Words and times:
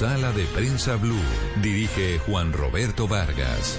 Sala 0.00 0.32
de 0.32 0.44
Prensa 0.44 0.96
Blue. 0.96 1.20
Dirige 1.62 2.18
Juan 2.20 2.54
Roberto 2.54 3.06
Vargas. 3.06 3.78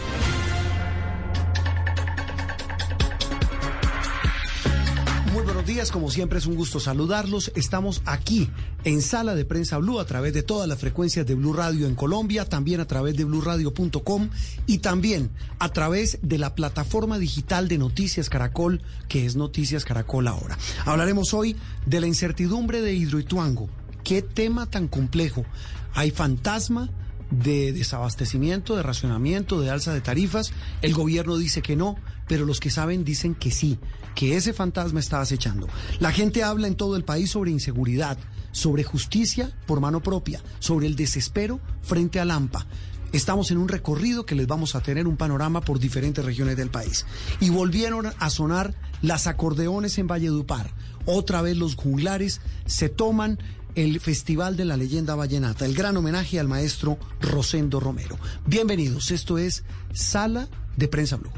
Muy 5.33 5.43
buenos 5.43 5.65
días, 5.65 5.89
como 5.89 6.11
siempre 6.11 6.37
es 6.37 6.45
un 6.45 6.53
gusto 6.53 6.79
saludarlos. 6.79 7.51
Estamos 7.55 8.03
aquí 8.05 8.51
en 8.83 9.01
Sala 9.01 9.33
de 9.33 9.45
Prensa 9.45 9.79
Blue 9.79 9.99
a 9.99 10.05
través 10.05 10.35
de 10.35 10.43
todas 10.43 10.69
las 10.69 10.77
frecuencias 10.77 11.25
de 11.25 11.33
Blue 11.33 11.53
Radio 11.53 11.87
en 11.87 11.95
Colombia, 11.95 12.45
también 12.45 12.81
a 12.81 12.85
través 12.85 13.17
de 13.17 13.25
bluradio.com 13.25 14.29
y 14.67 14.77
también 14.77 15.31
a 15.57 15.69
través 15.69 16.19
de 16.21 16.37
la 16.37 16.53
plataforma 16.53 17.17
digital 17.17 17.67
de 17.67 17.79
Noticias 17.79 18.29
Caracol, 18.29 18.83
que 19.07 19.25
es 19.25 19.35
Noticias 19.35 19.85
Caracol 19.85 20.27
ahora. 20.27 20.55
Hablaremos 20.85 21.33
hoy 21.33 21.55
de 21.87 21.99
la 21.99 22.05
incertidumbre 22.05 22.81
de 22.81 22.93
Hidroituango. 22.93 23.69
Qué 24.03 24.21
tema 24.21 24.65
tan 24.65 24.87
complejo. 24.87 25.45
Hay 25.93 26.11
fantasma 26.11 26.89
de 27.31 27.71
desabastecimiento, 27.71 28.75
de 28.75 28.83
racionamiento, 28.83 29.61
de 29.61 29.69
alza 29.69 29.93
de 29.93 30.01
tarifas. 30.01 30.51
El 30.81 30.93
gobierno 30.93 31.37
dice 31.37 31.61
que 31.61 31.75
no, 31.75 31.95
pero 32.27 32.45
los 32.45 32.59
que 32.59 32.69
saben 32.69 33.03
dicen 33.03 33.35
que 33.35 33.51
sí, 33.51 33.79
que 34.15 34.35
ese 34.35 34.53
fantasma 34.53 34.99
está 34.99 35.21
acechando. 35.21 35.67
La 35.99 36.11
gente 36.11 36.43
habla 36.43 36.67
en 36.67 36.75
todo 36.75 36.95
el 36.95 37.03
país 37.03 37.31
sobre 37.31 37.51
inseguridad, 37.51 38.17
sobre 38.51 38.83
justicia 38.83 39.51
por 39.65 39.79
mano 39.79 40.03
propia, 40.03 40.43
sobre 40.59 40.87
el 40.87 40.95
desespero 40.95 41.59
frente 41.81 42.19
al 42.19 42.31
AMPA. 42.31 42.67
Estamos 43.13 43.51
en 43.51 43.57
un 43.57 43.67
recorrido 43.67 44.25
que 44.25 44.35
les 44.35 44.47
vamos 44.47 44.73
a 44.73 44.81
tener 44.81 45.05
un 45.05 45.17
panorama 45.17 45.59
por 45.59 45.79
diferentes 45.79 46.23
regiones 46.23 46.55
del 46.55 46.69
país. 46.69 47.05
Y 47.41 47.49
volvieron 47.49 48.07
a 48.17 48.29
sonar 48.29 48.73
las 49.01 49.27
acordeones 49.27 49.97
en 49.97 50.07
Valledupar. 50.07 50.71
Otra 51.05 51.41
vez 51.41 51.57
los 51.57 51.75
juglares 51.75 52.39
se 52.65 52.87
toman 52.87 53.37
el 53.75 53.99
Festival 53.99 54.57
de 54.57 54.65
la 54.65 54.77
Leyenda 54.77 55.15
Vallenata, 55.15 55.65
el 55.65 55.73
gran 55.73 55.97
homenaje 55.97 56.39
al 56.39 56.47
maestro 56.47 56.97
Rosendo 57.19 57.79
Romero. 57.79 58.17
Bienvenidos, 58.45 59.11
esto 59.11 59.37
es 59.37 59.63
Sala 59.93 60.47
de 60.75 60.87
Prensa 60.87 61.17
Blue. 61.17 61.31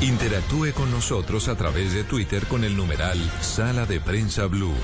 Interactúe 0.00 0.72
con 0.74 0.90
nosotros 0.90 1.48
a 1.48 1.56
través 1.56 1.94
de 1.94 2.04
Twitter 2.04 2.44
con 2.46 2.64
el 2.64 2.76
numeral 2.76 3.18
Sala 3.40 3.86
de 3.86 4.00
Prensa 4.00 4.46
Blue. 4.46 4.74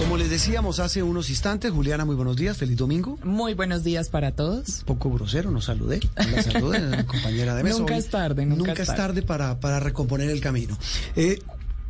Como 0.00 0.16
les 0.16 0.30
decíamos 0.30 0.80
hace 0.80 1.02
unos 1.02 1.28
instantes, 1.28 1.70
Juliana, 1.70 2.06
muy 2.06 2.16
buenos 2.16 2.34
días, 2.34 2.56
feliz 2.56 2.78
domingo. 2.78 3.18
Muy 3.22 3.52
buenos 3.52 3.84
días 3.84 4.08
para 4.08 4.32
todos. 4.32 4.82
Poco 4.86 5.12
grosero, 5.12 5.50
no 5.50 5.60
saludé. 5.60 6.00
La 6.16 6.42
saludé, 6.42 7.04
compañera 7.06 7.54
de 7.54 7.64
mesa. 7.64 7.78
Nunca 7.78 7.98
es 7.98 8.08
tarde, 8.08 8.46
nunca, 8.46 8.68
nunca 8.68 8.82
es 8.82 8.88
tarde, 8.88 9.20
para, 9.20 9.60
para 9.60 9.78
recomponer 9.78 10.30
el 10.30 10.40
camino. 10.40 10.78
Eh, 11.16 11.40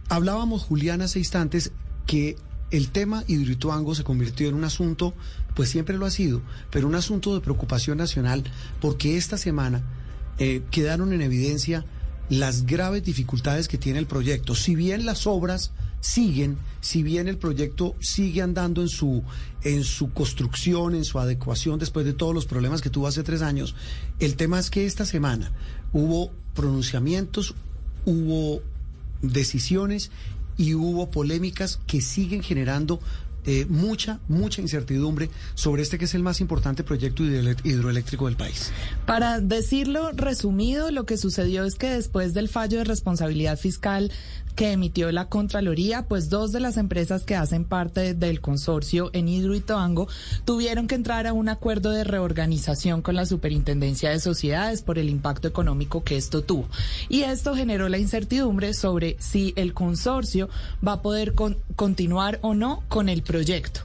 hablábamos, 0.08 0.64
Juliana, 0.64 1.04
hace 1.04 1.20
instantes 1.20 1.70
que 2.04 2.36
el 2.72 2.90
tema 2.90 3.22
Hidroituango 3.28 3.94
se 3.94 4.02
convirtió 4.02 4.48
en 4.48 4.56
un 4.56 4.64
asunto, 4.64 5.14
pues 5.54 5.68
siempre 5.70 5.96
lo 5.96 6.04
ha 6.04 6.10
sido, 6.10 6.42
pero 6.70 6.88
un 6.88 6.96
asunto 6.96 7.32
de 7.32 7.40
preocupación 7.40 7.96
nacional, 7.96 8.42
porque 8.80 9.18
esta 9.18 9.38
semana 9.38 9.84
eh, 10.38 10.62
quedaron 10.72 11.12
en 11.12 11.22
evidencia 11.22 11.84
las 12.28 12.66
graves 12.66 13.04
dificultades 13.04 13.68
que 13.68 13.78
tiene 13.78 14.00
el 14.00 14.06
proyecto. 14.06 14.56
Si 14.56 14.74
bien 14.74 15.06
las 15.06 15.28
obras 15.28 15.70
siguen, 16.00 16.58
si 16.80 17.02
bien 17.02 17.28
el 17.28 17.38
proyecto 17.38 17.94
sigue 18.00 18.42
andando 18.42 18.82
en 18.82 18.88
su, 18.88 19.22
en 19.62 19.84
su 19.84 20.12
construcción, 20.12 20.94
en 20.94 21.04
su 21.04 21.18
adecuación 21.18 21.78
después 21.78 22.06
de 22.06 22.14
todos 22.14 22.34
los 22.34 22.46
problemas 22.46 22.80
que 22.80 22.90
tuvo 22.90 23.06
hace 23.06 23.22
tres 23.22 23.42
años, 23.42 23.74
el 24.18 24.36
tema 24.36 24.58
es 24.58 24.70
que 24.70 24.86
esta 24.86 25.04
semana 25.04 25.52
hubo 25.92 26.30
pronunciamientos, 26.54 27.54
hubo 28.04 28.62
decisiones 29.22 30.10
y 30.56 30.74
hubo 30.74 31.10
polémicas 31.10 31.80
que 31.86 32.00
siguen 32.00 32.42
generando 32.42 33.00
eh, 33.46 33.64
mucha, 33.70 34.20
mucha 34.28 34.60
incertidumbre 34.60 35.30
sobre 35.54 35.82
este 35.82 35.96
que 35.96 36.04
es 36.04 36.14
el 36.14 36.22
más 36.22 36.42
importante 36.42 36.84
proyecto 36.84 37.24
hidroeléctrico 37.24 38.26
del 38.26 38.36
país. 38.36 38.70
Para 39.06 39.40
decirlo 39.40 40.12
resumido, 40.12 40.90
lo 40.90 41.06
que 41.06 41.16
sucedió 41.16 41.64
es 41.64 41.76
que 41.76 41.88
después 41.88 42.34
del 42.34 42.48
fallo 42.48 42.76
de 42.78 42.84
responsabilidad 42.84 43.58
fiscal 43.58 44.12
que 44.60 44.72
emitió 44.72 45.10
la 45.10 45.24
Contraloría, 45.24 46.02
pues 46.02 46.28
dos 46.28 46.52
de 46.52 46.60
las 46.60 46.76
empresas 46.76 47.22
que 47.22 47.34
hacen 47.34 47.64
parte 47.64 48.12
del 48.12 48.42
consorcio 48.42 49.08
en 49.14 49.26
Hidroituango 49.26 50.06
tuvieron 50.44 50.86
que 50.86 50.96
entrar 50.96 51.26
a 51.26 51.32
un 51.32 51.48
acuerdo 51.48 51.92
de 51.92 52.04
reorganización 52.04 53.00
con 53.00 53.16
la 53.16 53.24
Superintendencia 53.24 54.10
de 54.10 54.20
Sociedades 54.20 54.82
por 54.82 54.98
el 54.98 55.08
impacto 55.08 55.48
económico 55.48 56.04
que 56.04 56.18
esto 56.18 56.42
tuvo. 56.42 56.68
Y 57.08 57.22
esto 57.22 57.54
generó 57.54 57.88
la 57.88 57.96
incertidumbre 57.96 58.74
sobre 58.74 59.16
si 59.18 59.54
el 59.56 59.72
consorcio 59.72 60.50
va 60.86 60.92
a 60.92 61.00
poder 61.00 61.32
continuar 61.74 62.38
o 62.42 62.52
no 62.52 62.82
con 62.90 63.08
el 63.08 63.22
proyecto 63.22 63.80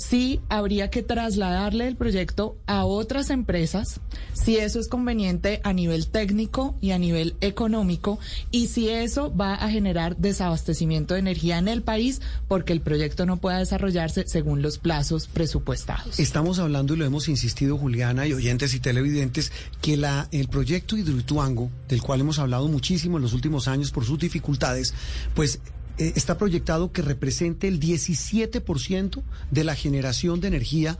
sí 0.00 0.40
habría 0.48 0.88
que 0.88 1.02
trasladarle 1.02 1.86
el 1.86 1.94
proyecto 1.94 2.56
a 2.66 2.86
otras 2.86 3.28
empresas, 3.28 4.00
si 4.32 4.56
eso 4.56 4.80
es 4.80 4.88
conveniente 4.88 5.60
a 5.62 5.74
nivel 5.74 6.06
técnico 6.06 6.74
y 6.80 6.92
a 6.92 6.98
nivel 6.98 7.36
económico, 7.42 8.18
y 8.50 8.68
si 8.68 8.88
eso 8.88 9.34
va 9.34 9.54
a 9.54 9.68
generar 9.68 10.16
desabastecimiento 10.16 11.14
de 11.14 11.20
energía 11.20 11.58
en 11.58 11.68
el 11.68 11.82
país, 11.82 12.22
porque 12.48 12.72
el 12.72 12.80
proyecto 12.80 13.26
no 13.26 13.36
pueda 13.36 13.58
desarrollarse 13.58 14.24
según 14.26 14.62
los 14.62 14.78
plazos 14.78 15.26
presupuestados. 15.26 16.18
Estamos 16.18 16.58
hablando, 16.58 16.94
y 16.94 16.96
lo 16.96 17.04
hemos 17.04 17.28
insistido, 17.28 17.76
Juliana, 17.76 18.26
y 18.26 18.32
oyentes 18.32 18.72
y 18.72 18.80
televidentes, 18.80 19.52
que 19.82 19.98
la, 19.98 20.28
el 20.32 20.48
proyecto 20.48 20.96
Hidroituango, 20.96 21.70
del 21.88 22.00
cual 22.00 22.20
hemos 22.20 22.38
hablado 22.38 22.68
muchísimo 22.68 23.18
en 23.18 23.22
los 23.22 23.34
últimos 23.34 23.68
años 23.68 23.90
por 23.90 24.06
sus 24.06 24.18
dificultades, 24.18 24.94
pues 25.34 25.60
eh, 25.98 26.12
está 26.16 26.38
proyectado 26.38 26.92
que 26.92 27.02
represente 27.02 27.68
el 27.68 27.80
17% 27.80 29.22
de 29.50 29.64
la 29.64 29.74
generación 29.74 30.40
de 30.40 30.48
energía 30.48 30.98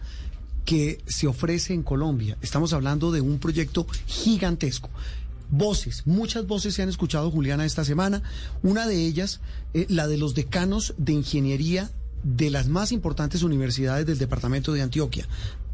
que 0.65 0.99
se 1.07 1.27
ofrece 1.27 1.75
en 1.75 1.83
Colombia. 1.83 2.37
Estamos 2.43 2.73
hablando 2.73 3.11
de 3.11 3.21
un 3.21 3.39
proyecto 3.39 3.87
gigantesco. 4.07 4.91
Voces, 5.51 6.07
muchas 6.07 6.47
voces 6.47 6.75
se 6.75 6.83
han 6.83 6.89
escuchado, 6.89 7.31
Juliana, 7.31 7.65
esta 7.65 7.85
semana. 7.85 8.23
Una 8.63 8.87
de 8.87 9.05
ellas, 9.05 9.41
eh, 9.75 9.87
la 9.89 10.07
de 10.07 10.17
los 10.17 10.35
decanos 10.35 10.95
de 10.97 11.13
ingeniería 11.13 11.91
de 12.23 12.51
las 12.51 12.69
más 12.69 12.93
importantes 12.93 13.43
universidades 13.43 14.07
del 14.07 14.19
departamento 14.19 14.73
de 14.73 14.83
Antioquia. 14.83 15.27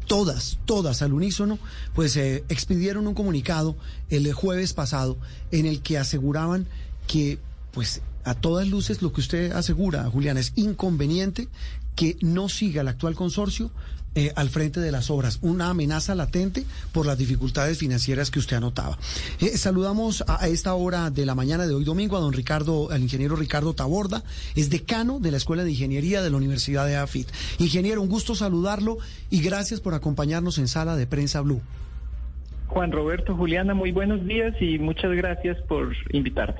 Todas, 0.07 0.57
todas 0.65 1.01
al 1.01 1.13
unísono, 1.13 1.59
pues 1.93 2.15
eh, 2.15 2.43
expidieron 2.49 3.07
un 3.07 3.13
comunicado 3.13 3.75
el 4.09 4.31
jueves 4.33 4.73
pasado 4.73 5.17
en 5.51 5.65
el 5.65 5.81
que 5.81 5.97
aseguraban 5.97 6.65
que, 7.07 7.37
pues, 7.71 8.01
a 8.27 8.33
todas 8.35 8.67
luces 8.67 9.01
lo 9.01 9.13
que 9.13 9.21
usted 9.21 9.51
asegura, 9.53 10.03
Julián, 10.09 10.37
es 10.37 10.51
inconveniente 10.55 11.47
que 11.95 12.17
no 12.21 12.49
siga 12.49 12.81
el 12.81 12.89
actual 12.89 13.15
consorcio 13.15 13.71
eh, 14.15 14.33
al 14.35 14.49
frente 14.49 14.79
de 14.79 14.91
las 14.91 15.09
obras, 15.09 15.39
una 15.41 15.69
amenaza 15.69 16.13
latente 16.13 16.65
por 16.91 17.05
las 17.05 17.17
dificultades 17.17 17.77
financieras 17.77 18.29
que 18.29 18.39
usted 18.39 18.57
anotaba. 18.57 18.97
Eh, 19.39 19.57
saludamos 19.57 20.25
a, 20.27 20.47
esta 20.47 20.73
hora 20.73 21.09
de 21.09 21.25
la 21.25 21.35
mañana 21.35 21.67
de 21.67 21.73
hoy 21.73 21.83
domingo 21.83 22.17
a 22.17 22.19
don 22.19 22.33
Ricardo, 22.33 22.89
al 22.91 23.01
ingeniero 23.01 23.35
Ricardo 23.35 23.73
Taborda, 23.73 24.23
es 24.55 24.69
decano 24.69 25.19
de 25.19 25.31
la 25.31 25.37
Escuela 25.37 25.63
de 25.63 25.71
Ingeniería 25.71 26.21
de 26.21 26.29
la 26.29 26.37
Universidad 26.37 26.85
de 26.85 26.97
AFIT. 26.97 27.29
Ingeniero, 27.59 28.01
un 28.01 28.09
gusto 28.09 28.35
saludarlo 28.35 28.97
y 29.29 29.41
gracias 29.41 29.79
por 29.79 29.93
acompañarnos 29.93 30.57
en 30.57 30.67
Sala 30.67 30.95
de 30.95 31.07
Prensa 31.07 31.41
Blue. 31.41 31.61
Juan 32.67 32.91
Roberto, 32.91 33.35
Juliana, 33.35 33.73
muy 33.73 33.91
buenos 33.91 34.25
días 34.25 34.53
y 34.59 34.79
muchas 34.79 35.11
gracias 35.13 35.57
por 35.67 35.95
invitarme 36.11 36.57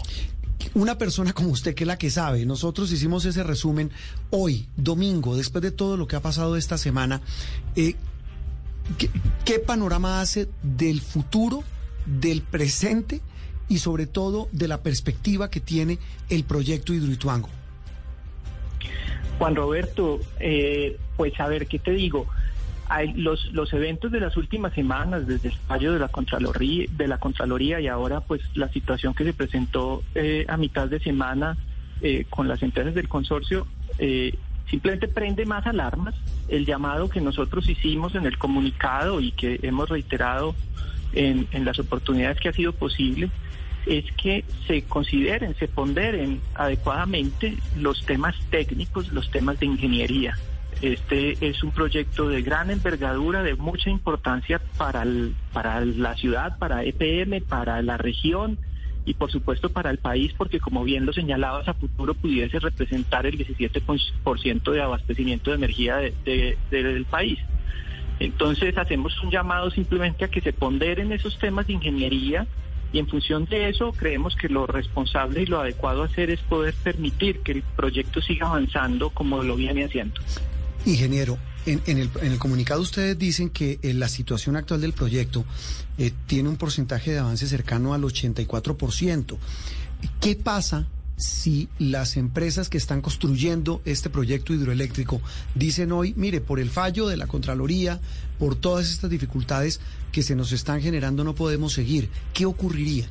una 0.73 0.97
persona 0.97 1.33
como 1.33 1.49
usted 1.49 1.75
que 1.75 1.83
es 1.83 1.87
la 1.87 1.97
que 1.97 2.09
sabe, 2.09 2.45
nosotros 2.45 2.91
hicimos 2.91 3.25
ese 3.25 3.43
resumen 3.43 3.91
hoy, 4.29 4.67
domingo, 4.75 5.35
después 5.35 5.61
de 5.61 5.71
todo 5.71 5.97
lo 5.97 6.07
que 6.07 6.15
ha 6.15 6.21
pasado 6.21 6.55
esta 6.57 6.77
semana, 6.77 7.21
eh, 7.75 7.95
¿qué, 9.45 9.59
panorama 9.59 10.21
hace 10.21 10.47
del 10.63 11.01
futuro, 11.01 11.63
del 12.05 12.41
presente 12.41 13.21
y 13.69 13.79
sobre 13.79 14.07
todo 14.07 14.49
de 14.51 14.67
la 14.67 14.81
perspectiva 14.81 15.49
que 15.49 15.59
tiene 15.59 15.99
el 16.29 16.43
proyecto 16.43 16.93
Hidroituango? 16.93 17.49
Juan 19.37 19.55
Roberto, 19.55 20.19
eh, 20.39 20.97
pues 21.15 21.39
a 21.39 21.47
ver, 21.47 21.67
¿qué 21.67 21.77
te 21.77 21.91
digo? 21.91 22.27
Los, 23.15 23.51
los 23.53 23.73
eventos 23.73 24.11
de 24.11 24.19
las 24.19 24.37
últimas 24.37 24.73
semanas, 24.73 25.27
desde 25.27 25.49
el 25.49 25.55
fallo 25.55 25.93
de 25.93 25.99
la 25.99 26.07
Contraloría, 26.07 26.85
de 26.89 27.07
la 27.07 27.17
Contraloría 27.17 27.79
y 27.79 27.87
ahora 27.87 28.21
pues 28.21 28.41
la 28.55 28.69
situación 28.69 29.13
que 29.13 29.23
se 29.23 29.33
presentó 29.33 30.03
eh, 30.15 30.45
a 30.47 30.57
mitad 30.57 30.87
de 30.87 30.99
semana 30.99 31.57
eh, 32.01 32.25
con 32.29 32.47
las 32.47 32.61
empresas 32.63 32.93
del 32.93 33.07
consorcio, 33.07 33.67
eh, 33.97 34.35
simplemente 34.69 35.07
prende 35.07 35.45
más 35.45 35.65
alarmas. 35.65 36.15
El 36.47 36.65
llamado 36.65 37.09
que 37.09 37.21
nosotros 37.21 37.67
hicimos 37.67 38.15
en 38.15 38.25
el 38.25 38.37
comunicado 38.37 39.19
y 39.19 39.31
que 39.31 39.59
hemos 39.63 39.89
reiterado 39.89 40.55
en, 41.13 41.47
en 41.51 41.65
las 41.65 41.79
oportunidades 41.79 42.39
que 42.39 42.49
ha 42.49 42.53
sido 42.53 42.73
posible 42.73 43.29
es 43.85 44.05
que 44.13 44.43
se 44.67 44.83
consideren, 44.83 45.55
se 45.55 45.67
ponderen 45.67 46.41
adecuadamente 46.55 47.57
los 47.77 48.05
temas 48.05 48.35
técnicos, 48.49 49.11
los 49.11 49.31
temas 49.31 49.59
de 49.59 49.65
ingeniería. 49.65 50.37
Este 50.81 51.37
es 51.41 51.63
un 51.63 51.71
proyecto 51.71 52.29
de 52.29 52.43
gran 52.43 52.69
envergadura, 52.69 53.41
de 53.41 53.55
mucha 53.55 53.89
importancia 53.89 54.61
para, 54.77 55.05
la 55.05 56.15
ciudad, 56.15 56.57
para 56.59 56.83
EPM, 56.83 57.41
para 57.41 57.81
la 57.81 57.97
región 57.97 58.59
y 59.03 59.15
por 59.15 59.31
supuesto 59.31 59.69
para 59.69 59.89
el 59.89 59.97
país, 59.97 60.33
porque 60.37 60.59
como 60.59 60.83
bien 60.83 61.05
lo 61.05 61.13
señalabas, 61.13 61.67
a 61.67 61.73
futuro 61.73 62.13
pudiese 62.13 62.59
representar 62.59 63.25
el 63.25 63.37
17% 63.37 64.71
de 64.71 64.81
abastecimiento 64.81 65.49
de 65.49 65.57
energía 65.57 65.97
del 65.97 67.05
país. 67.09 67.39
Entonces 68.19 68.77
hacemos 68.77 69.19
un 69.23 69.31
llamado 69.31 69.71
simplemente 69.71 70.25
a 70.25 70.27
que 70.27 70.41
se 70.41 70.53
ponderen 70.53 71.11
esos 71.11 71.39
temas 71.39 71.67
de 71.67 71.73
ingeniería 71.73 72.45
y 72.91 72.99
en 72.99 73.07
función 73.07 73.45
de 73.45 73.69
eso 73.69 73.93
creemos 73.93 74.35
que 74.35 74.49
lo 74.49 74.67
responsable 74.67 75.41
y 75.41 75.45
lo 75.45 75.59
adecuado 75.59 76.03
hacer 76.03 76.29
es 76.29 76.39
poder 76.41 76.73
permitir 76.83 77.39
que 77.39 77.53
el 77.53 77.63
proyecto 77.63 78.21
siga 78.21 78.47
avanzando 78.47 79.09
como 79.09 79.41
lo 79.41 79.55
viene 79.55 79.85
haciendo. 79.85 80.19
Ingeniero, 80.87 81.37
en, 81.65 81.81
el, 81.85 82.09
en 82.21 82.31
el, 82.31 82.39
comunicado 82.39 82.79
ustedes 82.81 83.19
dicen 83.19 83.49
que 83.49 83.77
en 83.81 83.99
la 83.99 84.07
situación 84.07 84.55
actual 84.55 84.79
del 84.79 84.93
proyecto 84.93 85.43
eh, 85.97 86.13
tiene 86.27 86.47
un 86.47 86.55
porcentaje 86.55 87.11
de 87.11 87.19
avance 87.19 87.45
cercano 87.45 87.93
al 87.93 88.03
84%. 88.03 89.37
¿Qué 90.21 90.35
pasa 90.35 90.87
si 91.17 91.67
las 91.77 92.15
empresas 92.15 92.69
que 92.69 92.77
están 92.77 93.01
construyendo 93.01 93.81
este 93.83 94.09
proyecto 94.09 94.53
hidroeléctrico 94.53 95.19
dicen 95.55 95.91
hoy, 95.91 96.13
mire, 96.15 96.39
por 96.39 96.59
el 96.59 96.69
fallo 96.69 97.07
de 97.07 97.17
la 97.17 97.27
Contraloría, 97.27 97.99
por 98.39 98.55
todas 98.55 98.89
estas 98.89 99.09
dificultades 99.09 99.81
que 100.13 100.23
se 100.23 100.35
nos 100.35 100.53
están 100.53 100.81
generando, 100.81 101.25
no 101.25 101.35
podemos 101.35 101.73
seguir? 101.73 102.09
¿Qué 102.33 102.45
ocurriría? 102.45 103.07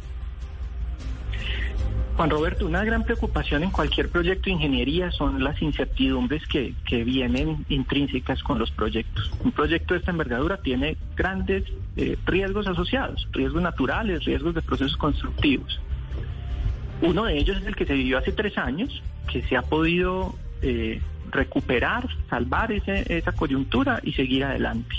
Juan 2.16 2.30
Roberto, 2.30 2.64
una 2.64 2.82
gran 2.82 3.04
preocupación 3.04 3.62
en 3.62 3.70
cualquier 3.70 4.08
proyecto 4.08 4.44
de 4.46 4.52
ingeniería 4.52 5.10
son 5.10 5.44
las 5.44 5.60
incertidumbres 5.60 6.46
que, 6.46 6.72
que 6.86 7.04
vienen 7.04 7.66
intrínsecas 7.68 8.42
con 8.42 8.58
los 8.58 8.70
proyectos. 8.70 9.30
Un 9.44 9.52
proyecto 9.52 9.92
de 9.92 10.00
esta 10.00 10.12
envergadura 10.12 10.56
tiene 10.56 10.96
grandes 11.14 11.64
eh, 11.94 12.16
riesgos 12.24 12.66
asociados, 12.68 13.28
riesgos 13.32 13.60
naturales, 13.60 14.24
riesgos 14.24 14.54
de 14.54 14.62
procesos 14.62 14.96
constructivos. 14.96 15.78
Uno 17.02 17.24
de 17.24 17.36
ellos 17.36 17.58
es 17.58 17.66
el 17.66 17.76
que 17.76 17.84
se 17.84 17.92
vivió 17.92 18.16
hace 18.16 18.32
tres 18.32 18.56
años, 18.56 19.02
que 19.30 19.42
se 19.42 19.54
ha 19.54 19.62
podido 19.62 20.34
eh, 20.62 21.02
recuperar, 21.30 22.08
salvar 22.30 22.72
esa 22.72 23.32
coyuntura 23.32 24.00
y 24.02 24.14
seguir 24.14 24.42
adelante. 24.42 24.96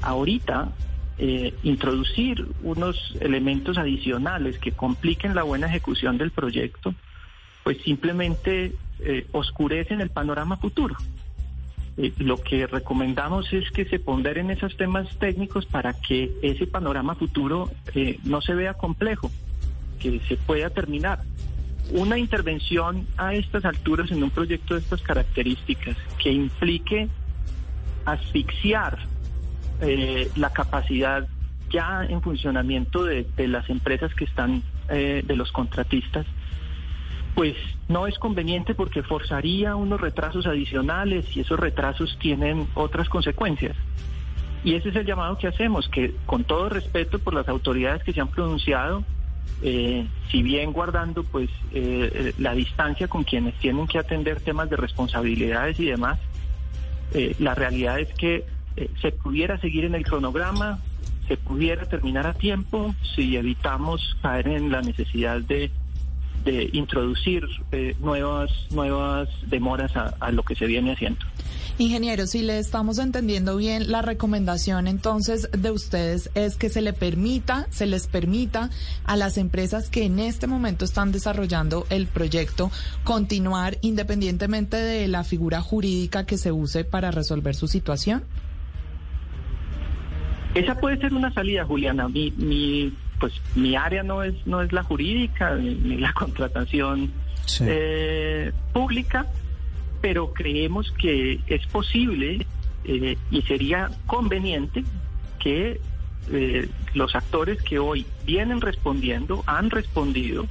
Ahorita, 0.00 0.68
eh, 1.18 1.54
introducir 1.62 2.46
unos 2.62 3.16
elementos 3.20 3.78
adicionales 3.78 4.58
que 4.58 4.72
compliquen 4.72 5.34
la 5.34 5.42
buena 5.42 5.66
ejecución 5.66 6.18
del 6.18 6.30
proyecto, 6.30 6.94
pues 7.64 7.78
simplemente 7.82 8.72
eh, 9.00 9.26
oscurecen 9.32 10.00
el 10.00 10.10
panorama 10.10 10.56
futuro. 10.56 10.96
lo 12.18 12.36
que 12.36 12.66
recomendamos 12.66 13.50
es 13.54 13.70
que 13.70 13.86
se 13.86 13.98
ponderen 13.98 14.50
esos 14.50 14.76
temas 14.76 15.08
técnicos 15.18 15.64
para 15.64 15.94
que 15.94 16.30
ese 16.42 16.66
panorama 16.66 17.14
futuro 17.14 17.70
no 18.24 18.42
se 18.42 18.54
vea 18.54 18.74
complejo 18.74 19.30
que 19.98 20.20
se 20.28 20.36
pueda 20.36 20.68
terminar. 20.70 21.20
Una 21.90 22.18
intervención 22.18 23.06
a 23.16 23.34
estas 23.34 23.64
alturas 23.64 24.10
en 24.10 24.22
un 24.22 24.30
proyecto 24.30 24.74
de 24.74 24.80
estas 24.80 25.00
características 25.02 25.96
que 26.22 26.32
implique 26.32 27.08
asfixiar 28.04 28.98
eh, 29.80 30.30
la 30.36 30.50
capacidad 30.50 31.26
ya 31.70 32.04
en 32.04 32.22
funcionamiento 32.22 33.04
de, 33.04 33.26
las 33.48 33.68
empresas 33.68 34.14
que 34.14 34.24
están, 34.24 34.62
eh, 34.88 35.22
de 35.26 35.36
los 35.36 35.50
contratistas, 35.52 36.26
pues 37.34 37.54
no 37.88 38.06
es 38.06 38.18
conveniente 38.18 38.74
porque 38.74 39.02
forzaría 39.02 39.76
unos 39.76 40.00
retrasos 40.00 40.46
adicionales 40.46 41.36
y 41.36 41.40
esos 41.40 41.58
retrasos 41.58 42.16
tienen 42.18 42.66
otras 42.74 43.08
consecuencias. 43.08 43.76
Y 44.64 44.74
ese 44.74 44.88
es 44.88 44.96
el 44.96 45.06
llamado 45.06 45.38
que 45.38 45.46
hacemos, 45.46 45.88
que 45.88 46.14
con 46.26 46.44
todo 46.44 46.68
respeto 46.68 47.18
por 47.18 47.34
las 47.34 47.48
autoridades 47.48 48.02
que 48.02 48.12
se 48.12 48.20
han 48.20 48.28
pronunciado, 48.28 49.04
eh, 49.62 50.06
si 50.30 50.42
bien 50.42 50.72
guardando 50.72 51.24
pues 51.24 51.48
eh, 51.72 52.10
eh, 52.12 52.32
la 52.38 52.52
distancia 52.54 53.08
con 53.08 53.24
quienes 53.24 53.54
tienen 53.58 53.86
que 53.86 53.98
atender 53.98 54.40
temas 54.40 54.68
de 54.68 54.76
responsabilidades 54.76 55.78
y 55.80 55.86
demás, 55.86 56.18
la 57.38 57.54
realidad 57.54 58.00
es 58.00 58.12
que 58.14 58.44
se 59.00 59.12
pudiera 59.12 59.58
seguir 59.58 59.84
en 59.84 59.94
el 59.94 60.04
cronograma, 60.04 60.78
se 61.28 61.36
pudiera 61.36 61.86
terminar 61.86 62.26
a 62.26 62.34
tiempo 62.34 62.94
si 63.14 63.36
evitamos 63.36 64.16
caer 64.22 64.48
en 64.48 64.70
la 64.70 64.82
necesidad 64.82 65.40
de, 65.40 65.70
introducir 66.72 67.44
nuevas, 67.98 68.50
nuevas 68.70 69.28
demoras 69.48 69.90
a 69.96 70.30
lo 70.30 70.44
que 70.44 70.54
se 70.54 70.66
viene 70.66 70.92
haciendo. 70.92 71.26
Ingeniero, 71.78 72.26
si 72.26 72.40
le 72.40 72.58
estamos 72.58 72.98
entendiendo 72.98 73.54
bien, 73.58 73.90
la 73.90 74.00
recomendación 74.00 74.86
entonces 74.86 75.50
de 75.52 75.70
ustedes 75.70 76.30
es 76.34 76.56
que 76.56 76.70
se 76.70 76.80
le 76.80 76.94
permita, 76.94 77.66
se 77.70 77.84
les 77.84 78.06
permita 78.06 78.70
a 79.04 79.14
las 79.14 79.36
empresas 79.36 79.90
que 79.90 80.04
en 80.04 80.18
este 80.18 80.46
momento 80.46 80.86
están 80.86 81.12
desarrollando 81.12 81.86
el 81.90 82.06
proyecto 82.06 82.70
continuar 83.04 83.76
independientemente 83.82 84.78
de 84.78 85.06
la 85.06 85.22
figura 85.22 85.60
jurídica 85.60 86.24
que 86.24 86.38
se 86.38 86.50
use 86.50 86.84
para 86.84 87.10
resolver 87.10 87.54
su 87.54 87.68
situación. 87.68 88.22
Esa 90.56 90.78
puede 90.80 90.98
ser 90.98 91.14
una 91.14 91.32
salida, 91.32 91.64
Juliana. 91.64 92.08
Mi, 92.08 92.30
mi 92.32 92.92
pues 93.18 93.32
mi 93.54 93.76
área 93.76 94.02
no 94.02 94.22
es 94.22 94.34
no 94.46 94.60
es 94.60 94.72
la 94.72 94.82
jurídica 94.82 95.54
ni, 95.54 95.96
la 95.96 96.12
contratación 96.14 97.10
eh, 97.60 98.52
pública 98.72 99.26
pero 100.00 100.32
creemos 100.32 100.92
que 100.92 101.40
es 101.46 101.66
posible 101.66 102.46
eh, 102.84 103.16
y 103.30 103.42
sería 103.42 103.90
conveniente 104.06 104.84
que 105.38 105.80
eh, 106.30 106.68
los 106.94 107.14
actores 107.14 107.62
que 107.62 107.78
hoy 107.78 108.06
vienen 108.24 108.60
respondiendo, 108.60 109.44
han 109.46 109.70
respondido 109.70 110.46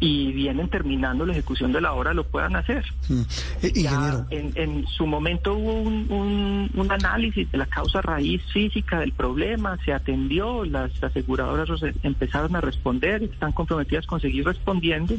y 0.00 0.32
vienen 0.32 0.68
terminando 0.68 1.26
la 1.26 1.32
ejecución 1.32 1.72
de 1.72 1.82
la 1.82 1.92
obra 1.92 2.14
lo 2.14 2.24
puedan 2.24 2.56
hacer. 2.56 2.84
Mm. 3.08 3.20
Eh, 3.62 4.54
en, 4.54 4.86
su 4.86 5.06
momento 5.06 5.54
hubo 5.54 5.74
un, 5.74 6.70
un, 6.74 6.90
análisis 6.90 7.50
de 7.52 7.58
la 7.58 7.66
causa 7.66 8.00
raíz 8.00 8.42
física 8.52 8.98
del 8.98 9.12
problema, 9.12 9.76
se 9.84 9.92
atendió, 9.92 10.64
las 10.64 10.90
aseguradoras 11.02 11.68
empezaron 12.02 12.56
a 12.56 12.60
responder, 12.62 13.22
están 13.22 13.52
comprometidas 13.52 14.06
con 14.06 14.20
seguir 14.20 14.46
respondiendo 14.46 15.14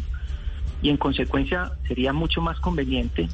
y 0.81 0.89
en 0.89 0.97
consecuencia 0.97 1.71
sería 1.87 2.11
mucho 2.11 2.41
más 2.41 2.59
conveniente 2.59 3.29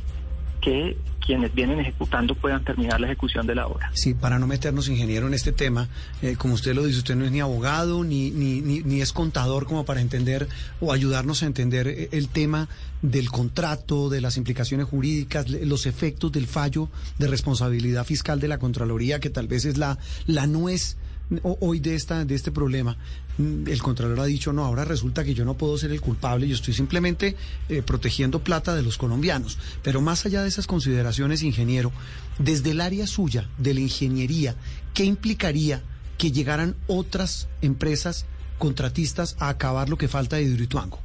que 0.61 0.97
quienes 1.27 1.53
vienen 1.53 1.79
ejecutando 1.79 2.35
puedan 2.35 2.63
terminar 2.63 3.01
la 3.01 3.07
ejecución 3.07 3.45
de 3.45 3.53
la 3.53 3.67
obra. 3.67 3.91
Sí, 3.93 4.13
para 4.13 4.39
no 4.39 4.47
meternos, 4.47 4.87
ingeniero, 4.87 5.27
en 5.27 5.33
este 5.33 5.51
tema, 5.51 5.89
eh, 6.21 6.35
como 6.37 6.53
usted 6.53 6.73
lo 6.73 6.85
dice, 6.85 6.99
usted 6.99 7.15
no 7.17 7.25
es 7.25 7.31
ni 7.31 7.41
abogado 7.41 8.05
ni, 8.05 8.31
ni, 8.31 8.61
ni, 8.61 9.01
es 9.01 9.11
contador 9.11 9.65
como 9.65 9.83
para 9.83 9.99
entender 9.99 10.47
o 10.79 10.93
ayudarnos 10.93 11.43
a 11.43 11.47
entender 11.47 11.89
eh, 11.89 12.09
el 12.13 12.29
tema 12.29 12.69
del 13.01 13.29
contrato, 13.29 14.09
de 14.09 14.21
las 14.21 14.37
implicaciones 14.37 14.87
jurídicas, 14.87 15.49
los 15.49 15.85
efectos 15.85 16.31
del 16.31 16.47
fallo 16.47 16.87
de 17.19 17.27
responsabilidad 17.27 18.05
fiscal 18.05 18.39
de 18.39 18.47
la 18.47 18.57
Contraloría, 18.57 19.19
que 19.19 19.29
tal 19.29 19.49
vez 19.49 19.65
es 19.65 19.77
la, 19.77 19.97
la 20.27 20.47
nuez 20.47 20.95
hoy 21.43 21.79
de, 21.79 21.95
esta, 21.95 22.25
de 22.25 22.35
este 22.35 22.51
problema, 22.51 22.97
mm, 23.37 23.67
el 23.67 23.81
Contralor 23.81 24.19
ha 24.19 24.25
dicho, 24.25 24.53
no, 24.53 24.63
ahora 24.63 24.85
resulta 24.85 25.23
que 25.23 25.33
yo 25.33 25.45
no 25.45 25.55
puedo 25.55 25.77
ser 25.77 25.91
el 25.91 26.01
culpable, 26.01 26.47
yo 26.47 26.55
estoy 26.55 26.73
simplemente 26.73 27.35
eh, 27.69 27.81
protegiendo 27.81 28.39
plata 28.39 28.75
de 28.75 28.83
los 28.83 28.97
colombianos. 28.97 29.57
Pero 29.83 30.01
más 30.01 30.25
allá 30.25 30.41
de 30.41 30.49
esas 30.49 30.67
consideraciones, 30.67 31.43
ingeniero, 31.43 31.91
desde 32.39 32.71
el 32.71 32.81
área 32.81 33.07
suya, 33.07 33.47
de 33.57 33.73
la 33.73 33.81
ingeniería, 33.81 34.55
¿qué 34.93 35.03
implicaría 35.03 35.81
que 36.17 36.31
llegaran 36.31 36.75
otras 36.87 37.47
empresas 37.61 38.25
contratistas 38.57 39.35
a 39.39 39.49
acabar 39.49 39.89
lo 39.89 39.97
que 39.97 40.07
falta 40.07 40.37
de 40.37 40.43
Hidroituango? 40.43 40.99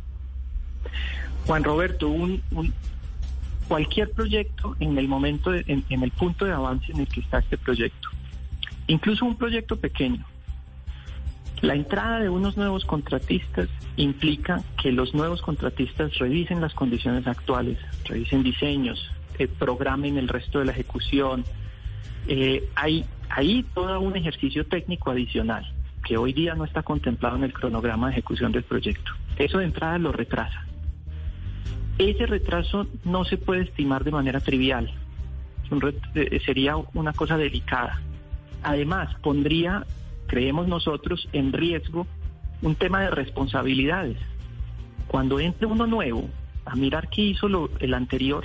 Juan 1.46 1.64
Roberto, 1.64 2.08
un, 2.08 2.40
cualquier 3.66 4.10
proyecto 4.12 4.76
en 4.78 4.96
el 4.96 5.08
momento, 5.08 5.52
en 5.52 5.84
el 5.88 6.10
punto 6.12 6.44
de 6.44 6.52
avance 6.52 6.92
en 6.92 7.00
el 7.00 7.08
que 7.08 7.20
está 7.20 7.40
este 7.40 7.58
proyecto, 7.58 8.08
Incluso 8.86 9.24
un 9.24 9.36
proyecto 9.36 9.76
pequeño. 9.76 10.24
La 11.60 11.74
entrada 11.74 12.18
de 12.18 12.28
unos 12.28 12.56
nuevos 12.56 12.84
contratistas 12.84 13.68
implica 13.96 14.62
que 14.82 14.90
los 14.90 15.14
nuevos 15.14 15.42
contratistas 15.42 16.18
revisen 16.18 16.60
las 16.60 16.74
condiciones 16.74 17.26
actuales, 17.26 17.78
revisen 18.04 18.42
diseños, 18.42 19.10
eh, 19.38 19.46
programen 19.46 20.18
el 20.18 20.26
resto 20.28 20.58
de 20.58 20.64
la 20.64 20.72
ejecución. 20.72 21.44
Eh, 22.26 22.68
hay 22.74 23.04
ahí 23.28 23.64
todo 23.74 24.00
un 24.00 24.16
ejercicio 24.16 24.66
técnico 24.66 25.10
adicional 25.10 25.72
que 26.04 26.16
hoy 26.16 26.32
día 26.32 26.54
no 26.54 26.64
está 26.64 26.82
contemplado 26.82 27.36
en 27.36 27.44
el 27.44 27.52
cronograma 27.52 28.08
de 28.08 28.14
ejecución 28.14 28.50
del 28.50 28.64
proyecto. 28.64 29.12
Eso 29.36 29.58
de 29.58 29.66
entrada 29.66 29.98
lo 29.98 30.12
retrasa. 30.12 30.66
Ese 31.98 32.26
retraso 32.26 32.86
no 33.04 33.24
se 33.24 33.36
puede 33.36 33.62
estimar 33.62 34.02
de 34.02 34.10
manera 34.10 34.40
trivial. 34.40 34.92
Eh, 36.14 36.40
sería 36.44 36.76
una 36.76 37.12
cosa 37.12 37.36
delicada. 37.36 38.00
Además, 38.62 39.14
pondría, 39.22 39.86
creemos 40.26 40.68
nosotros, 40.68 41.28
en 41.32 41.52
riesgo 41.52 42.06
un 42.62 42.74
tema 42.76 43.02
de 43.02 43.10
responsabilidades. 43.10 44.16
Cuando 45.08 45.40
entre 45.40 45.66
uno 45.66 45.86
nuevo 45.86 46.28
a 46.64 46.76
mirar 46.76 47.08
qué 47.10 47.22
hizo 47.22 47.48
lo, 47.48 47.70
el 47.80 47.92
anterior, 47.94 48.44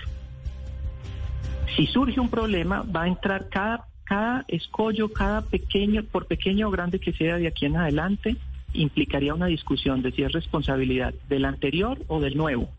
si 1.75 1.85
surge 1.87 2.19
un 2.19 2.29
problema, 2.29 2.81
va 2.83 3.03
a 3.03 3.07
entrar 3.07 3.49
cada, 3.49 3.87
cada 4.03 4.45
escollo, 4.47 5.13
cada 5.13 5.43
pequeño, 5.43 6.03
por 6.03 6.25
pequeño 6.25 6.67
o 6.67 6.71
grande 6.71 6.99
que 6.99 7.13
sea 7.13 7.37
de 7.37 7.47
aquí 7.47 7.67
en 7.67 7.77
adelante, 7.77 8.35
implicaría 8.73 9.33
una 9.33 9.45
discusión 9.45 10.01
de 10.01 10.11
si 10.11 10.23
es 10.23 10.31
responsabilidad 10.31 11.13
del 11.29 11.45
anterior 11.45 11.99
o 12.07 12.19
del 12.19 12.35
nuevo. 12.35 12.69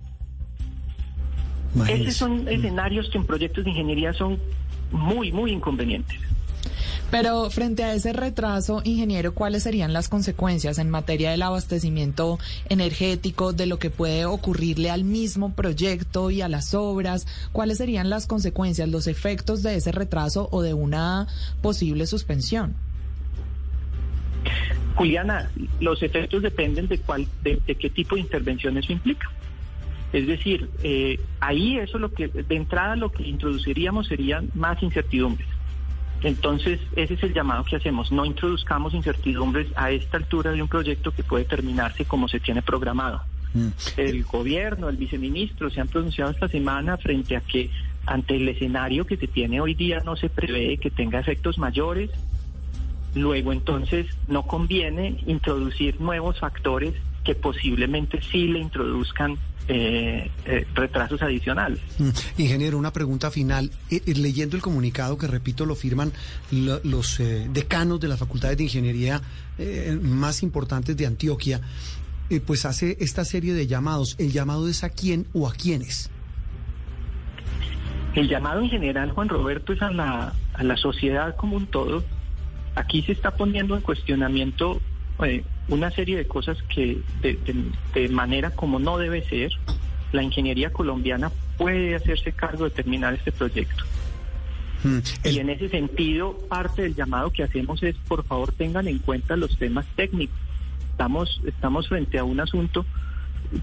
Esos 1.89 2.15
son 2.15 2.49
escenarios 2.49 3.09
que 3.11 3.19
en 3.19 3.25
proyectos 3.25 3.65
de 3.65 3.71
ingeniería 3.71 4.13
son 4.13 4.39
muy, 4.91 5.33
muy 5.33 5.53
inconvenientes. 5.53 6.19
Pero 7.11 7.49
frente 7.49 7.85
a 7.85 7.95
ese 7.95 8.13
retraso, 8.13 8.83
ingeniero, 8.85 9.33
¿cuáles 9.33 9.63
serían 9.63 9.95
las 9.95 10.11
consecuencias 10.11 10.79
en 10.79 10.91
materia 10.91 11.31
del 11.31 11.41
abastecimiento 11.41 12.39
energético, 12.69 13.55
de 13.55 13.65
lo 13.65 13.79
que 13.79 13.89
puede 13.89 14.27
ocurrirle 14.27 14.91
al 14.91 15.05
mismo 15.05 15.55
proyecto 15.55 16.31
y 16.31 16.43
a 16.43 16.49
las 16.49 16.75
obras? 16.75 17.27
¿Cuáles 17.53 17.79
serían 17.79 18.11
las 18.11 18.27
consecuencias, 18.27 18.91
los 18.91 19.07
efectos 19.07 19.63
de 19.63 19.77
ese 19.77 19.91
retraso 19.91 20.51
o 20.53 20.61
de 20.61 20.75
una 20.75 21.27
posible 21.63 22.07
suspensión? 22.07 22.75
Juliana, 24.95 25.51
los 25.81 26.03
efectos 26.03 26.43
dependen 26.43 26.89
de, 26.89 26.99
cuál, 26.99 27.27
de, 27.43 27.59
qué 27.59 27.89
tipo 27.89 28.17
de 28.17 28.21
intervención 28.21 28.77
eso 28.77 28.93
implica. 28.93 29.31
Es 30.13 30.27
decir, 30.27 30.69
eh, 30.83 31.19
ahí 31.41 31.79
eso 31.79 31.99
lo 31.99 32.13
que 32.13 32.29
de 32.29 32.55
entrada 32.55 32.97
lo 32.97 33.11
que 33.13 33.23
introduciríamos 33.23 34.09
serían 34.09 34.51
más 34.55 34.83
incertidumbres. 34.83 35.49
Entonces, 36.23 36.81
ese 36.97 37.15
es 37.15 37.23
el 37.23 37.33
llamado 37.33 37.65
que 37.65 37.77
hacemos. 37.77 38.11
No 38.11 38.25
introduzcamos 38.25 38.95
incertidumbres 38.95 39.69
a 39.77 39.91
esta 39.91 40.17
altura 40.17 40.51
de 40.53 40.63
un 40.63 40.69
proyecto 40.69 41.13
que 41.13 41.23
puede 41.23 41.45
terminarse 41.45 42.05
como 42.05 42.29
se 42.29 42.41
tiene 42.41 42.63
programado. 42.63 43.23
Mm. 43.55 43.69
El 43.97 44.25
gobierno, 44.25 44.89
el 44.89 44.97
viceministro 44.97 45.71
se 45.71 45.81
han 45.81 45.89
pronunciado 45.89 46.31
esta 46.31 46.49
semana 46.49 46.97
frente 46.97 47.37
a 47.37 47.41
que 47.41 47.71
ante 48.07 48.37
el 48.37 48.49
escenario 48.49 49.07
que 49.07 49.17
se 49.17 49.29
tiene 49.29 49.61
hoy 49.61 49.75
día 49.75 50.01
no 50.05 50.17
se 50.17 50.29
prevé 50.29 50.79
que 50.79 50.91
tenga 50.91 51.21
efectos 51.21 51.59
mayores. 51.59 52.11
Luego, 53.15 53.53
entonces, 53.53 54.07
no 54.27 54.43
conviene 54.43 55.19
introducir 55.27 56.01
nuevos 56.01 56.39
factores 56.39 56.95
que 57.25 57.35
posiblemente 57.35 58.21
sí 58.23 58.49
le 58.49 58.59
introduzcan 58.59 59.37
eh, 59.71 60.31
eh, 60.47 60.67
retrasos 60.75 61.21
adicionales. 61.21 61.79
Mm. 61.99 62.09
Ingeniero, 62.39 62.79
una 62.79 62.91
pregunta 62.91 63.31
final. 63.31 63.71
Eh, 63.91 64.01
leyendo 64.15 64.57
el 64.57 64.63
comunicado 64.63 65.19
que, 65.19 65.27
repito, 65.27 65.67
lo 65.67 65.75
firman 65.75 66.11
los 66.51 67.21
decanos 67.53 68.01
de 68.01 68.09
las 68.09 68.19
facultades 68.19 68.57
de 68.57 68.65
ingeniería 68.65 69.21
más 70.01 70.43
importantes 70.43 70.97
de 70.97 71.07
Antioquia, 71.07 71.61
pues 72.47 72.65
hace 72.65 72.97
esta 73.01 73.25
serie 73.25 73.53
de 73.53 73.67
llamados. 73.67 74.17
¿El 74.19 74.33
llamado 74.33 74.69
es 74.69 74.85
a 74.85 74.89
quién 74.89 75.27
o 75.35 75.47
a 75.47 75.53
quiénes? 75.53 76.11
El 78.15 78.29
llamado 78.29 78.61
en 78.61 78.71
general, 78.71 79.11
Juan 79.11 79.29
Roberto, 79.29 79.75
es 79.75 79.83
a 79.83 79.91
la, 79.91 80.33
a 80.55 80.63
la 80.63 80.77
sociedad 80.77 81.37
como 81.37 81.57
un 81.57 81.67
todo. 81.67 82.03
Aquí 82.75 83.03
se 83.03 83.13
está 83.13 83.33
poniendo 83.33 83.77
en 83.77 83.83
cuestionamiento 83.83 84.81
una 85.69 85.91
serie 85.91 86.17
de 86.17 86.27
cosas 86.27 86.59
que 86.63 87.01
de, 87.23 88.09
manera 88.09 88.51
como 88.51 88.79
no 88.79 88.99
debe 88.99 89.25
ser, 89.25 89.53
la 90.13 90.23
ingeniería 90.23 90.71
colombiana 90.71 91.31
puede 91.57 91.95
hacerse 91.95 92.33
cargo 92.33 92.65
de 92.65 92.71
terminar 92.71 93.15
este 93.15 93.33
proyecto. 93.33 93.85
Mm, 94.85 94.99
y 95.25 95.39
en 95.39 95.51
ese 95.51 95.69
sentido, 95.69 96.39
parte 96.49 96.83
del 96.83 96.95
llamado 96.95 97.31
que 97.31 97.43
hacemos 97.43 97.83
es, 97.83 97.97
por 98.07 98.25
favor, 98.25 98.53
tengan 98.53 98.89
en 98.89 98.99
cuenta 98.99 99.37
los 99.37 99.59
temas 99.59 99.87
técnicos. 99.97 100.37
Estamos, 100.93 101.41
estamos 101.47 101.89
frente 101.89 102.19
a 102.19 102.25
un 102.25 102.41
asunto. 102.41 102.87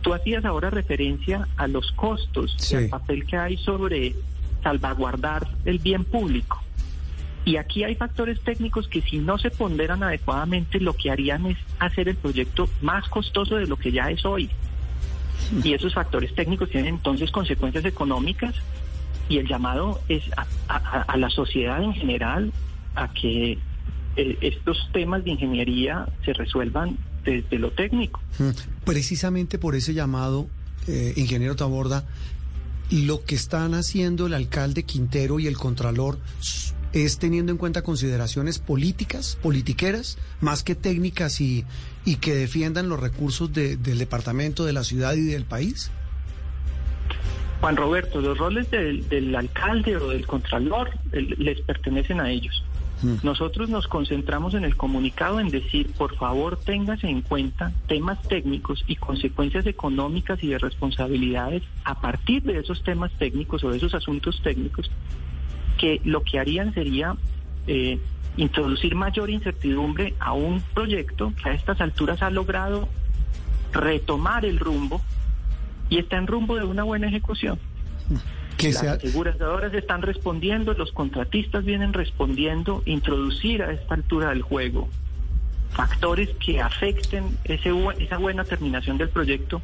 Tú 0.02 0.14
hacías 0.14 0.46
ahora 0.46 0.70
referencia 0.70 1.48
a 1.58 1.68
los 1.68 1.92
costos 1.94 2.56
y 2.72 2.76
al 2.76 2.90
papel 2.90 3.26
que 3.26 3.38
hay 3.38 3.58
sobre 3.58 4.16
salvaguardar 4.64 5.48
el 5.66 5.80
bien 5.80 6.04
público. 6.04 6.65
Y 7.46 7.58
aquí 7.58 7.84
hay 7.84 7.94
factores 7.94 8.42
técnicos 8.42 8.88
que 8.88 9.02
si 9.02 9.20
no 9.20 9.38
se 9.38 9.52
ponderan 9.52 10.02
adecuadamente, 10.02 10.80
lo 10.80 10.94
que 10.94 11.12
harían 11.12 11.46
es 11.46 11.58
hacer 11.78 12.10
el 12.10 12.16
proyecto 12.16 12.68
más 12.82 13.08
costoso 13.08 13.56
de 13.56 13.68
lo 13.68 13.78
que 13.78 13.92
ya 13.92 14.10
es 14.10 14.26
hoy. 14.26 14.50
Y 15.64 15.74
esos 15.74 15.94
factores 15.94 16.34
técnicos 16.34 16.72
tienen 16.72 16.96
entonces 16.96 17.30
consecuencias 17.30 17.86
económicas 17.86 18.56
y 19.30 19.38
el 19.38 19.48
llamado 19.48 20.02
es 20.10 20.24
a, 20.68 21.18
la 21.18 21.30
sociedad 21.30 21.84
en 21.84 21.94
general 21.94 22.52
a 22.96 23.12
que 23.14 23.60
eh, 24.16 24.38
estos 24.42 24.90
temas 24.92 25.24
de 25.24 25.32
ingeniería 25.32 26.08
se 26.24 26.34
resuelvan 26.34 26.98
desde 27.24 27.60
lo 27.60 27.72
técnico. 27.72 28.22
Mm. 28.40 28.50
Precisamente 28.86 29.60
por 29.60 29.76
ese 29.76 29.94
llamado, 29.94 30.48
eh, 30.88 31.14
ingeniero 31.16 31.56
Taborda, 31.56 32.06
lo 32.92 33.24
que 33.24 33.36
están 33.36 33.74
haciendo 33.74 34.28
el 34.28 34.34
alcalde 34.34 34.84
Quintero 34.84 35.40
y 35.40 35.48
el 35.48 35.58
contralor 35.58 36.20
es 37.04 37.20
teniendo 37.20 37.52
en 37.52 37.58
cuenta 37.58 37.82
consideraciones 37.82 38.60
políticas, 38.60 39.38
politiqueras, 39.42 40.18
más 40.40 40.64
que 40.64 40.76
técnicas 40.76 41.42
y, 41.42 41.66
y 42.06 42.16
que 42.18 42.34
defiendan 42.34 42.88
los 42.88 43.00
recursos 43.00 43.52
del 43.52 43.98
departamento, 43.98 44.64
de 44.64 44.72
la 44.72 44.86
ciudad 44.86 45.14
y 45.16 45.26
del 45.26 45.44
país? 45.44 45.92
Juan 47.60 47.76
Roberto, 47.76 48.22
los 48.22 48.38
roles 48.38 48.70
del, 48.72 49.36
alcalde 49.36 49.98
o 49.98 50.10
del 50.10 50.26
contralor 50.26 50.92
les 51.12 51.60
pertenecen 51.62 52.22
a 52.22 52.30
ellos. 52.30 52.64
Mm. 53.02 53.16
Nosotros 53.24 53.70
nos 53.70 53.88
concentramos 53.88 54.54
en 54.54 54.64
el 54.64 54.78
comunicado 54.78 55.40
en 55.40 55.50
decir, 55.50 55.92
por 55.98 56.16
favor, 56.16 56.58
téngase 56.58 57.10
en 57.10 57.22
cuenta 57.22 57.74
temas 57.88 58.22
técnicos 58.24 58.86
y 58.88 58.96
consecuencias 58.96 59.66
económicas 59.66 60.42
y 60.44 60.48
de 60.48 60.60
responsabilidades 60.60 61.64
a 61.84 62.00
partir 62.00 62.44
de 62.44 62.60
esos 62.60 62.84
temas 62.84 63.12
técnicos 63.18 63.64
o 63.64 63.72
de 63.72 63.78
esos 63.78 63.94
asuntos 63.94 64.40
técnicos 64.42 64.90
que 65.86 66.02
lo 66.04 66.24
que 66.24 66.40
harían 66.40 66.74
sería 66.74 67.16
eh, 67.68 68.00
introducir 68.38 68.96
mayor 68.96 69.30
incertidumbre 69.30 70.16
a 70.20 70.34
un 70.34 70.60
proyecto 70.74 71.32
que 71.44 71.50
a 71.50 71.54
estas 71.54 71.80
alturas 71.80 72.24
ha 72.24 72.32
logrado 72.32 72.90
retomar 73.72 74.46
el 74.46 74.58
rumbo 74.58 75.00
y 75.88 76.00
está 76.00 76.18
en 76.18 76.26
rumbo 76.26 76.56
de 76.56 76.64
una 76.64 76.82
buena 76.82 77.08
ejecución. 77.08 77.60
Que 78.58 78.72
Las 78.72 78.84
aseguradoras 78.84 79.76
están 79.76 80.02
respondiendo, 80.02 80.74
los 80.74 80.92
contratistas 80.92 81.64
vienen 81.64 81.94
respondiendo, 81.94 82.82
introducir 82.88 83.62
a 83.62 83.72
esta 83.72 83.94
altura 83.94 84.30
del 84.30 84.42
juego 84.42 84.90
factores 85.70 86.30
que 86.44 86.62
afecten 86.62 87.38
ese, 87.44 87.72
esa 88.00 88.18
buena 88.18 88.44
terminación 88.44 88.98
del 88.98 89.10
proyecto 89.10 89.62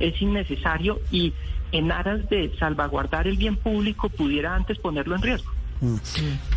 es 0.00 0.20
innecesario 0.20 1.00
y 1.12 1.32
en 1.70 1.92
aras 1.92 2.28
de 2.28 2.50
salvaguardar 2.58 3.28
el 3.28 3.36
bien 3.36 3.56
público 3.56 4.08
pudiera 4.08 4.56
antes 4.56 4.78
ponerlo 4.78 5.14
en 5.14 5.22
riesgo. 5.22 5.59
Mm. 5.80 5.96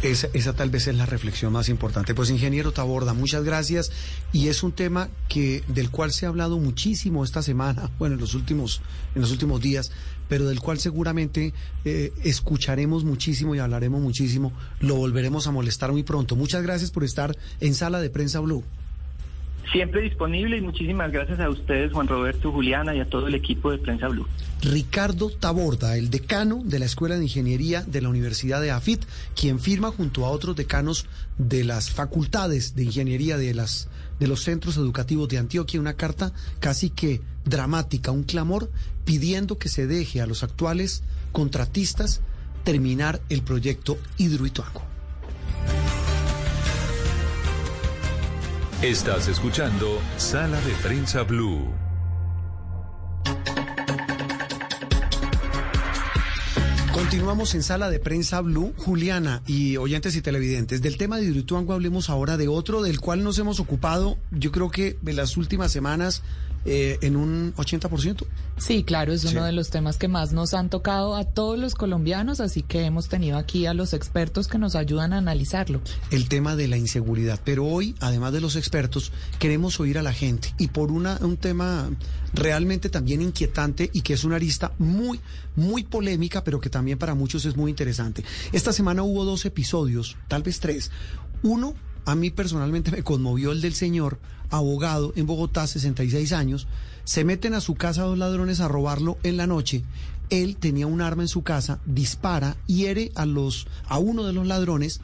Esa, 0.02 0.28
esa, 0.34 0.54
tal 0.54 0.70
vez 0.70 0.88
es 0.88 0.96
la 0.96 1.06
reflexión 1.06 1.54
más 1.54 1.70
importante. 1.70 2.14
Pues 2.14 2.30
ingeniero 2.30 2.72
Taborda, 2.72 3.14
muchas 3.14 3.44
gracias. 3.44 3.92
Y 4.32 4.48
es 4.48 4.64
un 4.64 4.72
tema 4.72 5.10
que 5.30 5.64
del 5.68 5.90
cual 5.90 6.12
se 6.12 6.26
ha 6.26 6.30
hablado 6.30 6.60
muchísimo 6.60 7.24
esta 7.24 7.42
semana, 7.42 7.90
bueno, 8.00 8.16
en 8.16 8.22
los 8.22 8.34
últimos, 8.34 8.82
en 9.16 9.22
los 9.22 9.32
últimos 9.32 9.62
días, 9.62 9.92
pero 10.28 10.48
del 10.48 10.60
cual 10.60 10.80
seguramente 10.80 11.54
eh, 11.86 12.12
escucharemos 12.24 13.04
muchísimo 13.04 13.56
y 13.56 13.60
hablaremos 13.60 14.02
muchísimo. 14.02 14.52
Lo 14.80 14.96
volveremos 14.96 15.48
a 15.48 15.52
molestar 15.52 15.92
muy 15.92 16.04
pronto. 16.04 16.36
Muchas 16.36 16.64
gracias 16.64 16.92
por 16.92 17.04
estar 17.04 17.36
en 17.60 17.76
Sala 17.76 18.02
de 18.02 18.10
Prensa 18.10 18.40
Blue. 18.40 18.64
Siempre 19.72 20.02
disponible 20.02 20.58
y 20.58 20.62
muchísimas 20.62 21.12
gracias 21.12 21.40
a 21.40 21.50
ustedes, 21.50 21.92
Juan 21.94 22.08
Roberto, 22.08 22.52
Juliana 22.52 22.96
y 22.96 23.00
a 23.00 23.06
todo 23.06 23.28
el 23.28 23.36
equipo 23.36 23.72
de 23.72 23.78
Prensa 23.78 24.08
Blue. 24.08 24.28
Ricardo 24.62 25.30
Taborda, 25.30 25.98
el 25.98 26.10
decano 26.10 26.62
de 26.64 26.80
la 26.80 26.86
Escuela 26.86 27.16
de 27.16 27.24
Ingeniería 27.24 27.82
de 27.82 28.02
la 28.02 28.10
Universidad 28.10 28.62
de 28.62 28.72
AFIT, 28.72 29.04
quien 29.36 29.60
firma 29.60 29.90
junto 29.92 30.26
a 30.26 30.30
otros 30.30 30.56
decanos 30.56 31.08
de 31.38 31.64
las 31.64 31.90
facultades 31.90 32.76
de 32.76 32.84
ingeniería 32.84 33.38
de 33.38 33.54
las 33.54 33.90
de 34.20 34.28
los 34.28 34.44
centros 34.44 34.78
educativos 34.78 35.28
de 35.28 35.40
Antioquia 35.40 35.80
una 35.80 35.96
carta 35.96 36.32
casi 36.60 36.90
que 36.90 37.22
dramática, 37.46 38.12
un 38.12 38.24
clamor 38.24 38.70
pidiendo 39.06 39.58
que 39.58 39.70
se 39.70 39.88
deje 39.88 40.22
a 40.22 40.28
los 40.28 40.44
actuales 40.44 41.04
contratistas 41.32 42.22
terminar 42.64 43.22
el 43.30 43.42
proyecto 43.42 43.98
Hidroituango. 44.18 44.93
Estás 48.84 49.30
escuchando 49.30 49.98
Sala 50.18 50.60
de 50.60 50.74
Prensa 50.84 51.24
Blue. 51.24 51.74
Continuamos 56.92 57.56
en 57.56 57.64
Sala 57.64 57.90
de 57.90 58.00
Prensa 58.02 58.42
Blue, 58.42 58.74
Juliana 58.76 59.42
y 59.48 59.78
oyentes 59.78 60.18
y 60.18 60.22
televidentes. 60.22 60.82
Del 60.82 60.98
tema 60.98 61.16
de 61.16 61.24
Hidroituango 61.24 61.72
hablemos 61.72 62.10
ahora 62.10 62.36
de 62.36 62.50
otro 62.50 62.82
del 62.82 63.00
cual 63.00 63.24
nos 63.24 63.40
hemos 63.40 63.62
ocupado, 63.62 64.18
yo 64.32 64.52
creo 64.52 64.70
que 64.70 65.00
en 65.06 65.16
las 65.16 65.38
últimas 65.38 65.72
semanas 65.72 66.22
eh, 66.66 66.98
en 67.02 67.16
un 67.16 67.54
80%. 67.56 68.26
Sí, 68.58 68.84
claro, 68.84 69.12
es 69.12 69.26
uno 69.26 69.44
de 69.44 69.52
los 69.52 69.70
temas 69.70 69.98
que 69.98 70.08
más 70.08 70.32
nos 70.32 70.54
han 70.54 70.70
tocado 70.70 71.16
a 71.16 71.26
todos 71.26 71.58
los 71.58 71.76
colombianos, 71.76 72.40
así 72.40 72.62
que 72.62 72.86
hemos 72.86 73.10
tenido 73.10 73.38
aquí 73.38 73.66
a 73.66 73.74
los 73.74 73.94
expertos 73.94 74.48
que 74.48 74.58
nos 74.58 74.76
ayudan 74.76 75.12
a 75.12 75.18
analizarlo. 75.18 75.82
El 76.12 76.30
tema 76.30 76.56
de 76.56 76.68
la 76.68 76.78
inseguridad, 76.78 77.40
pero 77.44 77.66
hoy, 77.66 77.96
además 78.00 78.32
de 78.32 78.42
los 78.42 78.56
expertos, 78.56 79.12
queremos 79.40 79.80
oír 79.80 79.98
a 79.98 80.04
la 80.04 80.14
gente 80.14 80.54
y 80.58 80.68
por 80.68 80.92
una, 80.92 81.18
un 81.22 81.38
tema 81.38 81.90
realmente 82.34 82.90
también 82.90 83.22
inquietante 83.22 83.90
y 83.92 84.02
que 84.02 84.14
es 84.14 84.24
una 84.24 84.36
arista 84.36 84.72
muy, 84.78 85.20
muy 85.56 85.84
polémica, 85.84 86.44
pero 86.44 86.60
que 86.60 86.70
también 86.70 86.98
para 86.98 87.16
muchos 87.16 87.46
es 87.46 87.56
muy 87.56 87.72
interesante. 87.72 88.24
Esta 88.52 88.72
semana 88.72 89.04
hubo 89.04 89.26
dos 89.26 89.46
episodios, 89.46 90.18
tal 90.28 90.44
vez 90.44 90.60
tres. 90.60 90.92
Uno 91.42 91.74
a 92.06 92.16
mí 92.16 92.32
personalmente 92.32 92.92
me 92.92 93.04
conmovió 93.04 93.52
el 93.52 93.62
del 93.62 93.74
señor, 93.74 94.20
abogado 94.54 95.14
en 95.16 95.26
Bogotá, 95.26 95.66
66 95.66 96.32
años, 96.32 96.68
se 97.04 97.26
meten 97.26 97.56
a 97.56 97.62
su 97.62 97.74
casa 97.74 98.04
dos 98.04 98.18
ladrones 98.18 98.60
a 98.60 98.68
robarlo 98.68 99.18
en 99.24 99.36
la 99.36 99.48
noche. 99.48 99.84
Él 100.30 100.58
tenía 100.58 100.88
un 100.88 101.02
arma 101.02 101.24
en 101.24 101.28
su 101.28 101.42
casa, 101.42 101.80
dispara, 101.86 102.56
hiere 102.68 103.12
a 103.16 103.26
los 103.26 103.68
a 103.88 103.98
uno 103.98 104.24
de 104.24 104.34
los 104.34 104.48
ladrones 104.48 105.02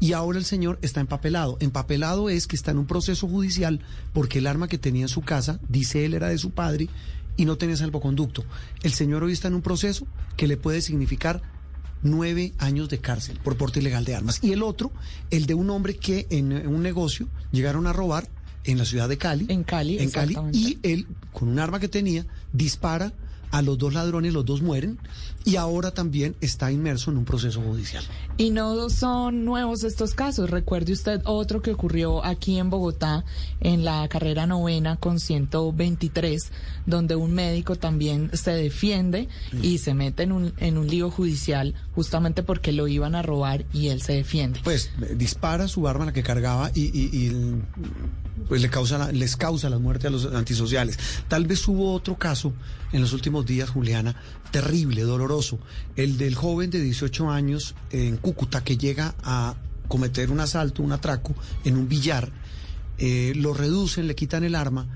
y 0.00 0.12
ahora 0.12 0.38
el 0.38 0.46
señor 0.46 0.78
está 0.80 1.00
empapelado. 1.00 1.58
Empapelado 1.60 2.30
es 2.30 2.46
que 2.46 2.56
está 2.56 2.70
en 2.70 2.78
un 2.78 2.86
proceso 2.86 3.28
judicial 3.28 3.80
porque 4.14 4.38
el 4.38 4.46
arma 4.46 4.66
que 4.66 4.78
tenía 4.78 5.02
en 5.02 5.08
su 5.08 5.20
casa, 5.20 5.60
dice 5.68 6.04
él, 6.06 6.14
era 6.14 6.28
de 6.28 6.38
su 6.38 6.50
padre 6.50 6.88
y 7.36 7.44
no 7.44 7.56
tenía 7.56 7.76
salvoconducto. 7.76 8.44
El 8.82 8.94
señor 8.94 9.22
hoy 9.22 9.32
está 9.32 9.48
en 9.48 9.54
un 9.54 9.62
proceso 9.62 10.06
que 10.38 10.48
le 10.48 10.56
puede 10.56 10.80
significar 10.80 11.42
nueve 12.02 12.54
años 12.58 12.88
de 12.88 12.98
cárcel 12.98 13.38
por 13.44 13.56
porte 13.56 13.80
ilegal 13.80 14.06
de 14.06 14.14
armas. 14.14 14.38
Y 14.42 14.52
el 14.52 14.62
otro, 14.62 14.90
el 15.30 15.44
de 15.44 15.54
un 15.54 15.68
hombre 15.68 15.96
que 15.96 16.26
en 16.30 16.66
un 16.66 16.82
negocio 16.82 17.28
llegaron 17.52 17.86
a 17.86 17.92
robar 17.92 18.28
en 18.66 18.78
la 18.78 18.84
ciudad 18.84 19.08
de 19.08 19.18
Cali. 19.18 19.46
En 19.48 19.64
Cali, 19.64 19.98
En 19.98 20.10
Cali. 20.10 20.36
Y 20.52 20.78
él, 20.82 21.06
con 21.32 21.48
un 21.48 21.58
arma 21.58 21.80
que 21.80 21.88
tenía, 21.88 22.26
dispara 22.52 23.12
a 23.52 23.62
los 23.62 23.78
dos 23.78 23.94
ladrones, 23.94 24.32
los 24.32 24.44
dos 24.44 24.60
mueren 24.60 24.98
y 25.44 25.54
ahora 25.54 25.92
también 25.92 26.34
está 26.40 26.72
inmerso 26.72 27.12
en 27.12 27.16
un 27.18 27.24
proceso 27.24 27.62
judicial. 27.62 28.02
Y 28.36 28.50
no 28.50 28.90
son 28.90 29.44
nuevos 29.44 29.84
estos 29.84 30.14
casos. 30.14 30.50
Recuerde 30.50 30.92
usted 30.92 31.22
otro 31.24 31.62
que 31.62 31.70
ocurrió 31.70 32.24
aquí 32.24 32.58
en 32.58 32.68
Bogotá 32.70 33.24
en 33.60 33.84
la 33.84 34.06
carrera 34.08 34.48
novena 34.48 34.96
con 34.96 35.20
123, 35.20 36.50
donde 36.86 37.14
un 37.14 37.32
médico 37.34 37.76
también 37.76 38.30
se 38.34 38.50
defiende 38.50 39.28
y 39.62 39.78
se 39.78 39.94
mete 39.94 40.24
en 40.24 40.32
un, 40.32 40.52
en 40.58 40.76
un 40.76 40.88
lío 40.88 41.12
judicial 41.12 41.74
justamente 41.94 42.42
porque 42.42 42.72
lo 42.72 42.88
iban 42.88 43.14
a 43.14 43.22
robar 43.22 43.64
y 43.72 43.88
él 43.88 44.02
se 44.02 44.14
defiende. 44.14 44.60
Pues 44.64 44.90
eh, 45.00 45.14
dispara 45.16 45.68
su 45.68 45.86
arma 45.86 46.06
la 46.06 46.12
que 46.12 46.24
cargaba 46.24 46.72
y, 46.74 46.82
y- 46.86 47.10
y, 47.28 47.62
pues 48.48 48.62
le 48.62 48.70
causa 48.70 49.12
les 49.12 49.36
causa 49.36 49.70
la 49.70 49.78
muerte 49.78 50.06
a 50.06 50.10
los 50.10 50.26
antisociales. 50.26 50.98
Tal 51.28 51.46
vez 51.46 51.66
hubo 51.68 51.92
otro 51.92 52.16
caso 52.16 52.52
en 52.92 53.00
los 53.00 53.12
últimos 53.12 53.46
días, 53.46 53.70
Juliana, 53.70 54.16
terrible, 54.50 55.02
doloroso, 55.02 55.58
el 55.96 56.18
del 56.18 56.34
joven 56.34 56.70
de 56.70 56.80
18 56.80 57.30
años 57.30 57.74
en 57.90 58.16
Cúcuta 58.16 58.62
que 58.62 58.76
llega 58.76 59.14
a 59.22 59.54
cometer 59.88 60.30
un 60.30 60.40
asalto, 60.40 60.82
un 60.82 60.92
atraco 60.92 61.34
en 61.64 61.76
un 61.76 61.88
billar, 61.88 62.30
eh, 62.98 63.32
lo 63.36 63.54
reducen, 63.54 64.06
le 64.06 64.14
quitan 64.14 64.44
el 64.44 64.54
arma 64.54 64.86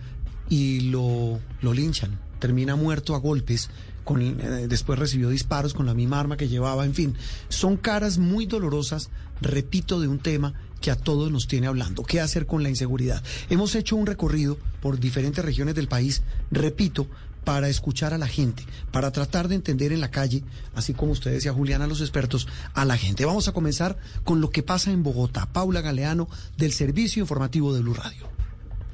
y 0.49 0.81
lo, 0.91 1.41
lo 1.61 1.73
linchan. 1.73 2.19
Termina 2.39 2.77
muerto 2.77 3.15
a 3.15 3.19
golpes. 3.19 3.71
Con, 4.05 4.23
eh, 4.23 4.67
después 4.67 4.99
recibió 4.99 5.29
disparos 5.29 5.75
con 5.75 5.87
la 5.87 5.95
misma 5.95 6.19
arma 6.19 6.37
que 6.37 6.49
llevaba. 6.49 6.85
En 6.85 6.95
fin, 6.95 7.15
son 7.49 7.77
caras 7.77 8.19
muy 8.19 8.47
dolorosas, 8.47 9.11
repito, 9.41 10.01
de 10.01 10.09
un 10.09 10.19
tema 10.19 10.55
que 10.81 10.91
a 10.91 10.97
todos 10.97 11.31
nos 11.31 11.47
tiene 11.47 11.67
hablando. 11.67 12.03
¿Qué 12.03 12.21
hacer 12.21 12.47
con 12.47 12.63
la 12.63 12.69
inseguridad? 12.69 13.23
Hemos 13.49 13.75
hecho 13.75 13.97
un 13.97 14.07
recorrido 14.07 14.59
por 14.81 14.99
diferentes 14.99 15.45
regiones 15.45 15.75
del 15.75 15.89
país, 15.89 16.23
repito, 16.51 17.07
para 17.45 17.69
escuchar 17.69 18.15
a 18.15 18.19
la 18.19 18.27
gente, 18.27 18.65
para 18.93 19.11
tratar 19.11 19.49
de 19.49 19.55
entender 19.55 19.93
en 19.93 20.01
la 20.01 20.11
calle, 20.11 20.43
así 20.75 20.95
como 20.95 21.13
usted 21.13 21.33
decía, 21.33 21.53
Juliana, 21.53 21.87
los 21.87 22.01
expertos, 22.01 22.47
a 22.75 22.85
la 22.85 22.97
gente. 22.97 23.25
Vamos 23.25 23.49
a 23.49 23.53
comenzar 23.53 23.99
con 24.25 24.41
lo 24.41 24.51
que 24.51 24.63
pasa 24.63 24.91
en 24.91 25.03
Bogotá. 25.03 25.47
Paula 25.47 25.81
Galeano, 25.81 26.29
del 26.57 26.73
Servicio 26.73 27.21
Informativo 27.21 27.75
de 27.75 27.81
Blue 27.81 27.95
Radio. 27.95 28.40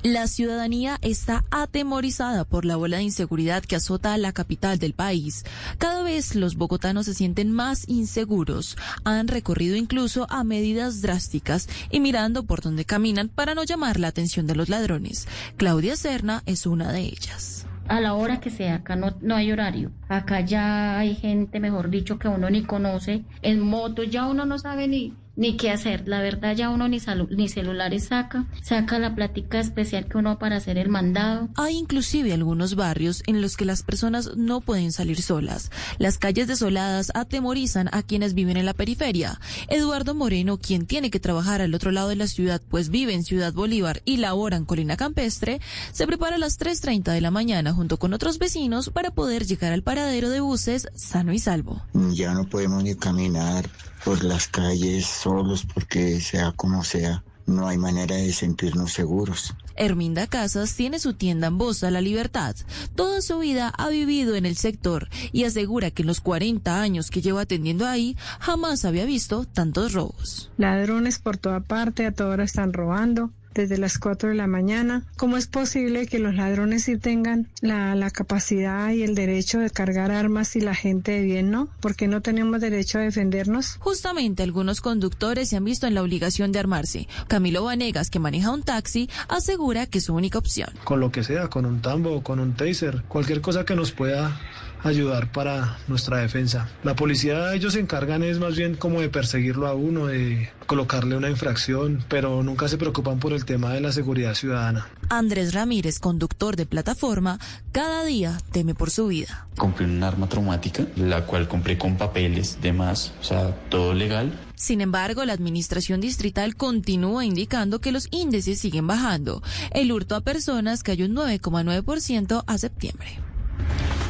La 0.07 0.29
ciudadanía 0.29 0.99
está 1.03 1.43
atemorizada 1.51 2.45
por 2.45 2.65
la 2.65 2.79
ola 2.79 2.99
de 2.99 3.03
inseguridad 3.03 3.65
que 3.65 3.75
azota 3.75 4.15
a 4.15 4.19
la 4.19 4.31
capital 4.31 4.79
del 4.79 4.93
país. 4.93 5.45
Cada 5.79 6.05
vez 6.05 6.37
los 6.37 6.55
bogotanos 6.55 7.07
se 7.07 7.15
sienten 7.15 7.51
más 7.51 7.89
inseguros. 7.89 8.77
Han 9.03 9.27
recorrido 9.27 9.75
incluso 9.75 10.29
a 10.31 10.45
medidas 10.45 11.03
drásticas 11.03 11.69
y 11.91 11.99
mirando 11.99 12.45
por 12.45 12.61
donde 12.61 12.85
caminan 12.85 13.29
para 13.29 13.57
no 13.57 13.65
llamar 13.65 13.99
la 13.99 14.07
atención 14.07 14.47
de 14.47 14.55
los 14.55 14.69
ladrones. 14.69 15.27
Claudia 15.57 15.97
Serna 15.97 16.45
es 16.47 16.67
una 16.67 16.93
de 16.93 17.01
ellas. 17.01 17.67
a 17.89 18.01
la 18.01 18.15
hora 18.15 18.39
que 18.39 18.51
sea, 18.51 18.77
acá 18.77 18.95
no, 18.95 19.17
no 19.21 19.35
hay 19.35 19.51
horario. 19.51 19.91
Acá 20.09 20.41
ya 20.41 20.99
hay 20.99 21.17
gente, 21.17 21.59
mejor 21.59 21.91
dicho, 21.91 22.17
que 22.17 22.29
uno 22.29 22.49
ni 22.49 22.63
conoce. 22.63 23.25
En 23.43 23.59
moto 23.59 24.05
ya 24.05 24.27
uno 24.27 24.47
no 24.47 24.57
sabe 24.61 24.87
ni, 24.87 25.15
ni 25.37 25.57
qué 25.57 25.71
hacer. 25.71 26.09
La 26.09 26.21
verdad 26.21 26.55
ya 26.57 26.71
uno 26.71 26.89
ni, 26.89 26.99
salu- 26.99 27.29
ni 27.31 27.49
celulares 27.49 28.07
saca. 28.07 28.47
Saca 28.63 28.99
la 28.99 29.15
plática 29.15 29.61
especial 29.61 30.07
que 30.07 30.19
uno 30.19 30.39
para 30.39 30.57
hacer 30.57 30.79
el 30.79 30.89
mandado. 30.89 31.49
Hay 31.57 31.77
inclusive 31.77 32.33
algunos 32.33 32.75
barrios 32.75 33.23
en 33.27 33.43
los 33.43 33.57
que 33.57 33.65
las 33.65 33.83
personas 33.83 34.37
no 34.37 34.61
pueden 34.61 34.93
salir 34.93 35.21
solas. 35.23 35.71
Las 35.99 36.19
calles 36.19 36.49
desoladas 36.49 37.13
atemorizan 37.15 37.89
a 37.93 38.03
quienes 38.03 38.35
viven 38.35 38.57
en 38.57 38.67
la 38.67 38.75
periferia. 38.75 39.41
Eduardo 39.69 40.15
Moreno, 40.15 40.59
quien 40.59 40.87
tiene 40.87 41.11
que 41.11 41.21
trabajar 41.21 41.61
al 41.61 41.75
otro 41.75 41.91
lado 41.91 42.09
de 42.09 42.17
la 42.17 42.27
ciudad, 42.27 42.61
pues 42.69 42.89
vive 42.89 43.13
en 43.15 43.25
Ciudad 43.25 43.53
Bolívar 43.53 44.03
y 44.05 44.17
labora 44.17 44.57
en 44.57 44.65
Colina 44.65 44.97
Campestre, 44.97 45.61
se 45.93 46.07
prepara 46.07 46.37
a 46.37 46.39
las 46.39 46.59
3.30 46.59 47.13
de 47.13 47.21
la 47.21 47.31
mañana 47.31 47.73
junto 47.73 47.99
con 47.99 48.15
otros 48.15 48.39
vecinos 48.39 48.91
para 48.91 49.11
poder 49.11 49.47
llegar 49.47 49.73
al 49.73 49.83
paradero 49.83 50.31
de 50.31 50.41
buses 50.41 50.89
sano 50.95 51.33
y 51.33 51.39
salvo. 51.39 51.83
Ya 52.15 52.33
no 52.33 52.45
podemos 52.49 52.83
ni 52.83 52.95
caminar 52.95 53.69
por 54.07 54.23
las 54.23 54.47
calles 54.47 55.05
solos 55.05 55.67
porque 55.75 56.21
sea 56.21 56.53
como 56.53 56.85
sea, 56.85 57.25
no 57.45 57.67
hay 57.67 57.77
manera 57.77 58.15
de 58.15 58.33
sentirnos 58.33 58.93
seguros. 58.93 59.57
Herminda 59.75 60.29
Casas 60.29 60.77
tiene 60.77 61.01
su 61.01 61.15
tienda 61.15 61.49
en 61.49 61.59
Bosa 61.59 61.91
La 61.91 62.01
Libertad. 62.01 62.55
Toda 62.95 63.21
su 63.21 63.41
vida 63.41 63.73
ha 63.77 63.89
vivido 63.89 64.37
en 64.37 64.47
el 64.47 64.57
sector 64.57 65.09
y 65.33 65.43
asegura 65.43 65.91
que 65.91 66.03
en 66.03 66.07
los 66.07 66.21
40 66.21 66.81
años 66.81 67.11
que 67.11 67.21
lleva 67.21 67.41
atendiendo 67.41 67.85
ahí 67.85 68.17
jamás 68.39 68.85
había 68.85 69.07
visto 69.07 69.45
tantos 69.45 69.93
robos. 69.93 70.53
Ladrones 70.57 71.19
por 71.19 71.37
toda 71.37 71.59
parte, 71.59 72.07
a 72.07 72.13
toda 72.13 72.31
hora 72.31 72.45
están 72.45 72.73
robando. 72.73 73.33
Desde 73.57 73.79
las 73.79 73.99
4 73.99 74.29
de 74.29 74.35
la 74.35 74.47
mañana. 74.47 75.03
¿Cómo 75.17 75.39
es 75.39 75.47
posible 75.47 76.07
que 76.07 76.19
los 76.19 76.35
ladrones 76.35 76.85
sí 76.85 76.99
tengan 76.99 77.49
la, 77.63 77.95
la 77.95 78.11
capacidad 78.11 78.91
y 78.91 79.03
el 79.03 79.15
derecho 79.15 79.59
de 79.59 79.71
cargar 79.71 80.11
armas 80.11 80.57
y 80.57 80.61
la 80.61 80.75
gente 80.75 81.13
de 81.13 81.23
bien 81.23 81.51
no? 81.51 81.69
¿Por 81.81 81.97
qué 81.97 82.07
no 82.07 82.21
tenemos 82.21 82.61
derecho 82.61 82.99
a 82.99 83.03
defendernos? 83.03 83.77
Justamente 83.79 84.43
algunos 84.43 84.83
conductores 84.83 85.49
se 85.49 85.57
han 85.57 85.65
visto 85.65 85.87
en 85.87 85.95
la 85.95 86.03
obligación 86.03 86.53
de 86.53 86.59
armarse. 86.59 87.09
Camilo 87.29 87.65
Vanegas, 87.65 88.11
que 88.11 88.19
maneja 88.19 88.51
un 88.51 88.63
taxi, 88.63 89.09
asegura 89.29 89.87
que 89.87 89.99
es 89.99 90.05
su 90.05 90.15
única 90.15 90.39
opción. 90.39 90.69
con 90.85 91.01
lo 91.01 91.11
que 91.11 91.25
sea, 91.25 91.49
con 91.49 91.65
un 91.65 91.81
tambo, 91.81 92.23
con 92.23 92.41
un 92.41 92.55
taser, 92.55 93.03
cualquier 93.09 93.41
cosa 93.41 93.65
que 93.65 93.75
nos 93.75 93.93
pueda 93.93 94.39
ayudar 94.83 95.33
para 95.33 95.79
nuestra 95.89 96.19
defensa. 96.19 96.69
La 96.85 96.95
policía, 96.95 97.55
ellos 97.55 97.75
se 97.75 97.81
encargan 97.81 98.23
es 98.23 98.39
más 98.39 98.57
bien 98.57 98.77
como 98.77 99.01
de 99.01 99.09
perseguirlo 99.09 99.67
a 99.67 99.75
uno, 99.75 100.07
de 100.07 100.51
colocarle 100.67 101.17
una 101.17 101.31
infracción, 101.31 102.05
pero 102.09 102.43
nunca 102.43 102.69
se 102.69 102.79
preocupan 102.79 103.19
por 103.19 103.33
el 103.33 103.45
tema 103.45 103.73
de 103.73 103.81
la 103.81 103.93
seguridad 103.93 104.35
ciudadana. 104.35 104.87
Andrés 105.09 105.55
Ramírez, 105.55 105.99
conductor 105.99 106.57
de 106.57 106.67
plataforma, 106.67 107.39
cada 107.73 108.05
día 108.05 108.39
teme 108.53 108.75
por 108.75 108.91
su 108.91 109.09
vida. 109.09 109.47
Compré 109.57 109.87
un 109.87 110.03
arma 110.03 110.29
traumática, 110.29 110.87
la 110.97 111.25
cual 111.25 111.49
compré 111.49 111.79
con 111.79 111.97
papeles, 111.97 112.59
demás, 112.61 113.13
o 113.21 113.25
sea, 113.25 113.55
todo 113.69 113.95
legal. 113.95 114.33
Sin 114.57 114.81
embargo, 114.81 115.25
la 115.25 115.35
administración 115.35 116.01
distrital 116.01 116.57
continúa 116.57 117.25
indicando 117.25 117.81
que 117.81 117.93
los 117.93 118.09
índices 118.11 118.59
siguen 118.59 118.87
bajando. 118.87 119.43
El 119.71 119.93
hurto 119.93 120.17
a 120.17 120.23
personas 120.23 120.83
cayó 120.83 121.07
un 121.07 121.15
9,9% 121.15 122.43
a 122.47 122.59
septiembre. 122.59 123.21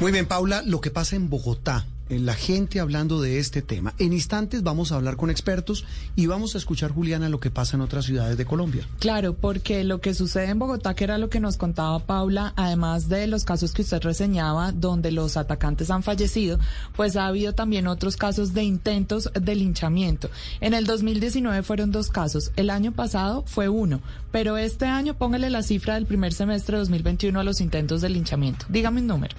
Muy 0.01 0.13
bien, 0.13 0.27
Paula, 0.27 0.63
lo 0.63 0.81
que 0.81 0.91
pasa 0.91 1.17
en 1.17 1.31
Bogotá, 1.31 1.87
la 2.09 2.35
gente 2.35 2.81
hablando 2.81 3.21
de 3.21 3.39
este 3.39 3.63
tema. 3.63 3.95
En 3.99 4.13
instantes 4.13 4.63
vamos 4.63 4.93
a 4.93 4.97
hablar 4.97 5.17
con 5.17 5.31
expertos 5.31 5.85
y 6.15 6.27
vamos 6.27 6.55
a 6.55 6.59
escuchar, 6.59 6.93
Juliana, 6.93 7.29
lo 7.29 7.41
que 7.41 7.51
pasa 7.51 7.77
en 7.77 7.81
otras 7.81 8.05
ciudades 8.05 8.37
de 8.37 8.45
Colombia. 8.45 8.87
Claro, 8.99 9.35
porque 9.35 9.85
lo 9.85 10.01
que 10.01 10.15
sucede 10.15 10.51
en 10.51 10.59
Bogotá, 10.59 10.95
que 10.95 11.05
era 11.05 11.19
lo 11.19 11.29
que 11.29 11.41
nos 11.41 11.57
contaba 11.57 11.99
Paula, 11.99 12.53
además 12.57 13.09
de 13.09 13.27
los 13.27 13.45
casos 13.45 13.73
que 13.73 13.83
usted 13.83 14.01
reseñaba, 14.03 14.73
donde 14.73 15.11
los 15.11 15.37
atacantes 15.37 15.91
han 15.91 16.03
fallecido, 16.03 16.59
pues 16.95 17.17
ha 17.17 17.27
habido 17.27 17.55
también 17.55 17.87
otros 17.87 18.17
casos 18.17 18.55
de 18.55 18.63
intentos 18.63 19.31
de 19.35 19.55
linchamiento. 19.55 20.31
En 20.61 20.75
el 20.75 20.87
2019 20.87 21.63
fueron 21.63 21.91
dos 21.91 22.11
casos, 22.11 22.53
el 22.57 22.71
año 22.71 22.93
pasado 22.93 23.45
fue 23.47 23.69
uno, 23.69 24.01
pero 24.31 24.57
este 24.57 24.87
año 24.87 25.15
póngale 25.15 25.51
la 25.51 25.63
cifra 25.63 25.95
del 25.95 26.07
primer 26.07 26.33
semestre 26.33 26.77
de 26.77 26.81
2021 26.81 27.41
a 27.41 27.45
los 27.45 27.61
intentos 27.61 28.01
de 28.01 28.09
linchamiento. 28.09 28.67
Dígame 28.69 29.01
un 29.01 29.07
número. 29.07 29.37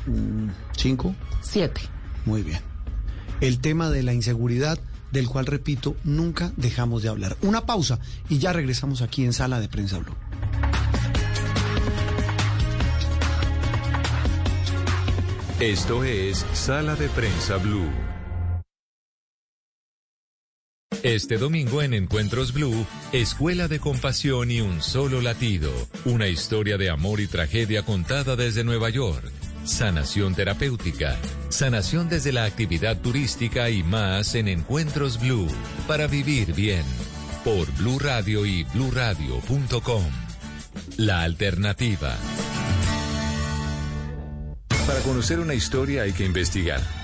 ¿Cinco? 0.75 1.15
Siete. 1.41 1.96
Muy 2.27 2.43
bien. 2.43 2.59
El 3.39 3.59
tema 3.59 3.89
de 3.89 4.03
la 4.03 4.13
inseguridad, 4.13 4.77
del 5.13 5.29
cual, 5.29 5.45
repito, 5.45 5.95
nunca 6.03 6.51
dejamos 6.57 7.01
de 7.01 7.07
hablar. 7.07 7.37
Una 7.41 7.65
pausa 7.65 7.99
y 8.27 8.37
ya 8.39 8.51
regresamos 8.51 9.01
aquí 9.01 9.23
en 9.23 9.31
Sala 9.31 9.61
de 9.61 9.69
Prensa 9.69 9.99
Blue. 9.99 10.13
Esto 15.61 16.03
es 16.03 16.45
Sala 16.51 16.97
de 16.97 17.07
Prensa 17.07 17.55
Blue. 17.55 17.89
Este 21.03 21.37
domingo 21.37 21.81
en 21.81 21.93
Encuentros 21.93 22.51
Blue, 22.51 22.85
Escuela 23.13 23.69
de 23.69 23.79
Compasión 23.79 24.51
y 24.51 24.59
un 24.59 24.81
solo 24.81 25.21
latido. 25.21 25.71
Una 26.03 26.27
historia 26.27 26.77
de 26.77 26.89
amor 26.89 27.21
y 27.21 27.27
tragedia 27.27 27.83
contada 27.83 28.35
desde 28.35 28.65
Nueva 28.65 28.89
York. 28.89 29.36
Sanación 29.67 30.33
terapéutica, 30.33 31.17
sanación 31.49 32.07
desde 32.07 32.31
la 32.31 32.45
actividad 32.45 32.97
turística 33.01 33.69
y 33.69 33.83
más 33.83 34.33
en 34.33 34.47
Encuentros 34.47 35.19
Blue, 35.19 35.47
para 35.87 36.07
vivir 36.07 36.53
bien. 36.53 36.83
por 37.43 37.69
Blue 37.73 37.99
Radio 37.99 38.45
y 38.45 38.63
bluradio.com. 38.63 40.03
La 40.97 41.21
alternativa. 41.21 42.15
Para 44.87 44.99
conocer 45.01 45.39
una 45.39 45.53
historia 45.53 46.03
hay 46.03 46.13
que 46.13 46.25
investigar, 46.25 46.81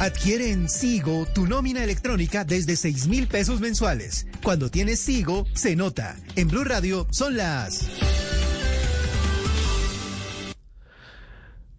Adquiere 0.00 0.50
en 0.50 0.70
Sigo 0.70 1.26
tu 1.26 1.46
nómina 1.46 1.84
electrónica 1.84 2.42
desde 2.42 2.74
6 2.74 3.06
mil 3.08 3.28
pesos 3.28 3.60
mensuales. 3.60 4.26
Cuando 4.42 4.70
tienes 4.70 4.98
Sigo, 4.98 5.46
se 5.54 5.76
nota. 5.76 6.16
En 6.36 6.48
Blue 6.48 6.64
Radio 6.64 7.06
son 7.10 7.36
las 7.36 7.86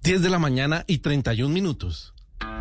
10 0.04 0.22
de 0.22 0.30
la 0.30 0.38
mañana 0.38 0.84
y 0.86 1.00
31 1.00 1.52
minutos. 1.52 2.14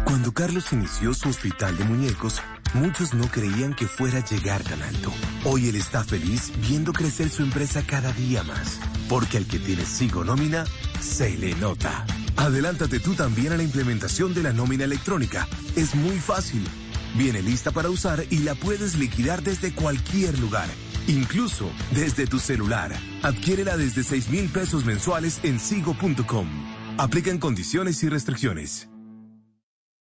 Cuando 0.07 0.33
Carlos 0.33 0.73
inició 0.73 1.12
su 1.12 1.29
hospital 1.29 1.77
de 1.77 1.85
muñecos, 1.85 2.40
muchos 2.73 3.12
no 3.12 3.31
creían 3.31 3.75
que 3.75 3.87
fuera 3.87 4.20
a 4.20 4.25
llegar 4.25 4.62
tan 4.62 4.81
alto. 4.81 5.12
Hoy 5.44 5.68
él 5.68 5.77
está 5.77 6.03
feliz 6.03 6.53
viendo 6.66 6.94
crecer 6.94 7.29
su 7.29 7.42
empresa 7.42 7.83
cada 7.87 8.12
día 8.12 8.42
más, 8.44 8.81
porque 9.11 9.37
al 9.37 9.46
que 9.46 9.59
tiene 9.59 9.85
Sigo 9.85 10.25
nómina, 10.25 10.64
se 11.03 11.37
le 11.37 11.55
nota. 11.57 12.07
Adelántate 12.40 13.00
tú 13.00 13.14
también 13.14 13.53
a 13.53 13.59
la 13.59 13.62
implementación 13.62 14.33
de 14.33 14.42
la 14.42 14.55
nómina 14.55 14.85
electrónica. 14.85 15.46
Es 15.76 15.94
muy 15.94 16.18
fácil. 16.18 16.66
Viene 17.14 17.42
lista 17.42 17.70
para 17.70 17.90
usar 17.90 18.24
y 18.31 18.38
la 18.38 18.55
puedes 18.55 18.96
liquidar 18.96 19.42
desde 19.42 19.74
cualquier 19.74 20.38
lugar, 20.38 20.66
incluso 21.07 21.70
desde 21.90 22.26
tu 22.26 22.38
celular. 22.38 22.96
Adquiérela 23.22 23.76
desde 23.76 24.03
6 24.03 24.31
mil 24.31 24.48
pesos 24.48 24.87
mensuales 24.87 25.40
en 25.42 25.61
sigo.com. 25.61 26.48
Aplican 26.96 27.37
condiciones 27.37 28.03
y 28.05 28.09
restricciones. 28.09 28.89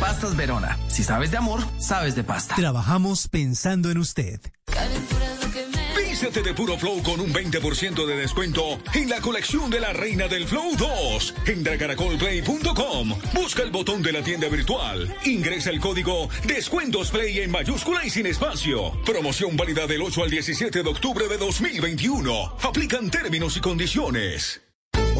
Pastas 0.00 0.36
Verona. 0.36 0.78
Si 0.88 1.02
sabes 1.02 1.30
de 1.30 1.36
amor, 1.36 1.60
sabes 1.78 2.14
de 2.14 2.24
pasta. 2.24 2.54
Trabajamos 2.54 3.28
pensando 3.28 3.90
en 3.90 3.98
usted. 3.98 4.40
Vístete 5.96 6.42
de 6.42 6.52
puro 6.52 6.76
flow 6.76 7.00
con 7.02 7.20
un 7.20 7.32
20% 7.32 8.04
de 8.04 8.16
descuento 8.16 8.80
en 8.94 9.08
la 9.08 9.20
colección 9.20 9.70
de 9.70 9.78
la 9.78 9.92
Reina 9.92 10.26
del 10.26 10.46
Flow 10.48 10.74
2. 10.76 11.34
Entra 11.46 11.74
a 11.74 11.78
caracolplay.com, 11.78 13.14
busca 13.34 13.62
el 13.62 13.70
botón 13.70 14.02
de 14.02 14.12
la 14.12 14.22
tienda 14.22 14.48
virtual, 14.48 15.14
ingresa 15.24 15.70
el 15.70 15.78
código 15.78 16.28
Descuentos 16.44 17.10
Play 17.10 17.38
en 17.38 17.52
mayúscula 17.52 18.04
y 18.04 18.10
sin 18.10 18.26
espacio. 18.26 18.92
Promoción 19.04 19.56
válida 19.56 19.86
del 19.86 20.02
8 20.02 20.24
al 20.24 20.30
17 20.30 20.82
de 20.82 20.88
octubre 20.88 21.28
de 21.28 21.38
2021. 21.38 22.56
Aplican 22.62 23.10
términos 23.10 23.56
y 23.56 23.60
condiciones. 23.60 24.67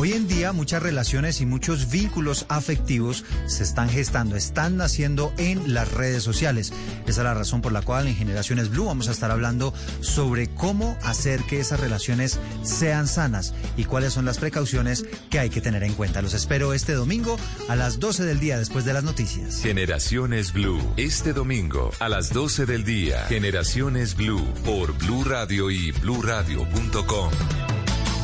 Hoy 0.01 0.13
en 0.13 0.29
día 0.29 0.53
muchas 0.53 0.81
relaciones 0.81 1.41
y 1.41 1.45
muchos 1.45 1.91
vínculos 1.91 2.47
afectivos 2.49 3.25
se 3.49 3.65
están 3.65 3.89
gestando, 3.89 4.37
están 4.37 4.77
naciendo 4.77 5.33
en 5.39 5.75
las 5.75 5.91
redes 5.91 6.23
sociales. 6.23 6.73
Esa 7.09 7.23
es 7.23 7.25
la 7.25 7.35
razón 7.35 7.63
por 7.63 7.73
la 7.73 7.83
cual 7.83 8.07
en 8.07 8.15
Generaciones 8.15 8.71
Blue 8.71 8.85
vamos 8.85 9.09
a 9.09 9.11
estar 9.11 9.33
hablando 9.33 9.75
sobre 10.01 10.47
cómo 10.55 10.97
hacer 11.03 11.43
que 11.43 11.59
esas 11.59 11.81
relaciones 11.81 12.39
sean 12.63 13.09
sanas 13.09 13.55
y 13.77 13.87
cuáles 13.87 14.13
son 14.13 14.25
las 14.25 14.39
precauciones 14.39 15.05
que 15.31 15.41
hay 15.41 15.51
que 15.51 15.61
tener 15.61 15.83
en 15.83 15.95
cuenta. 15.95 16.23
Los 16.23 16.33
espero 16.33 16.75
este 16.75 16.93
domingo 16.93 17.37
a 17.69 17.75
las 17.75 17.99
12 17.99 18.23
del 18.23 18.39
día 18.39 18.57
después 18.57 18.85
de 18.85 18.93
las 18.93 19.03
noticias. 19.03 19.61
Generaciones 19.61 20.53
Blue, 20.53 20.81
este 20.97 21.33
domingo 21.33 21.91
a 21.99 22.09
las 22.09 22.33
12 22.33 22.67
del 22.67 22.85
día. 22.85 23.25
Generaciones 23.25 24.15
Blue 24.15 24.47
por 24.65 24.97
Blue 24.97 25.25
Radio 25.25 25.73
y 25.73 25.91
bluradio.com. 25.91 27.31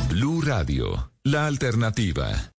Blue 0.09 0.41
Radio, 0.41 1.11
la 1.25 1.47
alternativa. 1.47 2.51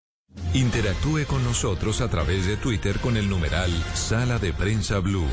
Interactúe 0.52 1.24
con 1.29 1.44
nosotros 1.44 2.00
a 2.00 2.11
través 2.11 2.46
de 2.46 2.57
Twitter 2.57 2.98
con 2.98 3.16
el 3.16 3.31
numeral 3.31 3.70
Sala 3.94 4.40
de 4.40 4.52
Prensa 4.52 4.98
Blue. 4.98 5.29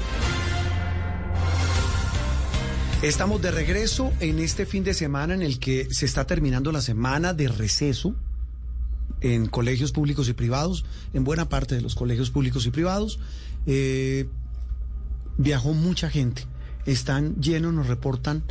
Estamos 3.01 3.41
de 3.41 3.49
regreso 3.49 4.13
en 4.19 4.37
este 4.37 4.67
fin 4.67 4.83
de 4.83 4.93
semana 4.93 5.33
en 5.33 5.41
el 5.41 5.57
que 5.57 5.87
se 5.89 6.05
está 6.05 6.27
terminando 6.27 6.71
la 6.71 6.79
semana 6.79 7.33
de 7.33 7.47
receso 7.47 8.15
en 9.21 9.47
colegios 9.47 9.91
públicos 9.91 10.29
y 10.29 10.33
privados, 10.33 10.85
en 11.13 11.23
buena 11.23 11.49
parte 11.49 11.73
de 11.73 11.81
los 11.81 11.95
colegios 11.95 12.29
públicos 12.29 12.67
y 12.67 12.69
privados. 12.69 13.19
Eh, 13.65 14.29
viajó 15.39 15.73
mucha 15.73 16.11
gente. 16.11 16.45
Están 16.85 17.41
llenos, 17.41 17.73
nos 17.73 17.87
reportan 17.87 18.43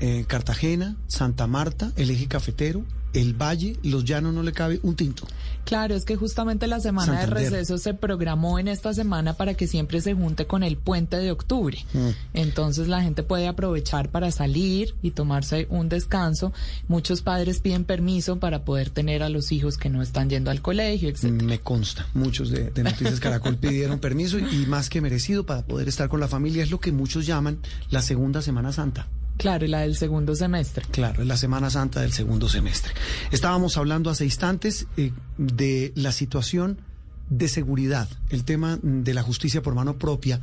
eh, 0.00 0.24
Cartagena, 0.26 0.96
Santa 1.06 1.46
Marta, 1.46 1.92
el 1.96 2.10
eje 2.10 2.28
cafetero, 2.28 2.86
el 3.12 3.34
Valle, 3.34 3.76
los 3.82 4.04
Llanos 4.04 4.34
no 4.34 4.42
le 4.42 4.52
cabe 4.52 4.80
un 4.82 4.96
tinto. 4.96 5.26
Claro, 5.64 5.94
es 5.94 6.04
que 6.04 6.16
justamente 6.16 6.66
la 6.66 6.80
semana 6.80 7.18
Santander. 7.18 7.44
de 7.44 7.50
receso 7.50 7.78
se 7.78 7.94
programó 7.94 8.58
en 8.58 8.68
esta 8.68 8.92
semana 8.94 9.34
para 9.34 9.54
que 9.54 9.66
siempre 9.66 10.00
se 10.00 10.12
junte 10.12 10.46
con 10.46 10.62
el 10.62 10.76
puente 10.76 11.18
de 11.18 11.30
octubre. 11.30 11.78
Mm. 11.92 12.08
Entonces 12.34 12.88
la 12.88 13.02
gente 13.02 13.22
puede 13.22 13.46
aprovechar 13.46 14.10
para 14.10 14.30
salir 14.32 14.94
y 15.02 15.12
tomarse 15.12 15.66
un 15.70 15.88
descanso. 15.88 16.52
Muchos 16.88 17.22
padres 17.22 17.60
piden 17.60 17.84
permiso 17.84 18.38
para 18.40 18.64
poder 18.64 18.90
tener 18.90 19.22
a 19.22 19.28
los 19.28 19.52
hijos 19.52 19.78
que 19.78 19.88
no 19.88 20.02
están 20.02 20.28
yendo 20.30 20.50
al 20.50 20.62
colegio, 20.62 21.08
etc. 21.08 21.24
Me 21.30 21.60
consta, 21.60 22.08
muchos 22.14 22.50
de, 22.50 22.70
de 22.70 22.82
Noticias 22.82 23.20
Caracol 23.20 23.56
pidieron 23.56 24.00
permiso 24.00 24.38
y, 24.38 24.62
y 24.62 24.66
más 24.66 24.90
que 24.90 25.00
merecido 25.00 25.46
para 25.46 25.62
poder 25.62 25.88
estar 25.88 26.08
con 26.08 26.18
la 26.18 26.28
familia. 26.28 26.64
Es 26.64 26.70
lo 26.70 26.80
que 26.80 26.92
muchos 26.92 27.24
llaman 27.24 27.58
la 27.90 28.02
segunda 28.02 28.42
Semana 28.42 28.72
Santa. 28.72 29.06
Claro, 29.42 29.64
y 29.64 29.68
la 29.68 29.80
del 29.80 29.96
segundo 29.96 30.36
semestre. 30.36 30.84
Claro, 30.92 31.22
es 31.22 31.26
la 31.26 31.36
Semana 31.36 31.68
Santa 31.68 32.00
del 32.00 32.12
segundo 32.12 32.48
semestre. 32.48 32.92
Estábamos 33.32 33.76
hablando 33.76 34.08
hace 34.08 34.24
instantes 34.24 34.86
eh, 34.96 35.10
de 35.36 35.92
la 35.96 36.12
situación 36.12 36.80
de 37.28 37.48
seguridad, 37.48 38.08
el 38.30 38.44
tema 38.44 38.78
de 38.80 39.12
la 39.12 39.24
justicia 39.24 39.60
por 39.60 39.74
mano 39.74 39.98
propia, 39.98 40.40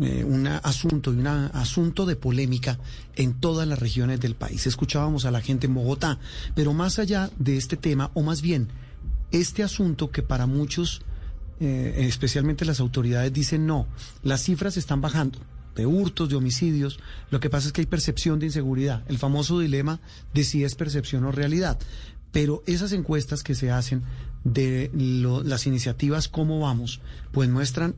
eh, 0.00 0.24
un 0.24 0.46
asunto 0.46 1.12
y 1.12 1.18
un 1.18 1.26
asunto 1.26 2.06
de 2.06 2.16
polémica 2.16 2.78
en 3.16 3.34
todas 3.34 3.68
las 3.68 3.78
regiones 3.78 4.18
del 4.18 4.34
país. 4.34 4.66
Escuchábamos 4.66 5.26
a 5.26 5.30
la 5.30 5.42
gente 5.42 5.66
en 5.66 5.74
Bogotá, 5.74 6.18
pero 6.54 6.72
más 6.72 6.98
allá 6.98 7.28
de 7.38 7.58
este 7.58 7.76
tema, 7.76 8.12
o 8.14 8.22
más 8.22 8.40
bien, 8.40 8.68
este 9.30 9.62
asunto 9.62 10.10
que 10.10 10.22
para 10.22 10.46
muchos, 10.46 11.02
eh, 11.60 12.06
especialmente 12.08 12.64
las 12.64 12.80
autoridades, 12.80 13.30
dicen 13.30 13.66
no, 13.66 13.88
las 14.22 14.42
cifras 14.42 14.78
están 14.78 15.02
bajando 15.02 15.38
de 15.74 15.86
hurtos, 15.86 16.28
de 16.28 16.36
homicidios. 16.36 16.98
Lo 17.30 17.40
que 17.40 17.50
pasa 17.50 17.66
es 17.66 17.72
que 17.72 17.80
hay 17.80 17.86
percepción 17.86 18.38
de 18.38 18.46
inseguridad, 18.46 19.02
el 19.08 19.18
famoso 19.18 19.58
dilema 19.58 20.00
de 20.34 20.44
si 20.44 20.64
es 20.64 20.74
percepción 20.74 21.24
o 21.24 21.32
realidad. 21.32 21.78
Pero 22.30 22.62
esas 22.66 22.92
encuestas 22.92 23.42
que 23.42 23.54
se 23.54 23.70
hacen 23.70 24.02
de 24.44 24.90
las 25.44 25.66
iniciativas 25.66 26.28
Cómo 26.28 26.60
Vamos, 26.60 27.00
pues 27.30 27.48
muestran 27.48 27.94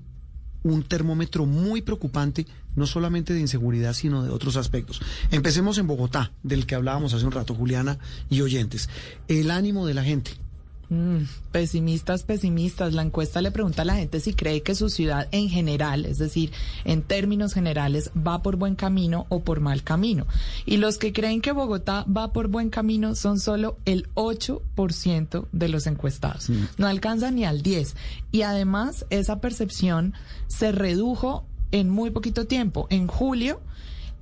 un 0.64 0.82
termómetro 0.82 1.46
muy 1.46 1.82
preocupante, 1.82 2.46
no 2.74 2.86
solamente 2.86 3.34
de 3.34 3.40
inseguridad, 3.40 3.92
sino 3.92 4.22
de 4.24 4.30
otros 4.30 4.56
aspectos. 4.56 5.00
Empecemos 5.30 5.78
en 5.78 5.86
Bogotá, 5.86 6.32
del 6.42 6.66
que 6.66 6.74
hablábamos 6.74 7.12
hace 7.14 7.26
un 7.26 7.32
rato, 7.32 7.54
Juliana 7.54 7.98
y 8.30 8.40
oyentes. 8.40 8.88
El 9.28 9.50
ánimo 9.50 9.86
de 9.86 9.94
la 9.94 10.02
gente. 10.02 10.32
Mm, 10.88 11.24
pesimistas, 11.52 12.22
pesimistas. 12.24 12.92
La 12.92 13.02
encuesta 13.02 13.40
le 13.40 13.50
pregunta 13.50 13.82
a 13.82 13.84
la 13.84 13.96
gente 13.96 14.20
si 14.20 14.34
cree 14.34 14.62
que 14.62 14.74
su 14.74 14.88
ciudad 14.88 15.28
en 15.32 15.48
general, 15.48 16.04
es 16.04 16.18
decir, 16.18 16.52
en 16.84 17.02
términos 17.02 17.54
generales, 17.54 18.10
va 18.14 18.42
por 18.42 18.56
buen 18.56 18.74
camino 18.74 19.26
o 19.28 19.40
por 19.40 19.60
mal 19.60 19.82
camino. 19.82 20.26
Y 20.66 20.76
los 20.76 20.98
que 20.98 21.12
creen 21.12 21.40
que 21.40 21.52
Bogotá 21.52 22.04
va 22.04 22.32
por 22.32 22.48
buen 22.48 22.70
camino 22.70 23.14
son 23.14 23.40
solo 23.40 23.78
el 23.84 24.08
8% 24.14 25.46
de 25.52 25.68
los 25.68 25.86
encuestados. 25.86 26.50
No 26.78 26.86
alcanzan 26.86 27.36
ni 27.36 27.44
al 27.44 27.62
10. 27.62 27.96
Y 28.32 28.42
además, 28.42 29.06
esa 29.10 29.40
percepción 29.40 30.14
se 30.48 30.72
redujo 30.72 31.46
en 31.72 31.90
muy 31.90 32.10
poquito 32.10 32.46
tiempo. 32.46 32.86
En 32.90 33.06
julio, 33.06 33.60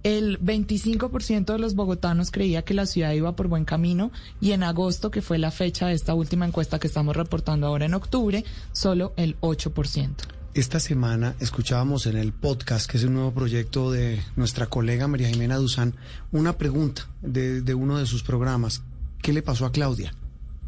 el 0.02 0.40
25% 0.40 1.52
de 1.52 1.58
los 1.58 1.74
bogotanos 1.74 2.30
creía 2.30 2.62
que 2.62 2.74
la 2.74 2.86
ciudad 2.86 3.12
iba 3.12 3.36
por 3.36 3.48
buen 3.48 3.64
camino 3.64 4.10
y 4.40 4.52
en 4.52 4.62
agosto, 4.62 5.10
que 5.10 5.22
fue 5.22 5.38
la 5.38 5.50
fecha 5.50 5.86
de 5.86 5.94
esta 5.94 6.14
última 6.14 6.46
encuesta 6.46 6.78
que 6.78 6.86
estamos 6.86 7.16
reportando 7.16 7.66
ahora 7.66 7.86
en 7.86 7.94
octubre, 7.94 8.44
solo 8.72 9.12
el 9.16 9.38
8%. 9.40 10.10
esta 10.54 10.80
semana 10.80 11.34
escuchábamos 11.40 12.06
en 12.06 12.16
el 12.16 12.32
podcast, 12.32 12.90
que 12.90 12.98
es 12.98 13.04
un 13.04 13.14
nuevo 13.14 13.32
proyecto 13.32 13.90
de 13.90 14.20
nuestra 14.36 14.66
colega 14.66 15.08
María 15.08 15.28
Jimena 15.28 15.56
Duzán, 15.56 15.94
una 16.30 16.58
pregunta 16.58 17.08
de, 17.22 17.62
de 17.62 17.74
uno 17.74 17.98
de 17.98 18.06
sus 18.06 18.22
programas. 18.22 18.82
¿Qué 19.22 19.32
le 19.32 19.42
pasó 19.42 19.66
a 19.66 19.72
Claudia? 19.72 20.12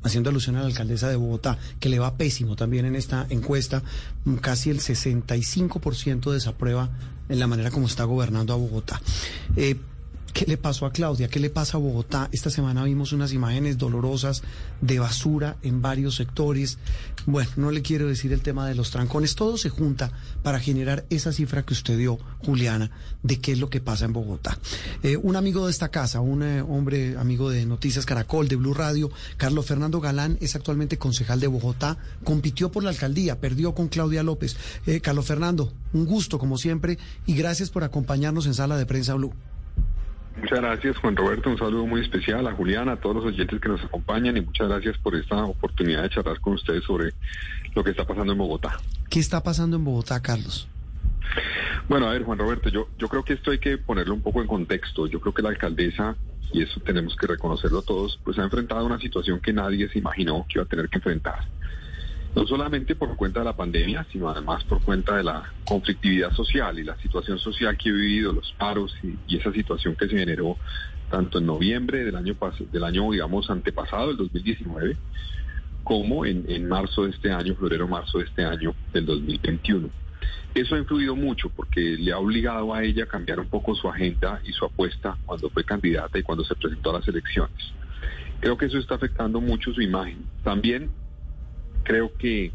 haciendo 0.04 0.30
alusión 0.30 0.56
a 0.56 0.60
la 0.60 0.66
alcaldesa 0.66 1.08
de 1.08 1.16
Bogotá, 1.16 1.58
que 1.80 1.88
le 1.88 1.98
va 1.98 2.16
pésimo 2.16 2.56
también 2.56 2.84
en 2.84 2.94
esta 2.94 3.26
encuesta, 3.30 3.82
casi 4.42 4.68
el 4.70 4.80
65% 4.80 6.30
desaprueba 6.30 6.90
en 7.28 7.38
la 7.38 7.46
manera 7.46 7.70
como 7.70 7.87
está 7.87 8.04
gobernando 8.04 8.52
a 8.52 8.56
Bogotá. 8.56 9.00
Eh, 9.56 9.76
¿Qué 10.34 10.46
le 10.46 10.56
pasó 10.56 10.84
a 10.84 10.90
Claudia? 10.90 11.28
¿Qué 11.28 11.38
le 11.38 11.48
pasa 11.48 11.76
a 11.76 11.80
Bogotá? 11.80 12.28
Esta 12.32 12.50
semana 12.50 12.82
vimos 12.82 13.12
unas 13.12 13.32
imágenes 13.32 13.78
dolorosas 13.78 14.42
de 14.80 14.98
basura 14.98 15.58
en 15.62 15.80
varios 15.80 16.16
sectores. 16.16 16.76
Bueno, 17.24 17.50
no 17.54 17.70
le 17.70 17.82
quiero 17.82 18.08
decir 18.08 18.32
el 18.32 18.42
tema 18.42 18.66
de 18.66 18.74
los 18.74 18.90
trancones. 18.90 19.36
Todo 19.36 19.56
se 19.56 19.68
junta 19.68 20.10
para 20.42 20.58
generar 20.58 21.04
esa 21.08 21.32
cifra 21.32 21.64
que 21.64 21.72
usted 21.72 21.96
dio, 21.96 22.18
Juliana, 22.44 22.90
de 23.22 23.38
qué 23.38 23.52
es 23.52 23.60
lo 23.60 23.70
que 23.70 23.80
pasa 23.80 24.06
en 24.06 24.12
Bogotá. 24.12 24.58
Eh, 25.04 25.16
un 25.16 25.36
amigo 25.36 25.66
de 25.66 25.70
esta 25.70 25.90
casa, 25.90 26.20
un 26.20 26.42
eh, 26.42 26.62
hombre 26.62 27.16
amigo 27.16 27.48
de 27.48 27.64
Noticias 27.64 28.04
Caracol, 28.04 28.48
de 28.48 28.56
Blue 28.56 28.74
Radio, 28.74 29.12
Carlos 29.36 29.66
Fernando 29.66 30.00
Galán, 30.00 30.36
es 30.40 30.56
actualmente 30.56 30.98
concejal 30.98 31.38
de 31.38 31.46
Bogotá, 31.46 31.96
compitió 32.24 32.72
por 32.72 32.82
la 32.82 32.90
alcaldía, 32.90 33.38
perdió 33.38 33.72
con 33.72 33.86
Claudia 33.86 34.24
López. 34.24 34.56
Eh, 34.88 35.00
Carlos 35.00 35.26
Fernando, 35.26 35.72
un 35.92 36.06
gusto 36.06 36.40
como 36.40 36.58
siempre 36.58 36.98
y 37.24 37.36
gracias 37.36 37.70
por 37.70 37.84
acompañarnos 37.84 38.46
en 38.46 38.54
Sala 38.54 38.76
de 38.76 38.84
Prensa 38.84 39.14
Blue. 39.14 39.32
Muchas 40.36 40.60
gracias, 40.60 40.96
Juan 40.98 41.16
Roberto. 41.16 41.48
Un 41.48 41.58
saludo 41.58 41.86
muy 41.86 42.00
especial 42.00 42.46
a 42.46 42.52
Juliana, 42.52 42.92
a 42.92 42.96
todos 42.96 43.16
los 43.16 43.24
oyentes 43.26 43.60
que 43.60 43.68
nos 43.68 43.82
acompañan 43.84 44.36
y 44.36 44.40
muchas 44.40 44.68
gracias 44.68 44.98
por 44.98 45.14
esta 45.14 45.44
oportunidad 45.44 46.02
de 46.02 46.10
charlar 46.10 46.40
con 46.40 46.54
ustedes 46.54 46.82
sobre 46.84 47.12
lo 47.74 47.84
que 47.84 47.90
está 47.90 48.04
pasando 48.04 48.32
en 48.32 48.38
Bogotá. 48.38 48.76
¿Qué 49.08 49.20
está 49.20 49.42
pasando 49.42 49.76
en 49.76 49.84
Bogotá, 49.84 50.20
Carlos? 50.20 50.68
Bueno, 51.88 52.08
a 52.08 52.12
ver, 52.12 52.24
Juan 52.24 52.38
Roberto, 52.38 52.68
yo, 52.68 52.88
yo 52.98 53.08
creo 53.08 53.24
que 53.24 53.34
esto 53.34 53.50
hay 53.50 53.58
que 53.58 53.78
ponerlo 53.78 54.14
un 54.14 54.22
poco 54.22 54.40
en 54.40 54.48
contexto. 54.48 55.06
Yo 55.06 55.20
creo 55.20 55.34
que 55.34 55.42
la 55.42 55.50
alcaldesa, 55.50 56.16
y 56.52 56.62
eso 56.62 56.80
tenemos 56.80 57.14
que 57.16 57.26
reconocerlo 57.26 57.82
todos, 57.82 58.18
pues 58.24 58.38
ha 58.38 58.42
enfrentado 58.42 58.80
a 58.80 58.84
una 58.84 58.98
situación 58.98 59.40
que 59.40 59.52
nadie 59.52 59.88
se 59.88 59.98
imaginó 59.98 60.46
que 60.48 60.58
iba 60.58 60.64
a 60.64 60.68
tener 60.68 60.88
que 60.88 60.98
enfrentar 60.98 61.46
no 62.34 62.46
solamente 62.46 62.96
por 62.96 63.16
cuenta 63.16 63.40
de 63.40 63.44
la 63.44 63.56
pandemia, 63.56 64.06
sino 64.10 64.28
además 64.28 64.64
por 64.64 64.82
cuenta 64.82 65.16
de 65.16 65.22
la 65.22 65.52
conflictividad 65.64 66.32
social 66.32 66.78
y 66.78 66.84
la 66.84 66.96
situación 66.98 67.38
social 67.38 67.76
que 67.76 67.90
he 67.90 67.92
vivido, 67.92 68.32
los 68.32 68.52
paros 68.58 68.94
y, 69.02 69.36
esa 69.36 69.52
situación 69.52 69.94
que 69.94 70.08
se 70.08 70.18
generó 70.18 70.56
tanto 71.10 71.38
en 71.38 71.46
noviembre 71.46 72.04
del 72.04 72.16
año, 72.16 72.36
del 72.72 72.84
año 72.84 73.12
digamos, 73.12 73.50
antepasado, 73.50 74.10
el 74.10 74.16
2019, 74.16 74.96
como 75.84 76.26
en, 76.26 76.66
marzo 76.66 77.04
de 77.04 77.10
este 77.10 77.30
año, 77.30 77.54
febrero-marzo 77.54 78.18
de 78.18 78.24
este 78.24 78.44
año, 78.44 78.74
del 78.92 79.06
2021. 79.06 79.88
Eso 80.54 80.74
ha 80.74 80.78
influido 80.78 81.14
mucho 81.14 81.50
porque 81.50 81.80
le 81.80 82.12
ha 82.12 82.18
obligado 82.18 82.74
a 82.74 82.82
ella 82.82 83.04
a 83.04 83.06
cambiar 83.06 83.38
un 83.38 83.48
poco 83.48 83.74
su 83.74 83.88
agenda 83.88 84.40
y 84.44 84.52
su 84.52 84.64
apuesta 84.64 85.16
cuando 85.26 85.50
fue 85.50 85.64
candidata 85.64 86.18
y 86.18 86.22
cuando 86.22 86.44
se 86.44 86.54
presentó 86.54 86.90
a 86.90 86.98
las 86.98 87.08
elecciones. 87.08 87.72
Creo 88.40 88.56
que 88.56 88.66
eso 88.66 88.78
está 88.78 88.94
afectando 88.94 89.40
mucho 89.40 89.72
su 89.72 89.82
imagen. 89.82 90.24
También 90.42 90.90
creo 91.84 92.12
que 92.16 92.52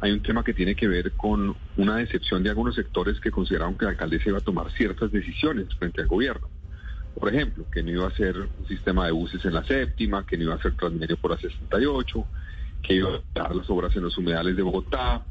hay 0.00 0.10
un 0.10 0.20
tema 0.20 0.42
que 0.42 0.52
tiene 0.52 0.74
que 0.74 0.88
ver 0.88 1.12
con 1.12 1.54
una 1.76 1.96
decepción 1.96 2.42
de 2.42 2.50
algunos 2.50 2.74
sectores 2.74 3.20
que 3.20 3.30
consideraron 3.30 3.76
que 3.78 3.84
la 3.84 3.92
alcaldesa 3.92 4.30
iba 4.30 4.38
a 4.38 4.42
tomar 4.42 4.70
ciertas 4.72 5.12
decisiones 5.12 5.68
frente 5.78 6.02
al 6.02 6.08
gobierno. 6.08 6.48
Por 7.18 7.32
ejemplo, 7.32 7.64
que 7.70 7.82
no 7.82 7.90
iba 7.90 8.04
a 8.04 8.08
hacer 8.08 8.36
un 8.36 8.66
sistema 8.66 9.06
de 9.06 9.12
buses 9.12 9.44
en 9.44 9.54
la 9.54 9.62
séptima, 9.64 10.26
que 10.26 10.36
no 10.36 10.44
iba 10.44 10.54
a 10.54 10.56
hacer 10.56 10.74
Transmilenio 10.74 11.16
por 11.18 11.30
la 11.30 11.36
68, 11.38 12.26
que 12.82 12.94
iba 12.94 13.10
a 13.10 13.20
dar 13.32 13.54
las 13.54 13.70
obras 13.70 13.94
en 13.94 14.02
los 14.02 14.18
humedales 14.18 14.56
de 14.56 14.62
Bogotá. 14.62 15.24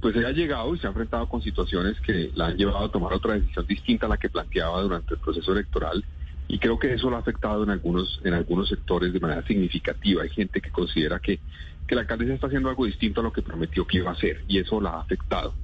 Pues 0.00 0.16
ella 0.16 0.28
ha 0.28 0.32
llegado 0.32 0.74
y 0.74 0.78
se 0.78 0.86
ha 0.88 0.90
enfrentado 0.90 1.28
con 1.28 1.40
situaciones 1.40 2.00
que 2.00 2.32
la 2.34 2.46
han 2.46 2.56
llevado 2.56 2.86
a 2.86 2.90
tomar 2.90 3.12
otra 3.12 3.34
decisión 3.34 3.66
distinta 3.66 4.06
a 4.06 4.08
la 4.08 4.16
que 4.16 4.30
planteaba 4.30 4.80
durante 4.82 5.14
el 5.14 5.20
proceso 5.20 5.52
electoral 5.52 6.04
y 6.48 6.58
creo 6.58 6.78
que 6.78 6.92
eso 6.92 7.08
lo 7.08 7.16
ha 7.16 7.20
afectado 7.20 7.64
en 7.64 7.70
algunos 7.70 8.20
en 8.24 8.34
algunos 8.34 8.68
sectores 8.68 9.12
de 9.12 9.20
manera 9.20 9.42
significativa. 9.46 10.22
Hay 10.22 10.28
gente 10.28 10.60
que 10.60 10.70
considera 10.70 11.18
que 11.18 11.40
que 11.86 11.94
la 11.94 12.02
alcaldesa 12.02 12.34
está 12.34 12.46
haciendo 12.46 12.68
algo 12.68 12.86
distinto 12.86 13.20
a 13.20 13.24
lo 13.24 13.32
que 13.32 13.42
prometió 13.42 13.86
que 13.86 13.98
iba 13.98 14.10
a 14.10 14.14
hacer 14.14 14.42
y 14.48 14.58
eso 14.58 14.80
la 14.80 14.90
ha 14.90 15.00
afectado. 15.00 15.54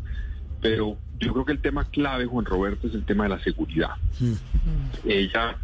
Pero 0.60 0.96
yo 1.20 1.32
creo 1.32 1.44
que 1.44 1.52
el 1.52 1.60
tema 1.60 1.84
clave, 1.84 2.26
Juan 2.26 2.44
Roberto, 2.44 2.88
es 2.88 2.94
el 2.94 3.04
tema 3.04 3.24
de 3.24 3.30
la 3.30 3.40
seguridad. 3.40 3.90
Mm. 4.18 4.34
Ella 5.08 5.56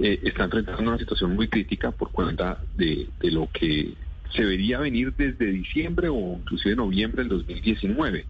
eh, 0.00 0.20
está 0.22 0.44
enfrentando 0.44 0.82
una 0.82 0.98
situación 0.98 1.34
muy 1.34 1.48
crítica 1.48 1.90
por 1.90 2.10
cuenta 2.10 2.58
de, 2.76 3.08
lo 3.22 3.48
que 3.52 3.94
se 4.34 4.44
vería 4.44 4.78
venir 4.78 5.12
desde 5.14 5.46
diciembre 5.46 6.08
o 6.08 6.38
inclusive 6.38 6.74
noviembre 6.74 7.22
del 7.22 7.28
2019 7.28 8.26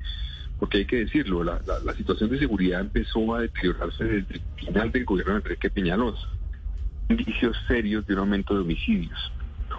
porque 0.62 0.78
hay 0.78 0.84
que 0.84 0.98
decirlo, 0.98 1.42
la, 1.42 1.58
situación 1.96 2.30
de 2.30 2.38
seguridad 2.38 2.82
empezó 2.82 3.34
a 3.34 3.40
deteriorarse 3.40 4.04
desde 4.04 4.34
el 4.34 4.42
final 4.54 4.92
del 4.92 5.04
gobierno 5.04 5.32
de 5.32 5.38
Enrique 5.40 5.70
Peñalosa. 5.70 6.28
Indicios 7.08 7.56
serios 7.66 8.06
de 8.06 8.14
un 8.14 8.20
aumento 8.20 8.54
de 8.54 8.60
homicidios. 8.60 9.32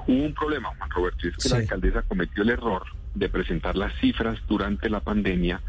Hubo 0.08 0.24
un 0.24 0.34
problema, 0.34 0.70
Juan 0.78 0.90
Roberto, 0.90 1.28
y 1.28 1.30
es 1.30 1.38
que 1.38 1.50
la 1.50 1.58
alcaldesa 1.58 2.02
cometió 2.04 2.44
el 2.44 2.50
error 2.50 2.84
de 3.16 3.30
presentar 3.30 3.76
las 3.76 3.94
cifras 4.00 4.40
durante 4.48 4.90
la 4.90 5.00
pandemia 5.00 5.62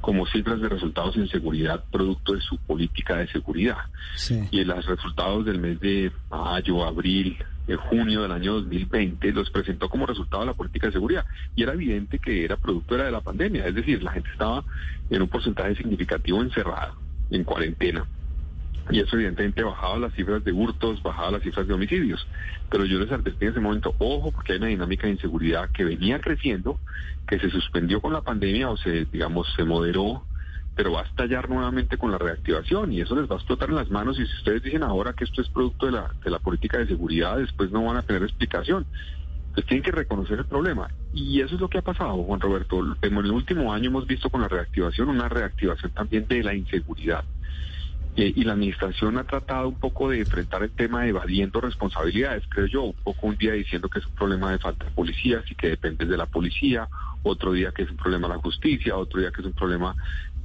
como 0.00 0.26
cifras 0.26 0.60
de 0.60 0.68
resultados 0.68 1.16
en 1.16 1.28
seguridad 1.28 1.84
producto 1.90 2.32
de 2.32 2.40
su 2.40 2.56
política 2.58 3.16
de 3.16 3.28
seguridad. 3.28 3.78
Y 4.50 4.64
los 4.64 4.86
resultados 4.86 5.44
del 5.44 5.58
mes 5.58 5.80
de 5.80 6.10
mayo, 6.30 6.84
abril, 6.84 7.36
de 7.66 7.76
junio 7.76 8.22
del 8.22 8.32
año 8.32 8.54
2020 8.54 9.32
los 9.32 9.50
presentó 9.50 9.88
como 9.88 10.06
resultado 10.06 10.42
de 10.42 10.46
la 10.48 10.54
política 10.54 10.86
de 10.86 10.94
seguridad. 10.94 11.24
Y 11.54 11.62
era 11.62 11.74
evidente 11.74 12.18
que 12.18 12.44
era 12.44 12.56
producto 12.56 12.96
de 12.96 13.10
la 13.10 13.20
pandemia, 13.20 13.66
es 13.66 13.74
decir, 13.74 14.02
la 14.02 14.12
gente 14.12 14.30
estaba 14.30 14.64
en 15.10 15.22
un 15.22 15.28
porcentaje 15.28 15.74
significativo 15.76 16.42
encerrada, 16.42 16.94
en 17.30 17.44
cuarentena 17.44 18.06
y 18.90 19.00
eso 19.00 19.16
evidentemente 19.16 19.62
bajaba 19.62 19.98
las 19.98 20.12
cifras 20.14 20.44
de 20.44 20.52
hurtos, 20.52 21.02
bajaba 21.02 21.32
las 21.32 21.42
cifras 21.42 21.66
de 21.66 21.74
homicidios. 21.74 22.26
Pero 22.70 22.84
yo 22.84 22.98
les 22.98 23.10
advertí 23.10 23.44
en 23.44 23.50
ese 23.52 23.60
momento, 23.60 23.94
ojo, 23.98 24.32
porque 24.32 24.52
hay 24.52 24.58
una 24.58 24.68
dinámica 24.68 25.06
de 25.06 25.14
inseguridad 25.14 25.70
que 25.70 25.84
venía 25.84 26.20
creciendo, 26.20 26.78
que 27.26 27.38
se 27.38 27.50
suspendió 27.50 28.00
con 28.00 28.12
la 28.12 28.22
pandemia 28.22 28.70
o 28.70 28.76
se, 28.76 29.06
digamos, 29.06 29.52
se 29.56 29.64
moderó, 29.64 30.24
pero 30.74 30.92
va 30.92 31.02
a 31.02 31.04
estallar 31.04 31.48
nuevamente 31.48 31.98
con 31.98 32.10
la 32.10 32.18
reactivación 32.18 32.92
y 32.92 33.00
eso 33.00 33.14
les 33.14 33.28
va 33.28 33.34
a 33.34 33.38
explotar 33.38 33.68
en 33.68 33.76
las 33.76 33.90
manos 33.90 34.18
y 34.18 34.26
si 34.26 34.32
ustedes 34.34 34.62
dicen 34.62 34.82
ahora 34.82 35.12
que 35.12 35.24
esto 35.24 35.42
es 35.42 35.48
producto 35.48 35.86
de 35.86 35.92
la, 35.92 36.10
de 36.24 36.30
la 36.30 36.38
política 36.38 36.78
de 36.78 36.86
seguridad, 36.86 37.36
después 37.38 37.70
no 37.70 37.84
van 37.84 37.96
a 37.96 38.02
tener 38.02 38.22
explicación. 38.22 38.86
Entonces 39.50 39.66
tienen 39.66 39.82
que 39.82 39.90
reconocer 39.90 40.38
el 40.38 40.44
problema. 40.44 40.88
Y 41.12 41.40
eso 41.40 41.56
es 41.56 41.60
lo 41.60 41.68
que 41.68 41.78
ha 41.78 41.82
pasado, 41.82 42.22
Juan 42.22 42.40
Roberto. 42.40 42.96
En 43.02 43.16
el 43.16 43.32
último 43.32 43.72
año 43.72 43.90
hemos 43.90 44.06
visto 44.06 44.30
con 44.30 44.42
la 44.42 44.48
reactivación 44.48 45.08
una 45.08 45.28
reactivación 45.28 45.90
también 45.90 46.28
de 46.28 46.44
la 46.44 46.54
inseguridad. 46.54 47.24
Eh, 48.20 48.34
y 48.36 48.44
la 48.44 48.52
administración 48.52 49.16
ha 49.16 49.24
tratado 49.24 49.66
un 49.66 49.76
poco 49.76 50.10
de 50.10 50.20
enfrentar 50.20 50.62
el 50.62 50.72
tema 50.72 51.06
evadiendo 51.06 51.58
responsabilidades, 51.58 52.44
creo 52.50 52.66
yo, 52.66 52.82
un 52.82 52.92
poco 53.02 53.26
un 53.26 53.36
día 53.36 53.54
diciendo 53.54 53.88
que 53.88 53.98
es 53.98 54.06
un 54.06 54.12
problema 54.12 54.52
de 54.52 54.58
falta 54.58 54.84
de 54.84 54.90
policías 54.90 55.42
y 55.50 55.54
que 55.54 55.70
depende 55.70 56.04
de 56.04 56.18
la 56.18 56.26
policía, 56.26 56.86
otro 57.22 57.52
día 57.52 57.72
que 57.72 57.84
es 57.84 57.90
un 57.90 57.96
problema 57.96 58.28
de 58.28 58.34
la 58.34 58.40
justicia, 58.40 58.98
otro 58.98 59.20
día 59.20 59.30
que 59.30 59.40
es 59.40 59.46
un 59.46 59.54
problema 59.54 59.96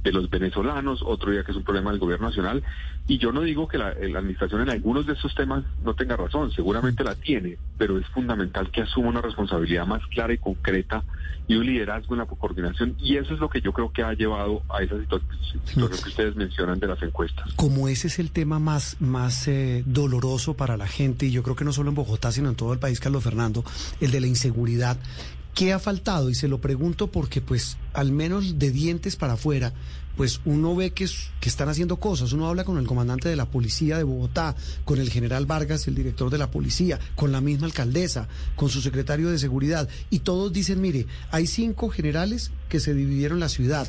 de 0.06 0.12
los 0.12 0.30
venezolanos, 0.30 1.02
otro 1.04 1.32
día 1.32 1.42
que 1.42 1.50
es 1.50 1.56
un 1.56 1.64
problema 1.64 1.90
del 1.90 1.98
gobierno 1.98 2.28
nacional. 2.28 2.62
Y 3.08 3.18
yo 3.18 3.32
no 3.32 3.40
digo 3.40 3.66
que 3.66 3.76
la, 3.76 3.88
administración 3.88 4.60
en 4.62 4.70
algunos 4.70 5.04
de 5.04 5.14
estos 5.14 5.34
temas 5.34 5.64
no 5.84 5.94
tenga 5.94 6.16
razón, 6.16 6.52
seguramente 6.52 7.02
la 7.02 7.16
tiene, 7.16 7.58
pero 7.76 7.98
es 7.98 8.06
fundamental 8.08 8.70
que 8.70 8.82
asuma 8.82 9.08
una 9.08 9.20
responsabilidad 9.20 9.84
más 9.84 10.04
clara 10.06 10.32
y 10.32 10.38
concreta 10.38 11.02
y 11.48 11.56
un 11.56 11.66
liderazgo 11.66 12.14
en 12.14 12.20
la 12.20 12.26
coordinación. 12.26 12.94
Y 13.00 13.16
eso 13.16 13.34
es 13.34 13.40
lo 13.40 13.48
que 13.48 13.60
yo 13.60 13.72
creo 13.72 13.92
que 13.92 14.02
ha 14.02 14.12
llevado 14.12 14.62
a 14.68 14.82
esa 14.82 14.96
situación 14.98 15.60
que 15.74 16.08
ustedes 16.08 16.36
mencionan 16.36 16.78
de 16.78 16.86
las 16.86 17.02
encuestas. 17.02 17.52
Como 17.54 17.88
ese 17.88 18.06
es 18.06 18.20
el 18.20 18.30
tema 18.30 18.60
más, 18.60 19.00
más 19.00 19.48
eh, 19.48 19.82
doloroso 19.86 20.54
para 20.54 20.76
la 20.76 20.86
gente, 20.86 21.26
y 21.26 21.32
yo 21.32 21.42
creo 21.42 21.56
que 21.56 21.64
no 21.64 21.72
solo 21.72 21.88
en 21.88 21.96
Bogotá, 21.96 22.30
sino 22.30 22.48
en 22.48 22.54
todo 22.54 22.72
el 22.72 22.78
país, 22.78 23.00
Carlos 23.00 23.24
Fernando, 23.24 23.64
el 24.00 24.12
de 24.12 24.20
la 24.20 24.28
inseguridad. 24.28 24.98
¿Qué 25.56 25.72
ha 25.72 25.78
faltado? 25.78 26.28
Y 26.28 26.34
se 26.34 26.48
lo 26.48 26.60
pregunto 26.60 27.10
porque, 27.10 27.40
pues, 27.40 27.78
al 27.94 28.12
menos 28.12 28.58
de 28.58 28.70
dientes 28.70 29.16
para 29.16 29.32
afuera, 29.32 29.72
pues 30.14 30.42
uno 30.44 30.76
ve 30.76 30.90
que, 30.90 31.08
que 31.40 31.48
están 31.48 31.70
haciendo 31.70 31.96
cosas. 31.96 32.34
Uno 32.34 32.46
habla 32.46 32.64
con 32.64 32.76
el 32.76 32.86
comandante 32.86 33.30
de 33.30 33.36
la 33.36 33.46
policía 33.46 33.96
de 33.96 34.04
Bogotá, 34.04 34.54
con 34.84 35.00
el 35.00 35.08
general 35.08 35.46
Vargas, 35.46 35.88
el 35.88 35.94
director 35.94 36.28
de 36.28 36.36
la 36.36 36.50
policía, 36.50 37.00
con 37.14 37.32
la 37.32 37.40
misma 37.40 37.68
alcaldesa, 37.68 38.28
con 38.54 38.68
su 38.68 38.82
secretario 38.82 39.30
de 39.30 39.38
seguridad, 39.38 39.88
y 40.10 40.18
todos 40.18 40.52
dicen, 40.52 40.82
mire, 40.82 41.06
hay 41.30 41.46
cinco 41.46 41.88
generales 41.88 42.50
que 42.68 42.78
se 42.78 42.92
dividieron 42.92 43.40
la 43.40 43.48
ciudad 43.48 43.88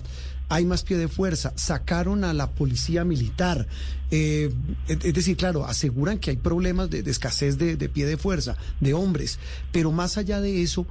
hay 0.50 0.66
más 0.66 0.84
pie 0.84 0.96
de 0.96 1.10
fuerza, 1.10 1.52
sacaron 1.56 2.24
a 2.24 2.34
la 2.34 2.52
policía 2.52 3.04
militar. 3.04 3.68
Eh, 4.12 4.50
es 4.88 5.14
decir, 5.14 5.36
claro, 5.36 5.66
aseguran 5.66 6.20
que 6.20 6.30
hay 6.30 6.38
problemas 6.38 6.90
de, 6.90 7.00
escasez 7.00 7.58
de, 7.58 7.76
de, 7.76 7.90
pie 7.90 8.06
de 8.06 8.16
fuerza, 8.16 8.56
de 8.80 8.94
hombres, 8.94 9.40
pero 9.74 9.92
más 9.92 10.18
allá 10.18 10.40
de 10.40 10.62
eso, 10.62 10.88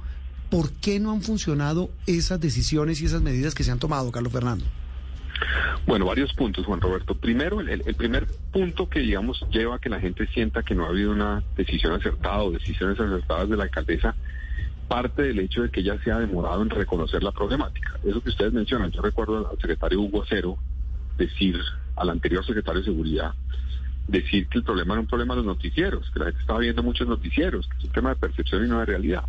¿Por 0.49 0.71
qué 0.73 0.99
no 0.99 1.11
han 1.11 1.21
funcionado 1.21 1.89
esas 2.05 2.39
decisiones 2.39 3.01
y 3.01 3.05
esas 3.05 3.21
medidas 3.21 3.53
que 3.53 3.63
se 3.63 3.71
han 3.71 3.79
tomado, 3.79 4.11
Carlos 4.11 4.31
Fernando? 4.31 4.65
Bueno, 5.85 6.05
varios 6.05 6.33
puntos, 6.33 6.65
Juan 6.65 6.81
Roberto. 6.81 7.15
Primero, 7.15 7.61
el, 7.61 7.95
primer 7.95 8.27
punto 8.51 8.89
que, 8.89 8.99
digamos, 8.99 9.45
lleva 9.51 9.75
a 9.75 9.79
que 9.79 9.89
la 9.89 9.99
gente 9.99 10.27
sienta 10.27 10.63
que 10.63 10.75
no 10.75 10.85
ha 10.85 10.89
habido 10.89 11.11
una 11.11 11.43
decisión 11.55 11.93
acertada 11.93 12.43
o 12.43 12.51
decisiones 12.51 12.99
acertadas 12.99 13.49
de 13.49 13.57
la 13.57 13.63
alcaldesa 13.63 14.15
parte 14.87 15.21
del 15.21 15.39
hecho 15.39 15.63
de 15.63 15.69
que 15.69 15.81
ella 15.81 15.97
se 16.03 16.11
ha 16.11 16.19
demorado 16.19 16.61
en 16.61 16.69
reconocer 16.69 17.23
la 17.23 17.31
problemática. 17.31 17.99
Eso 18.05 18.21
que 18.21 18.29
ustedes 18.29 18.53
mencionan, 18.53 18.91
yo 18.91 19.01
recuerdo 19.01 19.49
al 19.49 19.57
secretario 19.59 20.01
Hugo 20.01 20.23
Cero 20.27 20.57
decir, 21.17 21.59
al 21.95 22.09
anterior 22.09 22.45
secretario 22.45 22.81
de 22.81 22.85
Seguridad, 22.85 23.33
decir 24.07 24.47
que 24.47 24.59
el 24.59 24.63
problema 24.63 24.93
era 24.93 25.01
un 25.01 25.07
problema 25.07 25.35
de 25.35 25.41
los 25.41 25.55
noticieros, 25.55 26.09
que 26.11 26.19
la 26.19 26.25
gente 26.25 26.41
estaba 26.41 26.59
viendo 26.59 26.83
muchos 26.83 27.07
noticieros, 27.07 27.67
que 27.67 27.77
es 27.77 27.83
un 27.85 27.91
tema 27.91 28.09
de 28.09 28.15
percepción 28.15 28.65
y 28.65 28.69
no 28.69 28.79
de 28.79 28.85
realidad. 28.85 29.23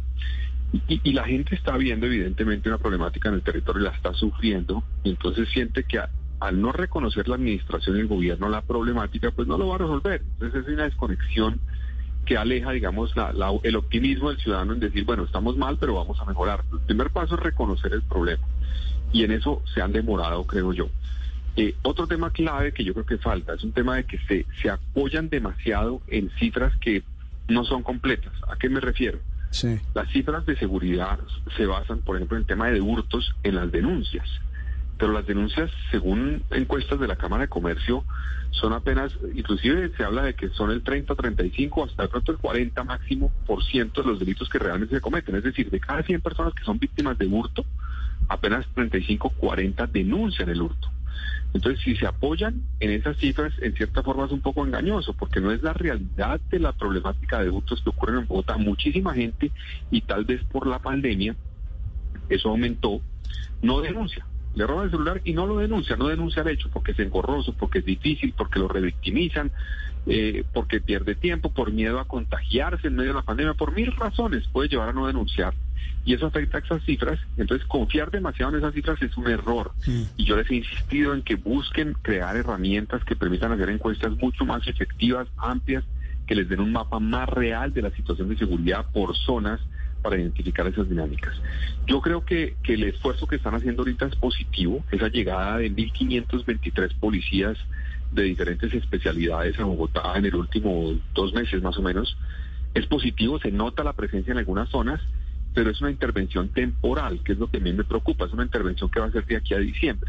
Y, 0.73 1.13
la 1.13 1.25
gente 1.25 1.55
está 1.55 1.77
viendo 1.79 2.07
evidentemente 2.07 2.69
una 2.69 2.79
problemática 2.79 3.31
en 3.31 3.37
el 3.37 3.43
territorio 3.43 3.81
y 3.81 3.85
la 3.85 3.97
está 3.97 4.13
sufriendo, 4.13 4.85
y 5.03 5.11
entonces 5.11 5.49
siente 5.49 5.85
que 5.85 5.99
al 6.41 6.61
no 6.61 6.73
reconocer 6.73 7.27
la 7.27 7.37
administración 7.37 7.97
y 7.97 8.01
el 8.01 8.07
gobierno 8.07 8.49
la 8.49 8.61
problemática, 8.61 9.31
pues 9.31 9.49
no 9.49 9.57
lo 9.57 9.69
va 9.69 9.77
a 9.77 9.79
resolver. 9.79 10.23
Entonces 10.35 10.67
es 10.67 10.75
una 10.75 10.85
desconexión 10.85 11.59
que 12.27 12.37
aleja, 12.37 12.73
digamos, 12.73 13.13
el 13.63 13.77
optimismo 13.77 14.29
del 14.29 14.39
ciudadano 14.39 14.75
en 14.75 14.81
decir, 14.81 15.05
bueno, 15.05 15.25
estamos 15.25 15.57
mal, 15.57 15.79
pero 15.81 15.95
vamos 15.95 16.21
a 16.21 16.27
mejorar. 16.27 16.63
El 16.71 16.81
primer 16.81 17.11
paso 17.11 17.37
es 17.37 17.41
reconocer 17.41 17.95
el 17.95 18.03
problema. 18.03 18.47
Y 19.11 19.25
en 19.25 19.33
eso 19.33 19.63
se 19.73 19.81
han 19.81 19.93
demorado, 19.93 20.45
creo 20.47 20.75
yo. 20.75 20.91
Eh, 21.57 21.75
otro 21.83 22.07
tema 22.07 22.31
clave 22.31 22.73
que 22.73 22.85
yo 22.85 22.93
creo 22.93 23.07
que 23.07 23.17
falta 23.17 23.55
es 23.55 23.65
un 23.65 23.73
tema 23.73 23.97
de 23.97 24.05
que 24.05 24.19
se, 24.29 24.47
se 24.61 24.69
apoyan 24.69 25.31
demasiado 25.31 26.03
en 26.09 26.31
cifras 26.39 26.77
que 26.77 27.03
no 27.49 27.65
son 27.65 27.83
completas. 27.83 28.33
¿A 28.47 28.57
qué 28.57 28.69
me 28.69 28.81
refiero? 28.81 29.19
Las 29.95 30.09
cifras 30.11 30.45
de 30.47 30.57
seguridad 30.57 31.19
se 31.57 31.67
basan, 31.67 32.01
por 32.01 32.17
ejemplo, 32.17 32.37
en 32.37 32.43
el 32.43 32.47
tema 32.47 32.69
de 32.69 32.81
hurtos 32.81 33.35
en 33.43 33.55
las 33.57 33.71
denuncias. 33.73 34.29
Pero 34.99 35.13
las 35.13 35.27
denuncias, 35.27 35.71
según 35.91 36.43
encuestas 36.51 36.99
de 36.99 37.07
la 37.07 37.17
Cámara 37.17 37.43
de 37.43 37.49
Comercio, 37.49 38.05
son 38.51 38.73
apenas, 38.73 39.13
inclusive 39.35 39.93
se 39.97 40.05
habla 40.05 40.23
de 40.23 40.35
que 40.35 40.49
son 40.51 40.71
el 40.71 40.83
30, 40.83 41.15
35, 41.15 41.85
hasta 41.85 42.03
de 42.03 42.09
pronto 42.09 42.33
el 42.33 42.39
40 42.39 42.83
máximo 42.85 43.33
por 43.47 43.63
ciento 43.65 44.03
de 44.03 44.09
los 44.09 44.19
delitos 44.19 44.49
que 44.49 44.59
realmente 44.59 44.95
se 44.95 45.01
cometen. 45.01 45.37
Es 45.37 45.45
decir, 45.45 45.71
de 45.71 45.81
cada 45.81 46.03
100 46.03 46.21
personas 46.21 46.55
que 46.55 46.65
son 46.65 46.79
víctimas 46.79 47.17
de 47.19 47.27
hurto, 47.27 47.65
apenas 48.29 48.67
35, 48.75 49.31
40 49.31 49.87
denuncian 49.87 50.49
el 50.49 50.63
hurto. 50.63 50.91
Entonces, 51.55 51.83
si 51.83 51.97
se 51.97 52.07
apoyan 52.07 52.63
en 52.79 52.91
esas 52.91 53.17
cifras, 53.17 53.53
en 53.63 53.75
cierta 53.75 54.03
forma 54.03 54.27
es 54.27 54.33
un 54.33 54.41
poco 54.41 54.67
engañoso, 54.67 55.15
porque 55.15 55.41
no 55.41 55.51
es 55.51 55.63
la 55.63 55.73
realidad 55.73 56.41
de 56.51 56.59
la 56.59 56.73
problemática 56.73 57.43
de 57.43 57.51
hurtos 57.51 57.81
que 57.83 57.91
ocurren 57.91 58.19
en 58.19 58.27
Bogotá. 58.27 58.59
Muchísima 58.59 59.15
gente, 59.15 59.51
y 59.91 60.03
tal 60.03 60.25
vez 60.25 60.43
por 60.45 60.67
la 60.67 60.79
pandemia, 60.79 61.35
eso 62.29 62.51
aumentó, 62.51 63.01
no 63.63 63.81
denuncia. 63.81 64.27
Le 64.55 64.67
roban 64.67 64.87
el 64.87 64.91
celular 64.91 65.21
y 65.25 65.33
no 65.33 65.47
lo 65.47 65.59
denuncia, 65.59 65.97
no 65.97 66.09
denuncia 66.09 66.43
el 66.43 66.49
hecho 66.49 66.69
porque 66.73 66.93
es 66.93 66.99
engorroso, 66.99 67.55
porque 67.55 67.79
es 67.79 67.85
difícil, 67.85 68.35
porque 68.37 68.59
lo 68.59 68.69
revictimizan, 68.69 69.51
eh, 70.07 70.45
porque 70.53 70.81
pierde 70.81 71.15
tiempo, 71.15 71.51
por 71.53 71.73
miedo 71.73 71.99
a 72.01 72.07
contagiarse 72.07 72.89
en 72.89 72.97
medio 72.97 73.11
de 73.11 73.17
la 73.17 73.23
pandemia, 73.23 73.55
por 73.55 73.73
mil 73.73 73.93
razones 73.93 74.49
puede 74.49 74.69
llevar 74.69 74.91
a 74.91 74.93
no 74.93 75.07
denunciar 75.07 75.55
y 76.05 76.15
eso 76.15 76.27
afecta 76.27 76.59
a 76.59 76.61
esas 76.61 76.83
cifras. 76.85 77.19
Entonces, 77.37 77.67
confiar 77.67 78.11
demasiado 78.11 78.53
en 78.53 78.59
esas 78.59 78.75
cifras 78.75 79.01
es 79.03 79.17
un 79.17 79.29
error. 79.29 79.73
Y 80.17 80.25
yo 80.25 80.37
les 80.37 80.51
he 80.51 80.57
insistido 80.57 81.15
en 81.15 81.23
que 81.23 81.37
busquen 81.37 81.95
crear 82.03 82.37
herramientas 82.37 83.05
que 83.05 83.17
permitan 83.17 83.53
hacer 83.53 83.69
encuestas 83.71 84.17
mucho 84.17 84.45
más 84.45 84.67
efectivas, 84.67 85.29
amplias, 85.37 85.85
que 86.27 86.35
les 86.35 86.49
den 86.49 86.61
un 86.61 86.73
mapa 86.73 86.99
más 86.99 87.29
real 87.29 87.73
de 87.73 87.83
la 87.83 87.91
situación 87.91 88.29
de 88.29 88.37
seguridad 88.37 88.87
por 88.93 89.17
zonas 89.17 89.61
para 90.03 90.17
identificar 90.17 90.67
esas 90.67 90.89
dinámicas. 90.89 91.35
Yo 91.87 92.01
creo 92.01 92.25
que, 92.25 92.55
que 92.63 92.75
el 92.75 92.85
esfuerzo 92.85 93.27
que 93.27 93.37
están 93.37 93.55
haciendo 93.55 93.83
ahorita 93.83 94.07
es 94.07 94.17
positivo, 94.17 94.85
esa 94.91 95.09
llegada 95.09 95.59
de 95.59 95.71
1.523 95.71 96.95
policías 96.99 97.57
de 98.13 98.23
diferentes 98.23 98.73
especialidades 98.73 99.59
a 99.59 99.65
Bogotá 99.65 100.15
en 100.17 100.27
el 100.27 100.35
último 100.35 100.95
dos 101.15 101.33
meses 101.35 101.63
más 101.63 101.77
o 101.79 101.83
menos, 101.83 102.17
es 102.75 102.87
positivo, 102.87 103.39
se 103.41 103.51
nota 103.51 103.83
la 103.83 103.95
presencia 103.95 104.33
en 104.33 104.39
algunas 104.39 104.69
zonas, 104.69 105.01
pero 105.59 105.73
es 105.73 105.81
una 105.81 105.91
intervención 105.91 106.51
temporal, 106.51 107.19
que 107.25 107.33
es 107.33 107.39
lo 107.39 107.51
que 107.51 107.57
a 107.57 107.61
mí 107.61 107.73
me 107.73 107.83
preocupa, 107.83 108.27
es 108.27 108.33
una 108.33 108.45
intervención 108.45 108.89
que 108.89 109.01
va 109.01 109.07
a 109.07 109.11
ser 109.11 109.27
de 109.27 109.39
aquí 109.39 109.55
a 109.55 109.59
diciembre. 109.59 110.09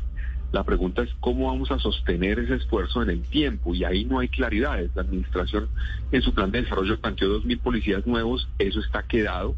La 0.52 0.64
pregunta 0.64 1.02
es 1.02 1.10
cómo 1.20 1.48
vamos 1.48 1.72
a 1.72 1.80
sostener 1.80 2.38
ese 2.38 2.54
esfuerzo 2.54 3.02
en 3.02 3.10
el 3.10 3.24
tiempo 3.24 3.74
y 3.74 3.84
ahí 3.84 4.06
no 4.06 4.20
hay 4.20 4.28
claridades. 4.28 4.92
La 4.94 5.02
administración 5.02 5.68
en 6.12 6.22
su 6.22 6.36
plan 6.36 6.52
de 6.52 6.62
desarrollo 6.62 7.00
planteó 7.02 7.42
2.000 7.42 7.62
policías 7.62 8.06
nuevos, 8.06 8.48
eso 8.60 8.80
está 8.80 9.02
quedado. 9.02 9.56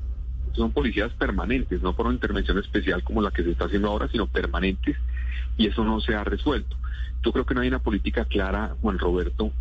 Son 0.53 0.71
policías 0.71 1.11
permanentes, 1.11 1.81
no 1.81 1.93
por 1.93 2.05
una 2.05 2.15
intervención 2.15 2.57
especial 2.57 3.03
como 3.03 3.21
la 3.21 3.31
que 3.31 3.43
se 3.43 3.51
está 3.51 3.65
haciendo 3.65 3.89
ahora, 3.89 4.07
sino 4.07 4.27
permanentes 4.27 4.95
y 5.57 5.67
eso 5.67 5.83
no 5.83 5.99
se 5.99 6.15
ha 6.15 6.23
resuelto. 6.23 6.77
Yo 7.21 7.33
creo 7.33 7.45
que 7.45 7.53
no 7.53 7.59
hay 7.59 7.67
una 7.67 7.79
política 7.79 8.23
clara, 8.23 8.77
Juan 8.81 8.97
Roberto, 8.97 9.51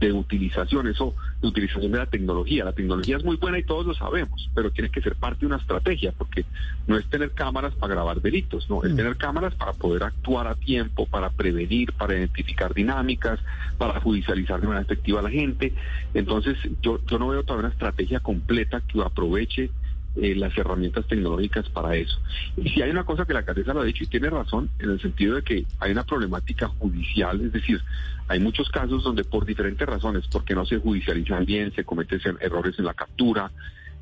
de 0.00 0.12
utilización, 0.12 0.88
eso, 0.88 1.14
utilización 1.46 1.92
de 1.92 1.98
la 1.98 2.06
tecnología. 2.06 2.64
La 2.64 2.72
tecnología 2.72 3.16
es 3.16 3.24
muy 3.24 3.36
buena 3.36 3.58
y 3.58 3.64
todos 3.64 3.86
lo 3.86 3.94
sabemos, 3.94 4.50
pero 4.54 4.70
tiene 4.70 4.90
que 4.90 5.00
ser 5.00 5.16
parte 5.16 5.40
de 5.40 5.46
una 5.46 5.56
estrategia, 5.56 6.12
porque 6.16 6.44
no 6.86 6.96
es 6.96 7.06
tener 7.06 7.32
cámaras 7.32 7.74
para 7.74 7.94
grabar 7.94 8.20
delitos, 8.20 8.68
no, 8.68 8.82
es 8.82 8.92
mm. 8.92 8.96
tener 8.96 9.16
cámaras 9.16 9.54
para 9.54 9.72
poder 9.72 10.02
actuar 10.04 10.46
a 10.46 10.54
tiempo, 10.54 11.06
para 11.06 11.30
prevenir, 11.30 11.92
para 11.92 12.14
identificar 12.14 12.74
dinámicas, 12.74 13.40
para 13.78 14.00
judicializar 14.00 14.60
de 14.60 14.66
manera 14.66 14.84
efectiva 14.84 15.20
a 15.20 15.22
la 15.22 15.30
gente. 15.30 15.72
Entonces, 16.14 16.56
yo, 16.82 17.00
yo 17.06 17.18
no 17.18 17.28
veo 17.28 17.42
todavía 17.42 17.66
una 17.66 17.74
estrategia 17.74 18.20
completa 18.20 18.80
que 18.80 19.00
aproveche 19.00 19.70
eh, 20.16 20.34
las 20.34 20.56
herramientas 20.56 21.06
tecnológicas 21.06 21.68
para 21.68 21.96
eso. 21.96 22.18
Y 22.56 22.68
si 22.70 22.82
hay 22.82 22.90
una 22.90 23.04
cosa 23.04 23.24
que 23.24 23.32
la 23.32 23.40
alcaldesa 23.40 23.74
lo 23.74 23.80
ha 23.80 23.84
dicho 23.84 24.04
y 24.04 24.06
tiene 24.06 24.30
razón, 24.30 24.70
en 24.78 24.90
el 24.90 25.00
sentido 25.00 25.36
de 25.36 25.42
que 25.42 25.64
hay 25.78 25.92
una 25.92 26.04
problemática 26.04 26.68
judicial, 26.68 27.40
es 27.40 27.52
decir, 27.52 27.80
hay 28.28 28.40
muchos 28.40 28.68
casos 28.70 29.04
donde 29.04 29.24
por 29.24 29.44
diferentes 29.44 29.86
razones, 29.86 30.24
porque 30.30 30.54
no 30.54 30.66
se 30.66 30.78
judicializan 30.78 31.44
bien, 31.44 31.72
se 31.74 31.84
cometen 31.84 32.20
errores 32.40 32.78
en 32.78 32.84
la 32.84 32.94
captura, 32.94 33.50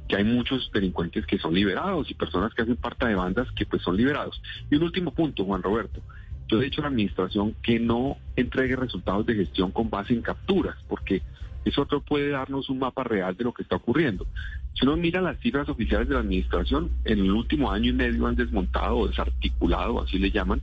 que 0.09 0.17
hay 0.17 0.25
muchos 0.25 0.71
delincuentes 0.73 1.27
que 1.27 1.39
son 1.39 1.55
liberados 1.55 2.11
y 2.11 2.15
personas 2.15 2.53
que 2.55 2.63
hacen 2.63 2.77
parte 2.77 3.07
de 3.07 3.15
bandas 3.15 3.51
que 3.53 3.67
pues 3.67 3.83
son 3.83 3.97
liberados. 3.97 4.41
Y 4.71 4.77
un 4.77 4.85
último 4.85 5.13
punto, 5.13 5.45
Juan 5.45 5.63
Roberto. 5.63 6.01
Yo 6.49 6.61
he 6.61 6.65
dicho 6.65 6.81
a 6.81 6.85
la 6.85 6.89
administración 6.89 7.55
que 7.63 7.81
no 7.81 8.19
entregue 8.37 8.77
resultados 8.77 9.25
de 9.25 9.35
gestión 9.35 9.71
con 9.71 9.89
base 9.89 10.13
en 10.13 10.21
capturas, 10.21 10.77
porque 10.89 11.23
eso 11.65 11.83
otro 11.83 12.03
puede 12.03 12.31
darnos 12.31 12.69
un 12.69 12.79
mapa 12.79 13.05
real 13.05 13.37
de 13.37 13.45
lo 13.45 13.53
que 13.53 13.63
está 13.63 13.77
ocurriendo. 13.77 14.27
Si 14.75 14.85
uno 14.85 14.97
mira 14.97 15.21
las 15.21 15.39
cifras 15.41 15.69
oficiales 15.69 16.09
de 16.09 16.15
la 16.15 16.21
administración, 16.21 16.91
en 17.05 17.21
el 17.21 17.31
último 17.31 17.71
año 17.71 17.91
y 17.91 17.95
medio 17.95 18.27
han 18.27 18.37
desmontado 18.37 18.97
o 18.97 19.09
desarticulado, 19.09 20.03
así 20.03 20.19
le 20.19 20.31
llaman, 20.31 20.61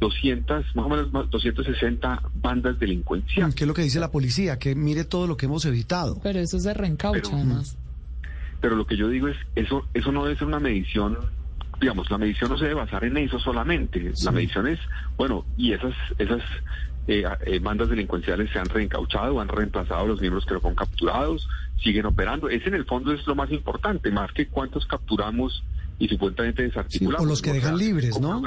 200, 0.00 0.76
más 0.76 0.86
o 0.86 0.88
menos 0.88 1.30
260 1.30 2.22
bandas 2.34 2.78
delincuenciales. 2.78 3.54
¿Qué 3.54 3.64
es 3.64 3.68
lo 3.68 3.74
que 3.74 3.82
dice 3.82 4.00
la 4.00 4.10
policía? 4.10 4.58
Que 4.58 4.74
mire 4.74 5.04
todo 5.04 5.26
lo 5.26 5.36
que 5.36 5.46
hemos 5.46 5.64
evitado. 5.64 6.18
Pero 6.22 6.40
eso 6.40 6.58
se 6.58 6.74
reencaucha 6.74 7.34
además. 7.34 7.76
Pero 8.60 8.76
lo 8.76 8.86
que 8.86 8.96
yo 8.96 9.08
digo 9.08 9.28
es, 9.28 9.36
eso, 9.54 9.86
eso 9.94 10.10
no 10.10 10.24
debe 10.24 10.38
ser 10.38 10.46
una 10.46 10.60
medición 10.60 11.16
digamos, 11.80 12.10
la 12.10 12.18
medición 12.18 12.50
no 12.50 12.56
se 12.56 12.64
debe 12.64 12.76
basar 12.76 13.04
en 13.04 13.16
eso 13.16 13.38
solamente. 13.38 14.12
La 14.22 14.30
medición 14.30 14.66
es, 14.68 14.78
bueno, 15.16 15.44
y 15.56 15.72
esas, 15.72 15.94
esas 16.18 16.40
eh, 17.06 17.24
eh, 17.44 17.58
bandas 17.58 17.88
delincuenciales 17.88 18.50
se 18.50 18.58
han 18.58 18.68
reencauchado, 18.68 19.40
han 19.40 19.48
reemplazado 19.48 20.04
a 20.04 20.06
los 20.06 20.20
miembros 20.20 20.46
que 20.46 20.54
lo 20.54 20.66
han 20.66 20.74
capturados, 20.74 21.48
siguen 21.82 22.06
operando. 22.06 22.48
Ese 22.48 22.68
en 22.68 22.74
el 22.74 22.86
fondo 22.86 23.12
es 23.12 23.26
lo 23.26 23.34
más 23.34 23.50
importante, 23.50 24.10
más 24.10 24.32
que 24.32 24.48
cuántos 24.48 24.86
capturamos 24.86 25.62
y 25.98 26.08
supuestamente 26.08 26.62
desarticulamos. 26.62 27.24
o 27.24 27.28
los 27.28 27.42
que 27.42 27.52
dejan 27.52 27.78
libres, 27.78 28.18
¿no? 28.20 28.42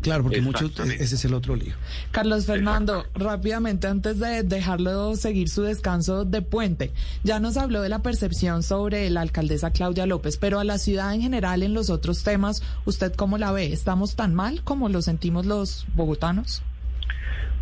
Claro, 0.00 0.22
porque 0.22 0.40
muchos, 0.40 0.78
ese 0.80 1.14
es 1.14 1.24
el 1.24 1.34
otro 1.34 1.56
lío. 1.56 1.74
Carlos 2.10 2.46
Fernando, 2.46 3.04
rápidamente, 3.14 3.86
antes 3.86 4.18
de 4.18 4.42
dejarlo 4.42 5.14
seguir 5.16 5.48
su 5.48 5.62
descanso 5.62 6.24
de 6.24 6.42
puente, 6.42 6.92
ya 7.22 7.38
nos 7.40 7.56
habló 7.56 7.82
de 7.82 7.88
la 7.88 8.00
percepción 8.00 8.62
sobre 8.62 9.10
la 9.10 9.20
alcaldesa 9.20 9.72
Claudia 9.72 10.06
López, 10.06 10.36
pero 10.36 10.58
a 10.58 10.64
la 10.64 10.78
ciudad 10.78 11.14
en 11.14 11.20
general, 11.20 11.62
en 11.62 11.74
los 11.74 11.90
otros 11.90 12.22
temas, 12.22 12.62
¿usted 12.86 13.12
cómo 13.14 13.36
la 13.36 13.52
ve? 13.52 13.72
¿Estamos 13.72 14.16
tan 14.16 14.34
mal 14.34 14.62
como 14.62 14.88
lo 14.88 15.02
sentimos 15.02 15.44
los 15.44 15.86
bogotanos? 15.94 16.62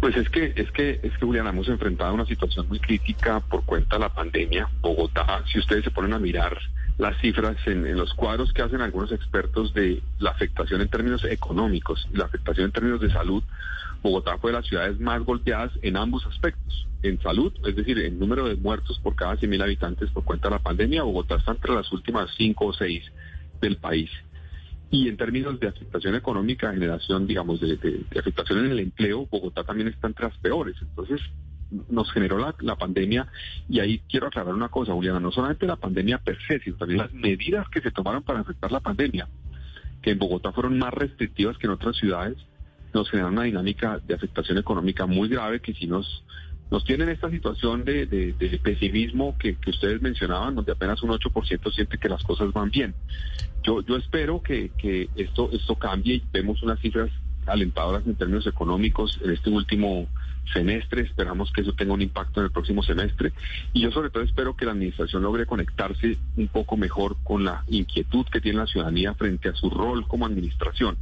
Pues 0.01 0.17
es 0.17 0.29
que, 0.31 0.53
es 0.55 0.71
que, 0.71 1.01
es 1.03 1.13
que 1.19 1.27
Juliana, 1.27 1.51
hemos 1.51 1.69
enfrentado 1.69 2.15
una 2.15 2.25
situación 2.25 2.69
muy 2.69 2.79
crítica 2.79 3.41
por 3.41 3.65
cuenta 3.65 3.97
de 3.97 4.01
la 4.01 4.15
pandemia. 4.15 4.69
Bogotá, 4.81 5.43
si 5.53 5.59
ustedes 5.59 5.83
se 5.83 5.91
ponen 5.91 6.13
a 6.13 6.21
mirar 6.21 6.57
las 6.99 7.19
cifras 7.21 7.57
en, 7.67 7.97
los 7.97 8.15
cuadros 8.15 8.53
que 8.53 8.63
hacen 8.63 8.81
algunos 8.81 9.11
expertos 9.11 9.75
de 9.75 10.01
la 10.21 10.31
afectación 10.31 10.83
en 10.83 10.89
términos 10.89 11.25
económicos 11.25 12.07
y 12.13 12.17
la 12.17 12.27
afectación 12.27 12.67
en 12.67 12.73
términos 12.73 13.01
de 13.01 13.11
salud, 13.11 13.43
Bogotá 14.01 14.39
fue 14.39 14.53
de 14.53 14.59
las 14.59 14.67
ciudades 14.67 15.01
más 15.01 15.23
golpeadas 15.25 15.73
en 15.83 15.97
ambos 15.97 16.25
aspectos. 16.27 16.87
En 17.03 17.21
salud, 17.21 17.53
es 17.67 17.75
decir, 17.75 17.99
en 17.99 18.21
número 18.21 18.49
de 18.49 18.55
muertos 18.55 19.01
por 19.01 19.17
cada 19.17 19.35
100.000 19.35 19.63
habitantes 19.63 20.11
por 20.11 20.23
cuenta 20.25 20.49
de 20.49 20.55
la 20.55 20.63
pandemia, 20.63 21.03
Bogotá 21.03 21.37
está 21.37 21.53
entre 21.53 21.75
las 21.75 21.91
últimas 21.93 22.31
cinco 22.37 22.67
o 22.67 22.73
seis 22.73 23.03
del 23.61 23.77
país. 23.77 24.11
Y 24.91 25.09
en 25.09 25.17
términos 25.17 25.61
de 25.61 25.69
afectación 25.69 26.15
económica, 26.15 26.73
generación, 26.73 27.27
digamos, 27.27 27.61
de, 27.61 28.05
afectación 28.19 28.65
en 28.65 28.73
el 28.73 28.81
empleo, 28.81 29.27
Bogotá 29.27 29.65
también 29.65 29.89
está 29.89 30.07
entre 30.07 30.27
las 30.27 30.39
peores. 30.39 30.77
Entonces, 30.81 31.21
nos 31.91 32.11
generó 32.13 32.39
la, 32.39 32.55
la, 32.61 32.77
pandemia 32.77 33.27
y 33.69 33.81
ahí 33.81 34.01
quiero 34.09 34.29
aclarar 34.29 34.55
una 34.55 34.71
cosa, 34.71 34.95
Juliana, 34.95 35.21
no 35.21 35.31
solamente 35.31 35.67
la 35.67 35.77
pandemia 35.77 36.17
per 36.17 36.39
se, 36.47 36.61
sino 36.61 36.77
también 36.77 37.01
las 37.01 37.13
medidas 37.13 37.69
que 37.69 37.83
se 37.83 37.91
tomaron 37.91 38.23
para 38.23 38.41
afectar 38.41 38.73
la 38.73 38.81
pandemia, 38.81 39.29
que 40.01 40.13
en 40.13 40.19
Bogotá 40.19 40.53
fueron 40.53 40.79
más 40.79 40.95
restrictivas 40.95 41.59
que 41.59 41.67
en 41.67 41.75
otras 41.75 41.97
ciudades, 41.97 42.39
nos 42.95 43.11
generaron 43.11 43.35
una 43.35 43.45
dinámica 43.45 43.99
de 43.99 44.15
afectación 44.15 44.57
económica 44.57 45.05
muy 45.05 45.29
grave 45.29 45.61
que 45.61 45.75
si 45.75 45.87
nos 45.87 46.25
nos 46.71 46.85
tienen 46.85 47.09
esta 47.09 47.31
situación 47.31 47.85
de, 47.85 48.35
pesimismo 48.63 49.37
que, 49.39 49.57
ustedes 49.67 50.03
mencionaban, 50.03 50.55
donde 50.55 50.73
apenas 50.73 51.03
un 51.03 51.11
8% 51.11 51.73
siente 51.73 51.99
que 51.99 52.09
las 52.09 52.23
cosas 52.23 52.53
van 52.53 52.71
bien. 52.71 52.95
Yo, 53.63 53.83
yo 53.83 53.97
espero 53.97 54.43
que, 54.43 54.71
esto, 55.17 55.51
esto 55.53 55.77
cambie 55.77 56.17
y 56.17 56.23
vemos 56.33 56.63
unas 56.63 56.79
cifras 56.81 57.11
alentadoras 57.47 58.07
en 58.07 58.15
términos 58.15 58.47
económicos 58.47 59.19
en 59.23 59.31
este 59.31 59.51
último 59.51 60.07
semestre. 60.53 61.03
Esperamos 61.03 61.51
que 61.53 61.63
eso 61.63 61.73
tenga 61.73 61.95
un 61.95 62.03
impacto 62.03 62.41
en 62.41 62.47
el 62.47 62.53
próximo 62.53 62.83
semestre. 62.83 63.33
Y 63.73 63.81
yo 63.81 63.91
sobre 63.91 64.11
todo 64.11 64.23
espero 64.23 64.55
que 64.57 64.65
la 64.65 64.73
administración 64.73 65.23
logre 65.23 65.47
conectarse 65.47 66.19
un 66.37 66.49
poco 66.49 66.77
mejor 66.77 67.17
con 67.25 67.45
la 67.45 67.65
inquietud 67.69 68.27
que 68.27 68.41
tiene 68.41 68.59
la 68.59 68.67
ciudadanía 68.67 69.15
frente 69.15 69.49
a 69.49 69.55
su 69.55 69.71
rol 69.71 70.07
como 70.07 70.27
administración. 70.27 70.97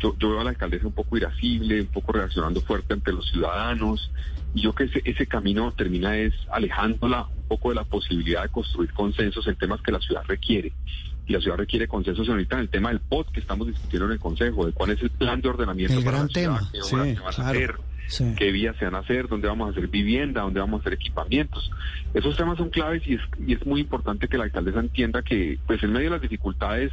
Yo, 0.00 0.14
veo 0.18 0.40
a 0.40 0.44
la 0.44 0.50
alcaldesa 0.50 0.86
un 0.86 0.92
poco 0.92 1.16
irascible, 1.16 1.80
un 1.80 1.88
poco 1.88 2.12
reaccionando 2.12 2.60
fuerte 2.60 2.94
ante 2.94 3.12
los 3.12 3.28
ciudadanos. 3.30 4.10
Y 4.54 4.62
yo 4.62 4.74
que 4.74 4.84
ese, 4.84 5.02
ese 5.04 5.26
camino 5.26 5.72
termina 5.72 6.16
es 6.16 6.34
alejándola 6.50 7.26
un 7.26 7.48
poco 7.48 7.68
de 7.68 7.76
la 7.76 7.84
posibilidad 7.84 8.42
de 8.42 8.48
construir 8.48 8.92
consensos 8.92 9.46
en 9.46 9.56
temas 9.56 9.80
que 9.82 9.92
la 9.92 10.00
ciudad 10.00 10.22
requiere 10.26 10.72
y 11.30 11.32
la 11.32 11.40
ciudad 11.40 11.58
requiere 11.58 11.86
consensos 11.86 12.28
ahorita 12.28 12.56
en 12.56 12.62
el 12.62 12.68
tema 12.68 12.88
del 12.88 12.98
POT 12.98 13.30
que 13.30 13.38
estamos 13.38 13.68
discutiendo 13.68 14.06
en 14.06 14.12
el 14.12 14.18
Consejo, 14.18 14.66
de 14.66 14.72
cuál 14.72 14.90
es 14.90 15.00
el 15.00 15.10
plan 15.10 15.40
de 15.40 15.48
ordenamiento 15.48 15.96
el 15.96 16.02
gran 16.02 16.28
tema. 16.28 16.60
qué 16.72 16.80
van 16.90 17.18
a 17.18 17.28
hacer, 17.28 17.76
qué 18.36 18.50
vías 18.50 18.76
se 18.78 18.84
van 18.84 18.96
a 18.96 18.98
hacer, 18.98 19.28
dónde 19.28 19.46
vamos 19.46 19.68
a 19.68 19.70
hacer 19.70 19.86
vivienda, 19.86 20.40
dónde 20.40 20.58
vamos 20.58 20.78
a 20.78 20.80
hacer 20.80 20.94
equipamientos. 20.94 21.70
Esos 22.14 22.36
temas 22.36 22.58
son 22.58 22.70
claves 22.70 23.06
y 23.06 23.14
es, 23.14 23.20
y 23.46 23.52
es 23.54 23.64
muy 23.64 23.80
importante 23.80 24.26
que 24.26 24.38
la 24.38 24.44
alcaldesa 24.44 24.80
entienda 24.80 25.22
que 25.22 25.56
pues 25.68 25.80
en 25.84 25.92
medio 25.92 26.06
de 26.06 26.16
las 26.16 26.22
dificultades 26.22 26.90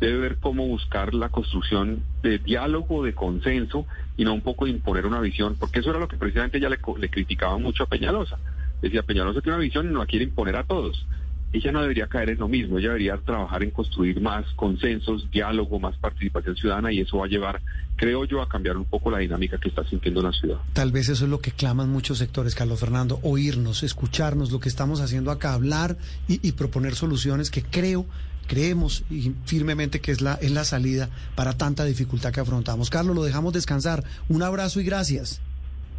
debe 0.00 0.18
ver 0.18 0.36
cómo 0.38 0.66
buscar 0.66 1.14
la 1.14 1.28
construcción 1.28 2.02
de 2.22 2.38
diálogo, 2.38 3.04
de 3.04 3.14
consenso 3.14 3.86
y 4.16 4.24
no 4.24 4.34
un 4.34 4.42
poco 4.42 4.64
de 4.64 4.72
imponer 4.72 5.06
una 5.06 5.20
visión, 5.20 5.56
porque 5.58 5.80
eso 5.80 5.90
era 5.90 5.98
lo 5.98 6.08
que 6.08 6.16
precisamente 6.16 6.58
ella 6.58 6.68
le, 6.68 6.78
le 6.98 7.08
criticaba 7.10 7.58
mucho 7.58 7.84
a 7.84 7.86
Peñalosa. 7.86 8.38
Decía, 8.80 9.02
Peñalosa 9.02 9.40
tiene 9.40 9.56
una 9.56 9.64
visión 9.64 9.86
y 9.86 9.92
no 9.92 9.98
la 9.98 10.06
quiere 10.06 10.24
imponer 10.24 10.56
a 10.56 10.64
todos 10.64 11.04
ella 11.52 11.72
no 11.72 11.80
debería 11.80 12.06
caer 12.08 12.30
en 12.30 12.38
lo 12.38 12.48
mismo, 12.48 12.78
ella 12.78 12.88
debería 12.88 13.16
trabajar 13.16 13.62
en 13.62 13.70
construir 13.70 14.20
más 14.20 14.44
consensos, 14.54 15.30
diálogo, 15.30 15.78
más 15.78 15.96
participación 15.96 16.56
ciudadana 16.56 16.92
y 16.92 17.00
eso 17.00 17.18
va 17.18 17.24
a 17.24 17.28
llevar, 17.28 17.62
creo 17.96 18.24
yo, 18.26 18.42
a 18.42 18.48
cambiar 18.48 18.76
un 18.76 18.84
poco 18.84 19.10
la 19.10 19.18
dinámica 19.18 19.58
que 19.58 19.68
está 19.68 19.82
sintiendo 19.84 20.20
la 20.22 20.32
ciudad. 20.32 20.58
Tal 20.74 20.92
vez 20.92 21.08
eso 21.08 21.24
es 21.24 21.30
lo 21.30 21.40
que 21.40 21.52
claman 21.52 21.88
muchos 21.88 22.18
sectores, 22.18 22.54
Carlos 22.54 22.80
Fernando, 22.80 23.18
oírnos, 23.22 23.82
escucharnos, 23.82 24.52
lo 24.52 24.60
que 24.60 24.68
estamos 24.68 25.00
haciendo 25.00 25.30
acá, 25.30 25.54
hablar 25.54 25.96
y, 26.26 26.52
proponer 26.52 26.94
soluciones 26.94 27.50
que 27.50 27.62
creo 27.62 28.04
creemos 28.48 29.04
y 29.08 29.32
firmemente 29.44 30.00
que 30.00 30.10
es 30.10 30.20
la, 30.20 30.34
es 30.34 30.50
la 30.50 30.64
salida 30.64 31.08
para 31.36 31.56
tanta 31.56 31.84
dificultad 31.84 32.32
que 32.32 32.40
afrontamos. 32.40 32.90
Carlos, 32.90 33.14
lo 33.14 33.22
dejamos 33.22 33.52
descansar. 33.52 34.02
Un 34.28 34.42
abrazo 34.42 34.80
y 34.80 34.84
gracias. 34.84 35.40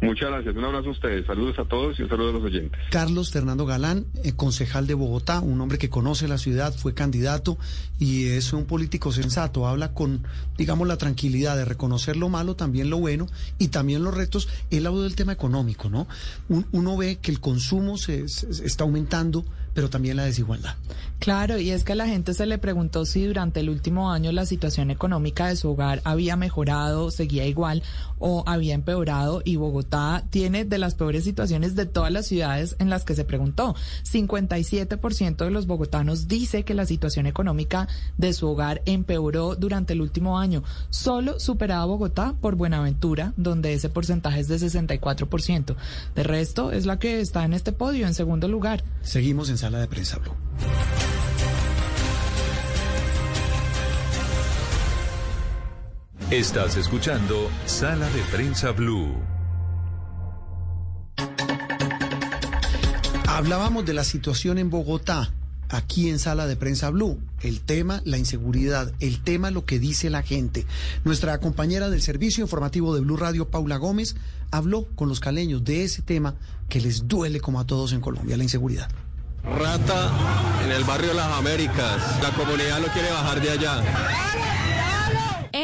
Muchas 0.02 0.30
gracias. 0.30 0.56
Un 0.56 0.64
abrazo 0.64 0.88
a 0.88 0.92
ustedes. 0.92 1.26
Saludos 1.26 1.58
a 1.58 1.64
todos 1.66 1.98
y 1.98 2.02
un 2.02 2.08
saludo 2.08 2.30
a 2.30 2.32
los 2.32 2.44
oyentes. 2.44 2.80
Carlos 2.90 3.30
Fernando 3.30 3.66
Galán, 3.66 4.06
eh, 4.24 4.32
concejal 4.32 4.86
de 4.86 4.94
Bogotá, 4.94 5.40
un 5.40 5.60
hombre 5.60 5.76
que 5.76 5.90
conoce 5.90 6.26
la 6.26 6.38
ciudad, 6.38 6.74
fue 6.74 6.94
candidato 6.94 7.58
y 7.98 8.28
es 8.28 8.54
un 8.54 8.64
político 8.64 9.12
sensato. 9.12 9.66
Habla 9.66 9.92
con, 9.92 10.22
digamos, 10.56 10.88
la 10.88 10.96
tranquilidad 10.96 11.54
de 11.56 11.66
reconocer 11.66 12.16
lo 12.16 12.30
malo, 12.30 12.56
también 12.56 12.88
lo 12.88 12.98
bueno 12.98 13.26
y 13.58 13.68
también 13.68 14.02
los 14.02 14.14
retos. 14.14 14.48
Él 14.70 14.86
habló 14.86 15.02
del 15.02 15.16
tema 15.16 15.32
económico, 15.32 15.90
¿no? 15.90 16.08
uno 16.48 16.96
ve 16.96 17.18
que 17.20 17.30
el 17.30 17.40
consumo 17.40 17.98
se 17.98 18.24
está 18.24 18.84
aumentando 18.84 19.44
pero 19.74 19.90
también 19.90 20.16
la 20.16 20.24
desigualdad. 20.24 20.76
Claro, 21.20 21.58
y 21.58 21.70
es 21.70 21.84
que 21.84 21.92
a 21.92 21.96
la 21.96 22.06
gente 22.06 22.32
se 22.32 22.46
le 22.46 22.56
preguntó 22.56 23.04
si 23.04 23.26
durante 23.26 23.60
el 23.60 23.68
último 23.68 24.10
año 24.10 24.32
la 24.32 24.46
situación 24.46 24.90
económica 24.90 25.48
de 25.48 25.56
su 25.56 25.68
hogar 25.68 26.00
había 26.04 26.34
mejorado, 26.34 27.10
seguía 27.10 27.44
igual 27.44 27.82
o 28.18 28.42
había 28.46 28.74
empeorado 28.74 29.42
y 29.44 29.56
Bogotá 29.56 30.24
tiene 30.30 30.64
de 30.64 30.78
las 30.78 30.94
peores 30.94 31.24
situaciones 31.24 31.74
de 31.74 31.84
todas 31.84 32.10
las 32.10 32.26
ciudades 32.26 32.76
en 32.78 32.88
las 32.88 33.04
que 33.04 33.14
se 33.14 33.24
preguntó. 33.24 33.74
57% 34.10 35.36
de 35.44 35.50
los 35.50 35.66
bogotanos 35.66 36.26
dice 36.26 36.64
que 36.64 36.74
la 36.74 36.86
situación 36.86 37.26
económica 37.26 37.86
de 38.16 38.32
su 38.32 38.48
hogar 38.48 38.80
empeoró 38.86 39.56
durante 39.56 39.92
el 39.92 40.00
último 40.00 40.38
año, 40.38 40.62
solo 40.88 41.38
superada 41.38 41.84
Bogotá 41.84 42.34
por 42.40 42.54
Buenaventura, 42.56 43.34
donde 43.36 43.74
ese 43.74 43.90
porcentaje 43.90 44.40
es 44.40 44.48
de 44.48 44.56
64%. 44.56 45.76
De 46.14 46.22
resto, 46.22 46.72
es 46.72 46.86
la 46.86 46.98
que 46.98 47.20
está 47.20 47.44
en 47.44 47.52
este 47.52 47.72
podio 47.72 48.06
en 48.06 48.14
segundo 48.14 48.48
lugar. 48.48 48.82
Seguimos 49.02 49.50
en 49.50 49.58
sala 49.60 49.80
de 49.80 49.88
prensa 49.88 50.16
Blue. 50.16 50.32
Estás 56.30 56.78
escuchando 56.78 57.50
Sala 57.66 58.08
de 58.08 58.22
Prensa 58.32 58.70
Blue. 58.70 59.18
Hablábamos 63.28 63.84
de 63.84 63.92
la 63.92 64.04
situación 64.04 64.56
en 64.56 64.70
Bogotá, 64.70 65.30
aquí 65.68 66.08
en 66.08 66.18
Sala 66.18 66.46
de 66.46 66.56
Prensa 66.56 66.88
Blue. 66.88 67.20
El 67.42 67.60
tema, 67.60 68.00
la 68.06 68.16
inseguridad, 68.16 68.90
el 68.98 69.22
tema, 69.22 69.50
lo 69.50 69.66
que 69.66 69.78
dice 69.78 70.08
la 70.08 70.22
gente. 70.22 70.64
Nuestra 71.04 71.38
compañera 71.38 71.90
del 71.90 72.00
servicio 72.00 72.42
informativo 72.42 72.94
de 72.94 73.02
Blue 73.02 73.18
Radio, 73.18 73.50
Paula 73.50 73.76
Gómez, 73.76 74.16
habló 74.50 74.86
con 74.94 75.10
los 75.10 75.20
caleños 75.20 75.64
de 75.64 75.84
ese 75.84 76.00
tema 76.00 76.36
que 76.70 76.80
les 76.80 77.06
duele 77.06 77.40
como 77.40 77.60
a 77.60 77.66
todos 77.66 77.92
en 77.92 78.00
Colombia, 78.00 78.38
la 78.38 78.44
inseguridad. 78.44 78.88
Rata 79.44 80.10
en 80.64 80.72
el 80.72 80.84
barrio 80.84 81.14
Las 81.14 81.32
Américas. 81.32 82.22
La 82.22 82.30
comunidad 82.30 82.80
lo 82.80 82.88
quiere 82.88 83.10
bajar 83.10 83.40
de 83.40 83.50
allá. 83.50 83.82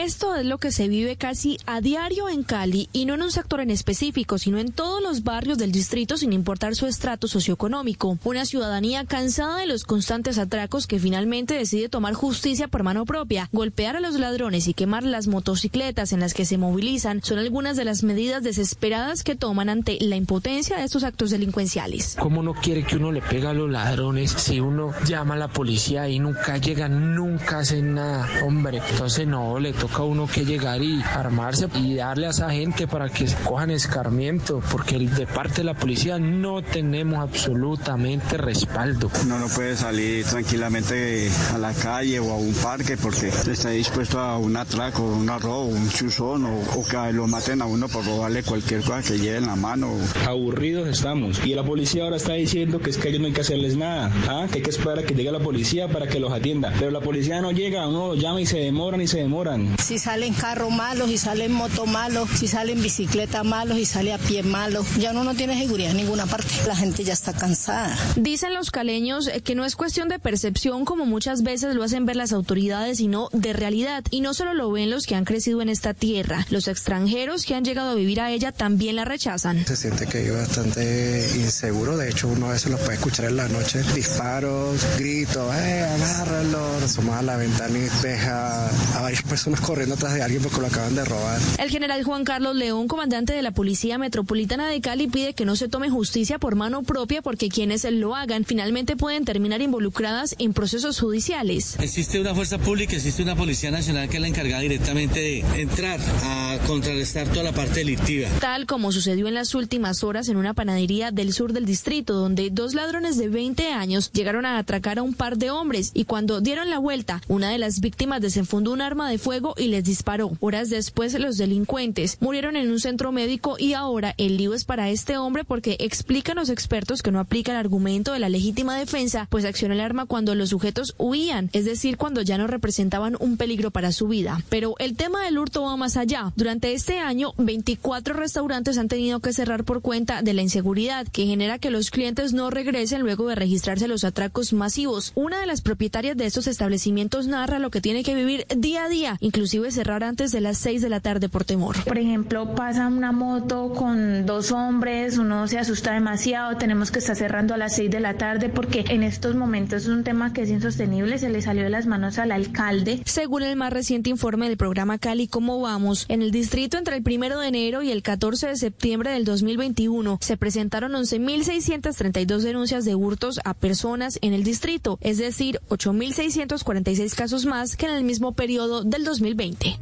Esto 0.04 0.34
es 0.34 0.44
lo 0.44 0.58
que 0.58 0.72
se 0.72 0.88
vive 0.88 1.16
casi 1.16 1.56
a 1.64 1.80
diario 1.80 2.28
en 2.28 2.42
Cali 2.42 2.90
y 2.92 3.06
no 3.06 3.14
en 3.14 3.22
un 3.22 3.32
sector 3.32 3.62
en 3.62 3.70
específico, 3.70 4.36
sino 4.36 4.58
en 4.58 4.70
todos 4.70 5.02
los 5.02 5.24
barrios 5.24 5.56
del 5.56 5.72
distrito 5.72 6.18
sin 6.18 6.34
importar 6.34 6.74
su 6.74 6.86
estrato 6.86 7.28
socioeconómico. 7.28 8.18
Una 8.22 8.44
ciudadanía 8.44 9.06
cansada 9.06 9.56
de 9.56 9.66
los 9.66 9.84
constantes 9.84 10.36
atracos 10.36 10.86
que 10.86 10.98
finalmente 10.98 11.54
decide 11.54 11.88
tomar 11.88 12.12
justicia 12.12 12.68
por 12.68 12.82
mano 12.82 13.06
propia, 13.06 13.48
golpear 13.52 13.96
a 13.96 14.00
los 14.00 14.20
ladrones 14.20 14.68
y 14.68 14.74
quemar 14.74 15.02
las 15.02 15.28
motocicletas 15.28 16.12
en 16.12 16.20
las 16.20 16.34
que 16.34 16.44
se 16.44 16.58
movilizan 16.58 17.22
son 17.22 17.38
algunas 17.38 17.78
de 17.78 17.86
las 17.86 18.02
medidas 18.02 18.42
desesperadas 18.42 19.24
que 19.24 19.34
toman 19.34 19.70
ante 19.70 19.96
la 20.02 20.16
impotencia 20.16 20.76
de 20.76 20.84
estos 20.84 21.04
actos 21.04 21.30
delincuenciales. 21.30 22.16
¿Cómo 22.20 22.42
no 22.42 22.52
quiere 22.52 22.84
que 22.84 22.96
uno 22.96 23.12
le 23.12 23.22
pegue 23.22 23.46
a 23.46 23.54
los 23.54 23.70
ladrones 23.70 24.30
si 24.30 24.60
uno 24.60 24.92
llama 25.06 25.36
a 25.36 25.38
la 25.38 25.48
policía 25.48 26.06
y 26.06 26.18
nunca 26.18 26.58
llegan, 26.58 27.14
nunca 27.14 27.60
hacen 27.60 27.94
nada? 27.94 28.28
Hombre, 28.44 28.82
entonces 28.90 29.26
no, 29.26 29.58
le 29.58 29.72
toca 29.72 29.85
uno 30.04 30.26
que 30.26 30.44
llegar 30.44 30.82
y 30.82 31.02
armarse 31.02 31.68
y 31.74 31.94
darle 31.94 32.26
a 32.26 32.30
esa 32.30 32.50
gente 32.50 32.86
para 32.86 33.08
que 33.08 33.26
cojan 33.44 33.70
escarmiento, 33.70 34.60
porque 34.70 34.98
de 34.98 35.26
parte 35.26 35.56
de 35.56 35.64
la 35.64 35.74
policía 35.74 36.18
no 36.18 36.62
tenemos 36.62 37.18
absolutamente 37.18 38.36
respaldo. 38.36 39.10
Uno 39.22 39.38
no 39.38 39.48
puede 39.48 39.76
salir 39.76 40.24
tranquilamente 40.24 41.30
a 41.54 41.58
la 41.58 41.72
calle 41.72 42.20
o 42.20 42.32
a 42.32 42.36
un 42.36 42.54
parque 42.54 42.96
porque 42.96 43.28
está 43.28 43.70
dispuesto 43.70 44.18
a 44.18 44.38
un 44.38 44.56
atraco, 44.56 45.02
un 45.02 45.26
robo, 45.26 45.64
un 45.66 45.88
chuzón 45.90 46.44
o, 46.46 46.84
que 46.88 47.12
lo 47.12 47.26
maten 47.26 47.62
a 47.62 47.66
uno 47.66 47.88
por 47.88 48.04
robarle 48.04 48.42
cualquier 48.42 48.82
cosa 48.82 49.02
que 49.02 49.18
lleve 49.18 49.38
en 49.38 49.46
la 49.46 49.56
mano. 49.56 49.90
Aburridos 50.26 50.88
estamos 50.88 51.44
y 51.44 51.54
la 51.54 51.64
policía 51.64 52.04
ahora 52.04 52.16
está 52.16 52.34
diciendo 52.34 52.78
que 52.78 52.90
es 52.90 52.98
que 52.98 53.08
ellos 53.08 53.20
no 53.20 53.26
hay 53.26 53.32
que 53.32 53.40
hacerles 53.40 53.76
nada, 53.76 54.12
¿ah? 54.28 54.46
que 54.50 54.58
hay 54.58 54.62
que 54.62 54.70
esperar 54.70 55.00
a 55.00 55.02
que 55.02 55.14
llegue 55.14 55.30
la 55.32 55.40
policía 55.40 55.88
para 55.88 56.06
que 56.06 56.20
los 56.20 56.32
atienda, 56.32 56.72
pero 56.78 56.90
la 56.90 57.00
policía 57.00 57.40
no 57.40 57.50
llega, 57.50 57.86
uno 57.88 58.14
llama 58.14 58.40
y 58.40 58.46
se 58.46 58.58
demoran 58.58 59.00
y 59.00 59.06
se 59.06 59.18
demoran. 59.18 59.75
Si 59.82 59.98
salen 59.98 60.34
carros 60.34 60.72
malos, 60.72 61.08
si 61.08 61.18
salen 61.18 61.52
moto 61.52 61.86
malos, 61.86 62.28
si 62.30 62.48
salen 62.48 62.82
bicicleta 62.82 63.44
malos, 63.44 63.78
y 63.78 63.84
sale 63.84 64.12
a 64.12 64.18
pie 64.18 64.42
malo, 64.42 64.84
ya 64.98 65.12
uno 65.12 65.24
no 65.24 65.34
tiene 65.34 65.58
seguridad 65.58 65.90
en 65.92 65.98
ninguna 65.98 66.26
parte. 66.26 66.48
La 66.66 66.76
gente 66.76 67.04
ya 67.04 67.12
está 67.12 67.32
cansada. 67.32 67.96
Dicen 68.16 68.54
los 68.54 68.70
caleños 68.70 69.30
que 69.44 69.54
no 69.54 69.64
es 69.64 69.76
cuestión 69.76 70.08
de 70.08 70.18
percepción 70.18 70.84
como 70.84 71.06
muchas 71.06 71.42
veces 71.42 71.74
lo 71.74 71.82
hacen 71.82 72.06
ver 72.06 72.16
las 72.16 72.32
autoridades, 72.32 72.98
sino 72.98 73.28
de 73.32 73.52
realidad. 73.52 74.04
Y 74.10 74.20
no 74.20 74.34
solo 74.34 74.54
lo 74.54 74.70
ven 74.70 74.90
los 74.90 75.06
que 75.06 75.14
han 75.14 75.24
crecido 75.24 75.62
en 75.62 75.68
esta 75.68 75.94
tierra, 75.94 76.46
los 76.50 76.68
extranjeros 76.68 77.44
que 77.44 77.54
han 77.54 77.64
llegado 77.64 77.90
a 77.90 77.94
vivir 77.94 78.20
a 78.20 78.30
ella 78.30 78.52
también 78.52 78.96
la 78.96 79.04
rechazan. 79.04 79.64
Se 79.66 79.76
siente 79.76 80.06
que 80.06 80.22
vive 80.22 80.36
bastante 80.36 81.28
inseguro, 81.36 81.96
de 81.96 82.10
hecho 82.10 82.28
uno 82.28 82.46
a 82.46 82.52
veces 82.52 82.70
lo 82.70 82.78
puede 82.78 82.94
escuchar 82.94 83.26
en 83.26 83.36
la 83.36 83.48
noche, 83.48 83.82
disparos, 83.94 84.80
gritos, 84.98 85.54
eh, 85.54 85.82
agárralo, 85.82 86.66
asoma 86.84 87.18
a 87.18 87.22
la 87.22 87.36
ventana 87.36 87.78
y 87.78 87.88
deja 88.02 88.68
a 88.98 89.02
varias 89.02 89.22
personas 89.22 89.55
corriendo 89.60 89.94
atrás 89.94 90.14
de 90.14 90.22
alguien 90.22 90.42
porque 90.42 90.60
lo 90.60 90.66
acaban 90.66 90.94
de 90.94 91.04
robar. 91.04 91.40
El 91.58 91.70
general 91.70 92.02
Juan 92.04 92.24
Carlos 92.24 92.56
León, 92.56 92.88
comandante 92.88 93.32
de 93.32 93.42
la 93.42 93.50
Policía 93.50 93.98
Metropolitana 93.98 94.68
de 94.68 94.80
Cali, 94.80 95.06
pide 95.06 95.34
que 95.34 95.44
no 95.44 95.56
se 95.56 95.68
tome 95.68 95.90
justicia 95.90 96.38
por 96.38 96.54
mano 96.54 96.82
propia 96.82 97.22
porque 97.22 97.48
quienes 97.48 97.84
lo 97.84 98.14
hagan 98.16 98.44
finalmente 98.44 98.96
pueden 98.96 99.24
terminar 99.24 99.62
involucradas 99.62 100.34
en 100.38 100.52
procesos 100.52 101.00
judiciales. 101.00 101.76
Existe 101.80 102.20
una 102.20 102.34
fuerza 102.34 102.58
pública, 102.58 102.96
existe 102.96 103.22
una 103.22 103.36
Policía 103.36 103.70
Nacional 103.70 104.08
que 104.08 104.16
es 104.16 104.20
la 104.20 104.28
encargada 104.28 104.62
directamente 104.62 105.20
de 105.20 105.60
entrar 105.60 106.00
a 106.24 106.58
contrarrestar 106.66 107.28
toda 107.28 107.42
la 107.42 107.52
parte 107.52 107.80
delictiva. 107.80 108.28
Tal 108.40 108.66
como 108.66 108.92
sucedió 108.92 109.28
en 109.28 109.34
las 109.34 109.54
últimas 109.54 110.02
horas 110.04 110.28
en 110.28 110.36
una 110.36 110.54
panadería 110.54 111.10
del 111.10 111.32
sur 111.32 111.52
del 111.52 111.66
distrito, 111.66 112.14
donde 112.14 112.50
dos 112.50 112.74
ladrones 112.74 113.16
de 113.18 113.28
20 113.28 113.72
años 113.72 114.10
llegaron 114.12 114.46
a 114.46 114.58
atracar 114.58 114.98
a 114.98 115.02
un 115.02 115.14
par 115.14 115.36
de 115.36 115.50
hombres 115.50 115.90
y 115.94 116.04
cuando 116.04 116.40
dieron 116.40 116.70
la 116.70 116.78
vuelta, 116.78 117.20
una 117.28 117.50
de 117.50 117.58
las 117.58 117.80
víctimas 117.80 118.20
desenfundó 118.20 118.72
un 118.72 118.80
arma 118.80 119.10
de 119.10 119.18
fuego 119.18 119.45
y 119.56 119.68
les 119.68 119.84
disparó. 119.84 120.32
Horas 120.40 120.70
después, 120.70 121.18
los 121.18 121.36
delincuentes 121.36 122.18
murieron 122.20 122.56
en 122.56 122.70
un 122.70 122.80
centro 122.80 123.12
médico 123.12 123.56
y 123.58 123.74
ahora 123.74 124.14
el 124.18 124.36
lío 124.36 124.54
es 124.54 124.64
para 124.64 124.90
este 124.90 125.16
hombre 125.18 125.44
porque 125.44 125.76
explican 125.80 126.36
los 126.36 126.50
expertos 126.50 127.02
que 127.02 127.12
no 127.12 127.20
aplica 127.20 127.52
el 127.52 127.58
argumento 127.58 128.12
de 128.12 128.18
la 128.18 128.28
legítima 128.28 128.76
defensa, 128.76 129.26
pues 129.30 129.44
accionó 129.44 129.74
el 129.74 129.80
arma 129.80 130.06
cuando 130.06 130.34
los 130.34 130.50
sujetos 130.50 130.94
huían, 130.98 131.50
es 131.52 131.64
decir, 131.64 131.96
cuando 131.96 132.22
ya 132.22 132.38
no 132.38 132.46
representaban 132.46 133.16
un 133.20 133.36
peligro 133.36 133.70
para 133.70 133.92
su 133.92 134.08
vida. 134.08 134.42
Pero 134.48 134.74
el 134.78 134.96
tema 134.96 135.24
del 135.24 135.38
hurto 135.38 135.62
va 135.62 135.76
más 135.76 135.96
allá. 135.96 136.32
Durante 136.36 136.72
este 136.72 136.98
año, 136.98 137.32
24 137.38 138.14
restaurantes 138.14 138.78
han 138.78 138.88
tenido 138.88 139.20
que 139.20 139.32
cerrar 139.32 139.64
por 139.64 139.82
cuenta 139.82 140.22
de 140.22 140.34
la 140.34 140.42
inseguridad 140.42 141.06
que 141.06 141.26
genera 141.26 141.58
que 141.58 141.70
los 141.70 141.90
clientes 141.90 142.32
no 142.32 142.50
regresen 142.50 143.02
luego 143.02 143.28
de 143.28 143.34
registrarse 143.34 143.88
los 143.88 144.04
atracos 144.04 144.52
masivos. 144.52 145.12
Una 145.14 145.40
de 145.40 145.46
las 145.46 145.60
propietarias 145.60 146.16
de 146.16 146.26
estos 146.26 146.46
establecimientos 146.46 147.26
narra 147.26 147.58
lo 147.58 147.70
que 147.70 147.80
tiene 147.80 148.02
que 148.02 148.14
vivir 148.14 148.46
día 148.56 148.84
a 148.84 148.88
día, 148.88 149.18
inclusive 149.36 149.70
cerrar 149.70 150.02
antes 150.02 150.32
de 150.32 150.40
las 150.40 150.56
6 150.56 150.80
de 150.80 150.88
la 150.88 151.00
tarde 151.00 151.28
por 151.28 151.44
temor. 151.44 151.76
Por 151.84 151.98
ejemplo, 151.98 152.54
pasa 152.54 152.86
una 152.86 153.12
moto 153.12 153.70
con 153.74 154.24
dos 154.24 154.50
hombres, 154.50 155.18
uno 155.18 155.46
se 155.46 155.58
asusta 155.58 155.92
demasiado, 155.92 156.56
tenemos 156.56 156.90
que 156.90 157.00
estar 157.00 157.14
cerrando 157.14 157.52
a 157.52 157.58
las 157.58 157.76
6 157.76 157.90
de 157.90 158.00
la 158.00 158.14
tarde 158.14 158.48
porque 158.48 158.86
en 158.88 159.02
estos 159.02 159.34
momentos 159.34 159.82
es 159.82 159.88
un 159.88 160.04
tema 160.04 160.32
que 160.32 160.40
es 160.40 160.48
insostenible, 160.48 161.18
se 161.18 161.28
le 161.28 161.42
salió 161.42 161.64
de 161.64 161.68
las 161.68 161.86
manos 161.86 162.18
al 162.18 162.32
alcalde. 162.32 163.02
Según 163.04 163.42
el 163.42 163.56
más 163.56 163.74
reciente 163.74 164.08
informe 164.08 164.48
del 164.48 164.56
programa 164.56 164.96
Cali 164.96 165.28
¿Cómo 165.28 165.60
vamos? 165.60 166.06
En 166.08 166.22
el 166.22 166.30
distrito 166.30 166.78
entre 166.78 166.96
el 166.96 167.02
primero 167.02 167.38
de 167.38 167.48
enero 167.48 167.82
y 167.82 167.90
el 167.90 168.02
14 168.02 168.46
de 168.46 168.56
septiembre 168.56 169.10
del 169.10 169.26
2021 169.26 170.16
se 170.22 170.38
presentaron 170.38 170.92
11.632 170.92 172.38
denuncias 172.38 172.86
de 172.86 172.94
hurtos 172.94 173.38
a 173.44 173.52
personas 173.52 174.18
en 174.22 174.32
el 174.32 174.44
distrito, 174.44 174.96
es 175.02 175.18
decir, 175.18 175.60
8.646 175.68 177.14
casos 177.14 177.44
más 177.44 177.76
que 177.76 177.84
en 177.84 177.92
el 177.92 178.02
mismo 178.02 178.32
periodo 178.32 178.82
del 178.82 179.04
2020. 179.34 179.78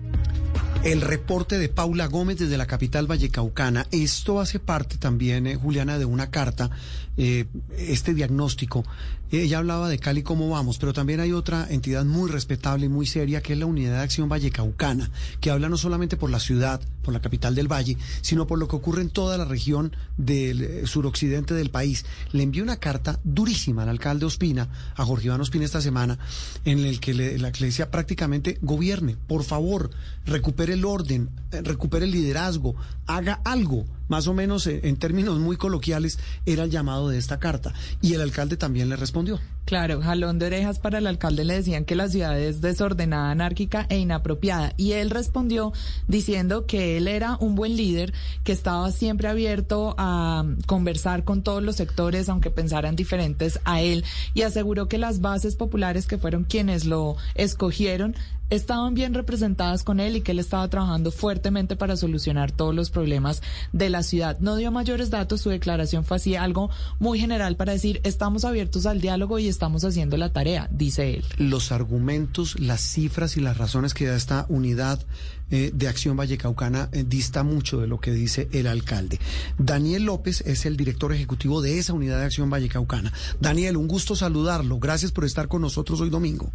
El 0.84 1.00
reporte 1.00 1.58
de 1.58 1.68
Paula 1.68 2.06
Gómez 2.06 2.38
desde 2.38 2.58
la 2.58 2.66
capital 2.66 3.06
vallecaucana. 3.06 3.86
Esto 3.90 4.40
hace 4.40 4.58
parte 4.58 4.98
también, 4.98 5.46
eh, 5.46 5.56
Juliana, 5.56 5.98
de 5.98 6.04
una 6.04 6.30
carta, 6.30 6.70
eh, 7.16 7.46
este 7.78 8.12
diagnóstico. 8.12 8.84
Ella 9.30 9.58
hablaba 9.58 9.88
de 9.88 9.98
Cali 9.98 10.22
cómo 10.22 10.48
vamos, 10.48 10.78
pero 10.78 10.92
también 10.92 11.20
hay 11.20 11.32
otra 11.32 11.66
entidad 11.68 12.04
muy 12.04 12.30
respetable 12.30 12.86
y 12.86 12.88
muy 12.88 13.06
seria 13.06 13.42
que 13.42 13.54
es 13.54 13.58
la 13.58 13.66
Unidad 13.66 13.94
de 13.94 14.02
Acción 14.02 14.28
Vallecaucana, 14.28 15.10
que 15.40 15.50
habla 15.50 15.68
no 15.68 15.76
solamente 15.76 16.16
por 16.16 16.30
la 16.30 16.38
ciudad, 16.38 16.80
por 17.02 17.12
la 17.12 17.20
capital 17.20 17.54
del 17.54 17.70
Valle, 17.70 17.96
sino 18.20 18.46
por 18.46 18.58
lo 18.58 18.68
que 18.68 18.76
ocurre 18.76 19.02
en 19.02 19.10
toda 19.10 19.36
la 19.36 19.44
región 19.44 19.96
del 20.16 20.62
eh, 20.62 20.86
suroccidente 20.86 21.54
del 21.54 21.70
país. 21.70 22.04
Le 22.32 22.42
envió 22.42 22.62
una 22.62 22.76
carta 22.76 23.18
durísima 23.24 23.82
al 23.82 23.88
alcalde 23.88 24.26
Ospina, 24.26 24.68
a 24.94 25.04
Jorge 25.04 25.26
Iván 25.26 25.40
Ospina 25.40 25.64
esta 25.64 25.80
semana, 25.80 26.18
en 26.64 26.80
el 26.80 27.00
que 27.00 27.14
la 27.14 27.50
que 27.50 27.60
le 27.60 27.66
decía 27.66 27.90
prácticamente 27.90 28.58
gobierne, 28.62 29.16
por 29.26 29.42
favor, 29.42 29.90
recupere 30.26 30.74
el 30.74 30.84
orden, 30.84 31.30
eh, 31.50 31.60
recupere 31.62 32.04
el 32.04 32.12
liderazgo, 32.12 32.76
haga 33.06 33.40
algo 33.44 33.84
más 34.08 34.26
o 34.26 34.34
menos 34.34 34.66
eh, 34.66 34.80
en 34.84 34.96
términos 34.96 35.38
muy 35.38 35.56
coloquiales, 35.56 36.18
era 36.46 36.64
el 36.64 36.70
llamado 36.70 37.08
de 37.08 37.18
esta 37.18 37.38
carta. 37.38 37.72
Y 38.00 38.14
el 38.14 38.20
alcalde 38.20 38.56
también 38.56 38.88
le 38.88 38.96
respondió. 38.96 39.23
Claro, 39.64 40.02
jalón 40.02 40.38
de 40.38 40.46
orejas 40.46 40.78
para 40.78 40.98
el 40.98 41.06
alcalde 41.06 41.42
le 41.44 41.54
decían 41.54 41.86
que 41.86 41.94
la 41.94 42.08
ciudad 42.08 42.38
es 42.38 42.60
desordenada, 42.60 43.30
anárquica 43.30 43.86
e 43.88 43.96
inapropiada. 43.96 44.74
Y 44.76 44.92
él 44.92 45.08
respondió 45.08 45.72
diciendo 46.06 46.66
que 46.66 46.98
él 46.98 47.08
era 47.08 47.38
un 47.40 47.54
buen 47.54 47.74
líder, 47.74 48.12
que 48.44 48.52
estaba 48.52 48.90
siempre 48.92 49.26
abierto 49.28 49.94
a 49.96 50.44
conversar 50.66 51.24
con 51.24 51.42
todos 51.42 51.62
los 51.62 51.76
sectores, 51.76 52.28
aunque 52.28 52.50
pensaran 52.50 52.94
diferentes 52.94 53.58
a 53.64 53.80
él, 53.80 54.04
y 54.34 54.42
aseguró 54.42 54.86
que 54.86 54.98
las 54.98 55.22
bases 55.22 55.56
populares 55.56 56.06
que 56.06 56.18
fueron 56.18 56.44
quienes 56.44 56.84
lo 56.84 57.16
escogieron 57.34 58.14
estaban 58.50 58.94
bien 58.94 59.14
representadas 59.14 59.82
con 59.82 60.00
él 60.00 60.16
y 60.16 60.20
que 60.20 60.32
él 60.32 60.38
estaba 60.38 60.68
trabajando 60.68 61.10
fuertemente 61.10 61.76
para 61.76 61.96
solucionar 61.96 62.52
todos 62.52 62.74
los 62.74 62.90
problemas 62.90 63.42
de 63.72 63.90
la 63.90 64.02
ciudad. 64.02 64.38
No 64.40 64.56
dio 64.56 64.70
mayores 64.70 65.10
datos, 65.10 65.40
su 65.40 65.50
declaración 65.50 66.04
fue 66.04 66.16
así 66.16 66.36
algo 66.36 66.70
muy 66.98 67.18
general 67.18 67.56
para 67.56 67.72
decir 67.72 68.00
estamos 68.04 68.44
abiertos 68.44 68.86
al 68.86 69.00
diálogo 69.00 69.38
y 69.38 69.48
estamos 69.48 69.84
haciendo 69.84 70.16
la 70.16 70.32
tarea, 70.32 70.68
dice 70.70 71.14
él. 71.14 71.24
Los 71.38 71.72
argumentos, 71.72 72.58
las 72.60 72.80
cifras 72.80 73.36
y 73.36 73.40
las 73.40 73.58
razones 73.58 73.94
que 73.94 74.06
da 74.06 74.16
esta 74.16 74.46
unidad 74.48 75.04
eh, 75.50 75.70
de 75.74 75.88
Acción 75.88 76.16
Vallecaucana 76.16 76.88
eh, 76.92 77.04
dista 77.06 77.42
mucho 77.42 77.80
de 77.80 77.86
lo 77.86 78.00
que 78.00 78.12
dice 78.12 78.48
el 78.52 78.66
alcalde. 78.66 79.20
Daniel 79.58 80.04
López 80.04 80.42
es 80.46 80.66
el 80.66 80.76
director 80.76 81.12
ejecutivo 81.12 81.60
de 81.60 81.78
esa 81.78 81.92
unidad 81.92 82.18
de 82.18 82.24
Acción 82.24 82.50
Vallecaucana. 82.50 83.12
Daniel, 83.40 83.76
un 83.76 83.86
gusto 83.86 84.16
saludarlo. 84.16 84.78
Gracias 84.78 85.12
por 85.12 85.24
estar 85.24 85.48
con 85.48 85.62
nosotros 85.62 86.00
hoy 86.00 86.10
domingo. 86.10 86.50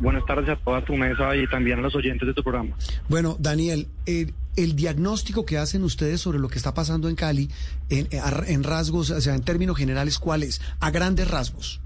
Buenas 0.00 0.24
tardes 0.26 0.48
a 0.48 0.56
toda 0.56 0.84
tu 0.84 0.94
mesa 0.96 1.34
y 1.36 1.46
también 1.46 1.78
a 1.78 1.82
los 1.82 1.94
oyentes 1.94 2.26
de 2.26 2.34
tu 2.34 2.42
programa. 2.42 2.76
Bueno, 3.08 3.36
Daniel, 3.38 3.88
el, 4.06 4.76
diagnóstico 4.76 5.46
que 5.46 5.58
hacen 5.58 5.82
ustedes 5.82 6.20
sobre 6.20 6.38
lo 6.38 6.48
que 6.48 6.58
está 6.58 6.74
pasando 6.74 7.08
en 7.08 7.16
Cali, 7.16 7.48
en, 7.88 8.08
en 8.46 8.62
rasgos, 8.62 9.10
o 9.10 9.20
sea, 9.20 9.34
en 9.34 9.42
términos 9.42 9.76
generales, 9.76 10.18
¿cuál 10.18 10.42
es? 10.42 10.60
A 10.80 10.90
grandes 10.90 11.30
rasgos. 11.30 11.80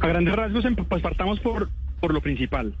A 0.00 0.06
grandes 0.06 0.34
rasgos, 0.34 0.64
em, 0.64 0.76
pues 0.76 1.02
partamos 1.02 1.40
por, 1.40 1.70
por 2.00 2.12
lo 2.12 2.20
principal. 2.20 2.74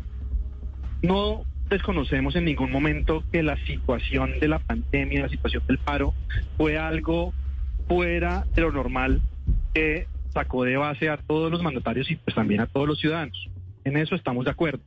No 1.02 1.44
desconocemos 1.68 2.36
en 2.36 2.44
ningún 2.44 2.70
momento 2.70 3.24
que 3.32 3.42
la 3.42 3.56
situación 3.64 4.38
de 4.40 4.48
la 4.48 4.58
pandemia, 4.58 5.22
la 5.22 5.28
situación 5.28 5.62
del 5.66 5.78
paro, 5.78 6.14
fue 6.56 6.78
algo 6.78 7.32
fuera 7.88 8.46
de 8.54 8.62
lo 8.62 8.72
normal 8.72 9.22
que 9.72 10.06
sacó 10.34 10.64
de 10.64 10.76
base 10.76 11.08
a 11.08 11.16
todos 11.16 11.50
los 11.50 11.62
mandatarios 11.62 12.10
y 12.10 12.16
pues 12.16 12.34
también 12.34 12.60
a 12.60 12.66
todos 12.66 12.86
los 12.86 12.98
ciudadanos. 12.98 13.48
En 13.84 13.96
eso 13.96 14.14
estamos 14.14 14.44
de 14.44 14.50
acuerdo. 14.50 14.82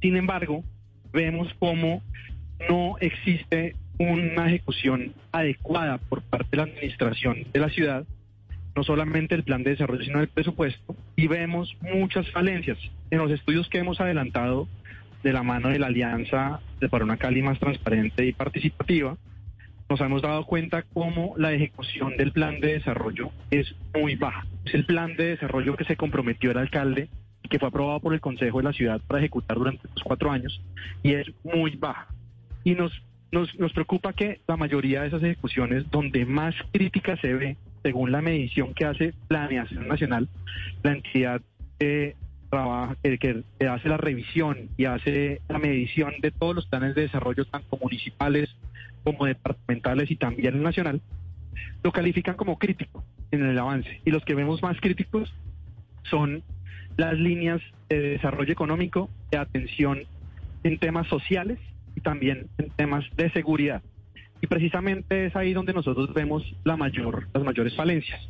Sin 0.00 0.16
embargo, 0.16 0.64
vemos 1.12 1.48
cómo 1.58 2.02
no 2.68 2.96
existe 3.00 3.76
una 3.98 4.48
ejecución 4.48 5.14
adecuada 5.30 5.98
por 5.98 6.22
parte 6.22 6.48
de 6.52 6.56
la 6.58 6.62
administración 6.64 7.46
de 7.52 7.60
la 7.60 7.68
ciudad, 7.68 8.04
no 8.74 8.82
solamente 8.82 9.34
el 9.34 9.44
plan 9.44 9.62
de 9.62 9.70
desarrollo, 9.70 10.02
sino 10.02 10.20
el 10.20 10.28
presupuesto, 10.28 10.96
y 11.14 11.28
vemos 11.28 11.76
muchas 11.80 12.28
falencias. 12.30 12.78
En 13.10 13.18
los 13.18 13.30
estudios 13.30 13.68
que 13.68 13.78
hemos 13.78 14.00
adelantado 14.00 14.66
de 15.22 15.32
la 15.32 15.42
mano 15.42 15.68
de 15.68 15.78
la 15.78 15.86
Alianza 15.86 16.60
de 16.80 16.88
para 16.88 17.04
una 17.04 17.16
Cali 17.16 17.42
más 17.42 17.58
transparente 17.60 18.26
y 18.26 18.32
participativa, 18.32 19.16
nos 19.88 20.00
hemos 20.00 20.22
dado 20.22 20.46
cuenta 20.46 20.82
cómo 20.94 21.34
la 21.36 21.52
ejecución 21.52 22.16
del 22.16 22.32
plan 22.32 22.60
de 22.60 22.74
desarrollo 22.74 23.30
es 23.50 23.74
muy 23.94 24.16
baja. 24.16 24.46
Es 24.64 24.74
el 24.74 24.84
plan 24.84 25.16
de 25.16 25.28
desarrollo 25.28 25.76
que 25.76 25.84
se 25.84 25.96
comprometió 25.96 26.50
el 26.50 26.58
alcalde 26.58 27.08
y 27.42 27.48
que 27.48 27.58
fue 27.58 27.68
aprobado 27.68 28.00
por 28.00 28.14
el 28.14 28.20
Consejo 28.20 28.58
de 28.58 28.64
la 28.64 28.72
Ciudad 28.72 29.00
para 29.06 29.20
ejecutar 29.20 29.56
durante 29.58 29.88
los 29.88 30.02
cuatro 30.02 30.30
años 30.30 30.60
y 31.02 31.14
es 31.14 31.26
muy 31.44 31.76
baja. 31.76 32.08
Y 32.64 32.74
nos, 32.74 32.92
nos, 33.32 33.54
nos 33.58 33.72
preocupa 33.72 34.12
que 34.12 34.40
la 34.46 34.56
mayoría 34.56 35.02
de 35.02 35.08
esas 35.08 35.22
ejecuciones, 35.22 35.90
donde 35.90 36.24
más 36.24 36.54
crítica 36.72 37.16
se 37.16 37.34
ve, 37.34 37.56
según 37.82 38.12
la 38.12 38.22
medición 38.22 38.74
que 38.74 38.84
hace 38.84 39.14
Planeación 39.28 39.88
Nacional, 39.88 40.28
la 40.82 40.92
entidad 40.92 41.42
que 41.78 42.14
trabaja, 42.48 42.96
que, 43.02 43.18
que, 43.18 43.66
hace 43.66 43.88
la 43.88 43.96
revisión 43.96 44.68
y 44.76 44.84
hace 44.84 45.40
la 45.48 45.58
medición 45.58 46.14
de 46.20 46.30
todos 46.30 46.54
los 46.54 46.66
planes 46.66 46.94
de 46.94 47.02
desarrollo, 47.02 47.44
tanto 47.46 47.78
municipales 47.78 48.54
como 49.02 49.26
departamentales 49.26 50.10
y 50.10 50.16
también 50.16 50.62
nacional, 50.62 51.00
lo 51.82 51.92
califican 51.92 52.36
como 52.36 52.58
crítico 52.58 53.04
en 53.30 53.44
el 53.44 53.58
avance. 53.58 54.00
Y 54.04 54.10
los 54.10 54.24
que 54.24 54.34
vemos 54.34 54.62
más 54.62 54.80
críticos 54.80 55.32
son 56.04 56.42
las 56.96 57.14
líneas 57.18 57.60
de 57.88 58.00
desarrollo 58.00 58.52
económico, 58.52 59.08
de 59.30 59.38
atención 59.38 60.02
en 60.64 60.78
temas 60.78 61.06
sociales 61.08 61.58
y 61.96 62.00
también 62.00 62.48
en 62.58 62.70
temas 62.70 63.04
de 63.16 63.30
seguridad. 63.30 63.82
Y 64.40 64.46
precisamente 64.46 65.26
es 65.26 65.36
ahí 65.36 65.52
donde 65.52 65.72
nosotros 65.72 66.12
vemos 66.12 66.42
la 66.64 66.76
mayor, 66.76 67.28
las 67.32 67.44
mayores 67.44 67.76
falencias. 67.76 68.20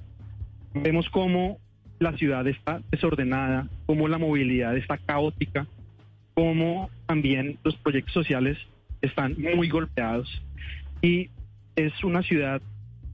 Vemos 0.75 1.09
cómo 1.11 1.59
la 1.99 2.16
ciudad 2.16 2.47
está 2.47 2.83
desordenada, 2.91 3.68
cómo 3.87 4.09
la 4.09 4.18
movilidad 4.18 4.77
está 4.77 4.99
caótica, 4.99 5.66
cómo 6.35 6.91
también 7.07 7.59
los 7.64 7.77
proyectos 7.77 8.12
sociales 8.12 8.59
están 9.01 9.37
muy 9.39 9.68
golpeados 9.68 10.29
y 11.01 11.31
es 11.77 11.93
una 12.05 12.23
ciudad 12.23 12.61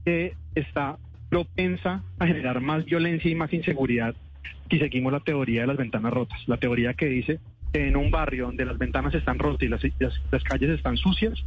que 0.09 0.33
está 0.55 0.97
propensa 1.29 2.01
a 2.17 2.25
generar 2.25 2.61
más 2.61 2.83
violencia 2.83 3.29
y 3.29 3.35
más 3.35 3.53
inseguridad 3.53 4.15
si 4.67 4.79
seguimos 4.79 5.13
la 5.13 5.19
teoría 5.19 5.61
de 5.61 5.67
las 5.67 5.77
ventanas 5.77 6.11
rotas, 6.11 6.39
la 6.47 6.57
teoría 6.57 6.95
que 6.95 7.05
dice 7.05 7.39
que 7.71 7.87
en 7.87 7.95
un 7.95 8.09
barrio 8.09 8.47
donde 8.47 8.65
las 8.65 8.79
ventanas 8.79 9.13
están 9.13 9.37
rotas 9.37 9.61
y 9.61 9.67
las, 9.67 9.81
las, 10.31 10.43
calles 10.43 10.71
están 10.71 10.97
sucias, 10.97 11.45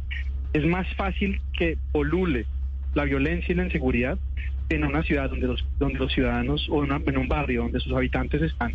es 0.53 0.65
más 0.65 0.87
fácil 0.95 1.41
que 1.57 1.77
polule 1.91 2.45
la 2.93 3.03
violencia 3.03 3.51
y 3.51 3.55
la 3.55 3.65
inseguridad 3.65 4.17
en 4.69 4.85
una 4.85 5.03
ciudad 5.03 5.29
donde 5.29 5.47
los, 5.47 5.65
donde 5.77 5.99
los 5.99 6.13
ciudadanos 6.13 6.65
o 6.69 6.85
en 6.85 7.17
un 7.17 7.27
barrio 7.27 7.63
donde 7.63 7.81
sus 7.81 7.91
habitantes 7.91 8.41
están 8.41 8.71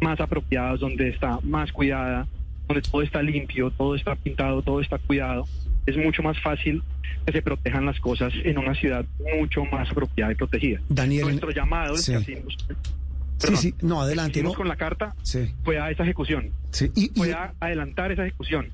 más 0.00 0.18
apropiados, 0.18 0.80
donde 0.80 1.10
está 1.10 1.40
más 1.42 1.72
cuidada, 1.72 2.26
donde 2.68 2.80
todo 2.80 3.02
está 3.02 3.20
limpio, 3.20 3.70
todo 3.70 3.96
está 3.96 4.14
pintado, 4.14 4.62
todo 4.62 4.80
está 4.80 4.96
cuidado 4.96 5.44
es 5.86 5.96
mucho 5.96 6.22
más 6.22 6.40
fácil 6.40 6.82
que 7.24 7.32
se 7.32 7.42
protejan 7.42 7.86
las 7.86 7.98
cosas 8.00 8.32
en 8.44 8.58
una 8.58 8.74
ciudad 8.74 9.04
mucho 9.38 9.64
más 9.64 9.90
apropiada 9.90 10.32
y 10.32 10.34
protegida. 10.34 10.80
Daniel, 10.88 11.24
nuestro 11.24 11.50
llamado 11.50 11.94
es 11.94 12.06
que 12.06 12.20
sí, 13.38 13.56
sí, 13.56 13.74
no, 13.82 14.00
adelante. 14.00 14.42
No. 14.42 14.54
con 14.54 14.68
la 14.68 14.76
carta 14.76 15.14
fue 15.64 15.78
a 15.78 15.90
esa 15.90 16.02
ejecución. 16.02 16.50
Sí, 16.70 16.90
y, 16.94 17.08
fue 17.08 17.32
a 17.32 17.52
adelantar 17.60 18.12
esa 18.12 18.26
ejecución. 18.26 18.70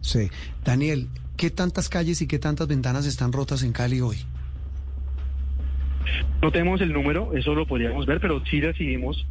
Sí. 0.00 0.30
Daniel, 0.64 1.08
¿qué 1.36 1.50
tantas 1.50 1.88
calles 1.88 2.20
y 2.22 2.26
qué 2.26 2.38
tantas 2.38 2.66
ventanas 2.66 3.06
están 3.06 3.32
rotas 3.32 3.62
en 3.62 3.72
Cali 3.72 4.00
hoy? 4.00 4.18
No 6.42 6.50
tenemos 6.50 6.80
el 6.80 6.92
número, 6.92 7.34
eso 7.34 7.54
lo 7.54 7.66
podríamos 7.66 8.04
ver, 8.06 8.20
pero 8.20 8.44
sí 8.44 8.60
recibimos 8.60 9.26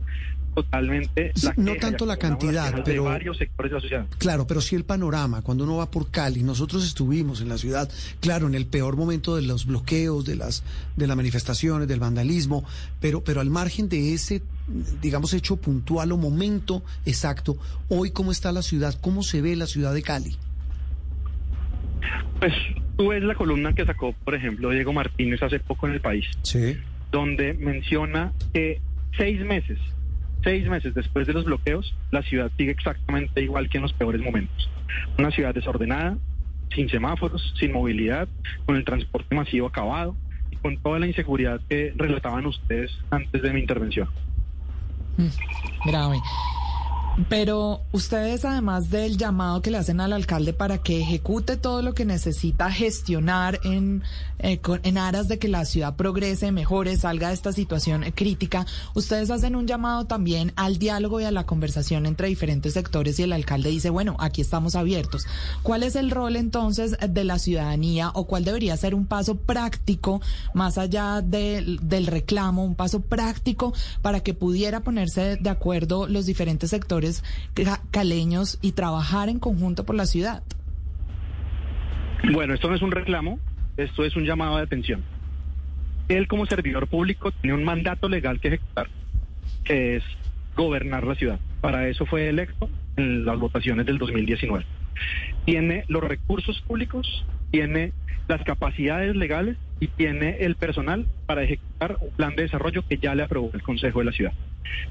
totalmente 0.54 1.34
no 1.58 1.76
tanto 1.76 2.06
la 2.06 2.18
cantidad 2.18 2.84
pero 2.84 3.06
varios 3.06 3.38
sectores 3.38 3.72
de 3.72 3.76
la 3.76 3.82
sociedad. 3.82 4.06
Claro 4.18 4.48
pero 4.48 4.62
sí 4.62 4.76
el 4.76 4.86
panorama. 4.86 5.42
Cuando 5.42 5.64
uno 5.64 5.78
va 5.78 5.90
por 5.90 6.12
Cali 6.12 6.44
nosotros 6.44 6.86
estuvimos 6.86 7.42
en 7.42 7.50
la 7.50 7.58
ciudad 7.58 7.90
claro 8.20 8.48
en 8.48 8.56
el 8.56 8.66
peor 8.66 8.96
momento 8.96 9.36
de 9.36 9.44
los 9.44 9.66
bloqueos 9.66 10.26
de 10.26 10.36
las 10.36 10.64
de 10.96 11.08
las 11.08 11.16
manifestaciones 11.18 11.88
del 11.88 12.00
vandalismo 12.00 12.64
pero 13.00 13.24
pero 13.24 13.42
al 13.42 13.50
margen 13.50 13.90
de 13.90 14.14
ese 14.14 14.42
digamos 15.02 15.34
hecho 15.34 15.58
puntual 15.58 16.12
o 16.12 16.18
momento 16.18 16.84
exacto 17.06 17.58
hoy 17.90 18.12
cómo 18.12 18.32
está 18.32 18.52
la 18.52 18.62
ciudad 18.62 18.96
cómo 19.02 19.24
se 19.24 19.42
ve 19.42 19.56
la 19.56 19.68
ciudad 19.68 19.94
de 19.94 20.02
Cali 20.02 20.36
pues 22.40 22.54
tú 22.98 23.10
ves 23.10 23.24
la 23.24 23.36
columna 23.36 23.74
que 23.74 23.86
sacó 23.86 24.14
por 24.24 24.36
ejemplo 24.36 24.70
Diego 24.70 24.94
Martínez 24.94 25.42
hace 25.44 25.60
poco 25.60 25.88
en 25.88 25.94
el 25.94 26.02
país 26.02 26.26
sí. 26.44 26.78
donde 27.12 27.54
menciona 27.54 28.32
que 28.54 28.80
seis 29.18 29.40
meses 29.42 29.80
seis 30.44 30.68
meses 30.68 30.94
después 30.94 31.28
de 31.28 31.34
los 31.34 31.46
bloqueos, 31.46 31.96
la 32.12 32.22
ciudad 32.22 32.52
sigue 32.58 32.72
exactamente 32.72 33.42
igual 33.42 33.70
que 33.70 33.78
en 33.78 33.84
los 33.84 33.94
peores 33.94 34.22
momentos. 34.22 34.70
Una 35.18 35.32
ciudad 35.32 35.54
desordenada, 35.54 36.18
sin 36.74 36.90
semáforos, 36.90 37.54
sin 37.60 37.72
movilidad, 37.72 38.28
con 38.66 38.76
el 38.76 38.86
transporte 38.86 39.36
masivo 39.36 39.68
acabado 39.68 40.16
y 40.52 40.56
con 40.58 40.78
toda 40.78 41.00
la 41.00 41.08
inseguridad 41.08 41.62
que 41.70 41.94
relataban 41.96 42.46
ustedes 42.46 42.92
antes 43.10 43.42
de 43.42 43.54
mi 43.54 43.62
intervención. 43.62 44.10
Mm. 45.18 45.28
Pero 47.30 47.82
ustedes, 47.92 48.44
además 48.44 48.90
del 48.90 49.18
llamado 49.18 49.62
que 49.62 49.70
le 49.70 49.78
hacen 49.78 50.02
al 50.02 50.14
alcalde 50.14 50.52
para 50.52 50.80
que 50.80 51.00
ejecute 51.00 51.58
todo 51.58 51.84
lo 51.84 51.94
que 51.94 52.06
necesita 52.06 52.72
gestionar 52.72 53.60
en, 53.64 54.02
eh, 54.40 54.60
en 54.82 54.98
aras 54.98 55.28
de 55.28 55.38
que 55.38 55.48
la 55.48 55.66
ciudad 55.66 55.96
progrese, 55.96 56.52
mejore, 56.52 56.98
salga 56.98 57.28
de 57.28 57.36
esta 57.36 57.54
situación 57.54 58.04
crítica, 58.16 58.66
ustedes 58.96 59.30
hacen 59.30 59.56
un 59.56 59.68
llamado 59.68 60.06
también 60.06 60.54
al 60.56 60.80
diálogo 60.80 61.22
y 61.22 61.26
a 61.26 61.32
la 61.32 61.46
conversación 61.46 62.08
entre 62.08 62.30
diferentes 62.30 62.74
sectores 62.74 63.20
y 63.20 63.24
el 63.24 63.34
alcalde 63.34 63.70
dice, 63.70 63.92
bueno, 63.92 64.16
aquí 64.18 64.42
estamos 64.42 64.74
abiertos. 64.74 65.28
¿Cuál 65.62 65.84
es 65.84 65.96
el 65.96 66.10
rol 66.10 66.36
entonces 66.36 66.98
de 67.08 67.24
la 67.24 67.38
ciudadanía 67.38 68.10
o 68.16 68.26
cuál 68.26 68.44
debería 68.44 68.76
ser 68.76 68.96
un 68.96 69.06
paso 69.06 69.36
práctico, 69.36 70.20
más 70.56 70.80
allá 70.80 71.22
del 71.22 72.08
reclamo, 72.08 72.66
un 72.66 72.74
paso 72.74 73.02
práctico 73.02 73.72
para 74.02 74.22
que 74.22 74.34
pudiera 74.34 74.80
ponerse 74.80 75.38
de 75.38 75.50
acuerdo 75.52 76.08
los 76.08 76.26
diferentes 76.26 76.72
sectores? 76.72 77.03
Caleños 77.92 78.60
y 78.62 78.74
trabajar 78.74 79.30
en 79.30 79.40
conjunto 79.40 79.86
por 79.86 79.96
la 79.96 80.06
ciudad? 80.06 80.44
Bueno, 82.32 82.54
esto 82.54 82.70
no 82.70 82.76
es 82.76 82.82
un 82.82 82.92
reclamo, 82.92 83.40
esto 83.78 84.06
es 84.06 84.16
un 84.16 84.26
llamado 84.26 84.58
de 84.58 84.64
atención. 84.64 85.04
Él 86.08 86.28
como 86.28 86.46
servidor 86.46 86.88
público 86.88 87.32
tiene 87.32 87.56
un 87.56 87.64
mandato 87.64 88.08
legal 88.10 88.40
que 88.40 88.50
ejecutar, 88.50 88.88
que 89.64 89.98
es 89.98 90.04
gobernar 90.56 91.06
la 91.06 91.16
ciudad. 91.16 91.40
Para 91.62 91.88
eso 91.88 92.06
fue 92.06 92.30
electo 92.30 92.70
en 92.98 93.26
las 93.26 93.40
votaciones 93.40 93.86
del 93.86 93.98
2019. 93.98 94.66
Tiene 95.46 95.86
los 95.88 96.04
recursos 96.04 96.62
públicos, 96.62 97.26
tiene 97.52 97.94
las 98.28 98.44
capacidades 98.44 99.16
legales 99.16 99.58
y 99.80 99.88
tiene 99.88 100.38
el 100.40 100.56
personal 100.56 101.08
para 101.26 101.44
ejecutar 101.44 101.98
un 102.00 102.12
plan 102.12 102.36
de 102.36 102.44
desarrollo 102.44 102.88
que 102.88 102.98
ya 102.98 103.16
le 103.16 103.24
aprobó 103.24 103.52
el 103.54 103.62
Consejo 103.62 104.00
de 104.00 104.06
la 104.06 104.12
Ciudad. 104.12 104.34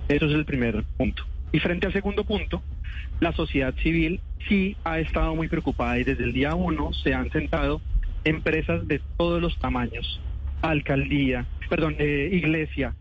Eso 0.08 0.26
es 0.26 0.32
el 0.34 0.44
primer 0.44 0.84
punto. 0.96 1.24
Y 1.52 1.58
frente 1.60 1.86
al 1.86 1.92
segundo 1.92 2.24
punto, 2.24 2.62
la 3.20 3.32
sociedad 3.32 3.74
civil 3.82 4.20
sí 4.48 4.76
ha 4.84 4.98
estado 4.98 5.34
muy 5.36 5.48
preocupada 5.48 5.98
y 5.98 6.04
desde 6.04 6.24
el 6.24 6.32
día 6.32 6.54
uno 6.54 6.92
se 6.92 7.14
han 7.14 7.30
sentado 7.30 7.80
empresas 8.24 8.88
de 8.88 9.00
todos 9.16 9.40
los 9.40 9.58
tamaños, 9.58 10.20
alcaldía, 10.62 11.46
perdón, 11.68 11.96
eh, 11.98 12.30
iglesia, 12.32 12.94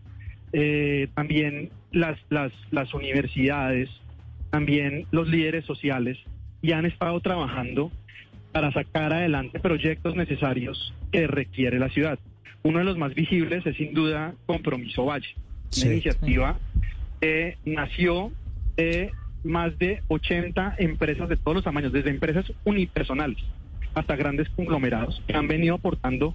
eh, 0.52 1.08
también 1.14 1.70
las, 1.92 2.18
las, 2.28 2.52
las 2.70 2.92
universidades, 2.92 3.88
también 4.50 5.06
los 5.10 5.28
líderes 5.28 5.64
sociales, 5.64 6.18
y 6.60 6.72
han 6.72 6.86
estado 6.86 7.18
trabajando 7.20 7.90
para 8.52 8.70
sacar 8.72 9.12
adelante 9.12 9.60
proyectos 9.60 10.14
necesarios 10.14 10.94
que 11.10 11.26
requiere 11.26 11.78
la 11.78 11.88
ciudad. 11.88 12.18
Uno 12.62 12.78
de 12.78 12.84
los 12.84 12.98
más 12.98 13.14
visibles 13.14 13.66
es 13.66 13.76
sin 13.76 13.94
duda 13.94 14.34
Compromiso 14.46 15.06
Valle, 15.06 15.34
una 15.76 15.92
iniciativa 15.92 16.58
que 17.20 17.56
nació 17.64 18.30
de 18.76 19.12
más 19.44 19.76
de 19.78 20.02
80 20.08 20.76
empresas 20.78 21.28
de 21.28 21.36
todos 21.36 21.56
los 21.56 21.64
tamaños, 21.64 21.92
desde 21.92 22.10
empresas 22.10 22.52
unipersonales 22.64 23.38
hasta 23.94 24.16
grandes 24.16 24.48
conglomerados, 24.50 25.22
que 25.26 25.36
han 25.36 25.48
venido 25.48 25.74
aportando 25.74 26.34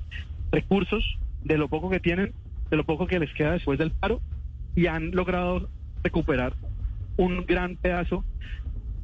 recursos 0.52 1.18
de 1.44 1.58
lo 1.58 1.68
poco 1.68 1.90
que 1.90 2.00
tienen, 2.00 2.34
de 2.70 2.78
lo 2.78 2.84
poco 2.84 3.08
que 3.08 3.20
les 3.20 3.34
queda 3.34 3.54
después 3.54 3.80
del 3.80 3.92
paro, 3.92 4.22
y 4.76 4.88
han 4.88 5.12
logrado 5.12 5.70
recuperar 6.04 6.54
un 7.16 7.46
gran 7.46 7.76
pedazo 7.76 8.24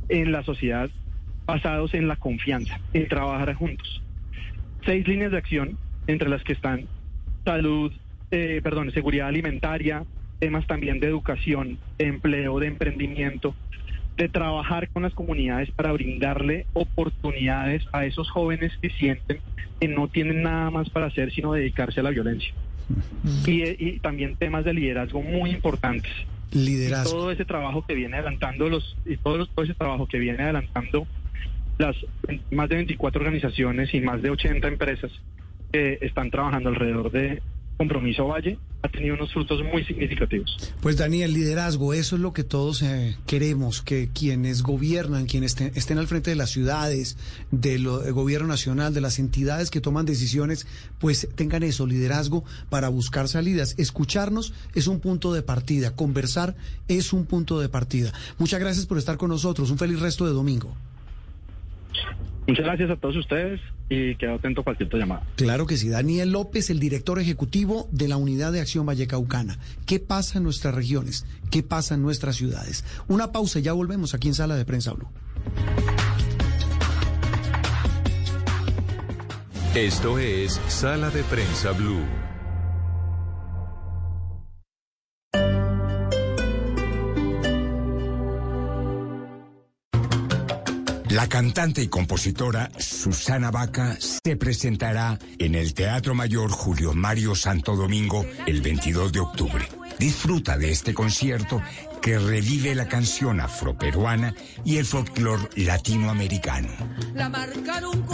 en 0.09 0.31
la 0.31 0.43
sociedad 0.43 0.89
basados 1.45 1.93
en 1.93 2.07
la 2.07 2.15
confianza, 2.15 2.79
en 2.93 3.07
trabajar 3.07 3.53
juntos. 3.55 4.01
Seis 4.85 5.07
líneas 5.07 5.31
de 5.31 5.37
acción, 5.37 5.77
entre 6.07 6.29
las 6.29 6.43
que 6.43 6.53
están 6.53 6.87
salud, 7.43 7.91
eh, 8.31 8.61
perdón, 8.63 8.91
seguridad 8.91 9.27
alimentaria, 9.27 10.05
temas 10.43 10.67
también 10.67 10.99
de 10.99 11.07
educación, 11.07 11.77
de 11.97 12.07
empleo, 12.07 12.59
de 12.59 12.67
emprendimiento, 12.67 13.55
de 14.17 14.27
trabajar 14.27 14.89
con 14.89 15.03
las 15.03 15.13
comunidades 15.13 15.71
para 15.71 15.93
brindarle 15.93 16.65
oportunidades 16.73 17.81
a 17.93 18.03
esos 18.05 18.29
jóvenes 18.29 18.73
que 18.81 18.89
sienten 18.89 19.39
que 19.79 19.87
no 19.87 20.09
tienen 20.09 20.43
nada 20.43 20.69
más 20.69 20.89
para 20.89 21.05
hacer 21.05 21.31
sino 21.31 21.53
dedicarse 21.53 22.01
a 22.01 22.03
la 22.03 22.09
violencia. 22.09 22.53
Y, 23.47 23.99
también 23.99 24.35
temas 24.35 24.65
de 24.65 24.73
liderazgo 24.73 25.21
muy 25.21 25.51
importantes. 25.51 26.11
Liderazgo. 26.51 27.11
todo 27.11 27.31
ese 27.31 27.45
trabajo 27.45 27.85
que 27.87 27.95
viene 27.95 28.17
adelantando 28.17 28.67
los 28.67 28.97
y 29.05 29.15
todo, 29.15 29.45
todo 29.45 29.63
ese 29.63 29.75
trabajo 29.75 30.07
que 30.07 30.19
viene 30.19 30.43
adelantando 30.43 31.07
las 31.77 31.95
más 32.51 32.67
de 32.67 32.75
24 32.75 33.21
organizaciones 33.21 33.93
y 33.93 34.01
más 34.01 34.21
de 34.21 34.29
80 34.29 34.67
empresas 34.67 35.11
que 35.71 35.99
están 36.01 36.29
trabajando 36.31 36.67
alrededor 36.67 37.11
de 37.11 37.41
Compromiso 37.77 38.27
Valle 38.27 38.57
ha 38.83 38.89
tenido 38.89 39.15
unos 39.15 39.31
frutos 39.31 39.61
muy 39.63 39.83
significativos. 39.85 40.73
Pues 40.81 40.97
Daniel, 40.97 41.33
liderazgo, 41.33 41.93
eso 41.93 42.17
es 42.17 42.21
lo 42.21 42.33
que 42.33 42.43
todos 42.43 42.81
eh, 42.81 43.15
queremos, 43.25 43.81
que 43.81 44.09
quienes 44.13 44.61
gobiernan, 44.61 45.25
quienes 45.25 45.59
estén, 45.59 45.97
al 45.97 46.07
frente 46.07 46.31
de 46.31 46.35
las 46.35 46.49
ciudades, 46.49 47.17
del 47.49 47.87
gobierno 47.87 48.47
nacional, 48.47 48.93
de 48.93 49.01
las 49.01 49.19
entidades 49.19 49.71
que 49.71 49.79
toman 49.79 50.05
decisiones, 50.05 50.67
pues 50.99 51.29
tengan 51.35 51.63
eso, 51.63 51.87
liderazgo 51.87 52.43
para 52.69 52.89
buscar 52.89 53.29
salidas. 53.29 53.75
Escucharnos 53.77 54.53
es 54.75 54.87
un 54.87 54.99
punto 54.99 55.33
de 55.33 55.41
partida, 55.43 55.95
conversar 55.95 56.55
es 56.89 57.13
un 57.13 57.25
punto 57.25 57.59
de 57.59 57.69
partida. 57.69 58.11
Muchas 58.37 58.59
gracias 58.59 58.85
por 58.85 58.97
estar 58.97 59.17
con 59.17 59.29
nosotros, 59.29 59.71
un 59.71 59.77
feliz 59.77 60.01
resto 60.01 60.25
de 60.25 60.33
domingo. 60.33 60.75
Muchas 62.47 62.65
gracias 62.65 62.89
a 62.89 62.95
todos 62.97 63.15
ustedes 63.15 63.61
y 63.89 64.15
quedo 64.15 64.35
atento 64.35 64.61
a 64.61 64.63
cualquier 64.63 64.93
llamada. 64.93 65.23
Claro 65.35 65.65
que 65.65 65.77
sí. 65.77 65.89
Daniel 65.89 66.31
López, 66.31 66.69
el 66.69 66.79
director 66.79 67.19
ejecutivo 67.19 67.87
de 67.91 68.07
la 68.07 68.17
Unidad 68.17 68.51
de 68.51 68.59
Acción 68.59 68.85
Vallecaucana. 68.85 69.57
¿Qué 69.85 69.99
pasa 69.99 70.39
en 70.39 70.43
nuestras 70.43 70.75
regiones? 70.75 71.25
¿Qué 71.51 71.63
pasa 71.63 71.95
en 71.95 72.01
nuestras 72.01 72.35
ciudades? 72.35 72.83
Una 73.07 73.31
pausa 73.31 73.59
y 73.59 73.63
ya 73.63 73.73
volvemos 73.73 74.13
aquí 74.13 74.27
en 74.27 74.33
Sala 74.33 74.55
de 74.55 74.65
Prensa 74.65 74.93
Blue. 74.93 75.07
Esto 79.75 80.19
es 80.19 80.61
Sala 80.67 81.09
de 81.09 81.23
Prensa 81.23 81.71
Blue. 81.71 82.03
La 91.13 91.29
cantante 91.29 91.83
y 91.83 91.89
compositora 91.89 92.71
Susana 92.79 93.51
Vaca 93.51 93.95
se 93.99 94.35
presentará 94.35 95.19
en 95.37 95.53
el 95.53 95.75
Teatro 95.75 96.15
Mayor 96.15 96.49
Julio 96.49 96.95
Mario 96.95 97.35
Santo 97.35 97.75
Domingo 97.75 98.25
el 98.47 98.63
22 98.63 99.11
de 99.13 99.19
octubre. 99.19 99.63
Disfruta 99.99 100.57
de 100.57 100.71
este 100.71 100.95
concierto 100.95 101.61
que 102.03 102.19
revive 102.19 102.75
la 102.75 102.89
canción 102.89 103.39
afroperuana 103.39 104.35
y 104.65 104.77
el 104.77 104.85
folclore 104.85 105.47
latinoamericano. 105.55 106.67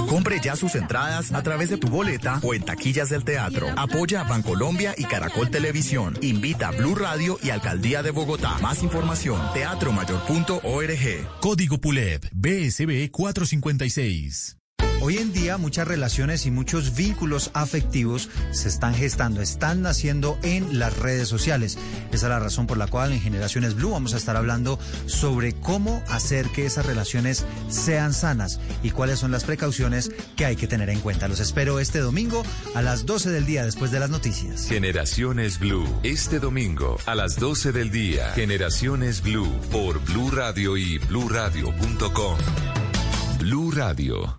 Compre 0.07 0.39
ya 0.39 0.55
sus 0.55 0.75
entradas 0.75 1.31
a 1.33 1.41
través 1.41 1.71
de 1.71 1.77
tu 1.77 1.87
boleta 1.87 2.39
o 2.43 2.53
en 2.53 2.63
taquillas 2.63 3.09
del 3.09 3.25
teatro. 3.25 3.67
Apoya 3.75 4.21
a 4.21 4.23
Bancolombia 4.25 4.93
y 4.95 5.05
Caracol 5.05 5.49
Televisión. 5.49 6.15
Invita 6.21 6.67
a 6.67 6.71
Blue 6.71 6.93
Radio 6.93 7.39
y 7.41 7.49
Alcaldía 7.49 8.03
de 8.03 8.11
Bogotá. 8.11 8.59
Más 8.59 8.83
información, 8.83 9.41
teatromayor.org. 9.55 11.39
Código 11.41 11.77
PULEP, 11.79 12.25
BSB 12.31 13.09
456. 13.09 14.58
Hoy 15.01 15.17
en 15.17 15.31
día 15.31 15.57
muchas 15.57 15.87
relaciones 15.87 16.45
y 16.45 16.51
muchos 16.51 16.93
vínculos 16.93 17.51
afectivos 17.53 18.29
se 18.51 18.67
están 18.67 18.93
gestando, 18.93 19.41
están 19.41 19.81
naciendo 19.81 20.37
en 20.43 20.77
las 20.77 20.97
redes 20.97 21.29
sociales. 21.29 21.77
Esa 22.11 22.25
es 22.25 22.29
la 22.29 22.39
razón 22.39 22.67
por 22.67 22.77
la 22.77 22.87
cual 22.87 23.13
en 23.13 23.21
Generaciones 23.21 23.75
Blue 23.75 23.91
vamos 23.91 24.13
a 24.13 24.17
estar 24.17 24.35
hablando 24.35 24.77
sobre 25.05 25.53
cómo 25.53 26.03
hacer 26.09 26.49
que 26.49 26.65
esas 26.65 26.85
relaciones 26.85 27.45
sean 27.69 28.13
sanas 28.13 28.59
y 28.83 28.91
cuáles 28.91 29.19
son 29.19 29.31
las 29.31 29.45
precauciones 29.45 30.11
que 30.35 30.45
hay 30.45 30.57
que 30.57 30.67
tener 30.67 30.89
en 30.89 30.99
cuenta. 30.99 31.29
Los 31.29 31.39
espero 31.39 31.79
este 31.79 31.99
domingo 31.99 32.43
a 32.75 32.81
las 32.81 33.05
12 33.05 33.29
del 33.29 33.45
día 33.45 33.63
después 33.63 33.91
de 33.91 34.01
las 34.01 34.09
noticias. 34.09 34.67
Generaciones 34.67 35.59
Blue, 35.59 35.87
este 36.03 36.39
domingo 36.39 36.97
a 37.05 37.15
las 37.15 37.37
12 37.39 37.71
del 37.71 37.89
día. 37.89 38.31
Generaciones 38.33 39.21
Blue 39.21 39.49
por 39.71 40.03
Blue 40.03 40.29
Radio 40.31 40.75
y 40.75 40.97
bluradio.com. 40.97 42.37
Blue 43.39 43.71
Radio, 43.71 44.38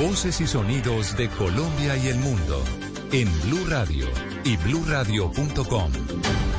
Voces 0.00 0.40
y 0.40 0.46
sonidos 0.46 1.14
de 1.18 1.28
Colombia 1.28 1.94
y 1.94 2.08
el 2.08 2.16
mundo 2.16 2.64
en 3.12 3.28
Blue 3.42 3.66
Radio 3.68 4.06
y 4.44 4.56
bluradio.com, 4.56 5.92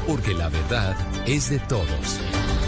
porque 0.06 0.36
la 0.36 0.48
verdad 0.50 0.96
es 1.26 1.50
de 1.50 1.58
todos. 1.58 2.20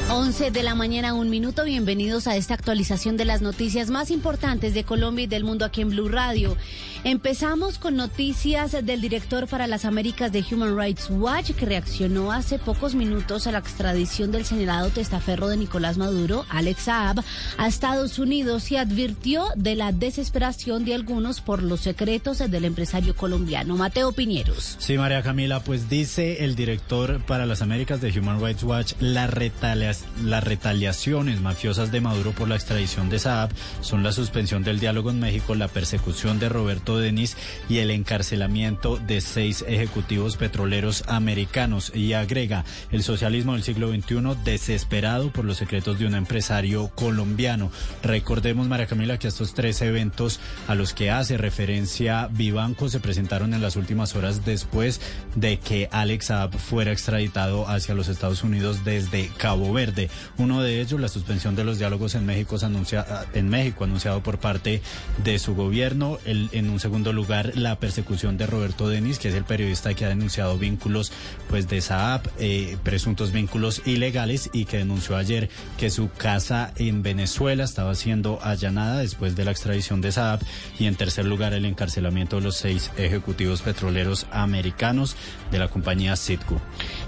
11 0.09 0.49
de 0.49 0.63
la 0.63 0.74
mañana, 0.74 1.13
un 1.13 1.30
minuto. 1.30 1.63
Bienvenidos 1.63 2.26
a 2.26 2.36
esta 2.38 2.55
actualización 2.55 3.17
de 3.17 3.26
las 3.26 3.43
noticias 3.43 3.91
más 3.91 4.09
importantes 4.09 4.74
de 4.74 4.84
Colombia 4.84 5.26
y 5.26 5.28
del 5.28 5.43
mundo 5.43 5.63
aquí 5.63 5.82
en 5.82 5.89
Blue 5.89 6.09
Radio. 6.09 6.57
Empezamos 7.06 7.80
con 7.80 7.97
noticias 7.97 8.72
del 8.72 9.01
director 9.01 9.49
para 9.49 9.68
las 9.68 9.84
Américas 9.84 10.32
de 10.32 10.41
Human 10.49 10.78
Rights 10.78 11.10
Watch, 11.10 11.51
que 11.51 11.66
reaccionó 11.66 12.32
hace 12.32 12.60
pocos 12.60 12.95
minutos 12.95 13.45
a 13.45 13.51
la 13.51 13.58
extradición 13.58 14.32
del 14.32 14.45
señalado 14.45 14.89
testaferro 14.89 15.49
de 15.49 15.58
Nicolás 15.58 15.97
Maduro, 15.97 16.45
Alex 16.47 16.84
Saab, 16.84 17.22
a 17.58 17.68
Estados 17.68 18.20
Unidos 18.20 18.72
y 18.72 18.78
advirtió 18.78 19.47
de 19.58 19.76
la 19.76 19.91
desesperación 19.91 20.86
de 20.86 20.95
algunos 20.95 21.41
por 21.41 21.62
los 21.62 21.82
secretos 21.82 22.38
del 22.38 22.64
empresario 22.64 23.18
colombiano. 23.18 23.76
Mateo 23.76 24.14
Piñeros. 24.14 24.78
Sí, 24.80 24.97
María 24.97 25.24
Camila, 25.24 25.62
pues 25.62 25.89
dice 25.89 26.45
el 26.45 26.56
director 26.56 27.22
para 27.26 27.45
las 27.45 27.62
Américas 27.62 27.99
de 27.99 28.18
Human 28.18 28.39
Rights 28.39 28.64
Watch, 28.64 28.93
las 29.01 29.30
retaliaciones 29.30 31.41
mafiosas 31.41 31.91
de 31.91 31.99
Maduro 31.99 32.32
por 32.32 32.47
la 32.47 32.56
extradición 32.56 33.10
de 33.10 33.20
Saab 33.20 33.49
son 33.82 34.04
la 34.04 34.14
suspensión 34.14 34.64
del 34.64 34.80
diálogo 34.80 35.10
en 35.10 35.20
México, 35.20 35.54
la 35.54 35.68
persecución 35.68 36.39
de 36.39 36.47
Roberto 36.47 36.92
Denis 36.97 37.37
y 37.69 37.79
el 37.79 37.91
encarcelamiento 37.91 38.97
de 38.97 39.21
seis 39.21 39.63
ejecutivos 39.67 40.37
petroleros 40.37 41.03
americanos. 41.07 41.91
Y 41.95 42.13
agrega, 42.13 42.65
el 42.91 43.03
socialismo 43.03 43.53
del 43.53 43.63
siglo 43.63 43.89
XXI 43.89 44.35
desesperado 44.43 45.31
por 45.31 45.45
los 45.45 45.57
secretos 45.57 45.99
de 45.99 46.05
un 46.05 46.15
empresario 46.15 46.89
colombiano. 46.95 47.71
Recordemos, 48.01 48.67
María 48.67 48.87
Camila, 48.87 49.19
que 49.19 49.27
estos 49.27 49.53
tres 49.53 49.81
eventos 49.81 50.39
a 50.67 50.75
los 50.75 50.93
que 50.93 51.11
hace 51.11 51.37
referencia 51.37 52.27
Vivanco 52.31 52.89
se 52.89 52.99
presentaron 52.99 53.53
en 53.53 53.61
las 53.61 53.75
últimas 53.75 54.15
horas 54.15 54.45
después 54.45 55.01
de 55.35 55.59
que 55.59 55.89
Alex 55.91 56.25
Saab 56.25 56.57
fuera 56.57 56.91
extraditado 56.91 57.67
hacia 57.67 57.95
los 57.95 58.07
Estados 58.07 58.43
Unidos 58.43 58.83
desde 58.83 59.29
Cabo 59.37 59.73
Verde. 59.73 60.09
Uno 60.37 60.61
de 60.61 60.81
ellos, 60.81 60.99
la 60.99 61.07
suspensión 61.07 61.55
de 61.55 61.63
los 61.63 61.79
diálogos 61.79 62.15
en 62.15 62.25
México, 62.25 62.57
anuncia, 62.63 63.05
en 63.33 63.49
México 63.49 63.83
anunciado 63.83 64.21
por 64.23 64.39
parte 64.39 64.81
de 65.23 65.39
su 65.39 65.55
gobierno. 65.55 66.19
El, 66.25 66.49
en 66.51 66.69
un 66.69 66.79
segundo 66.84 67.13
lugar, 67.13 67.53
la 67.55 67.79
persecución 67.79 68.38
de 68.38 68.45
Roberto 68.45 68.89
Denis, 68.89 69.17
que 69.17 69.29
es 69.29 69.36
el 69.36 69.45
periodista 69.45 69.93
que 69.93 70.03
ha 70.03 70.09
denunciado 70.09 70.57
vínculos 70.57 71.13
pues 71.49 71.69
de 71.69 71.79
Saab, 71.79 72.29
eh, 72.39 72.77
presuntos 72.84 73.31
vínculos 73.31 73.81
ilegales 73.86 74.49
y 74.51 74.65
que 74.65 74.79
denunció 74.79 75.15
ayer 75.15 75.49
que 75.77 75.89
su 75.89 76.09
casa 76.11 76.73
en 76.75 77.01
Venezuela 77.01 77.63
estaba 77.63 77.95
siendo 77.95 78.39
allanada 78.43 78.99
después 78.99 79.38
de 79.38 79.45
la 79.45 79.51
extradición 79.51 80.01
de 80.01 80.11
Saab. 80.11 80.41
Y 80.77 80.88
en 80.88 80.95
tercer 80.95 81.23
lugar, 81.23 81.53
el 81.53 81.63
encarcelamiento 81.63 82.36
de 82.36 82.41
los 82.41 82.57
seis 82.57 82.91
ejecutivos 82.97 83.61
petroleros 83.61 84.27
americanos 84.31 85.15
de 85.51 85.59
la 85.59 85.69
compañía 85.69 86.17
Citgo. 86.17 86.59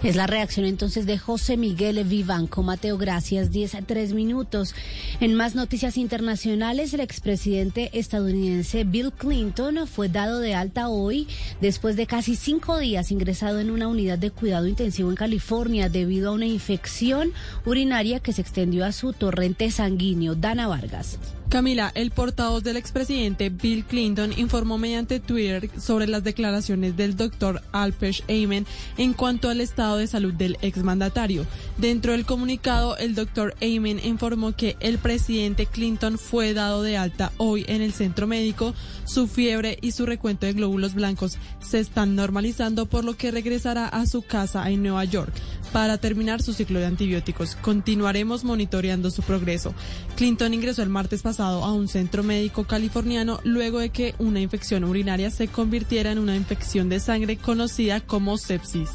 Es 0.04 0.16
la 0.16 0.26
reacción 0.26 0.66
entonces 0.66 1.06
de 1.06 1.18
José 1.18 1.58
Miguel 1.58 2.02
Vivanco. 2.06 2.64
Mateo, 2.64 2.98
gracias. 2.98 3.52
10 3.52 3.76
a 3.76 3.82
3 3.82 4.14
minutos. 4.14 4.74
En 5.20 5.34
más 5.34 5.54
noticias 5.54 5.98
internacionales, 5.98 6.94
el 6.94 7.02
expresidente 7.02 7.90
estadounidense 7.92 8.86
Bill 8.86 9.12
Clinton 9.12 9.65
fue 9.88 10.10
dado 10.10 10.40
de 10.42 10.54
alta 10.54 10.90
hoy 10.90 11.28
después 11.60 11.96
de 11.96 12.06
casi 12.06 12.36
cinco 12.36 12.78
días 12.78 13.12
ingresado 13.12 13.60
en 13.60 13.72
una 13.72 13.88
unidad 13.88 14.20
de 14.20 14.30
cuidado 14.30 14.68
intensivo 14.68 15.10
en 15.10 15.16
California 15.16 15.90
debido 15.90 16.30
a 16.30 16.34
una 16.34 16.46
infección 16.46 17.34
urinaria 17.66 18.20
que 18.20 18.32
se 18.32 18.42
extendió 18.42 18.86
a 18.86 18.92
su 18.92 19.14
torrente 19.14 19.72
sanguíneo. 19.72 20.36
Dana 20.36 20.68
Vargas. 20.68 21.18
Camila, 21.50 21.92
el 21.96 22.12
portavoz 22.12 22.64
del 22.64 22.76
expresidente 22.76 23.50
Bill 23.50 23.86
Clinton 23.86 24.34
informó 24.38 24.78
mediante 24.78 25.20
Twitter 25.20 25.70
sobre 25.80 26.08
las 26.08 26.24
declaraciones 26.24 26.98
del 26.98 27.16
doctor 27.16 27.62
Alpesh 27.72 28.24
Amen 28.24 28.66
en 28.98 29.14
cuanto 29.14 29.50
al 29.50 29.62
estado 29.62 29.98
de 29.98 30.08
salud 30.08 30.34
del 30.34 30.58
exmandatario. 30.62 31.46
Dentro 31.78 32.12
del 32.12 32.26
comunicado, 32.26 32.98
el 32.98 33.16
doctor 33.16 33.56
Amen 33.62 34.02
informó 34.04 34.54
que 34.54 34.76
el 34.80 34.98
presidente 34.98 35.66
Clinton 35.66 36.18
fue 36.18 36.54
dado 36.54 36.84
de 36.84 36.98
alta 36.98 37.32
hoy 37.38 37.64
en 37.68 37.82
el 37.82 37.94
centro 37.94 38.28
médico. 38.28 38.74
Su 39.06 39.28
fiebre 39.28 39.78
y 39.82 39.92
su 39.92 40.06
recuento 40.06 40.46
de 40.46 40.54
glóbulos 40.54 40.94
blancos 40.94 41.38
se 41.62 41.80
están 41.80 42.16
normalizando, 42.16 42.88
por 42.88 43.04
lo 43.04 43.16
que 43.16 43.32
regresará 43.32 43.88
a 43.88 44.06
su 44.08 44.24
casa 44.24 44.70
en 44.70 44.82
Nueva 44.82 45.06
York 45.06 45.34
para 45.76 45.98
terminar 45.98 46.42
su 46.42 46.54
ciclo 46.54 46.80
de 46.80 46.86
antibióticos. 46.86 47.58
Continuaremos 47.58 48.46
monitoreando 48.46 49.12
su 49.12 49.24
progreso. 49.24 49.74
Clinton 50.16 50.54
ingresó 50.54 50.82
el 50.84 50.88
martes 50.88 51.22
pasado 51.22 51.66
a 51.66 51.74
un 51.74 51.90
centro 51.90 52.24
médico 52.24 52.64
californiano 52.64 53.42
luego 53.44 53.80
de 53.80 53.90
que 53.90 54.16
una 54.18 54.40
infección 54.40 54.86
urinaria 54.86 55.30
se 55.32 55.50
convirtiera 55.50 56.14
en 56.14 56.20
una 56.20 56.38
infección 56.38 56.88
de 56.88 57.02
sangre 57.02 57.36
conocida 57.36 58.00
como 58.00 58.38
sepsis. 58.38 58.90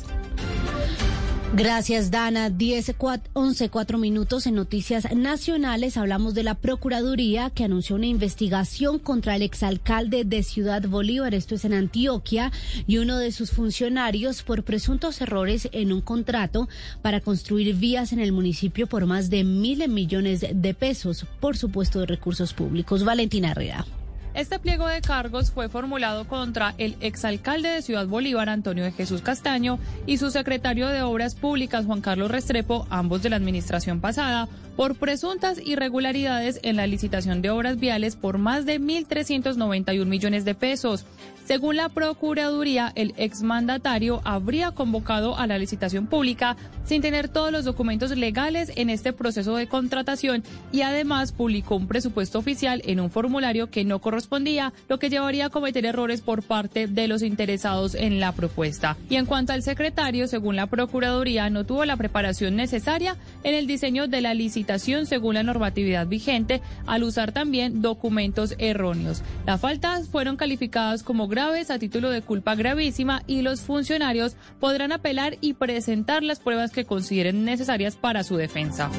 Gracias, 1.52 2.12
Dana. 2.12 2.48
10, 2.48 2.94
11, 3.32 3.70
4 3.70 3.98
minutos 3.98 4.46
en 4.46 4.54
Noticias 4.54 5.12
Nacionales. 5.12 5.96
Hablamos 5.96 6.32
de 6.32 6.44
la 6.44 6.54
Procuraduría 6.54 7.50
que 7.50 7.64
anunció 7.64 7.96
una 7.96 8.06
investigación 8.06 9.00
contra 9.00 9.34
el 9.34 9.42
exalcalde 9.42 10.22
de 10.24 10.44
Ciudad 10.44 10.82
Bolívar, 10.82 11.34
esto 11.34 11.56
es 11.56 11.64
en 11.64 11.72
Antioquia, 11.72 12.52
y 12.86 12.98
uno 12.98 13.18
de 13.18 13.32
sus 13.32 13.50
funcionarios 13.50 14.44
por 14.44 14.62
presuntos 14.62 15.20
errores 15.20 15.68
en 15.72 15.92
un 15.92 16.02
contrato 16.02 16.68
para 17.02 17.20
construir 17.20 17.74
vías 17.74 18.12
en 18.12 18.20
el 18.20 18.30
municipio 18.30 18.86
por 18.86 19.06
más 19.06 19.28
de 19.28 19.42
mil 19.42 19.86
millones 19.88 20.46
de 20.54 20.74
pesos, 20.74 21.26
por 21.40 21.56
supuesto, 21.56 21.98
de 21.98 22.06
recursos 22.06 22.54
públicos. 22.54 23.02
Valentina 23.02 23.50
Herrera. 23.50 23.84
Este 24.32 24.60
pliego 24.60 24.86
de 24.86 25.00
cargos 25.00 25.50
fue 25.50 25.68
formulado 25.68 26.26
contra 26.28 26.74
el 26.78 26.96
exalcalde 27.00 27.68
de 27.68 27.82
Ciudad 27.82 28.06
Bolívar, 28.06 28.48
Antonio 28.48 28.84
de 28.84 28.92
Jesús 28.92 29.22
Castaño, 29.22 29.78
y 30.06 30.18
su 30.18 30.30
secretario 30.30 30.88
de 30.88 31.02
Obras 31.02 31.34
Públicas, 31.34 31.84
Juan 31.84 32.00
Carlos 32.00 32.30
Restrepo, 32.30 32.86
ambos 32.90 33.22
de 33.22 33.30
la 33.30 33.36
administración 33.36 34.00
pasada, 34.00 34.48
por 34.80 34.94
presuntas 34.94 35.60
irregularidades 35.62 36.58
en 36.62 36.76
la 36.76 36.86
licitación 36.86 37.42
de 37.42 37.50
obras 37.50 37.78
viales 37.78 38.16
por 38.16 38.38
más 38.38 38.64
de 38.64 38.80
1.391 38.80 40.06
millones 40.06 40.46
de 40.46 40.54
pesos. 40.54 41.04
Según 41.44 41.76
la 41.76 41.88
Procuraduría, 41.88 42.92
el 42.94 43.12
exmandatario 43.16 44.22
habría 44.24 44.70
convocado 44.70 45.36
a 45.36 45.46
la 45.46 45.58
licitación 45.58 46.06
pública 46.06 46.56
sin 46.84 47.02
tener 47.02 47.28
todos 47.28 47.50
los 47.50 47.64
documentos 47.64 48.16
legales 48.16 48.72
en 48.76 48.88
este 48.88 49.12
proceso 49.12 49.56
de 49.56 49.66
contratación 49.66 50.44
y 50.72 50.82
además 50.82 51.32
publicó 51.32 51.74
un 51.74 51.88
presupuesto 51.88 52.38
oficial 52.38 52.80
en 52.86 53.00
un 53.00 53.10
formulario 53.10 53.68
que 53.68 53.84
no 53.84 53.98
correspondía, 53.98 54.72
lo 54.88 54.98
que 54.98 55.10
llevaría 55.10 55.46
a 55.46 55.50
cometer 55.50 55.84
errores 55.84 56.20
por 56.20 56.42
parte 56.42 56.86
de 56.86 57.08
los 57.08 57.22
interesados 57.22 57.94
en 57.96 58.20
la 58.20 58.32
propuesta. 58.32 58.96
Y 59.10 59.16
en 59.16 59.26
cuanto 59.26 59.52
al 59.52 59.62
secretario, 59.62 60.28
según 60.28 60.56
la 60.56 60.68
Procuraduría, 60.68 61.50
no 61.50 61.66
tuvo 61.66 61.84
la 61.84 61.96
preparación 61.96 62.54
necesaria 62.54 63.16
en 63.42 63.54
el 63.54 63.66
diseño 63.66 64.06
de 64.06 64.20
la 64.20 64.34
licitación 64.34 64.69
según 64.78 65.34
la 65.34 65.42
normatividad 65.42 66.06
vigente, 66.06 66.62
al 66.86 67.02
usar 67.02 67.32
también 67.32 67.82
documentos 67.82 68.54
erróneos. 68.58 69.22
Las 69.46 69.60
faltas 69.60 70.08
fueron 70.08 70.36
calificadas 70.36 71.02
como 71.02 71.28
graves 71.28 71.70
a 71.70 71.78
título 71.78 72.10
de 72.10 72.22
culpa 72.22 72.54
gravísima 72.54 73.22
y 73.26 73.42
los 73.42 73.60
funcionarios 73.60 74.36
podrán 74.58 74.92
apelar 74.92 75.38
y 75.40 75.54
presentar 75.54 76.22
las 76.22 76.40
pruebas 76.40 76.70
que 76.70 76.84
consideren 76.84 77.44
necesarias 77.44 77.96
para 77.96 78.24
su 78.24 78.36
defensa. 78.36 78.90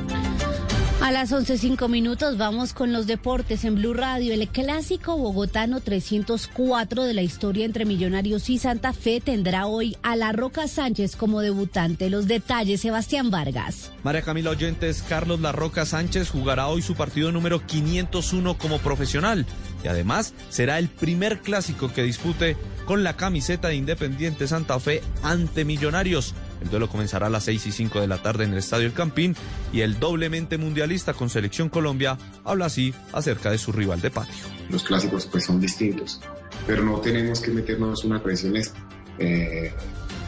A 1.01 1.11
las 1.11 1.31
11.05 1.31 1.89
minutos 1.89 2.37
vamos 2.37 2.73
con 2.73 2.93
los 2.93 3.07
deportes 3.07 3.65
en 3.65 3.73
Blue 3.73 3.95
Radio. 3.95 4.35
El 4.35 4.47
clásico 4.47 5.17
bogotano 5.17 5.81
304 5.81 7.03
de 7.05 7.13
la 7.15 7.23
historia 7.23 7.65
entre 7.65 7.85
Millonarios 7.85 8.47
y 8.51 8.59
Santa 8.59 8.93
Fe 8.93 9.19
tendrá 9.19 9.65
hoy 9.65 9.97
a 10.03 10.15
La 10.15 10.31
Roca 10.31 10.67
Sánchez 10.67 11.15
como 11.15 11.41
debutante. 11.41 12.11
Los 12.11 12.27
detalles, 12.27 12.81
Sebastián 12.81 13.31
Vargas. 13.31 13.91
María 14.03 14.21
Camila 14.21 14.51
Oyentes, 14.51 15.01
Carlos 15.01 15.41
La 15.41 15.51
Roca 15.51 15.87
Sánchez 15.87 16.29
jugará 16.29 16.67
hoy 16.67 16.83
su 16.83 16.93
partido 16.93 17.31
número 17.31 17.65
501 17.65 18.59
como 18.59 18.77
profesional 18.77 19.47
y 19.83 19.87
además 19.87 20.35
será 20.49 20.77
el 20.77 20.87
primer 20.87 21.39
clásico 21.39 21.91
que 21.91 22.03
dispute 22.03 22.57
con 22.91 23.05
la 23.05 23.15
camiseta 23.15 23.69
de 23.69 23.75
Independiente 23.75 24.49
Santa 24.49 24.77
Fe 24.77 25.01
ante 25.23 25.63
Millonarios. 25.63 26.35
El 26.61 26.69
duelo 26.69 26.89
comenzará 26.89 27.27
a 27.27 27.29
las 27.29 27.45
6 27.45 27.67
y 27.67 27.71
5 27.71 28.01
de 28.01 28.07
la 28.07 28.21
tarde 28.21 28.43
en 28.43 28.51
el 28.51 28.57
Estadio 28.57 28.85
El 28.85 28.91
Campín 28.91 29.33
y 29.71 29.79
el 29.79 29.97
doblemente 29.97 30.57
mundialista 30.57 31.13
con 31.13 31.29
Selección 31.29 31.69
Colombia 31.69 32.17
habla 32.43 32.65
así 32.65 32.93
acerca 33.13 33.49
de 33.49 33.59
su 33.59 33.71
rival 33.71 34.01
de 34.01 34.11
patio. 34.11 34.43
Los 34.69 34.83
clásicos 34.83 35.25
pues 35.25 35.45
son 35.45 35.61
distintos, 35.61 36.19
pero 36.67 36.83
no 36.83 36.99
tenemos 36.99 37.39
que 37.39 37.51
meternos 37.51 38.03
una 38.03 38.21
presión 38.21 38.57
esta. 38.57 38.77
Eh, 39.19 39.71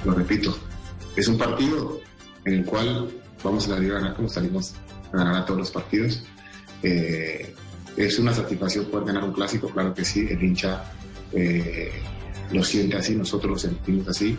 lo 0.06 0.14
repito, 0.14 0.58
es 1.18 1.28
un 1.28 1.38
partido 1.38 2.00
en 2.46 2.54
el 2.60 2.66
cual 2.66 3.12
vamos 3.44 3.66
a 3.66 3.76
salir 3.76 3.92
a 3.92 3.96
ganar 3.96 4.16
como 4.16 4.30
salimos 4.30 4.76
a 5.12 5.18
ganar 5.18 5.36
a 5.36 5.46
todos 5.46 5.60
los 5.60 5.72
partidos. 5.72 6.24
Eh, 6.82 7.54
es 7.98 8.20
una 8.20 8.34
satisfacción 8.34 8.86
poder 8.86 9.08
ganar 9.08 9.26
un 9.26 9.34
clásico, 9.34 9.68
claro 9.68 9.94
que 9.94 10.06
sí, 10.06 10.26
el 10.30 10.42
hincha 10.42 10.82
eh, 11.34 11.92
lo 12.54 12.64
siente 12.64 12.98
así, 12.98 13.16
nosotros 13.16 13.52
lo 13.52 13.58
sentimos 13.60 14.08
así. 14.08 14.38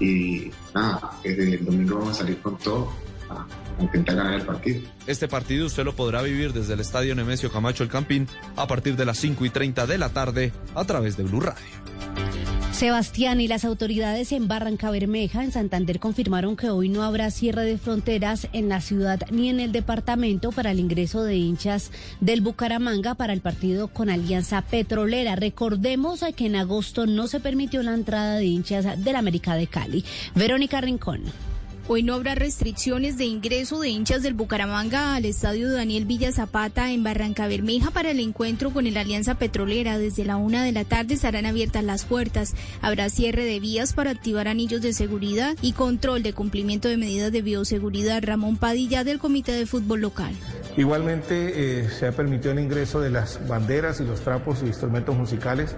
Y 0.00 0.50
nada, 0.74 1.18
el 1.22 1.64
domingo 1.64 1.98
vamos 1.98 2.16
a 2.16 2.20
salir 2.20 2.38
con 2.38 2.56
todo 2.58 2.92
a, 3.30 3.46
intentar 3.80 4.16
ganar 4.16 4.34
el 4.34 4.42
partido. 4.42 4.82
Este 5.06 5.28
partido 5.28 5.66
usted 5.66 5.84
lo 5.84 5.94
podrá 5.94 6.22
vivir 6.22 6.52
desde 6.52 6.74
el 6.74 6.80
Estadio 6.80 7.14
Nemesio 7.14 7.50
Camacho 7.50 7.82
El 7.82 7.90
Campín 7.90 8.28
a 8.56 8.66
partir 8.66 8.96
de 8.96 9.04
las 9.04 9.18
5 9.18 9.44
y 9.44 9.50
30 9.50 9.86
de 9.86 9.98
la 9.98 10.10
tarde 10.10 10.52
a 10.74 10.84
través 10.84 11.16
de 11.16 11.24
Blue 11.24 11.40
Radio. 11.40 12.61
Sebastián 12.72 13.40
y 13.40 13.48
las 13.48 13.66
autoridades 13.66 14.32
en 14.32 14.48
Barranca 14.48 14.90
Bermeja, 14.90 15.44
en 15.44 15.52
Santander, 15.52 16.00
confirmaron 16.00 16.56
que 16.56 16.70
hoy 16.70 16.88
no 16.88 17.02
habrá 17.02 17.30
cierre 17.30 17.64
de 17.64 17.76
fronteras 17.76 18.48
en 18.54 18.70
la 18.70 18.80
ciudad 18.80 19.20
ni 19.30 19.50
en 19.50 19.60
el 19.60 19.72
departamento 19.72 20.52
para 20.52 20.70
el 20.70 20.80
ingreso 20.80 21.22
de 21.22 21.36
hinchas 21.36 21.92
del 22.20 22.40
Bucaramanga 22.40 23.14
para 23.14 23.34
el 23.34 23.42
partido 23.42 23.88
con 23.88 24.08
Alianza 24.08 24.62
Petrolera. 24.62 25.36
Recordemos 25.36 26.24
que 26.34 26.46
en 26.46 26.56
agosto 26.56 27.06
no 27.06 27.28
se 27.28 27.40
permitió 27.40 27.82
la 27.82 27.94
entrada 27.94 28.36
de 28.36 28.46
hinchas 28.46 29.04
del 29.04 29.16
América 29.16 29.54
de 29.54 29.66
Cali. 29.66 30.04
Verónica 30.34 30.80
Rincón. 30.80 31.51
Hoy 31.88 32.04
no 32.04 32.14
habrá 32.14 32.36
restricciones 32.36 33.18
de 33.18 33.24
ingreso 33.24 33.80
de 33.80 33.88
hinchas 33.88 34.22
del 34.22 34.34
Bucaramanga 34.34 35.16
al 35.16 35.24
estadio 35.24 35.70
Daniel 35.72 36.04
Villa 36.04 36.30
Zapata 36.30 36.92
en 36.92 37.02
Barranca 37.02 37.48
Bermeja 37.48 37.90
para 37.90 38.12
el 38.12 38.20
encuentro 38.20 38.70
con 38.70 38.86
el 38.86 38.96
Alianza 38.96 39.34
Petrolera. 39.34 39.98
Desde 39.98 40.24
la 40.24 40.36
una 40.36 40.62
de 40.62 40.70
la 40.70 40.84
tarde 40.84 41.14
estarán 41.14 41.44
abiertas 41.44 41.82
las 41.82 42.04
puertas. 42.04 42.54
Habrá 42.82 43.08
cierre 43.08 43.44
de 43.44 43.58
vías 43.58 43.94
para 43.94 44.12
activar 44.12 44.46
anillos 44.46 44.80
de 44.80 44.92
seguridad 44.92 45.56
y 45.60 45.72
control 45.72 46.22
de 46.22 46.32
cumplimiento 46.32 46.86
de 46.86 46.96
medidas 46.96 47.32
de 47.32 47.42
bioseguridad. 47.42 48.22
Ramón 48.22 48.58
Padilla 48.58 49.02
del 49.02 49.18
Comité 49.18 49.50
de 49.50 49.66
Fútbol 49.66 50.02
Local. 50.02 50.32
Igualmente 50.76 51.80
eh, 51.80 51.90
se 51.90 52.06
ha 52.06 52.12
permitido 52.12 52.52
el 52.52 52.60
ingreso 52.60 53.00
de 53.00 53.10
las 53.10 53.46
banderas 53.48 54.00
y 54.00 54.04
los 54.04 54.20
trapos 54.20 54.60
y 54.62 54.66
instrumentos 54.66 55.16
musicales 55.16 55.74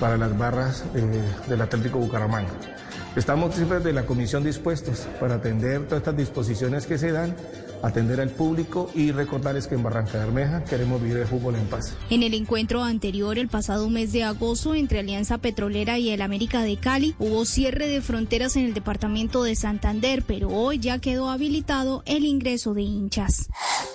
para 0.00 0.16
las 0.16 0.36
barras 0.36 0.84
eh, 0.96 1.22
del 1.48 1.60
Atlético 1.60 2.00
Bucaramanga. 2.00 2.50
Estamos 3.16 3.54
siempre 3.54 3.80
de 3.80 3.94
la 3.94 4.04
comisión 4.04 4.44
dispuestos 4.44 5.08
para 5.18 5.36
atender 5.36 5.84
todas 5.84 6.02
estas 6.02 6.18
disposiciones 6.18 6.86
que 6.86 6.98
se 6.98 7.12
dan, 7.12 7.34
atender 7.82 8.20
al 8.20 8.30
público 8.30 8.90
y 8.94 9.12
recordarles 9.12 9.66
que 9.66 9.74
en 9.74 9.82
Barranca 9.82 10.18
Bermeja 10.18 10.64
queremos 10.64 11.02
vivir 11.02 11.18
el 11.18 11.26
fútbol 11.26 11.56
en 11.56 11.66
paz. 11.66 11.96
En 12.10 12.22
el 12.22 12.34
encuentro 12.34 12.82
anterior, 12.82 13.38
el 13.38 13.48
pasado 13.48 13.88
mes 13.90 14.12
de 14.12 14.24
agosto, 14.24 14.74
entre 14.74 15.00
Alianza 15.00 15.38
Petrolera 15.38 15.98
y 15.98 16.10
el 16.10 16.22
América 16.22 16.62
de 16.62 16.76
Cali, 16.76 17.14
hubo 17.18 17.44
cierre 17.44 17.88
de 17.88 18.00
fronteras 18.00 18.56
en 18.56 18.64
el 18.64 18.74
departamento 18.74 19.42
de 19.42 19.54
Santander, 19.54 20.22
pero 20.26 20.48
hoy 20.48 20.78
ya 20.78 20.98
quedó 20.98 21.30
habilitado 21.30 22.02
el 22.06 22.24
ingreso 22.24 22.74
de 22.74 22.82
hinchas. 22.82 23.48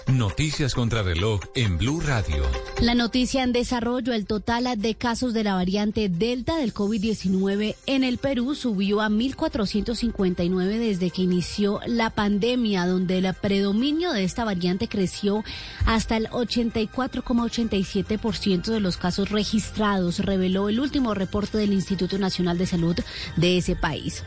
Noticias 0.08 0.74
contra 0.74 1.04
reloj 1.04 1.42
en 1.56 1.78
Blue 1.78 2.02
Radio. 2.02 2.44
La 2.80 2.96
noticia 2.96 3.44
en 3.44 3.54
desarrollo, 3.54 4.14
el 4.14 4.26
total 4.26 4.62
de 4.78 4.96
casos 4.96 5.34
de 5.34 5.44
la 5.44 5.56
variante 5.56 6.10
Delta 6.10 6.58
del 6.58 6.74
COVID-19 6.74 7.76
en 7.86 8.04
el 8.04 8.18
Perú 8.18 8.56
subió 8.56 9.02
a 9.02 9.10
1.459 9.10 10.80
desde 10.80 11.10
que 11.10 11.22
inició 11.22 11.80
la 11.86 12.10
pandemia, 12.10 12.86
donde 12.86 13.20
el 13.20 13.26
predominio 13.72 14.12
de 14.12 14.26
esta 14.26 14.44
variante 14.44 14.90
creció 14.90 15.46
hasta 15.86 16.18
el 16.18 16.28
84,87% 16.28 18.66
de 18.66 18.82
los 18.82 18.98
casos 18.98 19.30
registrados, 19.30 20.20
reveló 20.20 20.68
el 20.68 20.82
último 20.82 21.14
reporte 21.14 21.58
del 21.58 21.72
Instituto 21.72 22.18
Nacional 22.18 22.58
de 22.58 22.66
Salud 22.66 22.98
de 23.38 23.58
ese 23.58 23.78
país. 23.78 24.26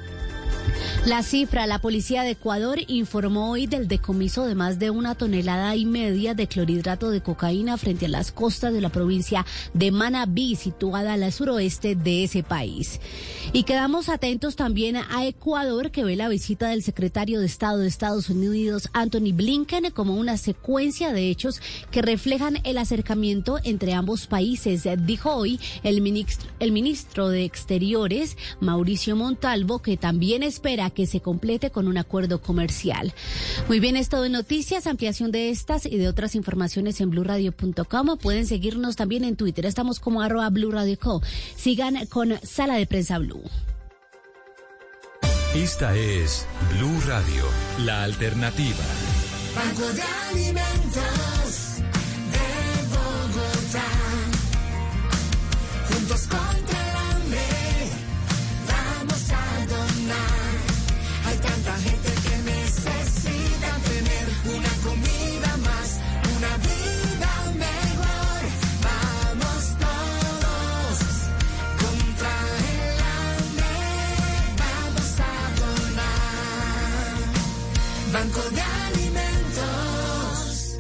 La 1.07 1.23
cifra, 1.23 1.67
la 1.67 1.81
policía 1.81 2.23
de 2.23 2.31
Ecuador 2.31 2.79
informó 2.87 3.51
hoy 3.51 3.67
del 3.67 3.89
decomiso 3.89 4.47
de 4.47 4.55
más 4.55 4.79
de 4.79 4.91
una 4.91 5.15
tonelada 5.15 5.77
y 5.77 5.85
media 5.85 6.35
de 6.35 6.47
clorhidrato 6.47 7.11
de 7.11 7.21
cocaína 7.21 7.77
frente 7.77 8.07
a 8.07 8.09
las 8.09 8.33
costas 8.33 8.73
de 8.73 8.81
la 8.81 8.89
provincia 8.89 9.45
de 9.75 9.91
Manabí, 9.91 10.57
situada 10.57 11.13
al 11.13 11.31
suroeste 11.31 11.95
de 11.95 12.25
ese 12.25 12.43
país. 12.43 13.01
Y 13.53 13.65
quedamos 13.65 14.09
atentos 14.09 14.57
también 14.57 14.97
a 14.97 15.27
Ecuador, 15.27 15.91
que 15.91 16.05
ve 16.05 16.17
la 16.17 16.29
visita 16.29 16.69
del 16.69 16.83
secretario 16.83 17.41
de 17.41 17.47
Estado 17.47 17.79
de 17.79 17.89
Estados 17.89 18.31
Unidos, 18.31 18.89
Anthony 18.95 19.33
Blinken, 19.35 19.91
como 19.91 20.15
una 20.15 20.39
secuencia 20.39 21.13
de 21.13 21.29
hechos 21.29 21.61
que 21.91 22.01
reflejan 22.01 22.59
el 22.65 22.79
acercamiento 22.79 23.59
entre 23.63 23.93
ambos 23.93 24.27
países, 24.27 24.89
dijo 25.05 25.35
hoy 25.35 25.61
el 25.83 26.01
ministro, 26.01 26.51
el 26.61 26.73
ministro 26.73 27.29
de 27.29 27.45
Exteriores, 27.45 28.39
Mauricio 28.61 29.17
Montalvo, 29.17 29.81
que 29.81 29.97
también 29.97 30.43
espera 30.55 30.91
que 30.91 31.07
se 31.07 31.21
complete 31.21 31.71
con 31.71 31.89
un 31.89 31.99
acuerdo 31.99 32.41
comercial. 32.41 33.13
Muy 33.69 33.81
bien, 33.81 33.97
es 33.97 34.09
todo 34.09 34.25
en 34.25 34.33
noticias, 34.33 34.87
ampliación 34.87 35.33
de 35.33 35.51
estas 35.51 35.85
y 35.87 35.97
de 35.99 36.09
otras 36.09 36.35
informaciones 36.35 37.01
en 37.01 37.11
blurradio.com. 37.11 38.19
Pueden 38.19 38.47
seguirnos 38.47 38.97
también 38.97 39.25
en 39.25 39.37
Twitter, 39.37 39.67
estamos 39.67 40.01
como 40.01 40.23
arroba 40.23 40.49
Blue 40.51 40.71
Radio 40.71 40.99
Co. 40.99 41.23
Sigan 41.57 42.07
con 42.07 42.39
Sala 42.43 42.77
de 42.77 42.87
Prensa 42.87 43.19
Blue. 43.19 43.43
Esta 45.55 45.97
es 45.97 46.47
Blue 46.77 47.01
Radio, 47.07 47.45
la 47.85 48.03
alternativa. 48.05 48.85
Banco 49.55 49.93
de 49.93 50.03
Alimentos 50.03 51.34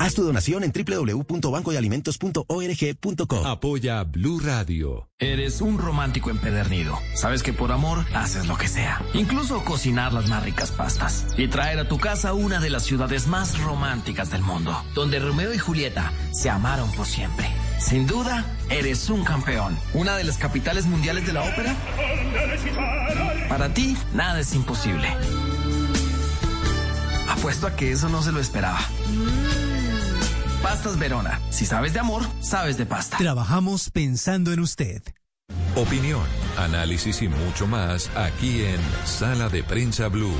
Haz 0.04 0.12
tu 0.12 0.22
donación 0.22 0.62
en 0.64 0.70
www.bancodealimentos.org.co. 0.70 3.46
Apoya 3.46 4.04
Blue 4.04 4.38
Radio. 4.38 5.08
Eres 5.18 5.62
un 5.62 5.78
romántico 5.78 6.28
empedernido. 6.28 6.98
Sabes 7.14 7.42
que 7.42 7.54
por 7.54 7.72
amor 7.72 8.04
haces 8.12 8.46
lo 8.46 8.58
que 8.58 8.68
sea. 8.68 9.00
Incluso 9.14 9.64
cocinar 9.64 10.12
las 10.12 10.28
más 10.28 10.44
ricas 10.44 10.72
pastas. 10.72 11.28
Y 11.38 11.48
traer 11.48 11.78
a 11.78 11.88
tu 11.88 11.98
casa 11.98 12.34
una 12.34 12.60
de 12.60 12.68
las 12.68 12.82
ciudades 12.82 13.28
más 13.28 13.58
románticas 13.62 14.30
del 14.30 14.42
mundo. 14.42 14.76
Donde 14.94 15.20
Romeo 15.20 15.54
y 15.54 15.58
Julieta 15.58 16.12
se 16.32 16.50
amaron 16.50 16.92
por 16.92 17.06
siempre. 17.06 17.48
Sin 17.78 18.06
duda, 18.06 18.44
eres 18.68 19.08
un 19.08 19.24
campeón. 19.24 19.78
Una 19.94 20.18
de 20.18 20.24
las 20.24 20.36
capitales 20.36 20.84
mundiales 20.84 21.26
de 21.26 21.32
la 21.32 21.44
ópera. 21.44 21.74
Para 23.48 23.72
ti, 23.72 23.96
nada 24.12 24.40
es 24.40 24.54
imposible. 24.54 25.08
Apuesto 27.26 27.66
a 27.66 27.74
que 27.74 27.90
eso 27.90 28.10
no 28.10 28.20
se 28.22 28.32
lo 28.32 28.40
esperaba. 28.40 28.86
Pastas 30.64 30.98
Verona. 30.98 31.42
Si 31.50 31.66
sabes 31.66 31.92
de 31.92 32.00
amor, 32.00 32.22
sabes 32.40 32.78
de 32.78 32.86
pasta. 32.86 33.18
Trabajamos 33.18 33.90
pensando 33.90 34.50
en 34.50 34.60
usted. 34.60 35.02
Opinión, 35.76 36.22
análisis 36.56 37.20
y 37.20 37.28
mucho 37.28 37.66
más 37.66 38.10
aquí 38.16 38.62
en 38.62 38.80
Sala 39.04 39.50
de 39.50 39.62
Prensa 39.62 40.08
Blue. 40.08 40.32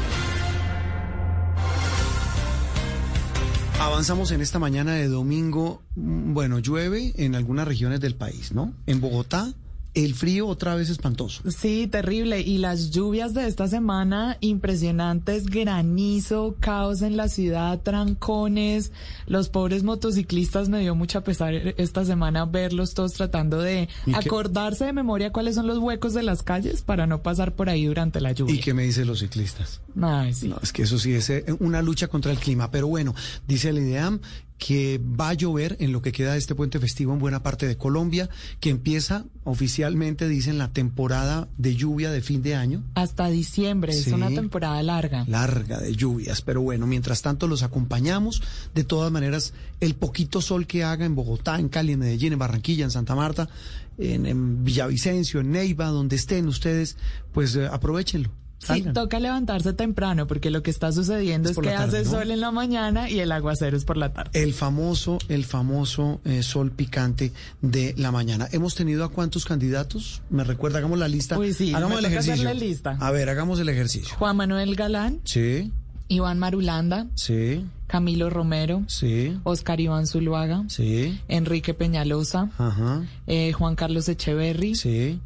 Avanzamos 3.79 4.31
en 4.31 4.41
esta 4.41 4.59
mañana 4.59 4.95
de 4.95 5.09
domingo. 5.09 5.83
Mm, 5.95 6.33
Bueno, 6.33 6.59
llueve 6.59 7.13
en 7.17 7.35
algunas 7.35 7.69
regiones 7.69 8.01
del 8.01 8.17
país, 8.17 8.53
¿no? 8.53 8.73
En 8.87 9.03
Bogotá 9.03 9.53
el 9.95 10.15
frío 10.15 10.47
otra 10.49 10.75
vez 10.75 10.91
espantoso. 10.91 11.43
Sí, 11.51 11.87
terrible. 11.87 12.41
Y 12.41 12.59
las 12.59 12.91
lluvias 12.91 13.33
de 13.33 13.47
esta 13.47 13.69
semana 13.69 14.37
impresionantes, 14.41 15.47
granizo, 15.47 16.57
caos 16.61 17.03
en 17.03 17.17
la 17.17 17.29
ciudad, 17.29 17.81
trancones. 17.81 18.93
Los 19.27 19.49
pobres 19.49 19.85
motociclistas 19.85 20.69
me 20.69 20.81
dio 20.81 20.95
mucha 20.95 21.23
pesar 21.23 21.55
esta 21.55 22.05
semana 22.05 22.45
verlos 22.45 22.95
todos 22.95 23.13
tratando 23.13 23.61
de 23.61 23.89
acordarse 24.15 24.85
de 24.85 24.93
memoria 24.93 25.33
cuáles 25.33 25.55
son 25.55 25.67
los 25.67 25.79
huecos 25.79 26.15
de 26.15 26.23
las 26.23 26.43
calles 26.43 26.83
para 26.83 27.07
no 27.07 27.23
pasar 27.23 27.55
por 27.55 27.69
ahí 27.69 27.87
durante 27.87 28.21
la 28.21 28.33
lluvia. 28.33 28.55
¿Y 28.55 28.61
qué 28.61 28.75
me 28.75 28.83
dicen 28.83 29.07
los 29.07 29.21
ciclistas? 29.21 29.81
Ay, 30.01 30.35
sí. 30.35 30.49
No, 30.49 30.59
es 30.63 30.73
que 30.73 30.83
eso 30.83 30.99
sí 30.99 31.15
es 31.15 31.31
eh, 31.31 31.45
una 31.61 31.83
lucha 31.83 32.09
contra 32.09 32.33
el 32.33 32.39
clima. 32.39 32.71
Pero 32.71 32.89
bueno, 32.89 33.15
dice 33.47 33.69
el 33.69 33.79
IDEAM 33.79 34.21
que 34.65 34.99
va 34.99 35.29
a 35.29 35.35
llover 35.35 35.77
en 35.79 35.93
lo 35.93 36.01
que 36.01 36.11
queda 36.11 36.33
de 36.33 36.39
este 36.39 36.55
puente 36.55 36.81
festivo 36.81 37.13
en 37.13 37.19
buena 37.19 37.43
parte 37.43 37.67
de 37.67 37.77
Colombia, 37.77 38.31
que 38.61 38.71
empieza 38.71 39.27
oficialmente, 39.45 40.27
dicen, 40.27 40.57
la 40.57 40.73
temporada 40.73 41.49
de 41.59 41.77
lluvia 41.77 42.11
de 42.11 42.23
fin 42.23 42.41
de 42.41 42.55
año. 42.55 42.83
Hasta 42.95 43.29
diciembre, 43.29 43.93
es 43.93 44.07
una 44.07 44.31
temporada 44.31 44.83
larga. 44.83 45.27
Larga 45.29 45.81
de 45.81 45.95
lluvias, 45.95 46.41
pero 46.41 46.63
bueno, 46.63 46.87
mientras 46.87 47.21
tanto 47.21 47.47
los 47.47 47.63
acompañamos. 47.63 48.43
De 48.75 48.85
todas 48.85 49.13
maneras, 49.13 49.53
el 49.81 49.97
poquito 49.97 50.41
sol 50.41 50.67
que 50.67 50.83
haga 50.83 51.05
en 51.05 51.15
Bogotá, 51.15 51.61
en 51.61 51.69
Cali, 51.69 51.93
en 51.93 51.99
Medellín, 51.99 52.33
en 52.33 52.39
Barranquilla, 52.39 52.87
en 52.87 52.91
Santa 52.91 53.15
Marta, 53.15 53.51
en, 53.99 54.25
en 54.25 54.65
Villavicencio, 54.65 55.41
en 55.41 55.51
Neiva, 55.51 55.89
donde 55.89 56.17
estén 56.17 56.49
ustedes, 56.49 56.97
pues 57.35 57.55
eh, 57.55 57.67
aprovechenlo. 57.71 58.31
Sí, 58.67 58.83
toca 58.95 59.21
levantarse 59.21 59.73
temprano 59.73 60.27
porque 60.27 60.51
lo 60.51 60.63
que 60.63 60.71
está 60.71 60.91
sucediendo 60.93 61.51
Es 61.51 61.57
que 61.59 61.69
tarde, 61.71 61.99
hace 61.99 62.05
¿no? 62.05 62.11
sol 62.19 62.31
en 62.31 62.41
la 62.41 62.51
mañana 62.51 63.11
y 63.11 63.21
el 63.21 63.31
aguacero 63.33 63.77
es 63.77 63.85
por 63.85 63.97
la 63.97 64.13
tarde. 64.13 64.31
El 64.43 64.55
famoso, 64.55 65.19
el 65.29 65.45
famoso 65.45 66.21
eh, 66.25 66.43
sol 66.43 66.71
picante 66.73 67.33
de 67.63 67.95
la 67.99 68.11
mañana. 68.13 68.49
¿Hemos 68.53 68.75
tenido 68.75 69.05
a 69.05 69.11
cuántos 69.11 69.45
candidatos? 69.45 70.23
¿Me 70.31 70.45
recuerda? 70.45 70.79
Hagamos 70.79 70.99
la 70.99 71.09
lista. 71.09 71.39
Uy, 71.39 71.53
sí, 71.53 71.75
hagamos 71.75 71.99
el 71.99 72.05
ejercicio. 72.07 72.45
la 72.45 72.55
lista. 72.55 72.97
A 73.01 73.11
ver, 73.11 73.29
hagamos 73.29 73.61
el 73.61 73.69
ejercicio. 73.69 74.15
Juan 74.19 74.37
Manuel 74.37 74.75
Galán, 74.77 75.21
Sí, 75.25 75.71
Iván 76.09 76.39
Marulanda, 76.39 77.07
sí, 77.15 77.65
Camilo 77.87 78.29
Romero, 78.31 78.83
sí, 78.89 79.39
Oscar 79.45 79.81
Iván 79.81 80.07
Zuluaga, 80.07 80.65
sí. 80.69 81.19
Enrique 81.29 81.73
Peñalosa, 81.75 82.51
Ajá. 82.59 83.03
eh, 83.27 83.53
Juan 83.53 83.75
Carlos 83.75 84.09
Echeverry, 84.09 84.75
Sí. 84.75 85.21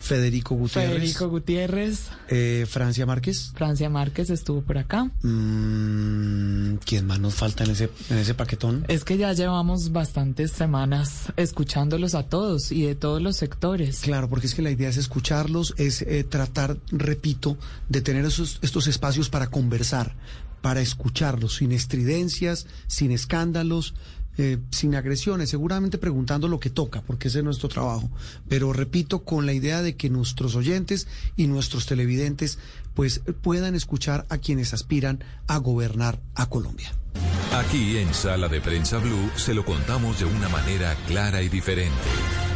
Federico 0.00 0.54
Gutiérrez. 0.54 0.92
Federico 0.94 1.28
Gutiérrez, 1.28 2.08
Eh, 2.28 2.66
Francia 2.68 3.04
Márquez. 3.06 3.52
Francia 3.54 3.88
Márquez 3.90 4.30
estuvo 4.30 4.62
por 4.62 4.78
acá. 4.78 5.10
Mm, 5.22 6.76
¿Quién 6.84 7.06
más 7.06 7.20
nos 7.20 7.34
falta 7.34 7.64
en 7.64 7.70
ese, 7.70 7.90
en 8.08 8.16
ese 8.18 8.34
paquetón? 8.34 8.84
Es 8.88 9.04
que 9.04 9.18
ya 9.18 9.32
llevamos 9.34 9.92
bastantes 9.92 10.52
semanas 10.52 11.26
escuchándolos 11.36 12.14
a 12.14 12.24
todos 12.24 12.72
y 12.72 12.82
de 12.82 12.94
todos 12.94 13.20
los 13.20 13.36
sectores. 13.36 14.00
Claro, 14.00 14.28
porque 14.28 14.46
es 14.46 14.54
que 14.54 14.62
la 14.62 14.70
idea 14.70 14.88
es 14.88 14.96
escucharlos, 14.96 15.74
es 15.76 16.02
eh, 16.02 16.24
tratar, 16.24 16.78
repito, 16.90 17.58
de 17.88 18.00
tener 18.00 18.24
esos, 18.24 18.58
estos 18.62 18.86
espacios 18.86 19.28
para 19.28 19.48
conversar, 19.48 20.14
para 20.62 20.80
escucharlos, 20.80 21.56
sin 21.56 21.72
estridencias, 21.72 22.66
sin 22.86 23.12
escándalos, 23.12 23.94
eh, 24.38 24.58
sin 24.70 24.94
agresiones, 24.94 25.50
seguramente 25.50 25.98
preguntando 25.98 26.48
lo 26.48 26.60
que 26.60 26.70
toca, 26.70 27.02
porque 27.02 27.28
ese 27.28 27.38
es 27.38 27.44
nuestro 27.44 27.68
trabajo. 27.68 28.10
Pero 28.48 28.72
repito, 28.72 29.24
con 29.24 29.46
la 29.46 29.52
idea 29.52 29.82
de 29.82 29.96
que 29.96 30.10
nuestros 30.10 30.54
oyentes 30.54 31.08
y 31.36 31.46
nuestros 31.46 31.86
televidentes 31.86 32.58
pues 32.94 33.20
puedan 33.42 33.74
escuchar 33.74 34.26
a 34.28 34.38
quienes 34.38 34.74
aspiran 34.74 35.22
a 35.46 35.58
gobernar 35.58 36.20
a 36.34 36.48
Colombia. 36.48 36.92
Aquí 37.52 37.98
en 37.98 38.12
Sala 38.14 38.48
de 38.48 38.60
Prensa 38.60 38.98
Blue 38.98 39.30
se 39.36 39.54
lo 39.54 39.64
contamos 39.64 40.18
de 40.20 40.24
una 40.24 40.48
manera 40.48 40.94
clara 41.06 41.42
y 41.42 41.48
diferente. 41.48 42.49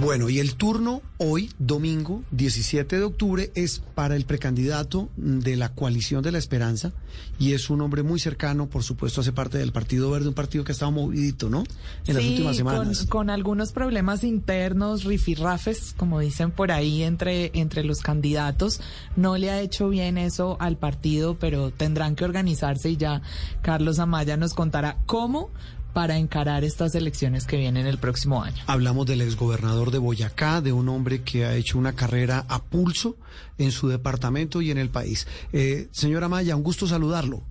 Bueno, 0.00 0.28
y 0.28 0.38
el 0.38 0.54
turno 0.54 1.02
hoy, 1.18 1.50
domingo 1.58 2.22
17 2.30 2.98
de 2.98 3.02
octubre, 3.02 3.50
es 3.56 3.80
para 3.96 4.14
el 4.14 4.26
precandidato 4.26 5.08
de 5.16 5.56
la 5.56 5.70
coalición 5.74 6.22
de 6.22 6.30
la 6.30 6.38
esperanza 6.38 6.92
y 7.38 7.52
es 7.52 7.68
un 7.68 7.80
hombre 7.80 8.04
muy 8.04 8.20
cercano, 8.20 8.68
por 8.68 8.84
supuesto, 8.84 9.22
hace 9.22 9.32
parte 9.32 9.58
del 9.58 9.72
Partido 9.72 10.08
Verde, 10.10 10.28
un 10.28 10.34
partido 10.34 10.62
que 10.62 10.70
ha 10.70 10.74
estado 10.74 10.92
movidito, 10.92 11.50
¿no? 11.50 11.64
En 12.06 12.14
las 12.14 12.22
Sí, 12.22 12.30
últimas 12.30 12.50
con, 12.50 12.54
semanas. 12.56 13.06
con 13.06 13.28
algunos 13.30 13.72
problemas 13.72 14.22
internos, 14.22 15.02
rifirrafes, 15.04 15.94
como 15.96 16.20
dicen 16.20 16.52
por 16.52 16.70
ahí, 16.70 17.02
entre, 17.02 17.50
entre 17.54 17.82
los 17.82 18.00
candidatos. 18.00 18.80
No 19.16 19.36
le 19.36 19.50
ha 19.50 19.60
hecho 19.60 19.88
bien 19.88 20.16
eso 20.16 20.56
al 20.60 20.76
partido, 20.76 21.38
pero 21.40 21.70
tendrán 21.72 22.14
que 22.14 22.24
organizarse 22.24 22.90
y 22.90 22.96
ya 22.96 23.20
Carlos 23.62 23.98
Amaya 23.98 24.36
nos 24.36 24.54
contará 24.54 24.98
cómo 25.06 25.50
para 25.92 26.16
encarar 26.16 26.64
estas 26.64 26.94
elecciones 26.94 27.46
que 27.46 27.56
vienen 27.56 27.86
el 27.86 27.98
próximo 27.98 28.42
año. 28.42 28.62
Hablamos 28.66 29.06
del 29.06 29.20
exgobernador 29.20 29.90
de 29.90 29.98
Boyacá, 29.98 30.60
de 30.60 30.72
un 30.72 30.88
hombre 30.88 31.22
que 31.22 31.44
ha 31.44 31.54
hecho 31.54 31.78
una 31.78 31.94
carrera 31.94 32.44
a 32.48 32.62
pulso 32.62 33.16
en 33.58 33.72
su 33.72 33.88
departamento 33.88 34.62
y 34.62 34.70
en 34.70 34.78
el 34.78 34.90
país. 34.90 35.26
Eh, 35.52 35.88
señora 35.90 36.28
Maya, 36.28 36.56
un 36.56 36.62
gusto 36.62 36.86
saludarlo. 36.86 37.42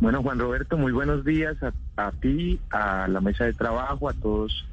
Bueno, 0.00 0.22
Juan 0.22 0.38
Roberto, 0.38 0.76
muy 0.76 0.92
buenos 0.92 1.24
días 1.24 1.56
a, 1.62 1.72
a 1.96 2.10
ti, 2.12 2.58
a 2.70 3.06
la 3.08 3.20
mesa 3.20 3.44
de 3.44 3.52
trabajo, 3.52 4.08
a 4.08 4.12
todos 4.12 4.66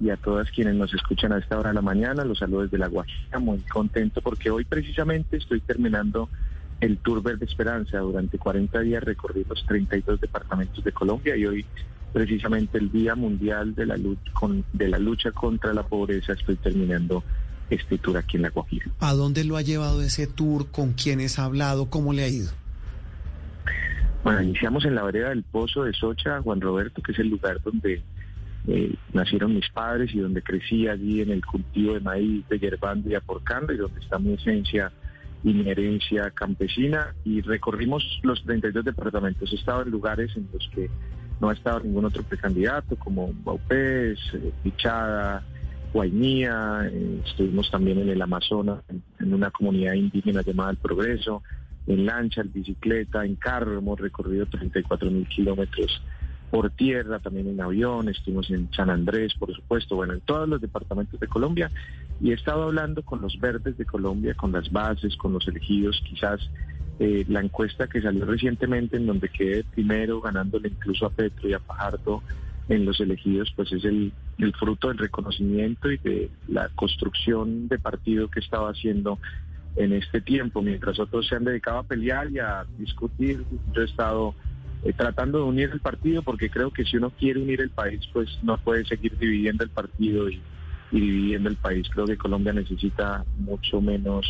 y 0.00 0.10
a 0.10 0.16
todas 0.16 0.50
quienes 0.50 0.76
nos 0.76 0.94
escuchan 0.94 1.32
a 1.32 1.38
esta 1.38 1.58
hora 1.58 1.70
de 1.70 1.74
la 1.74 1.82
mañana. 1.82 2.24
Los 2.24 2.38
saludos 2.38 2.70
desde 2.70 2.78
La 2.78 2.86
Guajira, 2.86 3.38
muy 3.38 3.58
contento 3.60 4.20
porque 4.20 4.50
hoy 4.50 4.64
precisamente 4.64 5.36
estoy 5.36 5.60
terminando 5.60 6.28
el 6.80 6.98
Tour 6.98 7.22
Verde 7.22 7.44
Esperanza. 7.44 7.98
Durante 7.98 8.38
40 8.38 8.80
días 8.80 9.02
recorrí 9.02 9.44
los 9.48 9.64
32 9.66 10.20
departamentos 10.20 10.82
de 10.84 10.92
Colombia 10.92 11.36
y 11.36 11.46
hoy 11.46 11.66
precisamente 12.12 12.78
el 12.78 12.90
Día 12.90 13.14
Mundial 13.14 13.74
de 13.74 13.86
la, 13.86 13.96
lucha, 13.96 14.32
con, 14.32 14.64
de 14.72 14.88
la 14.88 14.98
lucha 14.98 15.30
contra 15.32 15.72
la 15.74 15.82
pobreza 15.82 16.32
estoy 16.32 16.56
terminando 16.56 17.22
este 17.70 17.98
tour 17.98 18.16
aquí 18.16 18.36
en 18.36 18.42
La 18.44 18.50
Guajira. 18.50 18.86
¿A 19.00 19.12
dónde 19.12 19.44
lo 19.44 19.56
ha 19.56 19.62
llevado 19.62 20.00
ese 20.02 20.26
tour? 20.26 20.70
¿Con 20.70 20.92
quiénes 20.92 21.38
ha 21.38 21.44
hablado? 21.44 21.90
¿Cómo 21.90 22.12
le 22.12 22.24
ha 22.24 22.28
ido? 22.28 22.50
Bueno, 24.24 24.42
iniciamos 24.42 24.84
en 24.84 24.94
la 24.94 25.02
vereda 25.02 25.28
del 25.28 25.42
Pozo 25.42 25.84
de 25.84 25.92
Socha, 25.92 26.40
Juan 26.42 26.60
Roberto, 26.60 27.02
que 27.02 27.12
es 27.12 27.18
el 27.18 27.28
lugar 27.28 27.60
donde 27.62 28.02
eh, 28.66 28.94
nacieron 29.12 29.54
mis 29.54 29.68
padres 29.70 30.12
y 30.14 30.18
donde 30.18 30.42
crecí 30.42 30.88
allí 30.88 31.20
en 31.20 31.30
el 31.30 31.44
cultivo 31.44 31.94
de 31.94 32.00
maíz, 32.00 32.46
de 32.48 32.58
yerbando 32.58 33.08
y 33.08 33.14
aporcando, 33.14 33.72
y 33.72 33.76
donde 33.76 34.00
está 34.00 34.18
mi 34.18 34.34
esencia 34.34 34.90
y 35.44 35.52
mi 35.52 35.68
herencia 35.68 36.30
campesina. 36.30 37.14
Y 37.24 37.40
recorrimos 37.40 38.02
los 38.22 38.42
32 38.44 38.84
departamentos. 38.84 39.52
He 39.52 39.56
estado 39.56 39.82
en 39.82 39.90
lugares 39.90 40.30
en 40.36 40.48
los 40.52 40.68
que 40.74 40.90
no 41.40 41.50
ha 41.50 41.52
estado 41.52 41.80
ningún 41.80 42.04
otro 42.04 42.22
precandidato, 42.22 42.96
como 42.96 43.32
Baupés, 43.44 44.18
eh, 44.34 44.52
Pichada, 44.62 45.44
Guainía, 45.92 46.88
eh, 46.90 47.20
estuvimos 47.24 47.70
también 47.70 47.98
en 47.98 48.08
el 48.08 48.20
Amazonas, 48.20 48.82
en, 48.88 49.02
en 49.20 49.34
una 49.34 49.50
comunidad 49.50 49.94
indígena 49.94 50.42
llamada 50.42 50.70
El 50.70 50.76
Progreso, 50.78 51.42
en 51.86 52.04
lancha, 52.04 52.42
en 52.42 52.52
bicicleta, 52.52 53.24
en 53.24 53.36
carro, 53.36 53.78
hemos 53.78 53.98
recorrido 53.98 54.46
34 54.46 55.10
mil 55.10 55.26
kilómetros 55.28 56.02
por 56.50 56.70
tierra, 56.70 57.18
también 57.18 57.48
en 57.48 57.60
avión, 57.60 58.08
estuvimos 58.08 58.50
en 58.50 58.72
San 58.72 58.90
Andrés, 58.90 59.34
por 59.34 59.54
supuesto, 59.54 59.96
bueno, 59.96 60.14
en 60.14 60.20
todos 60.20 60.48
los 60.48 60.60
departamentos 60.60 61.20
de 61.20 61.26
Colombia. 61.26 61.70
Y 62.20 62.30
he 62.30 62.34
estado 62.34 62.64
hablando 62.64 63.02
con 63.02 63.20
los 63.20 63.38
verdes 63.38 63.76
de 63.76 63.84
Colombia, 63.84 64.34
con 64.34 64.52
las 64.52 64.70
bases, 64.72 65.16
con 65.16 65.32
los 65.32 65.46
elegidos, 65.46 66.02
quizás 66.08 66.40
eh, 66.98 67.24
la 67.28 67.40
encuesta 67.40 67.86
que 67.86 68.00
salió 68.00 68.24
recientemente 68.24 68.96
en 68.96 69.06
donde 69.06 69.28
quedé 69.28 69.62
primero 69.62 70.20
ganándole 70.20 70.68
incluso 70.68 71.06
a 71.06 71.10
Petro 71.10 71.48
y 71.48 71.52
a 71.52 71.60
Fajardo 71.60 72.22
en 72.68 72.84
los 72.84 73.00
elegidos, 73.00 73.52
pues 73.54 73.72
es 73.72 73.84
el, 73.84 74.12
el 74.38 74.52
fruto 74.54 74.88
del 74.88 74.98
reconocimiento 74.98 75.90
y 75.90 75.98
de 75.98 76.30
la 76.48 76.68
construcción 76.70 77.68
de 77.68 77.78
partido 77.78 78.28
que 78.28 78.40
estaba 78.40 78.70
haciendo 78.70 79.18
en 79.76 79.92
este 79.92 80.20
tiempo, 80.20 80.60
mientras 80.60 80.98
otros 80.98 81.28
se 81.28 81.36
han 81.36 81.44
dedicado 81.44 81.78
a 81.78 81.82
pelear 81.84 82.30
y 82.32 82.40
a 82.40 82.66
discutir, 82.78 83.44
yo 83.72 83.82
he 83.82 83.84
estado 83.84 84.34
eh, 84.84 84.92
tratando 84.92 85.38
de 85.38 85.44
unir 85.44 85.70
el 85.72 85.80
partido 85.80 86.22
porque 86.22 86.50
creo 86.50 86.70
que 86.70 86.84
si 86.84 86.96
uno 86.96 87.10
quiere 87.10 87.40
unir 87.40 87.60
el 87.60 87.70
país, 87.70 88.00
pues 88.12 88.28
no 88.42 88.56
puede 88.58 88.84
seguir 88.84 89.16
dividiendo 89.18 89.64
el 89.64 89.70
partido 89.70 90.28
y, 90.28 90.40
dividiendo 90.90 91.48
el 91.48 91.56
país. 91.56 91.88
Creo 91.90 92.06
que 92.06 92.16
Colombia 92.16 92.52
necesita 92.52 93.24
mucho 93.38 93.80
menos 93.80 94.24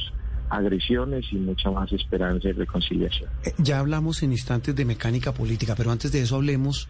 agresiones 0.51 1.27
y 1.31 1.37
mucha 1.37 1.71
más 1.71 1.93
esperanza 1.93 2.49
y 2.49 2.53
reconciliación. 2.53 3.31
Eh, 3.45 3.53
Ya 3.59 3.79
hablamos 3.79 4.23
en 4.23 4.33
instantes 4.33 4.75
de 4.75 4.85
mecánica 4.85 5.33
política, 5.33 5.75
pero 5.77 5.91
antes 5.91 6.11
de 6.13 6.23
eso 6.23 6.37
hablemos 6.37 6.89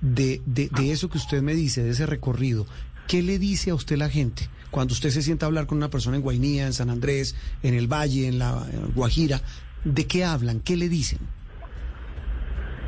de, 0.00 0.40
de, 0.46 0.68
de 0.68 0.92
eso 0.92 1.10
que 1.10 1.18
usted 1.18 1.42
me 1.42 1.54
dice, 1.54 1.82
de 1.82 1.90
ese 1.90 2.06
recorrido. 2.06 2.66
¿Qué 3.08 3.22
le 3.22 3.38
dice 3.38 3.70
a 3.70 3.74
usted 3.74 3.96
la 3.96 4.08
gente 4.08 4.48
cuando 4.70 4.92
usted 4.94 5.10
se 5.10 5.22
sienta 5.22 5.44
a 5.44 5.48
hablar 5.48 5.66
con 5.66 5.78
una 5.78 5.90
persona 5.90 6.16
en 6.16 6.22
Guainía, 6.22 6.66
en 6.66 6.72
San 6.72 6.90
Andrés, 6.90 7.34
en 7.64 7.74
el 7.74 7.88
Valle, 7.92 8.28
en 8.28 8.38
la 8.38 8.64
en 8.72 8.92
Guajira? 8.92 9.42
¿De 9.84 10.06
qué 10.06 10.24
hablan? 10.24 10.60
¿Qué 10.60 10.76
le 10.76 10.88
dicen? 10.88 11.18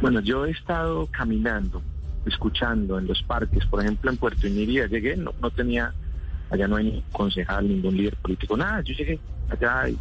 Bueno, 0.02 0.18
yo 0.18 0.44
he 0.44 0.50
estado 0.50 1.06
caminando, 1.06 1.80
escuchando 2.26 2.98
en 2.98 3.06
los 3.06 3.22
parques, 3.22 3.64
por 3.66 3.80
ejemplo 3.80 4.10
en 4.10 4.16
Puerto 4.16 4.48
Iniria, 4.48 4.88
llegué, 4.88 5.16
no, 5.16 5.32
no 5.40 5.48
tenía, 5.52 5.94
allá 6.50 6.66
no 6.66 6.74
hay 6.74 6.90
ni 6.90 7.04
concejal, 7.12 7.68
ningún 7.68 7.96
líder 7.96 8.16
político, 8.16 8.56
nada, 8.56 8.80
yo 8.80 8.94
llegué 8.94 9.20
allá 9.48 9.88
y 9.88 9.96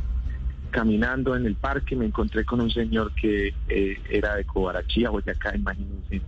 caminando 0.72 1.36
en 1.36 1.45
el 1.45 1.54
parque 1.54 1.95
me 1.95 2.08
encontré 2.08 2.43
con 2.45 2.62
un 2.62 2.72
señor 2.72 3.12
que 3.14 3.54
eh, 3.70 4.02
era 4.10 4.38
de 4.38 4.43
Cobarachía, 4.43 5.12
Boyacá, 5.12 5.56
imagínense, 5.56 6.20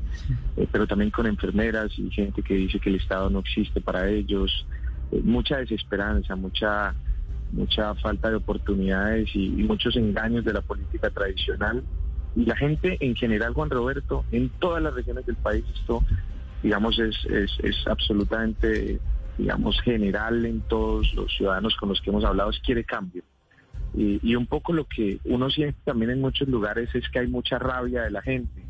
eh, 0.57 0.67
pero 0.71 0.85
también 0.85 1.09
con 1.09 1.25
enfermeras 1.25 1.91
y 1.97 2.11
gente 2.11 2.43
que 2.43 2.53
dice 2.53 2.79
que 2.79 2.91
el 2.91 2.97
Estado 2.97 3.31
no 3.31 3.39
existe 3.39 3.81
para 3.81 4.07
ellos, 4.07 4.67
eh, 5.11 5.19
mucha 5.23 5.57
desesperanza, 5.57 6.35
mucha 6.35 6.93
mucha 7.51 7.95
falta 7.95 8.29
de 8.29 8.35
oportunidades 8.35 9.29
y, 9.35 9.45
y 9.45 9.63
muchos 9.63 9.95
engaños 9.95 10.45
de 10.45 10.53
la 10.53 10.61
política 10.61 11.09
tradicional. 11.09 11.83
Y 12.35 12.45
la 12.45 12.55
gente 12.55 12.97
en 12.99 13.15
general, 13.15 13.53
Juan 13.53 13.69
Roberto, 13.69 14.25
en 14.31 14.49
todas 14.49 14.81
las 14.81 14.93
regiones 14.93 15.25
del 15.25 15.35
país, 15.35 15.63
esto, 15.73 16.03
digamos, 16.61 16.97
es, 16.99 17.15
es, 17.25 17.51
es 17.63 17.87
absolutamente, 17.87 18.99
digamos, 19.37 19.79
general 19.81 20.45
en 20.45 20.61
todos 20.61 21.13
los 21.13 21.31
ciudadanos 21.35 21.75
con 21.75 21.89
los 21.89 22.01
que 22.01 22.09
hemos 22.09 22.25
hablado, 22.25 22.49
es 22.49 22.59
quiere 22.59 22.83
cambio. 22.83 23.23
Y, 23.93 24.19
y 24.27 24.35
un 24.35 24.47
poco 24.47 24.73
lo 24.73 24.85
que 24.85 25.19
uno 25.25 25.51
siente 25.51 25.77
también 25.83 26.11
en 26.11 26.21
muchos 26.21 26.47
lugares 26.47 26.89
es 26.95 27.07
que 27.09 27.19
hay 27.19 27.27
mucha 27.27 27.59
rabia 27.59 28.03
de 28.03 28.11
la 28.11 28.21
gente. 28.23 28.63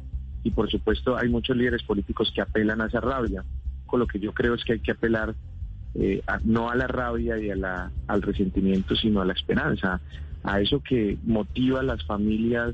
Y 0.44 0.52
por 0.52 0.70
supuesto 0.70 1.16
hay 1.16 1.30
muchos 1.30 1.56
líderes 1.56 1.84
políticos 1.84 2.32
que 2.36 2.42
apelan 2.42 2.82
a 2.82 2.88
esa 2.88 3.00
rabia. 3.00 3.46
Con 3.86 4.02
lo 4.02 4.08
que 4.08 4.20
yo 4.20 4.34
creo 4.34 4.56
es 4.56 4.66
que 4.66 4.74
hay 4.74 4.80
que 4.80 4.92
apelar 4.92 5.34
eh, 5.96 6.22
no 6.44 6.70
a 6.70 6.76
la 6.76 6.88
rabia 6.88 7.38
y 7.38 7.50
a 7.50 7.56
la, 7.56 7.92
al 8.08 8.22
resentimiento, 8.22 8.96
sino 8.96 9.22
a 9.22 9.26
la 9.26 9.34
esperanza, 9.34 10.02
a 10.44 10.60
eso 10.60 10.82
que 10.82 11.18
motiva 11.24 11.80
a 11.80 11.84
las 11.84 12.04
familias 12.04 12.74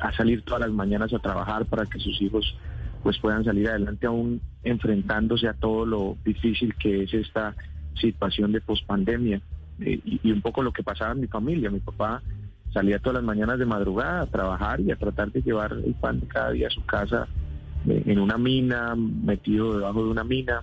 a 0.00 0.12
salir 0.12 0.42
todas 0.42 0.60
las 0.60 0.70
mañanas 0.70 1.12
a 1.12 1.18
trabajar 1.18 1.66
para 1.66 1.86
que 1.86 1.98
sus 1.98 2.20
hijos 2.20 2.56
pues 3.02 3.18
puedan 3.18 3.44
salir 3.44 3.68
adelante 3.68 4.06
aún 4.06 4.40
enfrentándose 4.64 5.48
a 5.48 5.54
todo 5.54 5.86
lo 5.86 6.16
difícil 6.24 6.74
que 6.74 7.04
es 7.04 7.14
esta 7.14 7.54
situación 7.94 8.52
de 8.52 8.60
pospandemia 8.60 9.40
Eh, 9.80 10.00
y, 10.04 10.32
un 10.32 10.42
poco 10.42 10.62
lo 10.62 10.72
que 10.72 10.82
pasaba 10.82 11.12
en 11.12 11.20
mi 11.20 11.26
familia. 11.26 11.70
Mi 11.70 11.80
papá 11.80 12.22
salía 12.72 12.98
todas 12.98 13.16
las 13.16 13.24
mañanas 13.24 13.58
de 13.58 13.66
madrugada 13.66 14.22
a 14.22 14.26
trabajar 14.26 14.80
y 14.80 14.90
a 14.90 14.96
tratar 14.96 15.30
de 15.30 15.42
llevar 15.42 15.72
el 15.72 15.94
pan 15.94 16.20
de 16.20 16.26
cada 16.26 16.50
día 16.50 16.66
a 16.66 16.70
su 16.70 16.84
casa 16.84 17.28
eh, 17.88 18.02
en 18.06 18.18
una 18.18 18.38
mina, 18.38 18.94
metido 18.96 19.78
debajo 19.78 20.04
de 20.04 20.10
una 20.10 20.24
mina 20.24 20.62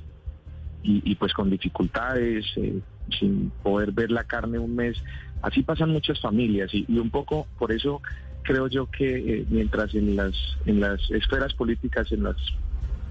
y, 0.87 1.15
pues 1.15 1.33
con 1.33 1.49
dificultades, 1.49 2.45
eh, 2.57 2.79
sin 3.19 3.51
poder 3.63 3.91
ver 3.91 4.11
la 4.11 4.23
carne 4.23 4.59
un 4.59 4.75
mes. 4.75 5.01
Así 5.41 5.63
pasan 5.63 5.89
muchas 5.89 6.21
familias 6.21 6.71
y 6.71 6.99
un 6.99 7.09
poco 7.09 7.47
por 7.57 7.71
eso 7.71 8.03
creo 8.45 8.67
yo 8.67 8.89
que 8.89 9.17
eh, 9.17 9.45
mientras 9.49 9.93
en 9.95 10.15
las, 10.15 10.33
en 10.65 10.79
las 10.79 11.01
esferas 11.11 11.53
políticas, 11.53 12.11
en 12.11 12.23
las 12.23 12.37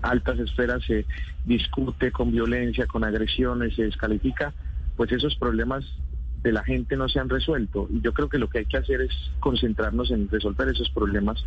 altas 0.00 0.38
esferas 0.38 0.82
se 0.84 1.04
discute 1.44 2.12
con 2.12 2.30
violencia, 2.30 2.86
con 2.86 3.04
agresiones, 3.04 3.74
se 3.74 3.82
descalifica, 3.82 4.54
pues 4.96 5.12
esos 5.12 5.34
problemas 5.34 5.84
de 6.42 6.52
la 6.52 6.62
gente 6.62 6.96
no 6.96 7.08
se 7.08 7.18
han 7.18 7.28
resuelto. 7.28 7.88
Y 7.90 8.00
yo 8.00 8.12
creo 8.12 8.28
que 8.28 8.38
lo 8.38 8.48
que 8.48 8.58
hay 8.58 8.66
que 8.66 8.76
hacer 8.76 9.00
es 9.00 9.12
concentrarnos 9.40 10.10
en 10.10 10.28
resolver 10.30 10.68
esos 10.68 10.88
problemas. 10.90 11.44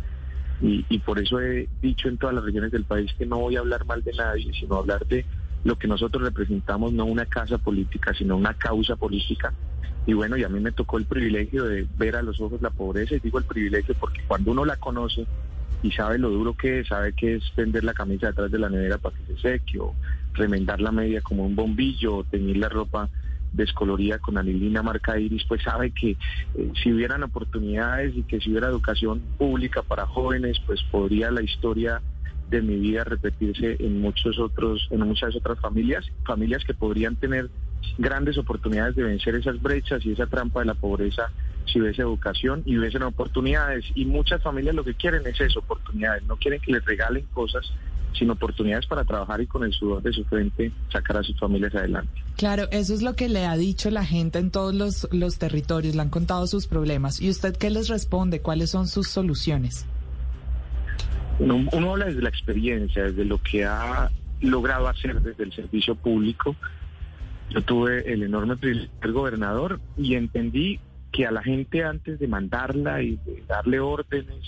Y, 0.60 0.84
y 0.88 0.98
por 0.98 1.18
eso 1.18 1.40
he 1.40 1.68
dicho 1.80 2.08
en 2.08 2.18
todas 2.18 2.34
las 2.34 2.44
regiones 2.44 2.72
del 2.72 2.84
país 2.84 3.12
que 3.16 3.24
no 3.24 3.38
voy 3.38 3.56
a 3.56 3.60
hablar 3.60 3.86
mal 3.86 4.02
de 4.02 4.12
nadie, 4.12 4.52
sino 4.52 4.76
hablar 4.76 5.06
de 5.06 5.24
lo 5.64 5.76
que 5.76 5.88
nosotros 5.88 6.22
representamos, 6.22 6.92
no 6.92 7.04
una 7.04 7.26
casa 7.26 7.58
política, 7.58 8.12
sino 8.12 8.36
una 8.36 8.54
causa 8.54 8.96
política. 8.96 9.52
Y 10.06 10.14
bueno, 10.14 10.36
y 10.36 10.44
a 10.44 10.48
mí 10.48 10.60
me 10.60 10.72
tocó 10.72 10.98
el 10.98 11.04
privilegio 11.04 11.64
de 11.64 11.86
ver 11.98 12.16
a 12.16 12.22
los 12.22 12.40
ojos 12.40 12.62
la 12.62 12.70
pobreza, 12.70 13.14
y 13.14 13.20
digo 13.20 13.38
el 13.38 13.44
privilegio 13.44 13.94
porque 13.98 14.22
cuando 14.26 14.52
uno 14.52 14.64
la 14.64 14.76
conoce 14.76 15.26
y 15.82 15.92
sabe 15.92 16.18
lo 16.18 16.30
duro 16.30 16.54
que 16.54 16.80
es, 16.80 16.88
sabe 16.88 17.12
que 17.12 17.36
es 17.36 17.44
tender 17.54 17.84
la 17.84 17.94
camisa 17.94 18.28
detrás 18.28 18.50
de 18.50 18.58
la 18.58 18.68
nevera 18.68 18.98
para 18.98 19.16
que 19.16 19.34
se 19.34 19.40
seque, 19.40 19.78
o 19.78 19.94
remendar 20.32 20.80
la 20.80 20.92
media 20.92 21.20
como 21.20 21.44
un 21.44 21.54
bombillo, 21.54 22.16
o 22.16 22.24
teñir 22.24 22.56
la 22.56 22.68
ropa 22.68 23.08
descolorida 23.52 24.18
con 24.18 24.38
anilina 24.38 24.82
marca 24.82 25.18
iris, 25.18 25.44
pues 25.44 25.62
sabe 25.62 25.90
que 25.90 26.10
eh, 26.10 26.72
si 26.82 26.92
hubieran 26.92 27.22
oportunidades 27.22 28.14
y 28.16 28.22
que 28.22 28.40
si 28.40 28.50
hubiera 28.50 28.68
educación 28.68 29.22
pública 29.38 29.82
para 29.82 30.06
jóvenes, 30.06 30.58
pues 30.66 30.82
podría 30.90 31.30
la 31.30 31.42
historia 31.42 32.02
de 32.50 32.62
mi 32.62 32.76
vida 32.76 33.04
repetirse 33.04 33.76
en 33.78 34.00
muchos 34.00 34.38
otros, 34.38 34.88
en 34.90 35.00
muchas 35.00 35.36
otras 35.36 35.60
familias, 35.60 36.04
familias 36.24 36.64
que 36.64 36.74
podrían 36.74 37.16
tener 37.16 37.50
grandes 37.98 38.38
oportunidades 38.38 38.94
de 38.96 39.02
vencer 39.02 39.34
esas 39.34 39.60
brechas 39.60 40.04
y 40.04 40.12
esa 40.12 40.26
trampa 40.26 40.60
de 40.60 40.66
la 40.66 40.74
pobreza 40.74 41.30
si 41.66 41.80
hubiese 41.80 42.02
educación 42.02 42.62
y 42.64 42.78
hubiesen 42.78 43.02
oportunidades. 43.02 43.84
Y 43.94 44.04
muchas 44.04 44.42
familias 44.42 44.74
lo 44.74 44.84
que 44.84 44.94
quieren 44.94 45.26
es 45.26 45.40
eso, 45.40 45.60
oportunidades. 45.60 46.22
No 46.24 46.36
quieren 46.36 46.60
que 46.60 46.72
les 46.72 46.84
regalen 46.84 47.26
cosas, 47.34 47.70
sino 48.18 48.32
oportunidades 48.32 48.86
para 48.86 49.04
trabajar 49.04 49.40
y 49.40 49.46
con 49.46 49.64
el 49.64 49.72
sudor 49.72 50.02
de 50.02 50.12
su 50.12 50.24
frente 50.24 50.72
sacar 50.92 51.18
a 51.18 51.22
sus 51.22 51.38
familias 51.38 51.74
adelante. 51.74 52.12
Claro, 52.36 52.68
eso 52.70 52.94
es 52.94 53.02
lo 53.02 53.14
que 53.14 53.28
le 53.28 53.46
ha 53.46 53.56
dicho 53.56 53.90
la 53.90 54.04
gente 54.04 54.38
en 54.38 54.50
todos 54.50 54.74
los, 54.74 55.08
los 55.12 55.38
territorios, 55.38 55.94
le 55.94 56.02
han 56.02 56.10
contado 56.10 56.46
sus 56.46 56.66
problemas. 56.66 57.20
¿Y 57.20 57.28
usted 57.30 57.56
qué 57.56 57.70
les 57.70 57.88
responde? 57.88 58.40
¿Cuáles 58.40 58.70
son 58.70 58.88
sus 58.88 59.08
soluciones? 59.08 59.86
Uno, 61.38 61.66
uno 61.72 61.90
habla 61.92 62.06
desde 62.06 62.22
la 62.22 62.30
experiencia, 62.30 63.04
desde 63.04 63.24
lo 63.24 63.38
que 63.42 63.64
ha 63.64 64.10
logrado 64.40 64.88
hacer 64.88 65.20
desde 65.20 65.44
el 65.44 65.52
servicio 65.52 65.94
público. 65.94 66.56
Yo 67.50 67.62
tuve 67.62 68.12
el 68.12 68.22
enorme 68.22 68.56
privilegio 68.56 68.90
de 68.94 69.00
ser 69.00 69.12
gobernador 69.12 69.80
y 69.96 70.14
entendí 70.14 70.80
que 71.12 71.26
a 71.26 71.30
la 71.30 71.42
gente 71.42 71.82
antes 71.82 72.18
de 72.18 72.28
mandarla 72.28 73.02
y 73.02 73.16
de 73.24 73.42
darle 73.48 73.80
órdenes, 73.80 74.44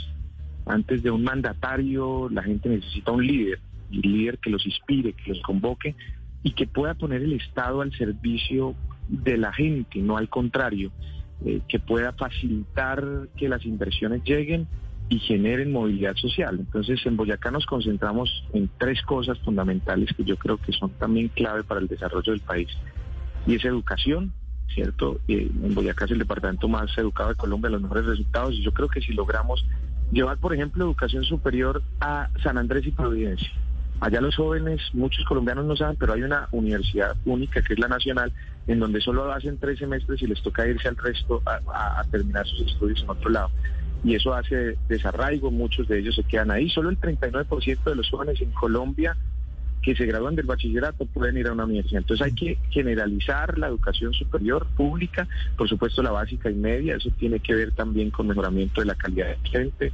antes 0.66 1.02
de 1.02 1.10
un 1.10 1.24
mandatario, 1.24 2.28
la 2.28 2.42
gente 2.42 2.68
necesita 2.68 3.12
un 3.12 3.26
líder, 3.26 3.58
un 3.90 4.00
líder 4.00 4.38
que 4.38 4.50
los 4.50 4.64
inspire, 4.66 5.14
que 5.14 5.30
los 5.30 5.42
convoque 5.42 5.94
y 6.42 6.52
que 6.52 6.66
pueda 6.66 6.94
poner 6.94 7.22
el 7.22 7.32
Estado 7.32 7.80
al 7.80 7.92
servicio 7.92 8.74
de 9.08 9.36
la 9.38 9.52
gente, 9.52 10.00
no 10.00 10.16
al 10.16 10.28
contrario, 10.28 10.92
eh, 11.44 11.60
que 11.68 11.78
pueda 11.78 12.12
facilitar 12.12 13.28
que 13.36 13.48
las 13.48 13.64
inversiones 13.64 14.22
lleguen 14.24 14.68
y 15.10 15.18
generen 15.18 15.72
movilidad 15.72 16.16
social. 16.16 16.56
Entonces, 16.58 17.04
en 17.04 17.16
Boyacá 17.16 17.50
nos 17.50 17.66
concentramos 17.66 18.44
en 18.54 18.70
tres 18.78 19.02
cosas 19.02 19.38
fundamentales 19.40 20.08
que 20.16 20.24
yo 20.24 20.36
creo 20.36 20.56
que 20.56 20.72
son 20.72 20.90
también 20.92 21.28
clave 21.28 21.64
para 21.64 21.80
el 21.80 21.88
desarrollo 21.88 22.32
del 22.32 22.40
país. 22.40 22.68
Y 23.46 23.56
es 23.56 23.64
educación, 23.64 24.32
¿cierto? 24.72 25.20
Eh, 25.28 25.50
en 25.62 25.74
Boyacá 25.74 26.06
es 26.06 26.12
el 26.12 26.20
departamento 26.20 26.68
más 26.68 26.96
educado 26.96 27.30
de 27.30 27.34
Colombia, 27.34 27.70
los 27.70 27.82
mejores 27.82 28.06
resultados. 28.06 28.54
Y 28.54 28.62
yo 28.62 28.72
creo 28.72 28.88
que 28.88 29.00
si 29.00 29.12
logramos 29.12 29.66
llevar, 30.12 30.38
por 30.38 30.54
ejemplo, 30.54 30.84
educación 30.84 31.24
superior 31.24 31.82
a 32.00 32.30
San 32.42 32.56
Andrés 32.56 32.86
y 32.86 32.92
Providencia, 32.92 33.50
Allá 34.00 34.22
los 34.22 34.34
jóvenes, 34.34 34.80
muchos 34.94 35.26
colombianos 35.26 35.66
no 35.66 35.76
saben, 35.76 35.96
pero 35.96 36.14
hay 36.14 36.22
una 36.22 36.48
universidad 36.52 37.14
única 37.26 37.60
que 37.60 37.74
es 37.74 37.78
la 37.78 37.86
nacional, 37.86 38.32
en 38.66 38.80
donde 38.80 38.98
solo 39.02 39.30
hacen 39.30 39.58
tres 39.58 39.78
semestres 39.78 40.22
y 40.22 40.26
les 40.26 40.42
toca 40.42 40.66
irse 40.66 40.88
al 40.88 40.96
resto 40.96 41.42
a, 41.44 42.02
terminar 42.10 42.46
sus 42.46 42.62
estudios 42.62 43.02
en 43.02 43.10
otro 43.10 43.28
lado. 43.28 43.50
Y 44.02 44.14
eso 44.14 44.32
hace 44.34 44.76
desarraigo, 44.88 45.50
muchos 45.50 45.86
de 45.88 45.98
ellos 45.98 46.14
se 46.14 46.24
quedan 46.24 46.50
ahí. 46.50 46.70
Solo 46.70 46.88
el 46.88 46.98
39% 46.98 47.84
de 47.84 47.94
los 47.94 48.08
jóvenes 48.08 48.40
en 48.40 48.50
Colombia 48.52 49.16
que 49.82 49.96
se 49.96 50.06
gradúan 50.06 50.36
del 50.36 50.46
bachillerato 50.46 51.06
pueden 51.06 51.38
ir 51.38 51.46
a 51.46 51.52
una 51.52 51.64
universidad. 51.64 52.02
Entonces 52.02 52.26
hay 52.26 52.34
que 52.34 52.58
generalizar 52.70 53.58
la 53.58 53.68
educación 53.68 54.12
superior 54.12 54.66
pública, 54.76 55.26
por 55.56 55.68
supuesto 55.68 56.02
la 56.02 56.10
básica 56.10 56.50
y 56.50 56.54
media, 56.54 56.96
eso 56.96 57.10
tiene 57.18 57.40
que 57.40 57.54
ver 57.54 57.72
también 57.72 58.10
con 58.10 58.26
mejoramiento 58.26 58.80
de 58.80 58.86
la 58.86 58.94
calidad 58.94 59.28
de 59.28 59.48
gente, 59.48 59.92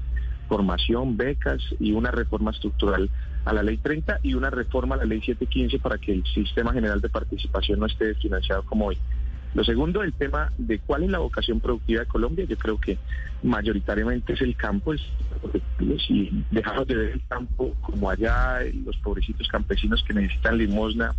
formación, 0.48 1.16
becas 1.16 1.62
y 1.78 1.92
una 1.92 2.10
reforma 2.10 2.50
estructural 2.50 3.08
a 3.44 3.52
la 3.52 3.62
ley 3.62 3.76
30 3.76 4.20
y 4.22 4.34
una 4.34 4.50
reforma 4.50 4.96
a 4.96 4.98
la 4.98 5.04
ley 5.04 5.20
715 5.20 5.78
para 5.78 5.98
que 5.98 6.12
el 6.12 6.24
sistema 6.34 6.72
general 6.72 7.00
de 7.00 7.08
participación 7.08 7.78
no 7.78 7.86
esté 7.86 8.14
financiado 8.16 8.64
como 8.64 8.86
hoy. 8.86 8.98
Lo 9.56 9.64
segundo, 9.64 10.02
el 10.02 10.12
tema 10.12 10.52
de 10.58 10.78
cuál 10.80 11.04
es 11.04 11.10
la 11.10 11.18
vocación 11.18 11.60
productiva 11.60 12.00
de 12.00 12.06
Colombia. 12.06 12.44
Yo 12.44 12.58
creo 12.58 12.78
que 12.78 12.98
mayoritariamente 13.42 14.34
es 14.34 14.42
el 14.42 14.54
campo. 14.54 14.92
Es, 14.92 15.00
si 16.06 16.44
dejamos 16.50 16.86
de 16.86 16.94
ver 16.94 17.10
el 17.12 17.22
campo 17.26 17.74
como 17.80 18.10
allá, 18.10 18.58
los 18.84 18.98
pobrecitos 18.98 19.48
campesinos 19.48 20.04
que 20.06 20.12
necesitan 20.12 20.58
limosna, 20.58 21.14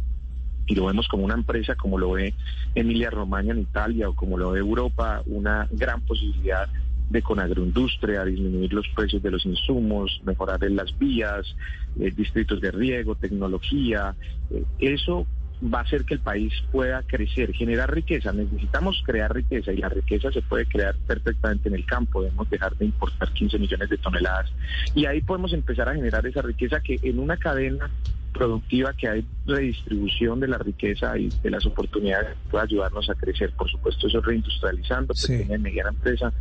y 0.68 0.76
lo 0.76 0.86
vemos 0.86 1.08
como 1.08 1.26
una 1.26 1.34
empresa, 1.34 1.74
como 1.74 1.98
lo 1.98 2.12
ve 2.12 2.36
Emilia 2.76 3.10
Romagna 3.10 3.54
en 3.54 3.62
Italia 3.62 4.08
o 4.08 4.14
como 4.14 4.38
lo 4.38 4.52
ve 4.52 4.60
Europa, 4.60 5.24
una 5.26 5.68
gran 5.72 6.02
posibilidad 6.02 6.70
de 7.10 7.22
con 7.24 7.40
agroindustria, 7.40 8.24
disminuir 8.24 8.72
los 8.72 8.88
precios 8.90 9.24
de 9.24 9.32
los 9.32 9.48
insumos, 9.48 10.22
mejorar 10.26 10.64
en 10.64 10.76
las 10.76 10.96
vías, 11.00 11.56
eh, 12.00 12.12
distritos 12.16 12.62
de 12.62 12.70
riego, 12.70 13.16
tecnología. 13.16 14.14
Eh, 14.52 14.64
eso 14.78 15.26
va 15.64 15.80
a 15.80 15.82
hacer 15.82 16.06
que 16.06 16.14
el 16.14 16.20
país 16.20 16.54
pueda 16.72 17.04
crecer, 17.04 17.54
generar 17.54 17.94
riqueza. 17.94 18.32
Necesitamos 18.32 19.02
crear 19.06 19.34
riqueza 19.34 19.72
y 19.72 19.78
la 19.78 19.90
riqueza 19.90 20.32
se 20.32 20.42
puede 20.42 20.66
crear 20.66 20.96
perfectamente 21.08 21.70
en 21.70 21.76
el 21.76 21.86
campo. 21.86 22.22
Debemos 22.22 22.50
dejar 22.50 22.76
de 22.78 22.86
importar 22.86 23.32
15 23.34 23.60
millones 23.60 23.90
de 23.90 23.98
toneladas. 23.98 24.52
Y 24.94 25.06
ahí 25.06 25.22
podemos 25.22 25.54
empezar 25.54 25.90
a 25.90 25.96
generar 25.96 26.26
esa 26.26 26.42
riqueza 26.42 26.80
que 26.80 27.00
en 27.02 27.20
una 27.20 27.38
cadena 27.38 27.90
productiva 28.38 28.94
que 28.94 29.08
hay 29.08 29.26
redistribución 29.46 30.40
de 30.40 30.48
la 30.48 30.58
riqueza 30.60 31.18
y 31.18 31.30
de 31.42 31.50
las 31.50 31.66
oportunidades 31.66 32.38
puede 32.52 32.66
ayudarnos 32.66 33.10
a 33.10 33.16
crecer. 33.16 33.52
Por 33.58 33.70
supuesto, 33.70 34.08
eso 34.08 34.22
reindustrializando, 34.22 35.14
pequeña 35.14 35.56
y 35.56 35.60
mediana 35.60 35.90
empresa 35.90 36.32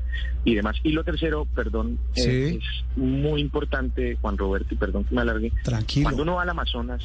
y 0.45 0.55
demás. 0.55 0.77
Y 0.83 0.93
lo 0.93 1.03
tercero, 1.05 1.47
perdón, 1.55 1.99
eh, 2.15 2.59
es 2.59 2.97
muy 2.97 3.41
importante, 3.41 4.17
Juan 4.21 4.37
Roberto, 4.37 4.75
y 4.75 4.77
perdón 4.77 5.05
que 5.05 5.15
me 5.15 5.23
alargue. 5.23 5.53
Tranquilo. 5.63 6.05
Cuando 6.05 6.23
uno 6.23 6.35
va 6.35 6.43
al 6.43 6.51
Amazonas 6.51 7.03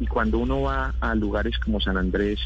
y 0.00 0.06
cuando 0.06 0.38
uno 0.38 0.62
va 0.62 0.94
a 1.00 1.14
lugares 1.14 1.58
como 1.58 1.80
San 1.80 1.96
Andrés 1.96 2.40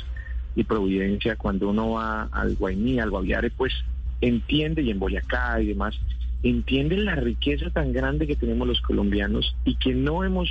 y 0.54 0.64
Providencia, 0.64 1.36
cuando 1.36 1.70
uno 1.70 1.92
va 1.92 2.24
al 2.24 2.56
Guainí, 2.56 3.00
al 3.00 3.10
Guaviare, 3.10 3.50
pues 3.50 3.72
entiende, 4.20 4.82
y 4.82 4.90
en 4.90 4.98
Boyacá 4.98 5.60
y 5.60 5.68
demás, 5.68 5.98
entienden 6.42 7.06
la 7.06 7.14
riqueza 7.14 7.70
tan 7.70 7.92
grande 7.92 8.26
que 8.26 8.36
tenemos 8.36 8.68
los 8.68 8.80
colombianos 8.80 9.56
y 9.64 9.76
que 9.76 9.94
no 9.94 10.22
hemos 10.22 10.48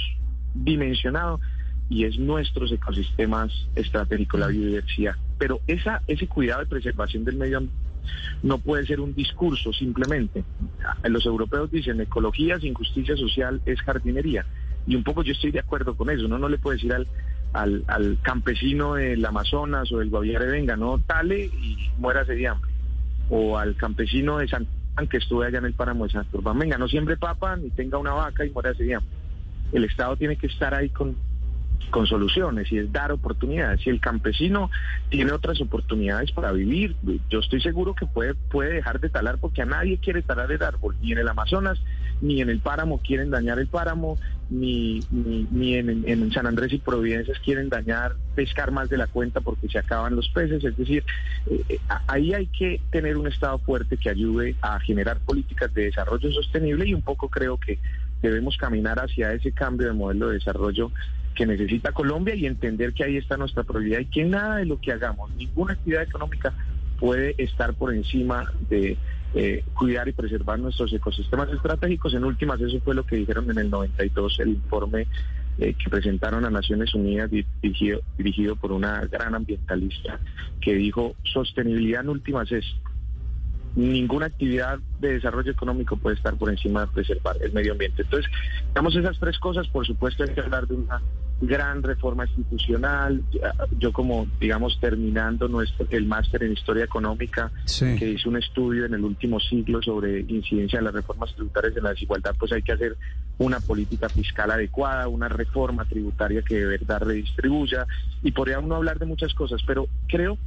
dimensionado 0.56 1.40
y 1.90 2.06
es 2.06 2.18
nuestros 2.18 2.72
ecosistemas 2.72 3.52
estratégicos, 3.76 4.40
la 4.40 4.48
biodiversidad. 4.48 5.16
Pero 5.38 5.60
esa, 5.68 6.02
ese 6.08 6.28
cuidado 6.28 6.62
de 6.62 6.68
preservación 6.68 7.24
del 7.26 7.36
medio 7.36 7.58
ambiente 7.60 7.86
no 8.44 8.58
puede 8.60 8.86
ser 8.86 9.00
un 9.00 9.14
discurso 9.14 9.74
simplemente. 9.74 10.44
Los 11.04 11.26
europeos 11.26 11.72
dicen 11.72 12.02
ecología 12.02 12.60
sin 12.60 12.74
justicia 12.74 13.16
social 13.16 13.62
es 13.66 13.82
jardinería. 13.82 14.46
Y 14.88 14.96
un 14.96 15.04
poco 15.04 15.24
yo 15.24 15.34
estoy 15.34 15.52
de 15.52 15.60
acuerdo 15.60 15.96
con 15.96 16.10
eso. 16.10 16.26
Uno 16.26 16.38
no 16.38 16.50
le 16.50 16.58
puede 16.58 16.78
decir 16.78 16.94
al, 16.94 17.08
al, 17.54 17.84
al 17.88 18.18
campesino 18.22 18.96
del 18.96 19.26
Amazonas 19.26 19.92
o 19.92 19.98
del 20.00 20.10
Guaviare, 20.10 20.48
venga, 20.48 20.76
no 20.76 21.00
tale 21.00 21.46
y 21.46 21.90
muérase 21.98 22.36
de 22.36 22.48
hambre. 22.48 22.72
O 23.30 23.58
al 23.58 23.76
campesino 23.76 24.38
de 24.38 24.48
San 24.48 24.68
que 25.10 25.18
estuve 25.18 25.46
allá 25.46 25.58
en 25.58 25.66
el 25.66 25.74
páramo 25.74 26.06
de 26.06 26.14
San 26.14 26.26
Turbán, 26.28 26.58
venga, 26.58 26.78
no 26.78 26.88
siembre 26.88 27.18
papa 27.18 27.58
ni 27.58 27.70
tenga 27.70 27.98
una 27.98 28.14
vaca 28.14 28.46
y 28.46 28.50
muérase 28.52 28.84
de 28.84 28.96
hambre. 28.96 29.12
El 29.72 29.84
Estado 29.84 30.16
tiene 30.16 30.38
que 30.38 30.48
estar 30.48 30.74
ahí 30.74 30.90
con, 30.90 31.16
con 31.90 32.08
soluciones 32.08 32.72
y 32.72 32.78
es 32.78 32.92
dar 32.92 33.12
oportunidades. 33.12 33.82
Si 33.82 33.90
el 33.90 34.00
campesino 34.00 34.70
tiene 35.10 35.32
otras 35.32 35.62
oportunidades 35.62 36.32
para 36.32 36.52
vivir, 36.52 36.96
yo 37.30 37.40
estoy 37.40 37.62
seguro 37.62 37.96
que 37.96 38.06
puede, 38.06 38.34
puede 38.34 38.74
dejar 38.74 39.00
de 39.00 39.10
talar 39.10 39.38
porque 39.40 39.62
a 39.62 39.66
nadie 39.66 39.98
quiere 39.98 40.22
talar 40.22 40.52
el 40.52 40.62
árbol, 40.62 40.96
ni 41.02 41.12
en 41.12 41.20
el 41.20 41.28
Amazonas, 41.28 41.80
ni 42.22 42.42
en 42.42 42.50
el 42.50 42.60
páramo 42.60 43.00
quieren 43.00 43.30
dañar 43.30 43.60
el 43.60 43.68
páramo, 43.68 44.18
ni, 44.50 45.04
ni, 45.10 45.48
ni 45.52 45.76
en, 45.76 46.04
en 46.08 46.32
San 46.32 46.46
Andrés 46.46 46.72
y 46.74 46.78
Providencias 46.78 47.40
quieren 47.40 47.70
dañar, 47.70 48.16
pescar 48.36 48.72
más 48.72 48.90
de 48.90 48.98
la 48.98 49.08
cuenta 49.08 49.42
porque 49.42 49.68
se 49.68 49.80
acaban 49.80 50.16
los 50.16 50.30
peces. 50.30 50.64
Es 50.64 50.78
decir, 50.78 51.04
eh, 51.50 51.64
eh, 51.70 51.80
ahí 52.08 52.34
hay 52.34 52.48
que 52.48 52.80
tener 52.92 53.18
un 53.18 53.28
Estado 53.28 53.58
fuerte 53.60 53.98
que 53.98 54.10
ayude 54.10 54.56
a 54.62 54.80
generar 54.80 55.20
políticas 55.20 55.74
de 55.74 55.86
desarrollo 55.86 56.32
sostenible 56.32 56.88
y 56.88 56.94
un 56.94 57.02
poco 57.02 57.30
creo 57.30 57.58
que 57.58 57.80
debemos 58.28 58.58
caminar 58.58 59.00
hacia 59.00 59.34
ese 59.34 59.52
cambio 59.52 59.88
de 59.88 59.94
modelo 59.94 60.30
de 60.30 60.36
desarrollo 60.36 60.92
que 61.34 61.46
necesita 61.46 61.92
Colombia 61.92 62.34
y 62.36 62.46
entender 62.46 62.94
que 62.94 63.04
ahí 63.04 63.18
está 63.18 63.38
nuestra 63.38 63.64
prioridad 63.64 64.00
y 64.00 64.06
que 64.06 64.24
nada 64.24 64.58
de 64.58 64.66
lo 64.66 64.80
que 64.80 64.92
hagamos, 64.92 65.32
ninguna 65.36 65.74
actividad 65.74 66.04
económica 66.04 66.54
puede 67.00 67.36
estar 67.38 67.74
por 67.74 67.94
encima 67.94 68.52
de 68.70 68.98
eh, 69.34 69.64
cuidar 69.74 70.08
y 70.08 70.14
preservar 70.14 70.58
nuestros 70.60 70.94
ecosistemas 70.94 71.50
estratégicos. 71.52 72.14
En 72.14 72.24
últimas, 72.24 72.62
eso 72.62 72.80
fue 72.80 72.96
lo 72.96 73.06
que 73.06 73.18
dijeron 73.18 73.52
en 73.52 73.58
el 73.58 73.70
92, 73.70 74.40
el 74.40 74.50
informe 74.50 75.08
eh, 75.58 75.74
que 75.74 75.90
presentaron 75.90 76.46
a 76.46 76.50
Naciones 76.50 76.94
Unidas 76.94 77.30
dirigido, 77.62 78.02
dirigido 78.18 78.56
por 78.56 78.72
una 78.72 79.02
gran 79.06 79.36
ambientalista 79.36 80.20
que 80.62 80.76
dijo, 80.76 81.16
sostenibilidad 81.24 82.02
en 82.02 82.10
últimas 82.10 82.52
es 82.52 82.66
ninguna 83.76 84.28
actividad 84.28 84.80
de 85.00 85.14
desarrollo 85.14 85.52
económico 85.52 85.98
puede 85.98 86.16
estar 86.16 86.36
por 86.36 86.50
encima 86.50 86.82
de 86.82 86.88
preservar 86.88 87.36
el 87.42 87.52
medio 87.52 87.74
ambiente. 87.74 88.04
Entonces, 88.04 88.32
digamos 88.70 88.96
esas 88.96 89.20
tres 89.20 89.38
cosas, 89.40 89.68
por 89.68 89.86
supuesto 89.86 90.24
hay 90.24 90.30
que 90.30 90.42
hablar 90.42 90.68
de 90.68 90.76
una 90.76 91.02
gran 91.42 91.84
reforma 91.84 92.26
institucional. 92.26 93.22
Yo 93.78 93.92
como, 93.92 94.28
digamos, 94.40 94.80
terminando 94.80 95.50
nuestro 95.50 95.86
el 95.90 96.06
máster 96.06 96.44
en 96.44 96.54
Historia 96.54 96.86
Económica, 96.86 97.52
que 97.78 98.10
hizo 98.10 98.30
un 98.30 98.38
estudio 98.38 98.86
en 98.86 98.94
el 98.94 99.04
último 99.04 99.40
siglo 99.40 99.82
sobre 99.82 100.22
incidencia 100.22 100.80
de 100.80 100.86
las 100.86 100.94
reformas 100.94 101.34
tributarias 101.36 101.76
en 101.76 101.84
la 101.84 101.90
desigualdad, 101.90 102.36
pues 102.40 102.54
hay 102.54 102.62
que 102.62 102.72
hacer 102.72 102.96
una 103.38 103.60
política 103.60 104.08
fiscal 104.08 104.52
adecuada, 104.52 105.10
una 105.10 105.28
reforma 105.28 105.84
tributaria 105.84 106.42
que 106.42 106.56
de 106.56 106.66
verdad 106.66 107.02
redistribuya, 107.02 107.86
y 108.24 108.32
podría 108.32 108.60
uno 108.60 108.76
hablar 108.76 108.98
de 109.00 109.06
muchas 109.06 109.34
cosas, 109.34 109.62
pero 109.68 109.88
creo 110.08 110.38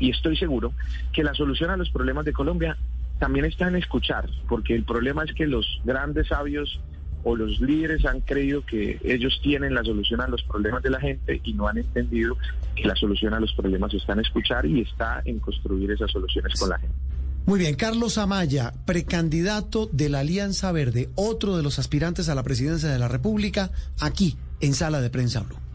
y 0.00 0.10
estoy 0.10 0.36
seguro 0.36 0.72
que 1.12 1.22
la 1.22 1.34
solución 1.34 1.70
a 1.70 1.76
los 1.76 1.90
problemas 1.90 2.24
de 2.24 2.32
Colombia 2.32 2.76
también 3.20 3.44
está 3.44 3.68
en 3.68 3.76
escuchar, 3.76 4.28
porque 4.48 4.74
el 4.74 4.82
problema 4.82 5.22
es 5.24 5.32
que 5.34 5.46
los 5.46 5.80
grandes 5.84 6.28
sabios 6.28 6.80
o 7.22 7.36
los 7.36 7.60
líderes 7.60 8.06
han 8.06 8.20
creído 8.22 8.64
que 8.64 8.98
ellos 9.04 9.38
tienen 9.42 9.74
la 9.74 9.84
solución 9.84 10.22
a 10.22 10.26
los 10.26 10.42
problemas 10.42 10.82
de 10.82 10.90
la 10.90 11.00
gente 11.00 11.40
y 11.44 11.52
no 11.52 11.68
han 11.68 11.76
entendido 11.76 12.36
que 12.74 12.84
la 12.84 12.96
solución 12.96 13.34
a 13.34 13.40
los 13.40 13.52
problemas 13.52 13.92
está 13.92 14.14
en 14.14 14.20
escuchar 14.20 14.64
y 14.64 14.80
está 14.80 15.20
en 15.26 15.38
construir 15.38 15.90
esas 15.90 16.10
soluciones 16.10 16.58
con 16.58 16.70
la 16.70 16.78
gente. 16.78 16.96
Muy 17.44 17.58
bien, 17.58 17.74
Carlos 17.74 18.16
Amaya, 18.16 18.72
precandidato 18.86 19.88
de 19.92 20.08
la 20.08 20.20
Alianza 20.20 20.72
Verde, 20.72 21.10
otro 21.14 21.56
de 21.56 21.62
los 21.62 21.78
aspirantes 21.78 22.28
a 22.28 22.34
la 22.34 22.42
presidencia 22.42 22.88
de 22.88 22.98
la 22.98 23.08
República, 23.08 23.70
aquí 24.00 24.36
en 24.60 24.72
Sala 24.72 25.00
de 25.00 25.10
Prensa 25.10 25.40
Blue. 25.40 25.69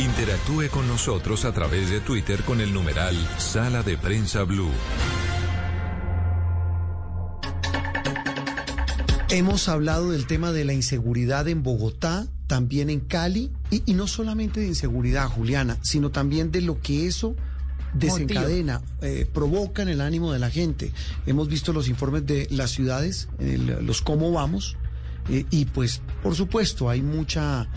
Interactúe 0.00 0.70
con 0.70 0.88
nosotros 0.88 1.44
a 1.44 1.52
través 1.52 1.90
de 1.90 2.00
Twitter 2.00 2.42
con 2.44 2.62
el 2.62 2.72
numeral 2.72 3.14
Sala 3.36 3.82
de 3.82 3.98
Prensa 3.98 4.44
Blue. 4.44 4.70
Hemos 9.28 9.68
hablado 9.68 10.12
del 10.12 10.26
tema 10.26 10.52
de 10.52 10.64
la 10.64 10.72
inseguridad 10.72 11.48
en 11.48 11.62
Bogotá, 11.62 12.26
también 12.46 12.88
en 12.88 13.00
Cali, 13.00 13.52
y, 13.70 13.92
no 13.92 14.06
solamente 14.06 14.60
de 14.60 14.68
inseguridad, 14.68 15.28
Juliana, 15.28 15.76
sino 15.82 16.10
también 16.10 16.50
de 16.50 16.62
lo 16.62 16.80
que 16.80 17.06
eso 17.06 17.36
desencadena, 17.92 18.80
eh, 19.02 19.28
provoca 19.30 19.82
en 19.82 19.90
el 19.90 20.00
ánimo 20.00 20.32
de 20.32 20.38
la 20.38 20.48
gente. 20.48 20.92
Hemos 21.26 21.48
visto 21.48 21.74
los 21.74 21.88
informes 21.88 22.24
de 22.24 22.48
las 22.50 22.70
ciudades, 22.70 23.28
los 23.38 24.00
cómo 24.00 24.32
vamos, 24.32 24.78
eh, 25.28 25.44
y 25.50 25.66
pues, 25.66 26.00
por 26.22 26.34
supuesto, 26.34 26.88
hay 26.88 27.02
mucha 27.02 27.68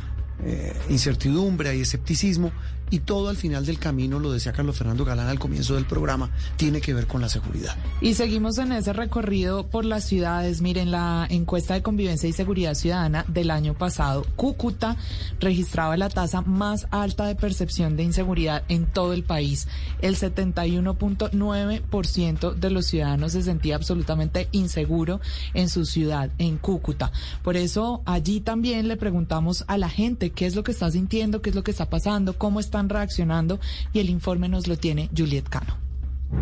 eh, 0.46 0.74
incertidumbre, 0.90 1.70
hay 1.70 1.82
escepticismo, 1.82 2.52
y 2.90 3.00
todo 3.00 3.30
al 3.30 3.38
final 3.38 3.66
del 3.66 3.80
camino, 3.80 4.20
lo 4.20 4.32
decía 4.32 4.54
Carlos 4.54 4.78
Fernando 4.78 5.06
Galán 5.06 5.28
al 5.28 5.40
comienzo 5.40 5.76
del 5.76 5.86
programa, 5.86 6.30
tiene 6.58 6.82
que 6.82 6.94
ver 6.94 7.08
con 7.08 7.22
la 7.22 7.30
seguridad. 7.30 7.76
Y 8.02 8.14
seguimos 8.14 8.58
en 8.58 8.72
ese 8.72 8.94
recorrido 8.94 9.68
por 9.68 9.86
las 9.86 10.04
ciudades. 10.04 10.62
Miren, 10.62 10.92
la 10.92 11.28
encuesta 11.30 11.74
de 11.74 11.82
convivencia 11.82 12.30
y 12.30 12.34
seguridad 12.34 12.76
ciudadana 12.76 13.26
del 13.28 13.52
año 13.52 13.74
pasado, 13.74 14.26
Cúcuta 14.36 14.96
registraba 15.40 15.98
la 15.98 16.10
tasa 16.10 16.42
más 16.42 16.88
alta 16.92 17.26
de 17.26 17.36
percepción 17.36 17.96
de 17.96 18.04
inseguridad 18.04 18.64
en 18.70 18.86
todo 18.86 19.14
el 19.14 19.24
país. 19.24 19.68
El 20.02 20.16
71.9% 20.16 22.54
de 22.54 22.70
los 22.70 22.86
ciudadanos 22.88 23.34
se 23.34 23.44
sentía 23.44 23.76
absolutamente 23.76 24.48
inseguro 24.52 25.20
en 25.54 25.70
su 25.70 25.86
ciudad, 25.86 26.32
en 26.38 26.58
Cúcuta. 26.58 27.12
Por 27.44 27.58
eso 27.58 28.02
allí 28.06 28.42
también 28.42 28.88
le 28.88 28.98
preguntamos 28.98 29.64
a 29.68 29.78
la 29.78 29.90
gente 29.90 30.32
qué 30.32 30.46
es 30.46 30.56
lo 30.56 30.64
que 30.64 30.72
está 30.72 30.90
sintiendo, 30.92 31.42
qué 31.42 31.50
es 31.50 31.56
lo 31.56 31.64
que 31.64 31.72
está 31.72 31.90
pasando, 31.90 32.38
cómo 32.38 32.60
están 32.74 32.90
reaccionando 32.90 33.60
y 33.94 34.00
el 34.00 34.10
informe 34.10 34.50
nos 34.50 34.68
lo 34.68 34.78
tiene 34.78 35.08
Juliet 35.16 35.48
Cano. 35.48 35.78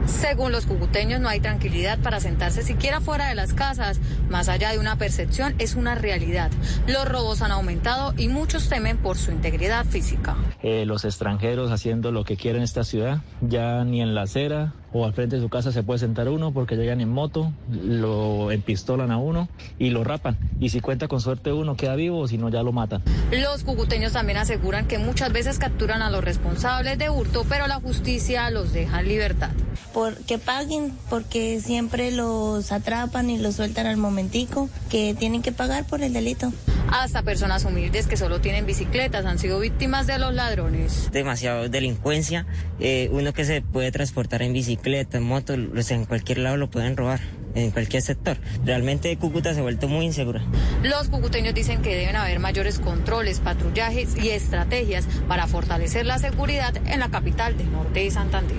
Según 0.05 0.53
los 0.53 0.65
cucuteños, 0.65 1.19
no 1.19 1.27
hay 1.27 1.41
tranquilidad 1.41 1.99
para 1.99 2.21
sentarse 2.21 2.63
siquiera 2.63 3.01
fuera 3.01 3.27
de 3.27 3.35
las 3.35 3.53
casas. 3.53 3.99
Más 4.29 4.47
allá 4.47 4.71
de 4.71 4.79
una 4.79 4.95
percepción, 4.97 5.53
es 5.59 5.75
una 5.75 5.95
realidad. 5.95 6.49
Los 6.87 7.05
robos 7.05 7.41
han 7.41 7.51
aumentado 7.51 8.13
y 8.17 8.29
muchos 8.29 8.69
temen 8.69 8.95
por 8.95 9.17
su 9.17 9.31
integridad 9.31 9.85
física. 9.85 10.37
eh, 10.63 10.85
los 10.85 11.03
extranjeros 11.03 11.69
haciendo 11.69 12.13
lo 12.13 12.23
que 12.23 12.37
quieren 12.37 12.61
en 12.61 12.63
esta 12.63 12.85
ciudad. 12.85 13.19
Ya 13.41 13.83
ni 13.83 14.01
en 14.01 14.15
la 14.15 14.21
acera 14.21 14.73
o 14.93 15.05
al 15.05 15.13
frente 15.13 15.38
de 15.38 15.41
su 15.41 15.49
casa 15.49 15.72
se 15.72 15.84
puede 15.84 15.99
sentar 15.99 16.30
uno 16.30 16.51
porque 16.51 16.76
llegan 16.76 17.01
en 17.01 17.09
moto, 17.09 17.51
lo 17.69 18.51
empistolan 18.51 19.11
a 19.11 19.18
uno 19.18 19.49
y 19.80 19.89
lo 19.89 20.03
rapan. 20.03 20.38
Y 20.59 20.69
si 20.69 20.80
cuenta 20.81 21.07
con 21.07 21.22
suerte 21.22 21.51
uno 21.53 21.76
queda 21.76 21.95
vivo 21.95 22.19
o 22.19 22.27
si 22.27 22.38
no 22.38 22.49
ya 22.49 22.63
lo 22.63 22.72
matan. 22.72 23.01
Los 23.31 23.63
cucuteños 23.63 24.13
también 24.13 24.38
aseguran 24.38 24.88
que 24.88 24.99
muchas 24.99 25.31
veces 25.31 25.57
capturan 25.59 26.01
a 26.01 26.09
los 26.09 26.23
responsables 26.23 26.97
de 26.97 27.09
hurto, 27.09 27.45
pero 27.47 27.68
la 27.68 27.80
justicia 27.80 28.49
los 28.51 28.73
deja 28.73 28.99
en 28.99 29.07
libertad. 29.07 29.51
por 29.93 30.15
que 30.26 30.38
paguen, 30.38 30.93
porque 31.09 31.59
siempre 31.59 32.11
los 32.11 32.72
atrapan 32.72 33.30
y 33.30 33.38
los 33.38 33.55
sueltan 33.55 33.88
al 33.88 33.97
momentico, 33.97 34.69
que 34.89 35.15
tienen 35.18 35.41
que 35.41 35.51
pagar 35.51 35.85
por 35.85 36.01
el 36.01 36.13
delito. 36.13 36.51
Hasta 36.89 37.23
personas 37.23 37.63
humildes 37.65 38.07
que 38.07 38.18
solo 38.18 38.41
tienen 38.41 38.65
bicicletas 38.65 39.26
han 39.26 39.39
sido 39.39 39.59
víctimas 39.59 40.07
de 40.07 40.19
los 40.19 40.34
ladrones. 40.34 41.09
demasiada 41.11 41.68
delincuencia. 41.69 42.45
eh, 42.80 43.09
uno 43.11 43.34
que 43.34 43.45
se 43.45 43.61
puede 43.61 43.91
transportar 43.91 44.41
en 44.41 44.53
bicicleta, 44.53 44.80
en 44.83 45.23
moto, 45.23 45.53
o 45.75 45.81
sea, 45.81 45.97
en 45.97 46.05
cualquier 46.05 46.39
lado 46.39 46.57
lo 46.57 46.69
pueden 46.69 46.97
robar, 46.97 47.19
en 47.55 47.71
cualquier 47.71 48.01
sector. 48.01 48.37
Realmente 48.65 49.15
Cúcuta 49.17 49.53
se 49.53 49.59
ha 49.59 49.63
vuelto 49.63 49.87
muy 49.87 50.05
insegura. 50.05 50.43
Los 50.83 51.09
cucuteños 51.09 51.53
dicen 51.53 51.81
que 51.81 51.95
deben 51.95 52.15
haber 52.15 52.39
mayores 52.39 52.79
controles, 52.79 53.39
patrullajes 53.39 54.15
y 54.17 54.29
estrategias 54.29 55.07
para 55.27 55.47
fortalecer 55.47 56.05
la 56.05 56.17
seguridad 56.19 56.75
en 56.87 56.99
la 56.99 57.09
capital 57.09 57.57
del 57.57 57.71
norte 57.71 58.01
de 58.01 58.11
Santander. 58.11 58.57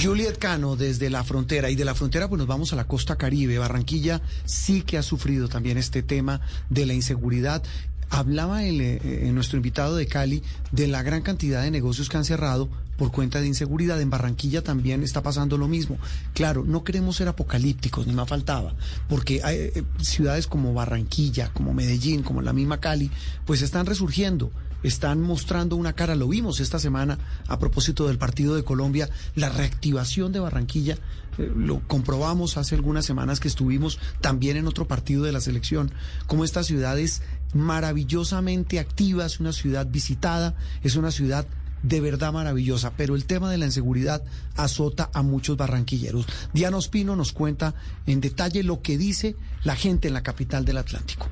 Juliet 0.00 0.38
Cano 0.38 0.76
desde 0.76 1.10
la 1.10 1.24
frontera 1.24 1.68
y 1.68 1.76
de 1.76 1.84
la 1.84 1.94
frontera 1.94 2.28
pues 2.28 2.38
nos 2.38 2.46
vamos 2.46 2.72
a 2.72 2.76
la 2.76 2.86
costa 2.86 3.16
caribe. 3.16 3.58
Barranquilla 3.58 4.22
sí 4.46 4.82
que 4.82 4.96
ha 4.96 5.02
sufrido 5.02 5.48
también 5.48 5.76
este 5.76 6.02
tema 6.02 6.40
de 6.70 6.86
la 6.86 6.94
inseguridad. 6.94 7.62
Hablaba 8.08 8.64
el, 8.64 8.80
eh, 8.80 9.00
eh, 9.04 9.30
nuestro 9.32 9.58
invitado 9.58 9.96
de 9.96 10.06
Cali 10.06 10.42
de 10.72 10.88
la 10.88 11.02
gran 11.02 11.22
cantidad 11.22 11.62
de 11.62 11.70
negocios 11.70 12.08
que 12.08 12.16
han 12.16 12.24
cerrado 12.24 12.68
por 13.00 13.10
cuenta 13.10 13.40
de 13.40 13.46
inseguridad. 13.46 13.98
En 13.98 14.10
Barranquilla 14.10 14.62
también 14.62 15.02
está 15.02 15.22
pasando 15.22 15.56
lo 15.56 15.68
mismo. 15.68 15.96
Claro, 16.34 16.64
no 16.66 16.84
queremos 16.84 17.16
ser 17.16 17.28
apocalípticos, 17.28 18.06
ni 18.06 18.12
más 18.12 18.28
faltaba, 18.28 18.74
porque 19.08 19.40
hay, 19.42 19.56
eh, 19.56 19.84
ciudades 20.02 20.46
como 20.46 20.74
Barranquilla, 20.74 21.50
como 21.54 21.72
Medellín, 21.72 22.22
como 22.22 22.42
la 22.42 22.52
misma 22.52 22.78
Cali, 22.78 23.10
pues 23.46 23.62
están 23.62 23.86
resurgiendo 23.86 24.50
están 24.82 25.20
mostrando 25.20 25.76
una 25.76 25.92
cara, 25.92 26.14
lo 26.14 26.26
vimos 26.26 26.58
esta 26.58 26.78
semana 26.78 27.18
a 27.48 27.58
propósito 27.58 28.08
del 28.08 28.16
partido 28.16 28.54
de 28.54 28.64
Colombia, 28.64 29.10
la 29.34 29.50
reactivación 29.50 30.32
de 30.32 30.40
Barranquilla, 30.40 30.96
eh, 31.36 31.52
lo 31.54 31.86
comprobamos 31.86 32.56
hace 32.56 32.76
algunas 32.76 33.04
semanas 33.04 33.40
que 33.40 33.48
estuvimos 33.48 33.98
también 34.22 34.56
en 34.56 34.66
otro 34.66 34.88
partido 34.88 35.24
de 35.24 35.32
la 35.32 35.42
selección, 35.42 35.92
como 36.26 36.44
esta 36.44 36.62
ciudad 36.62 36.98
es 36.98 37.20
maravillosamente 37.52 38.78
activa, 38.78 39.26
es 39.26 39.38
una 39.38 39.52
ciudad 39.52 39.86
visitada, 39.86 40.54
es 40.82 40.96
una 40.96 41.10
ciudad 41.10 41.46
de 41.82 42.00
verdad 42.00 42.32
maravillosa, 42.32 42.92
pero 42.96 43.14
el 43.14 43.24
tema 43.24 43.50
de 43.50 43.58
la 43.58 43.66
inseguridad 43.66 44.22
azota 44.56 45.10
a 45.12 45.22
muchos 45.22 45.56
barranquilleros. 45.56 46.26
Diana 46.52 46.76
Ospino 46.76 47.16
nos 47.16 47.32
cuenta 47.32 47.74
en 48.06 48.20
detalle 48.20 48.62
lo 48.62 48.82
que 48.82 48.98
dice 48.98 49.36
la 49.64 49.76
gente 49.76 50.08
en 50.08 50.14
la 50.14 50.22
capital 50.22 50.64
del 50.64 50.78
Atlántico. 50.78 51.28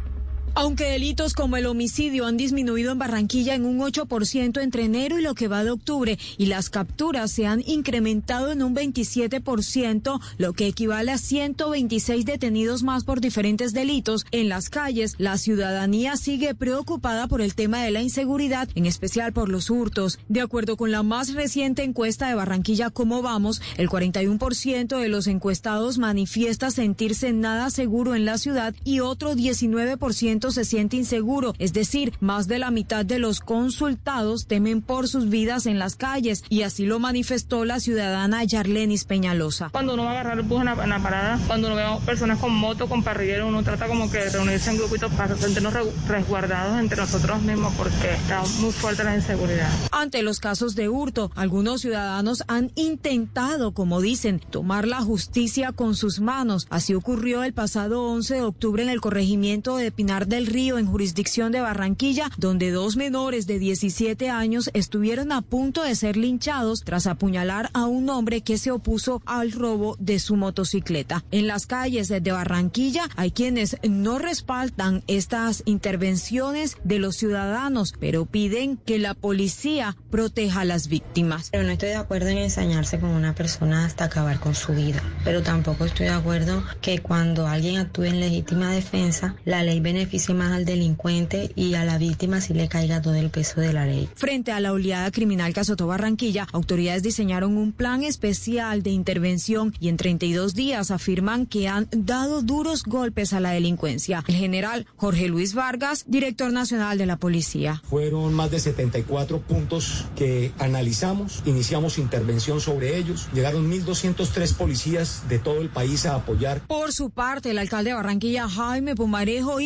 Aunque 0.54 0.84
delitos 0.84 1.34
como 1.34 1.56
el 1.56 1.66
homicidio 1.66 2.26
han 2.26 2.36
disminuido 2.36 2.92
en 2.92 2.98
Barranquilla 2.98 3.54
en 3.54 3.64
un 3.64 3.78
8% 3.78 4.60
entre 4.60 4.84
enero 4.84 5.18
y 5.18 5.22
lo 5.22 5.34
que 5.34 5.48
va 5.48 5.62
de 5.62 5.70
octubre 5.70 6.18
y 6.36 6.46
las 6.46 6.68
capturas 6.70 7.30
se 7.30 7.46
han 7.46 7.62
incrementado 7.66 8.50
en 8.50 8.62
un 8.62 8.74
27%, 8.74 10.20
lo 10.38 10.52
que 10.52 10.66
equivale 10.66 11.12
a 11.12 11.18
126 11.18 12.24
detenidos 12.24 12.82
más 12.82 13.04
por 13.04 13.20
diferentes 13.20 13.72
delitos 13.72 14.26
en 14.32 14.48
las 14.48 14.68
calles, 14.68 15.14
la 15.18 15.38
ciudadanía 15.38 16.16
sigue 16.16 16.54
preocupada 16.54 17.28
por 17.28 17.40
el 17.40 17.54
tema 17.54 17.82
de 17.82 17.90
la 17.90 18.02
inseguridad, 18.02 18.68
en 18.74 18.86
especial 18.86 19.32
por 19.32 19.48
los 19.48 19.70
hurtos. 19.70 20.18
De 20.28 20.40
acuerdo 20.40 20.76
con 20.76 20.90
la 20.90 21.02
más 21.02 21.34
reciente 21.34 21.84
encuesta 21.84 22.28
de 22.28 22.34
Barranquilla 22.34 22.90
Cómo 22.90 23.22
Vamos, 23.22 23.62
el 23.76 23.88
41% 23.88 24.98
de 24.98 25.08
los 25.08 25.26
encuestados 25.26 25.98
manifiesta 25.98 26.70
sentirse 26.70 27.32
nada 27.32 27.70
seguro 27.70 28.14
en 28.14 28.24
la 28.24 28.38
ciudad 28.38 28.74
y 28.84 29.00
otro 29.00 29.34
19% 29.34 30.47
se 30.50 30.64
siente 30.64 30.96
inseguro, 30.96 31.54
es 31.58 31.72
decir, 31.72 32.12
más 32.20 32.48
de 32.48 32.58
la 32.58 32.70
mitad 32.70 33.04
de 33.04 33.18
los 33.18 33.40
consultados 33.40 34.46
temen 34.46 34.82
por 34.82 35.08
sus 35.08 35.28
vidas 35.28 35.66
en 35.66 35.78
las 35.78 35.96
calles 35.96 36.44
y 36.48 36.62
así 36.62 36.84
lo 36.86 36.98
manifestó 36.98 37.64
la 37.64 37.80
ciudadana 37.80 38.44
Yarlenis 38.44 39.04
Peñalosa. 39.04 39.70
Cuando 39.70 39.94
uno 39.94 40.04
va 40.04 40.10
a 40.10 40.12
agarrar 40.20 40.38
el 40.38 40.44
bus 40.44 40.60
en 40.60 40.66
la, 40.66 40.82
en 40.84 40.90
la 40.90 41.02
parada, 41.02 41.38
cuando 41.46 41.68
uno 41.68 41.76
ve 41.76 41.82
a 41.84 41.96
personas 41.98 42.38
con 42.38 42.52
moto, 42.54 42.88
con 42.88 43.02
parrillero, 43.02 43.46
uno 43.48 43.62
trata 43.62 43.86
como 43.88 44.10
que 44.10 44.18
de 44.18 44.30
reunirse 44.30 44.70
en 44.70 44.78
grupitos 44.78 45.12
para 45.14 45.36
sentirnos 45.36 45.72
re- 45.72 45.82
resguardados 46.06 46.78
entre 46.80 46.96
nosotros 46.98 47.42
mismos 47.42 47.74
porque 47.76 48.12
está 48.14 48.42
muy 48.60 48.72
fuerte 48.72 49.04
la 49.04 49.16
inseguridad. 49.16 49.68
Ante 49.90 50.22
los 50.22 50.38
casos 50.40 50.74
de 50.74 50.88
hurto, 50.88 51.30
algunos 51.34 51.80
ciudadanos 51.80 52.44
han 52.46 52.70
intentado, 52.76 53.72
como 53.72 54.00
dicen, 54.00 54.40
tomar 54.50 54.86
la 54.86 55.00
justicia 55.00 55.72
con 55.72 55.96
sus 55.96 56.20
manos. 56.20 56.66
Así 56.70 56.94
ocurrió 56.94 57.42
el 57.42 57.52
pasado 57.54 58.02
11 58.04 58.34
de 58.34 58.42
octubre 58.42 58.82
en 58.82 58.88
el 58.90 59.00
corregimiento 59.00 59.76
de 59.76 59.90
Pinar 59.90 60.26
del 60.28 60.46
Río, 60.46 60.78
en 60.78 60.86
jurisdicción 60.86 61.52
de 61.52 61.60
Barranquilla, 61.60 62.30
donde 62.36 62.70
dos 62.70 62.96
menores 62.96 63.46
de 63.46 63.58
17 63.58 64.30
años 64.30 64.70
estuvieron 64.74 65.32
a 65.32 65.42
punto 65.42 65.82
de 65.82 65.94
ser 65.94 66.16
linchados 66.16 66.82
tras 66.84 67.06
apuñalar 67.06 67.70
a 67.72 67.86
un 67.86 68.10
hombre 68.10 68.42
que 68.42 68.58
se 68.58 68.70
opuso 68.70 69.22
al 69.26 69.52
robo 69.52 69.96
de 69.98 70.18
su 70.18 70.36
motocicleta. 70.36 71.24
En 71.30 71.46
las 71.46 71.66
calles 71.66 72.08
de 72.08 72.20
Barranquilla 72.20 73.08
hay 73.16 73.30
quienes 73.30 73.76
no 73.82 74.18
respaldan 74.18 75.02
estas 75.06 75.62
intervenciones 75.64 76.76
de 76.84 76.98
los 76.98 77.16
ciudadanos, 77.16 77.94
pero 77.98 78.26
piden 78.26 78.76
que 78.76 78.98
la 78.98 79.14
policía 79.14 79.96
proteja 80.10 80.60
a 80.60 80.64
las 80.64 80.88
víctimas. 80.88 81.48
Pero 81.50 81.64
no 81.64 81.72
estoy 81.72 81.90
de 81.90 81.96
acuerdo 81.96 82.28
en 82.28 82.38
ensañarse 82.38 83.00
con 83.00 83.10
una 83.10 83.34
persona 83.34 83.84
hasta 83.84 84.04
acabar 84.04 84.40
con 84.40 84.54
su 84.54 84.72
vida. 84.74 85.02
Pero 85.24 85.42
tampoco 85.42 85.84
estoy 85.84 86.06
de 86.06 86.12
acuerdo 86.12 86.62
que 86.80 86.98
cuando 87.00 87.46
alguien 87.46 87.78
actúe 87.78 88.04
en 88.04 88.20
legítima 88.20 88.70
defensa, 88.70 89.36
la 89.44 89.62
ley 89.62 89.80
beneficie 90.18 90.34
más 90.34 90.52
al 90.52 90.64
delincuente 90.64 91.52
y 91.54 91.74
a 91.74 91.84
la 91.84 91.96
víctima 91.96 92.40
si 92.40 92.52
le 92.52 92.68
caiga 92.68 93.00
todo 93.00 93.14
el 93.14 93.30
peso 93.30 93.60
de 93.60 93.72
la 93.72 93.86
ley. 93.86 94.08
Frente 94.14 94.52
a 94.52 94.60
la 94.60 94.72
oleada 94.72 95.10
criminal 95.10 95.54
que 95.54 95.60
azotó 95.60 95.86
Barranquilla, 95.86 96.46
autoridades 96.52 97.02
diseñaron 97.02 97.56
un 97.56 97.72
plan 97.72 98.02
especial 98.02 98.82
de 98.82 98.90
intervención 98.90 99.74
y 99.78 99.88
en 99.88 99.96
32 99.96 100.54
días 100.54 100.90
afirman 100.90 101.46
que 101.46 101.68
han 101.68 101.88
dado 101.92 102.42
duros 102.42 102.82
golpes 102.82 103.32
a 103.32 103.40
la 103.40 103.50
delincuencia. 103.50 104.24
El 104.26 104.34
general 104.34 104.86
Jorge 104.96 105.28
Luis 105.28 105.54
Vargas, 105.54 106.04
director 106.08 106.52
nacional 106.52 106.98
de 106.98 107.06
la 107.06 107.16
policía. 107.16 107.80
Fueron 107.88 108.34
más 108.34 108.50
de 108.50 108.58
74 108.58 109.40
puntos 109.42 110.06
que 110.16 110.52
analizamos, 110.58 111.42
iniciamos 111.46 111.98
intervención 111.98 112.60
sobre 112.60 112.96
ellos. 112.96 113.28
Llegaron 113.32 113.70
1.203 113.70 114.54
policías 114.54 115.28
de 115.28 115.38
todo 115.38 115.60
el 115.60 115.68
país 115.68 116.06
a 116.06 116.16
apoyar. 116.16 116.60
Por 116.66 116.92
su 116.92 117.10
parte, 117.10 117.50
el 117.50 117.58
alcalde 117.58 117.90
de 117.90 117.94
Barranquilla, 117.94 118.48
Jaime 118.48 118.94
Pumarejo, 118.94 119.60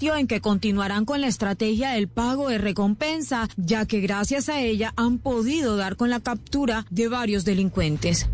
en 0.00 0.26
que 0.26 0.40
continuarán 0.40 1.04
con 1.04 1.20
la 1.20 1.26
estrategia 1.26 1.90
del 1.90 2.08
pago 2.08 2.48
de 2.48 2.58
recompensa, 2.58 3.48
ya 3.56 3.86
que 3.86 4.00
gracias 4.00 4.48
a 4.48 4.60
ella 4.60 4.92
han 4.96 5.18
podido 5.18 5.76
dar 5.76 5.96
con 5.96 6.10
la 6.10 6.20
captura 6.20 6.86
de 6.90 7.08
varios 7.08 7.44
delincuentes. 7.44 8.28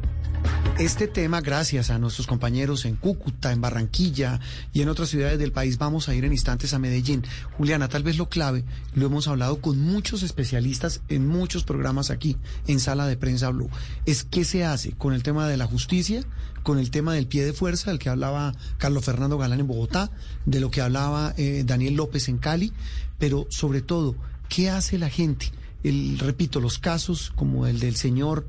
Este 0.78 1.08
tema, 1.08 1.40
gracias 1.40 1.88
a 1.88 1.98
nuestros 1.98 2.26
compañeros 2.26 2.84
en 2.84 2.96
Cúcuta, 2.96 3.50
en 3.50 3.62
Barranquilla 3.62 4.40
y 4.74 4.82
en 4.82 4.90
otras 4.90 5.08
ciudades 5.08 5.38
del 5.38 5.50
país, 5.50 5.78
vamos 5.78 6.08
a 6.08 6.14
ir 6.14 6.26
en 6.26 6.32
instantes 6.32 6.74
a 6.74 6.78
Medellín. 6.78 7.24
Juliana, 7.56 7.88
tal 7.88 8.02
vez 8.02 8.18
lo 8.18 8.28
clave, 8.28 8.62
lo 8.94 9.06
hemos 9.06 9.26
hablado 9.26 9.62
con 9.62 9.80
muchos 9.80 10.22
especialistas 10.22 11.00
en 11.08 11.26
muchos 11.26 11.64
programas 11.64 12.10
aquí 12.10 12.36
en 12.66 12.78
Sala 12.78 13.06
de 13.06 13.16
Prensa 13.16 13.48
Blue, 13.48 13.70
es 14.04 14.24
qué 14.24 14.44
se 14.44 14.66
hace 14.66 14.92
con 14.92 15.14
el 15.14 15.22
tema 15.22 15.48
de 15.48 15.56
la 15.56 15.66
justicia, 15.66 16.22
con 16.62 16.78
el 16.78 16.90
tema 16.90 17.14
del 17.14 17.26
pie 17.26 17.46
de 17.46 17.54
fuerza, 17.54 17.90
del 17.90 17.98
que 17.98 18.10
hablaba 18.10 18.54
Carlos 18.76 19.04
Fernando 19.04 19.38
Galán 19.38 19.60
en 19.60 19.68
Bogotá, 19.68 20.10
de 20.44 20.60
lo 20.60 20.70
que 20.70 20.82
hablaba 20.82 21.32
eh, 21.38 21.62
Daniel 21.64 21.94
López 21.94 22.28
en 22.28 22.36
Cali, 22.36 22.72
pero 23.18 23.46
sobre 23.48 23.80
todo, 23.80 24.14
¿qué 24.50 24.68
hace 24.68 24.98
la 24.98 25.08
gente? 25.08 25.52
El, 25.84 26.18
repito, 26.18 26.60
los 26.60 26.78
casos 26.78 27.32
como 27.34 27.66
el 27.66 27.78
del 27.78 27.96
señor 27.96 28.46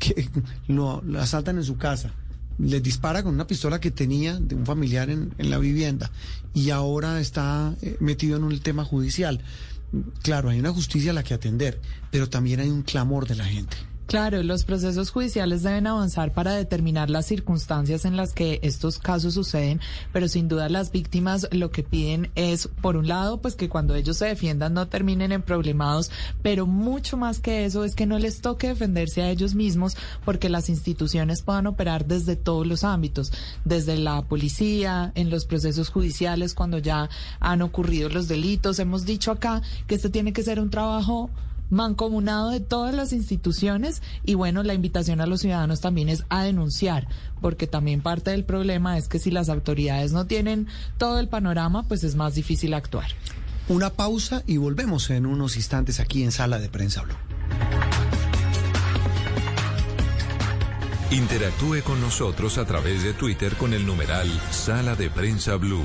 que 0.00 0.28
lo, 0.66 1.04
asaltan 1.18 1.58
en 1.58 1.64
su 1.64 1.76
casa, 1.76 2.12
les 2.58 2.82
dispara 2.82 3.22
con 3.22 3.32
una 3.32 3.46
pistola 3.46 3.80
que 3.80 3.92
tenía 3.92 4.38
de 4.40 4.56
un 4.56 4.66
familiar 4.66 5.08
en, 5.08 5.32
en 5.38 5.50
la 5.50 5.58
vivienda 5.58 6.10
y 6.52 6.70
ahora 6.70 7.20
está 7.20 7.74
eh, 7.82 7.96
metido 8.00 8.36
en 8.36 8.42
un 8.42 8.58
tema 8.58 8.84
judicial. 8.84 9.40
Claro, 10.22 10.50
hay 10.50 10.58
una 10.58 10.72
justicia 10.72 11.12
a 11.12 11.14
la 11.14 11.22
que 11.22 11.34
atender, 11.34 11.80
pero 12.10 12.28
también 12.28 12.60
hay 12.60 12.68
un 12.68 12.82
clamor 12.82 13.28
de 13.28 13.36
la 13.36 13.44
gente. 13.44 13.76
Claro, 14.10 14.42
los 14.42 14.64
procesos 14.64 15.12
judiciales 15.12 15.62
deben 15.62 15.86
avanzar 15.86 16.32
para 16.32 16.56
determinar 16.56 17.10
las 17.10 17.26
circunstancias 17.26 18.04
en 18.04 18.16
las 18.16 18.32
que 18.32 18.58
estos 18.64 18.98
casos 18.98 19.34
suceden, 19.34 19.80
pero 20.12 20.26
sin 20.26 20.48
duda 20.48 20.68
las 20.68 20.90
víctimas 20.90 21.46
lo 21.52 21.70
que 21.70 21.84
piden 21.84 22.28
es, 22.34 22.66
por 22.66 22.96
un 22.96 23.06
lado, 23.06 23.40
pues 23.40 23.54
que 23.54 23.68
cuando 23.68 23.94
ellos 23.94 24.16
se 24.16 24.26
defiendan 24.26 24.74
no 24.74 24.88
terminen 24.88 25.30
en 25.30 25.42
problemados, 25.42 26.10
pero 26.42 26.66
mucho 26.66 27.16
más 27.16 27.38
que 27.38 27.64
eso 27.64 27.84
es 27.84 27.94
que 27.94 28.04
no 28.04 28.18
les 28.18 28.40
toque 28.40 28.66
defenderse 28.66 29.22
a 29.22 29.30
ellos 29.30 29.54
mismos 29.54 29.96
porque 30.24 30.48
las 30.48 30.70
instituciones 30.70 31.42
puedan 31.42 31.68
operar 31.68 32.04
desde 32.04 32.34
todos 32.34 32.66
los 32.66 32.82
ámbitos, 32.82 33.32
desde 33.64 33.96
la 33.96 34.22
policía, 34.22 35.12
en 35.14 35.30
los 35.30 35.44
procesos 35.44 35.88
judiciales 35.88 36.54
cuando 36.54 36.78
ya 36.78 37.08
han 37.38 37.62
ocurrido 37.62 38.08
los 38.08 38.26
delitos. 38.26 38.80
Hemos 38.80 39.04
dicho 39.04 39.30
acá 39.30 39.62
que 39.86 39.94
este 39.94 40.10
tiene 40.10 40.32
que 40.32 40.42
ser 40.42 40.58
un 40.58 40.70
trabajo 40.70 41.30
mancomunado 41.70 42.50
de 42.50 42.60
todas 42.60 42.94
las 42.94 43.12
instituciones 43.12 44.02
y 44.24 44.34
bueno, 44.34 44.62
la 44.62 44.74
invitación 44.74 45.20
a 45.20 45.26
los 45.26 45.40
ciudadanos 45.40 45.80
también 45.80 46.08
es 46.08 46.24
a 46.28 46.42
denunciar, 46.42 47.08
porque 47.40 47.66
también 47.66 48.02
parte 48.02 48.32
del 48.32 48.44
problema 48.44 48.98
es 48.98 49.08
que 49.08 49.18
si 49.18 49.30
las 49.30 49.48
autoridades 49.48 50.12
no 50.12 50.26
tienen 50.26 50.66
todo 50.98 51.18
el 51.18 51.28
panorama, 51.28 51.84
pues 51.84 52.04
es 52.04 52.16
más 52.16 52.34
difícil 52.34 52.74
actuar. 52.74 53.06
Una 53.68 53.90
pausa 53.90 54.42
y 54.46 54.56
volvemos 54.56 55.10
en 55.10 55.26
unos 55.26 55.56
instantes 55.56 56.00
aquí 56.00 56.24
en 56.24 56.32
Sala 56.32 56.58
de 56.58 56.68
Prensa 56.68 57.02
Blue. 57.02 57.14
Interactúe 61.12 61.82
con 61.82 62.00
nosotros 62.00 62.56
a 62.58 62.64
través 62.64 63.02
de 63.02 63.12
Twitter 63.12 63.56
con 63.56 63.74
el 63.74 63.84
numeral 63.84 64.28
Sala 64.50 64.94
de 64.94 65.10
Prensa 65.10 65.56
Blue. 65.56 65.84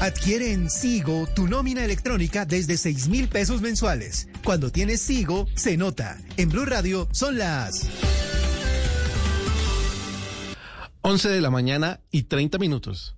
Adquiere 0.00 0.52
en 0.52 0.70
Sigo 0.70 1.26
tu 1.26 1.46
nómina 1.46 1.84
electrónica 1.84 2.44
desde 2.44 2.76
6 2.76 3.08
mil 3.08 3.28
pesos 3.28 3.60
mensuales. 3.60 4.28
Cuando 4.44 4.70
tienes 4.70 5.00
Sigo, 5.00 5.46
se 5.54 5.76
nota. 5.76 6.18
En 6.36 6.48
Blue 6.48 6.64
Radio 6.64 7.08
son 7.12 7.38
las 7.38 7.86
11 11.02 11.28
de 11.28 11.40
la 11.40 11.50
mañana 11.50 12.00
y 12.10 12.24
30 12.24 12.58
minutos. 12.58 13.16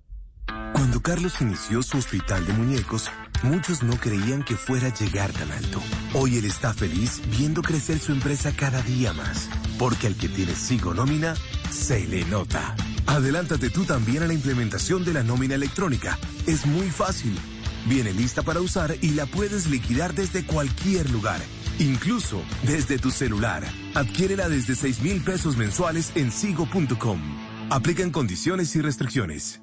Cuando 0.73 1.01
Carlos 1.01 1.41
inició 1.41 1.83
su 1.83 1.97
hospital 1.97 2.45
de 2.45 2.53
muñecos, 2.53 3.09
Muchos 3.43 3.83
no 3.83 3.97
creían 3.97 4.41
que 4.41 4.55
fuera 4.55 4.87
a 4.87 4.93
llegar 4.93 5.29
tan 5.33 5.51
alto. 5.51 5.81
Hoy 6.13 6.37
él 6.37 6.45
está 6.45 6.73
feliz 6.73 7.21
viendo 7.37 7.61
crecer 7.61 7.99
su 7.99 8.13
empresa 8.13 8.53
cada 8.55 8.81
día 8.81 9.11
más, 9.11 9.49
porque 9.77 10.07
al 10.07 10.15
que 10.15 10.29
tiene 10.29 10.55
Sigo 10.55 10.93
Nómina, 10.93 11.35
se 11.69 12.07
le 12.07 12.23
nota. 12.23 12.73
Adelántate 13.07 13.69
tú 13.69 13.85
también 13.85 14.23
a 14.23 14.27
la 14.27 14.33
implementación 14.33 15.03
de 15.03 15.13
la 15.13 15.23
nómina 15.23 15.55
electrónica. 15.55 16.17
Es 16.47 16.65
muy 16.65 16.89
fácil. 16.89 17.37
Viene 17.85 18.13
lista 18.13 18.43
para 18.43 18.61
usar 18.61 18.95
y 19.01 19.11
la 19.11 19.25
puedes 19.25 19.67
liquidar 19.67 20.13
desde 20.13 20.45
cualquier 20.45 21.09
lugar, 21.09 21.41
incluso 21.79 22.41
desde 22.63 22.97
tu 22.97 23.11
celular. 23.11 23.63
Adquiérela 23.93 24.47
desde 24.47 24.75
6 24.75 25.01
mil 25.01 25.21
pesos 25.21 25.57
mensuales 25.57 26.11
en 26.15 26.31
sigo.com. 26.31 27.19
Aplican 27.69 28.11
condiciones 28.11 28.75
y 28.75 28.81
restricciones. 28.81 29.62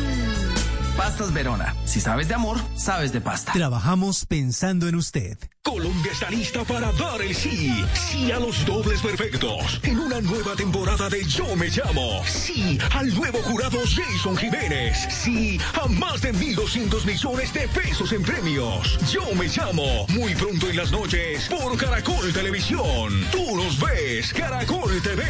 Pastas 1.01 1.33
Verona. 1.33 1.75
Si 1.83 1.99
sabes 1.99 2.27
de 2.27 2.35
amor, 2.35 2.59
sabes 2.75 3.11
de 3.11 3.21
pasta. 3.21 3.53
Trabajamos 3.53 4.23
pensando 4.27 4.87
en 4.87 4.93
usted. 4.93 5.35
Colombia 5.63 6.11
está 6.11 6.29
lista 6.29 6.63
para 6.63 6.91
dar 6.91 7.19
el 7.23 7.33
sí. 7.33 7.83
Sí 7.95 8.31
a 8.31 8.39
los 8.39 8.63
dobles 8.67 9.01
perfectos. 9.01 9.79
En 9.81 9.97
una 9.97 10.21
nueva 10.21 10.55
temporada 10.55 11.09
de 11.09 11.23
Yo 11.23 11.55
Me 11.55 11.69
Llamo. 11.69 12.23
Sí 12.27 12.77
al 12.91 13.11
nuevo 13.15 13.39
jurado 13.39 13.79
Jason 13.79 14.37
Jiménez. 14.37 14.95
Sí 15.09 15.59
a 15.81 15.87
más 15.87 16.21
de 16.21 16.35
1.200 16.35 17.03
millones 17.03 17.51
de 17.51 17.67
pesos 17.69 18.11
en 18.11 18.21
premios. 18.21 18.99
Yo 19.11 19.23
Me 19.33 19.47
Llamo. 19.47 20.05
Muy 20.09 20.35
pronto 20.35 20.69
en 20.69 20.77
las 20.77 20.91
noches 20.91 21.49
por 21.49 21.75
Caracol 21.77 22.31
Televisión. 22.31 23.25
Tú 23.31 23.55
nos 23.55 23.79
ves, 23.79 24.31
Caracol 24.33 25.01
TV. 25.01 25.23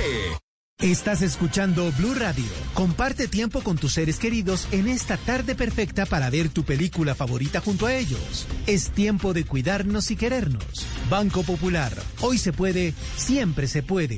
Estás 0.81 1.21
escuchando 1.21 1.91
Blue 1.99 2.15
Radio. 2.15 2.43
Comparte 2.73 3.27
tiempo 3.27 3.61
con 3.61 3.77
tus 3.77 3.93
seres 3.93 4.17
queridos 4.17 4.67
en 4.71 4.87
esta 4.87 5.15
tarde 5.15 5.53
perfecta 5.53 6.07
para 6.07 6.31
ver 6.31 6.49
tu 6.49 6.63
película 6.63 7.13
favorita 7.13 7.61
junto 7.61 7.85
a 7.85 7.93
ellos. 7.93 8.47
Es 8.65 8.89
tiempo 8.89 9.33
de 9.33 9.45
cuidarnos 9.45 10.09
y 10.09 10.15
querernos. 10.15 10.87
Banco 11.07 11.43
Popular. 11.43 11.93
Hoy 12.21 12.39
se 12.39 12.51
puede, 12.51 12.95
siempre 13.15 13.67
se 13.67 13.83
puede. 13.83 14.17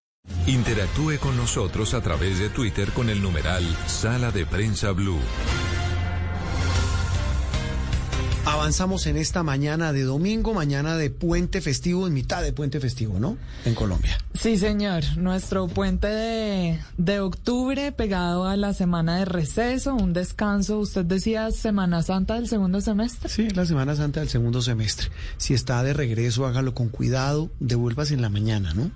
Interactúe 0.51 1.17
con 1.17 1.37
nosotros 1.37 1.93
a 1.93 2.01
través 2.01 2.37
de 2.37 2.49
Twitter 2.49 2.91
con 2.91 3.09
el 3.09 3.21
numeral 3.21 3.63
Sala 3.87 4.31
de 4.31 4.45
Prensa 4.45 4.91
Blue. 4.91 5.17
Avanzamos 8.43 9.07
en 9.07 9.15
esta 9.15 9.43
mañana 9.43 9.93
de 9.93 10.03
domingo, 10.03 10.53
mañana 10.53 10.97
de 10.97 11.09
puente 11.09 11.61
festivo, 11.61 12.05
en 12.05 12.13
mitad 12.13 12.41
de 12.41 12.51
puente 12.51 12.81
festivo, 12.81 13.17
¿no? 13.17 13.37
En 13.63 13.75
Colombia. 13.75 14.17
Sí, 14.33 14.57
señor. 14.57 15.03
Nuestro 15.15 15.67
puente 15.69 16.07
de, 16.07 16.79
de 16.97 17.19
octubre 17.21 17.93
pegado 17.93 18.45
a 18.45 18.57
la 18.57 18.73
semana 18.73 19.19
de 19.19 19.25
receso, 19.25 19.95
un 19.95 20.11
descanso. 20.11 20.79
Usted 20.79 21.05
decía 21.05 21.49
Semana 21.51 22.03
Santa 22.03 22.33
del 22.33 22.49
segundo 22.49 22.81
semestre. 22.81 23.29
Sí, 23.29 23.49
la 23.51 23.65
Semana 23.65 23.95
Santa 23.95 24.19
del 24.19 24.29
segundo 24.29 24.61
semestre. 24.61 25.07
Si 25.37 25.53
está 25.53 25.81
de 25.81 25.93
regreso, 25.93 26.45
hágalo 26.45 26.73
con 26.73 26.89
cuidado, 26.89 27.51
devuélvase 27.61 28.15
en 28.15 28.21
la 28.21 28.29
mañana, 28.29 28.73
¿no? 28.73 28.91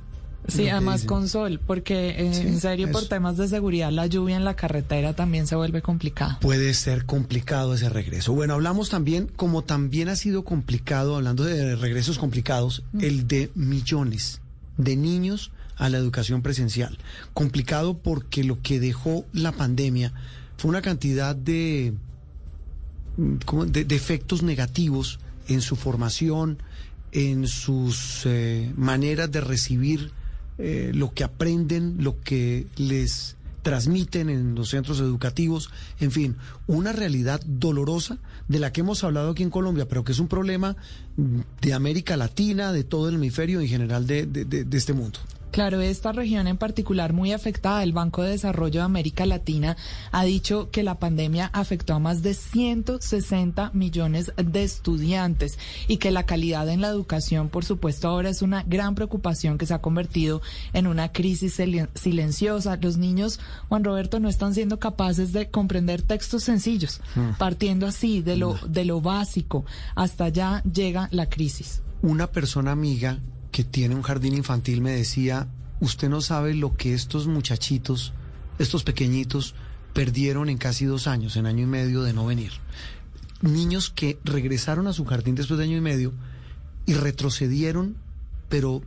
Sí, 0.47 0.69
además 0.69 1.03
con 1.03 1.27
sol, 1.27 1.59
porque 1.65 2.09
eh, 2.17 2.33
sí, 2.33 2.41
en 2.41 2.59
serio 2.59 2.87
eso. 2.87 2.93
por 2.99 3.07
temas 3.07 3.37
de 3.37 3.47
seguridad 3.47 3.91
la 3.91 4.07
lluvia 4.07 4.35
en 4.35 4.45
la 4.45 4.55
carretera 4.55 5.13
también 5.13 5.47
se 5.47 5.55
vuelve 5.55 5.81
complicada. 5.81 6.39
Puede 6.39 6.73
ser 6.73 7.05
complicado 7.05 7.73
ese 7.73 7.89
regreso. 7.89 8.33
Bueno, 8.33 8.53
hablamos 8.53 8.89
también, 8.89 9.27
como 9.35 9.63
también 9.63 10.09
ha 10.09 10.15
sido 10.15 10.43
complicado, 10.43 11.15
hablando 11.15 11.43
de 11.43 11.75
regresos 11.75 12.17
complicados, 12.17 12.83
mm. 12.93 13.03
el 13.03 13.27
de 13.27 13.51
millones 13.55 14.41
de 14.77 14.95
niños 14.95 15.51
a 15.77 15.89
la 15.89 15.97
educación 15.97 16.41
presencial. 16.41 16.97
Complicado 17.33 17.97
porque 17.97 18.43
lo 18.43 18.61
que 18.61 18.79
dejó 18.79 19.25
la 19.33 19.51
pandemia 19.51 20.13
fue 20.57 20.69
una 20.69 20.81
cantidad 20.81 21.35
de, 21.35 21.93
de, 23.17 23.85
de 23.85 23.95
efectos 23.95 24.43
negativos 24.43 25.19
en 25.47 25.61
su 25.61 25.75
formación, 25.75 26.59
en 27.11 27.47
sus 27.47 28.25
eh, 28.25 28.71
maneras 28.75 29.31
de 29.31 29.41
recibir 29.41 30.11
eh, 30.57 30.91
lo 30.93 31.13
que 31.13 31.23
aprenden, 31.23 31.97
lo 31.99 32.19
que 32.21 32.67
les 32.77 33.35
transmiten 33.65 34.29
en 34.29 34.53
los 34.53 34.69
centros 34.69 34.99
educativos, 34.99 35.71
en 35.99 36.11
fin, 36.11 36.35
una 36.67 36.91
realidad 36.91 37.41
dolorosa 37.47 38.19
de 38.47 38.59
la 38.59 38.71
que 38.71 38.81
hemos 38.81 39.03
hablado 39.03 39.31
aquí 39.31 39.41
en 39.41 39.49
Colombia, 39.49 39.87
pero 39.87 40.03
que 40.03 40.11
es 40.11 40.19
un 40.19 40.27
problema 40.27 40.75
de 41.61 41.73
América 41.73 42.15
Latina, 42.15 42.71
de 42.71 42.83
todo 42.83 43.09
el 43.09 43.15
hemisferio 43.15 43.59
en 43.61 43.67
general 43.67 44.05
de, 44.05 44.27
de, 44.27 44.77
este 44.77 44.93
mundo. 44.93 45.17
Claro, 45.51 45.79
esta 45.79 46.11
región 46.11 46.47
en 46.47 46.57
particular 46.57 47.13
muy 47.13 47.31
afectada, 47.31 47.81
el 47.81 47.93
Banco 47.93 48.23
de 48.23 48.31
Desarrollo 48.31 48.81
de 48.81 48.85
América 48.85 49.25
Latina 49.25 49.77
ha 50.11 50.25
dicho 50.25 50.69
que 50.69 50.83
la 50.83 50.99
pandemia 50.99 51.49
afectó 51.53 51.93
a 51.93 51.99
más 51.99 52.21
de 52.23 52.33
160 52.33 53.71
millones 53.73 54.33
de 54.35 54.63
estudiantes 54.63 55.57
y 55.87 55.97
que 55.97 56.11
la 56.11 56.25
calidad 56.25 56.67
en 56.67 56.81
la 56.81 56.89
educación, 56.89 57.47
por 57.47 57.63
supuesto, 57.63 58.09
ahora 58.09 58.29
es 58.29 58.41
una 58.41 58.63
gran 58.63 58.95
preocupación 58.95 59.57
que 59.57 59.65
se 59.65 59.73
ha 59.73 59.81
convertido 59.81 60.41
en 60.73 60.87
una 60.87 61.13
crisis 61.13 61.59
silenciosa. 61.93 62.77
Los 62.81 62.97
niños, 62.97 63.39
Juan 63.69 63.85
Roberto, 63.85 64.19
no 64.19 64.27
están 64.27 64.53
siendo 64.53 64.79
capaces 64.79 65.31
de 65.31 65.49
comprender 65.49 66.01
textos 66.01 66.43
sencillos, 66.43 66.99
hmm. 67.15 67.37
partiendo 67.37 67.87
así 67.87 68.21
de 68.21 68.35
lo, 68.35 68.59
de 68.67 68.83
lo 68.83 68.99
básico. 68.99 69.65
Hasta 69.95 70.25
allá 70.25 70.63
llega 70.63 71.07
la 71.11 71.29
crisis. 71.29 71.81
Una 72.01 72.27
persona 72.27 72.71
amiga 72.71 73.19
que 73.55 73.63
tiene 73.63 73.95
un 73.95 74.01
jardín 74.01 74.33
infantil 74.33 74.81
me 74.81 74.91
decía, 74.91 75.47
usted 75.79 76.09
no 76.09 76.19
sabe 76.19 76.53
lo 76.55 76.75
que 76.75 76.93
estos 76.93 77.25
muchachitos, 77.25 78.11
estos 78.59 78.83
pequeñitos, 78.83 79.55
perdieron 79.93 80.49
en 80.49 80.57
casi 80.57 80.83
dos 80.83 81.07
años, 81.07 81.37
en 81.37 81.45
año 81.45 81.63
y 81.63 81.65
medio 81.65 82.03
de 82.03 82.11
no 82.11 82.25
venir. 82.25 82.51
Niños 83.39 83.89
que 83.89 84.19
regresaron 84.25 84.87
a 84.87 84.91
su 84.91 85.05
jardín 85.05 85.35
después 85.35 85.57
de 85.57 85.63
año 85.63 85.77
y 85.77 85.79
medio 85.79 86.11
y 86.85 86.95
retrocedieron, 86.95 87.95
pero 88.49 88.81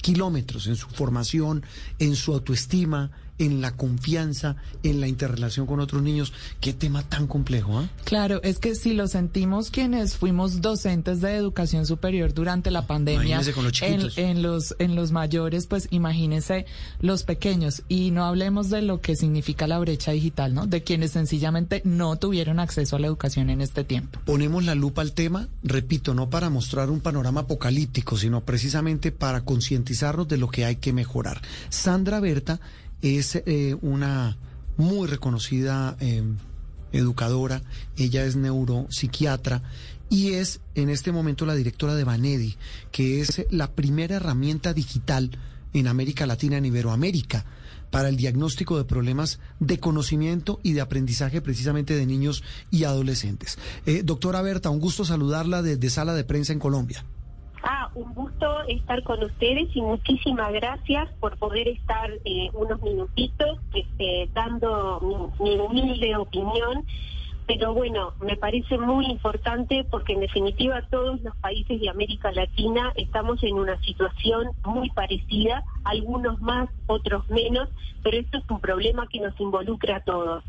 kilómetros 0.00 0.66
en 0.66 0.76
su 0.76 0.88
formación, 0.88 1.62
en 1.98 2.16
su 2.16 2.32
autoestima, 2.32 3.10
en 3.40 3.62
la 3.62 3.72
confianza, 3.72 4.56
en 4.82 5.00
la 5.00 5.08
interrelación 5.08 5.66
con 5.66 5.80
otros 5.80 6.02
niños. 6.02 6.32
Qué 6.60 6.72
tema 6.74 7.02
tan 7.02 7.26
complejo, 7.26 7.82
¿eh? 7.82 7.88
Claro, 8.04 8.40
es 8.42 8.58
que 8.58 8.74
si 8.74 8.92
lo 8.92 9.08
sentimos 9.08 9.70
quienes 9.70 10.16
fuimos 10.16 10.60
docentes 10.60 11.22
de 11.22 11.34
educación 11.34 11.86
superior 11.86 12.34
durante 12.34 12.70
la 12.70 12.86
pandemia, 12.86 13.40
con 13.54 13.64
los 13.64 13.82
en, 13.82 14.02
en, 14.16 14.42
los 14.42 14.76
en 14.78 14.94
los 14.94 15.10
mayores, 15.10 15.66
pues 15.66 15.88
imagínense 15.90 16.66
los 17.00 17.22
pequeños 17.22 17.82
y 17.88 18.10
no 18.10 18.24
hablemos 18.24 18.68
de 18.68 18.82
lo 18.82 19.00
que 19.00 19.16
significa 19.16 19.66
la 19.66 19.78
brecha 19.78 20.12
digital, 20.12 20.52
¿no? 20.54 20.66
De 20.66 20.82
quienes 20.82 21.12
sencillamente 21.12 21.80
no 21.84 22.16
tuvieron 22.16 22.60
acceso 22.60 22.96
a 22.96 22.98
la 22.98 23.06
educación 23.06 23.48
en 23.48 23.62
este 23.62 23.84
tiempo. 23.84 24.20
Ponemos 24.26 24.64
la 24.64 24.74
lupa 24.74 25.00
al 25.00 25.12
tema, 25.12 25.48
repito, 25.62 26.12
no 26.12 26.28
para 26.28 26.50
mostrar 26.50 26.90
un 26.90 27.00
panorama 27.00 27.40
apocalíptico, 27.42 28.18
sino 28.18 28.42
precisamente 28.42 29.12
para 29.12 29.46
concientizarnos 29.46 30.28
de 30.28 30.36
lo 30.36 30.48
que 30.48 30.66
hay 30.66 30.76
que 30.76 30.92
mejorar. 30.92 31.40
Sandra 31.70 32.20
Berta 32.20 32.60
es 33.02 33.36
eh, 33.36 33.76
una 33.82 34.36
muy 34.76 35.08
reconocida 35.08 35.96
eh, 36.00 36.22
educadora, 36.92 37.62
ella 37.96 38.24
es 38.24 38.36
neuropsiquiatra 38.36 39.62
y 40.08 40.32
es 40.32 40.60
en 40.74 40.90
este 40.90 41.12
momento 41.12 41.46
la 41.46 41.54
directora 41.54 41.94
de 41.94 42.04
Banedi, 42.04 42.56
que 42.90 43.20
es 43.20 43.46
la 43.50 43.72
primera 43.72 44.16
herramienta 44.16 44.74
digital 44.74 45.30
en 45.72 45.86
América 45.86 46.26
Latina, 46.26 46.56
en 46.56 46.64
Iberoamérica, 46.64 47.44
para 47.90 48.08
el 48.08 48.16
diagnóstico 48.16 48.76
de 48.76 48.84
problemas 48.84 49.38
de 49.58 49.78
conocimiento 49.78 50.60
y 50.62 50.72
de 50.72 50.80
aprendizaje 50.80 51.40
precisamente 51.40 51.94
de 51.94 52.06
niños 52.06 52.42
y 52.70 52.84
adolescentes. 52.84 53.58
Eh, 53.86 54.02
doctora 54.04 54.42
Berta, 54.42 54.70
un 54.70 54.80
gusto 54.80 55.04
saludarla 55.04 55.62
desde 55.62 55.90
Sala 55.90 56.14
de 56.14 56.24
Prensa 56.24 56.52
en 56.52 56.58
Colombia. 56.58 57.04
Ah, 57.62 57.90
un 57.94 58.14
gusto 58.14 58.62
estar 58.68 59.02
con 59.02 59.22
ustedes 59.22 59.68
y 59.74 59.82
muchísimas 59.82 60.50
gracias 60.52 61.10
por 61.20 61.36
poder 61.36 61.68
estar 61.68 62.10
eh, 62.24 62.48
unos 62.54 62.80
minutitos 62.80 63.58
este, 63.74 64.30
dando 64.32 65.32
mi 65.38 65.58
humilde 65.58 66.16
opinión. 66.16 66.86
Pero 67.46 67.74
bueno, 67.74 68.12
me 68.20 68.36
parece 68.36 68.78
muy 68.78 69.06
importante 69.06 69.84
porque 69.90 70.12
en 70.12 70.20
definitiva 70.20 70.82
todos 70.88 71.20
los 71.20 71.36
países 71.38 71.80
de 71.80 71.90
América 71.90 72.30
Latina 72.30 72.92
estamos 72.94 73.42
en 73.42 73.54
una 73.54 73.78
situación 73.82 74.52
muy 74.64 74.88
parecida, 74.90 75.64
algunos 75.84 76.40
más, 76.40 76.70
otros 76.86 77.28
menos, 77.28 77.68
pero 78.04 78.18
esto 78.18 78.38
es 78.38 78.44
un 78.48 78.60
problema 78.60 79.08
que 79.08 79.20
nos 79.20 79.38
involucra 79.40 79.96
a 79.96 80.04
todos. 80.04 80.44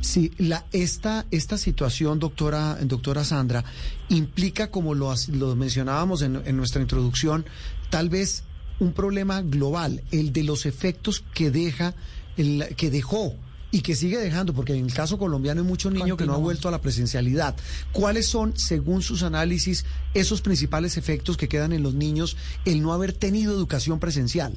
Sí, 0.00 0.32
la, 0.38 0.64
esta, 0.72 1.26
esta 1.30 1.58
situación, 1.58 2.18
doctora, 2.18 2.78
doctora 2.82 3.24
Sandra, 3.24 3.64
implica, 4.08 4.70
como 4.70 4.94
lo, 4.94 5.12
lo 5.32 5.56
mencionábamos 5.56 6.22
en, 6.22 6.42
en 6.44 6.56
nuestra 6.56 6.82
introducción, 6.82 7.44
tal 7.90 8.08
vez 8.08 8.44
un 8.78 8.92
problema 8.92 9.42
global, 9.42 10.02
el 10.10 10.32
de 10.32 10.44
los 10.44 10.66
efectos 10.66 11.24
que 11.34 11.50
deja, 11.50 11.94
el, 12.36 12.74
que 12.76 12.90
dejó 12.90 13.34
y 13.70 13.80
que 13.80 13.96
sigue 13.96 14.18
dejando, 14.18 14.54
porque 14.54 14.74
en 14.74 14.86
el 14.86 14.94
caso 14.94 15.18
colombiano 15.18 15.60
hay 15.60 15.66
muchos 15.66 15.92
niños 15.92 16.16
que 16.16 16.26
no 16.26 16.34
han 16.34 16.42
vuelto 16.42 16.68
a 16.68 16.70
la 16.70 16.80
presencialidad. 16.80 17.56
¿Cuáles 17.92 18.26
son, 18.26 18.56
según 18.56 19.02
sus 19.02 19.22
análisis, 19.22 19.84
esos 20.14 20.40
principales 20.40 20.96
efectos 20.96 21.36
que 21.36 21.48
quedan 21.48 21.72
en 21.72 21.82
los 21.82 21.94
niños 21.94 22.36
el 22.64 22.82
no 22.82 22.92
haber 22.92 23.12
tenido 23.12 23.52
educación 23.52 23.98
presencial? 23.98 24.56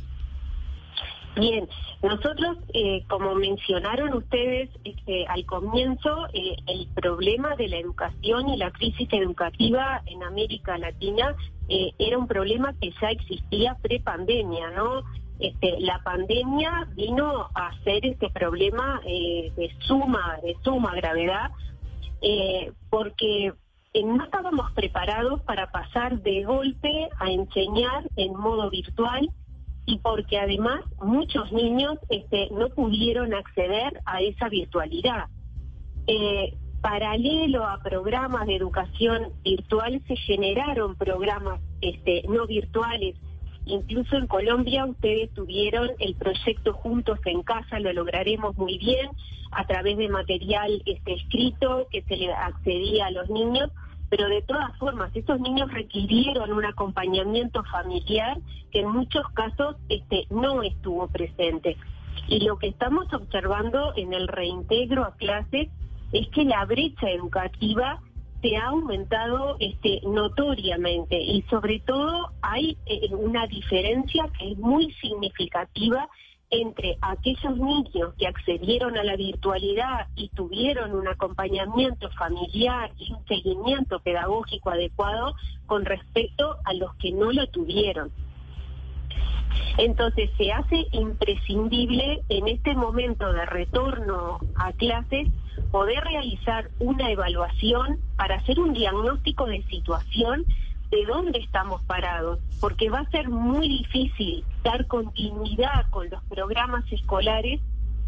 Bien, 1.39 1.69
nosotros, 2.03 2.57
eh, 2.73 3.05
como 3.07 3.33
mencionaron 3.33 4.13
ustedes 4.13 4.69
este, 4.83 5.25
al 5.27 5.45
comienzo, 5.45 6.27
eh, 6.33 6.57
el 6.67 6.87
problema 6.87 7.55
de 7.55 7.69
la 7.69 7.77
educación 7.77 8.49
y 8.49 8.57
la 8.57 8.71
crisis 8.71 9.07
educativa 9.13 10.01
en 10.05 10.21
América 10.23 10.77
Latina 10.77 11.35
eh, 11.69 11.91
era 11.97 12.17
un 12.17 12.27
problema 12.27 12.73
que 12.81 12.91
ya 13.01 13.11
existía 13.11 13.77
pre-pandemia, 13.81 14.71
¿no? 14.71 15.03
Este, 15.39 15.79
la 15.79 16.01
pandemia 16.03 16.89
vino 16.95 17.47
a 17.53 17.67
hacer 17.67 18.05
este 18.05 18.29
problema 18.31 18.99
de 19.05 19.71
suma, 19.87 20.37
de 20.43 20.57
suma 20.65 20.93
gravedad, 20.95 21.51
porque 22.89 23.53
no 24.03 24.23
estábamos 24.25 24.69
preparados 24.73 25.41
para 25.43 25.71
pasar 25.71 26.21
de 26.21 26.43
golpe 26.43 27.07
a 27.17 27.31
enseñar 27.31 28.09
en 28.17 28.35
modo 28.35 28.69
virtual 28.69 29.29
y 29.89 29.97
porque 29.97 30.37
además 30.37 30.81
muchos 31.01 31.51
niños 31.51 31.97
este, 32.09 32.49
no 32.51 32.69
pudieron 32.69 33.33
acceder 33.33 33.99
a 34.05 34.21
esa 34.21 34.47
virtualidad. 34.47 35.25
Eh, 36.05 36.53
paralelo 36.79 37.65
a 37.65 37.81
programas 37.81 38.45
de 38.45 38.55
educación 38.55 39.33
virtual 39.43 39.99
se 40.07 40.15
generaron 40.15 40.95
programas 40.95 41.59
este, 41.81 42.23
no 42.29 42.45
virtuales. 42.45 43.15
Incluso 43.65 44.15
en 44.15 44.27
Colombia 44.27 44.85
ustedes 44.85 45.33
tuvieron 45.33 45.89
el 45.97 46.15
proyecto 46.15 46.73
Juntos 46.73 47.19
en 47.25 47.41
Casa, 47.41 47.79
lo 47.79 47.91
lograremos 47.91 48.55
muy 48.57 48.77
bien 48.77 49.09
a 49.51 49.65
través 49.65 49.97
de 49.97 50.07
material 50.07 50.83
este, 50.85 51.13
escrito 51.13 51.87
que 51.91 52.03
se 52.03 52.15
le 52.15 52.31
accedía 52.31 53.07
a 53.07 53.11
los 53.11 53.27
niños 53.29 53.71
pero 54.09 54.27
de 54.27 54.41
todas 54.41 54.75
formas 54.77 55.15
estos 55.15 55.39
niños 55.39 55.71
requirieron 55.71 56.51
un 56.51 56.65
acompañamiento 56.65 57.63
familiar 57.65 58.37
que 58.71 58.81
en 58.81 58.89
muchos 58.89 59.27
casos 59.33 59.75
este 59.89 60.25
no 60.29 60.63
estuvo 60.63 61.07
presente. 61.07 61.77
Y 62.27 62.41
lo 62.41 62.57
que 62.57 62.67
estamos 62.67 63.11
observando 63.13 63.93
en 63.95 64.13
el 64.13 64.27
reintegro 64.27 65.03
a 65.03 65.15
clases 65.15 65.69
es 66.11 66.27
que 66.29 66.43
la 66.43 66.65
brecha 66.65 67.09
educativa 67.09 68.01
se 68.41 68.55
ha 68.55 68.67
aumentado 68.67 69.57
este 69.59 70.01
notoriamente 70.03 71.19
y 71.19 71.41
sobre 71.49 71.79
todo 71.79 72.31
hay 72.41 72.77
eh, 72.85 73.13
una 73.13 73.47
diferencia 73.47 74.29
que 74.37 74.51
es 74.51 74.57
muy 74.57 74.91
significativa 74.93 76.07
entre 76.51 76.97
aquellos 77.01 77.57
niños 77.57 78.13
que 78.17 78.27
accedieron 78.27 78.97
a 78.97 79.03
la 79.03 79.15
virtualidad 79.15 80.07
y 80.15 80.29
tuvieron 80.29 80.93
un 80.93 81.07
acompañamiento 81.07 82.09
familiar 82.11 82.91
y 82.97 83.13
un 83.13 83.25
seguimiento 83.27 83.99
pedagógico 83.99 84.71
adecuado 84.71 85.35
con 85.67 85.85
respecto 85.85 86.57
a 86.65 86.73
los 86.73 86.95
que 86.95 87.11
no 87.11 87.31
lo 87.31 87.47
tuvieron. 87.47 88.11
Entonces 89.77 90.29
se 90.37 90.51
hace 90.51 90.87
imprescindible 90.91 92.21
en 92.29 92.47
este 92.47 92.73
momento 92.75 93.31
de 93.31 93.45
retorno 93.45 94.39
a 94.55 94.73
clases 94.73 95.27
poder 95.71 96.03
realizar 96.03 96.69
una 96.79 97.11
evaluación 97.11 97.99
para 98.17 98.35
hacer 98.35 98.59
un 98.59 98.73
diagnóstico 98.73 99.45
de 99.45 99.63
situación 99.63 100.45
de 100.89 101.05
dónde 101.05 101.39
estamos 101.39 101.81
parados, 101.83 102.39
porque 102.59 102.89
va 102.89 102.99
a 102.99 103.09
ser 103.09 103.29
muy 103.29 103.67
difícil 103.67 104.43
dar 104.63 104.87
continuidad 104.87 105.89
con 105.91 106.09
los 106.09 106.23
programas 106.23 106.83
escolares 106.91 107.59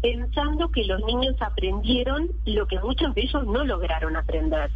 pensando 0.02 0.68
que 0.70 0.84
los 0.84 1.00
niños 1.04 1.36
aprendieron 1.40 2.28
lo 2.44 2.66
que 2.66 2.78
muchos 2.80 3.14
de 3.14 3.22
ellos 3.22 3.46
no 3.46 3.64
lograron 3.64 4.16
aprender. 4.16 4.68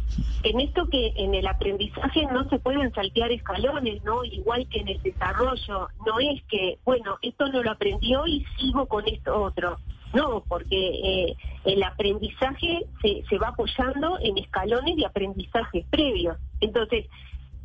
En 0.43 0.61
esto 0.61 0.87
que 0.89 1.13
en 1.17 1.35
el 1.35 1.45
aprendizaje 1.45 2.25
no 2.31 2.47
se 2.49 2.59
pueden 2.59 2.93
saltear 2.93 3.31
escalones, 3.31 4.01
¿no? 4.05 4.23
Igual 4.23 4.67
que 4.69 4.79
en 4.79 4.87
el 4.87 5.01
desarrollo, 5.03 5.89
no 6.05 6.19
es 6.19 6.41
que, 6.43 6.79
bueno, 6.85 7.17
esto 7.21 7.49
no 7.49 7.61
lo 7.61 7.71
aprendió 7.71 8.25
y 8.25 8.45
sigo 8.57 8.85
con 8.87 9.05
esto 9.05 9.43
otro. 9.43 9.77
No, 10.13 10.41
porque 10.47 10.77
eh, 10.77 11.35
el 11.65 11.83
aprendizaje 11.83 12.85
se, 13.01 13.23
se 13.27 13.37
va 13.37 13.49
apoyando 13.49 14.17
en 14.21 14.37
escalones 14.37 14.95
de 14.95 15.05
aprendizaje 15.05 15.85
previos. 15.89 16.37
Entonces, 16.61 17.05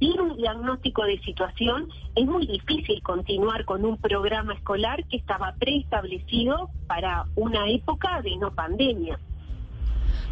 sin 0.02 0.20
un 0.20 0.36
diagnóstico 0.36 1.04
de 1.04 1.20
situación, 1.20 1.88
es 2.16 2.26
muy 2.26 2.44
difícil 2.44 3.00
continuar 3.02 3.64
con 3.64 3.84
un 3.84 3.96
programa 3.98 4.54
escolar 4.54 5.04
que 5.06 5.16
estaba 5.16 5.54
preestablecido 5.60 6.70
para 6.88 7.26
una 7.36 7.70
época 7.70 8.20
de 8.22 8.36
no 8.36 8.52
pandemia. 8.52 9.20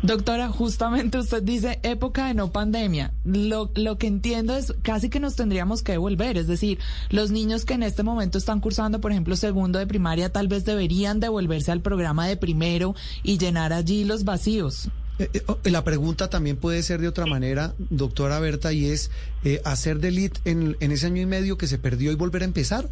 Doctora, 0.02 0.48
justamente 0.48 1.18
usted 1.18 1.42
dice 1.42 1.78
época 1.82 2.26
de 2.26 2.34
no 2.34 2.50
pandemia. 2.50 3.12
Lo, 3.24 3.70
lo 3.76 3.96
que 3.96 4.08
entiendo 4.08 4.56
es 4.56 4.74
casi 4.82 5.08
que 5.08 5.20
nos 5.20 5.36
tendríamos 5.36 5.82
que 5.82 5.92
devolver. 5.92 6.36
Es 6.36 6.48
decir, 6.48 6.78
los 7.10 7.30
niños 7.30 7.64
que 7.64 7.74
en 7.74 7.84
este 7.84 8.02
momento 8.02 8.38
están 8.38 8.60
cursando, 8.60 9.00
por 9.00 9.12
ejemplo, 9.12 9.36
segundo 9.36 9.78
de 9.78 9.86
primaria, 9.86 10.32
tal 10.32 10.48
vez 10.48 10.64
deberían 10.64 11.20
devolverse 11.20 11.70
al 11.70 11.80
programa 11.80 12.26
de 12.26 12.36
primero 12.36 12.94
y 13.22 13.38
llenar 13.38 13.72
allí 13.72 14.04
los 14.04 14.24
vacíos. 14.24 14.90
Eh, 15.20 15.28
eh, 15.34 15.42
oh, 15.48 15.58
la 15.64 15.84
pregunta 15.84 16.30
también 16.30 16.56
puede 16.56 16.82
ser 16.82 17.00
de 17.02 17.08
otra 17.08 17.26
manera, 17.26 17.74
doctora 17.90 18.40
Berta, 18.40 18.72
y 18.72 18.86
es 18.86 19.10
eh, 19.44 19.60
hacer 19.66 19.98
de 19.98 20.32
en, 20.46 20.78
en 20.80 20.92
ese 20.92 21.06
año 21.08 21.20
y 21.20 21.26
medio 21.26 21.58
que 21.58 21.66
se 21.66 21.76
perdió 21.76 22.10
y 22.10 22.14
volver 22.14 22.40
a 22.40 22.46
empezar, 22.46 22.86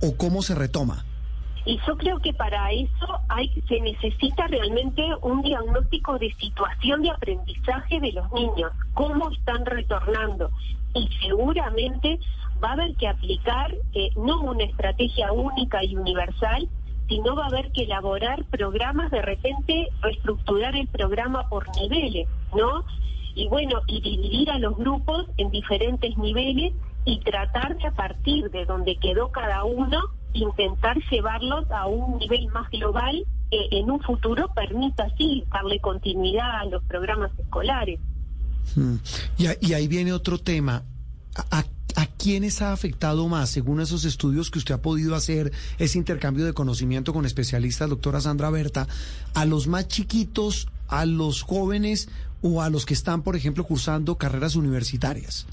o 0.00 0.16
cómo 0.16 0.42
se 0.42 0.54
retoma. 0.54 1.04
Y 1.64 1.80
yo 1.84 1.96
creo 1.96 2.20
que 2.20 2.32
para 2.34 2.70
eso 2.70 3.20
hay, 3.28 3.48
se 3.68 3.80
necesita 3.80 4.46
realmente 4.46 5.02
un 5.22 5.42
diagnóstico 5.42 6.20
de 6.20 6.32
situación 6.34 7.02
de 7.02 7.10
aprendizaje 7.10 7.98
de 7.98 8.12
los 8.12 8.30
niños, 8.32 8.70
cómo 8.94 9.32
están 9.32 9.66
retornando. 9.66 10.52
Y 10.94 11.08
seguramente 11.20 12.20
va 12.62 12.70
a 12.70 12.72
haber 12.74 12.94
que 12.94 13.08
aplicar 13.08 13.74
no 14.16 14.40
una 14.42 14.64
estrategia 14.64 15.32
única 15.32 15.82
y 15.84 15.96
universal, 15.96 16.68
no 17.20 17.36
va 17.36 17.44
a 17.44 17.48
haber 17.48 17.72
que 17.72 17.82
elaborar 17.82 18.44
programas, 18.46 19.10
de 19.10 19.22
repente 19.22 19.88
reestructurar 20.00 20.76
el 20.76 20.88
programa 20.88 21.48
por 21.48 21.66
niveles, 21.76 22.28
¿no? 22.54 22.84
Y 23.34 23.48
bueno, 23.48 23.80
y 23.86 24.00
dividir 24.00 24.50
a 24.50 24.58
los 24.58 24.76
grupos 24.76 25.26
en 25.36 25.50
diferentes 25.50 26.16
niveles 26.18 26.72
y 27.04 27.20
tratar 27.20 27.76
de 27.78 27.86
a 27.88 27.92
partir 27.92 28.50
de 28.50 28.64
donde 28.64 28.96
quedó 28.96 29.32
cada 29.32 29.64
uno, 29.64 30.00
intentar 30.34 30.98
llevarlos 31.10 31.70
a 31.70 31.86
un 31.86 32.18
nivel 32.18 32.48
más 32.48 32.70
global 32.70 33.24
que 33.50 33.68
en 33.78 33.90
un 33.90 34.00
futuro 34.00 34.48
permita 34.54 35.04
así 35.04 35.44
darle 35.52 35.80
continuidad 35.80 36.60
a 36.60 36.64
los 36.66 36.82
programas 36.84 37.30
escolares. 37.38 38.00
Hmm. 38.76 38.96
Y, 39.38 39.72
ahí 39.72 39.88
viene 39.88 40.12
otro 40.12 40.38
tema. 40.38 40.82
¿A 41.34 41.58
¿A 41.58 41.64
quiénes 42.22 42.62
ha 42.62 42.72
afectado 42.72 43.26
más, 43.26 43.50
según 43.50 43.80
esos 43.80 44.04
estudios 44.04 44.50
que 44.50 44.58
usted 44.58 44.76
ha 44.76 44.82
podido 44.82 45.16
hacer, 45.16 45.52
ese 45.78 45.98
intercambio 45.98 46.44
de 46.44 46.52
conocimiento 46.52 47.12
con 47.12 47.26
especialistas, 47.26 47.90
doctora 47.90 48.20
Sandra 48.20 48.48
Berta, 48.50 48.86
a 49.34 49.44
los 49.44 49.66
más 49.66 49.88
chiquitos, 49.88 50.68
a 50.86 51.04
los 51.04 51.42
jóvenes 51.42 52.08
o 52.42 52.62
a 52.62 52.70
los 52.70 52.86
que 52.86 52.94
están, 52.94 53.22
por 53.22 53.34
ejemplo, 53.34 53.64
cursando 53.64 54.16
carreras 54.16 54.54
universitarias? 54.54 55.46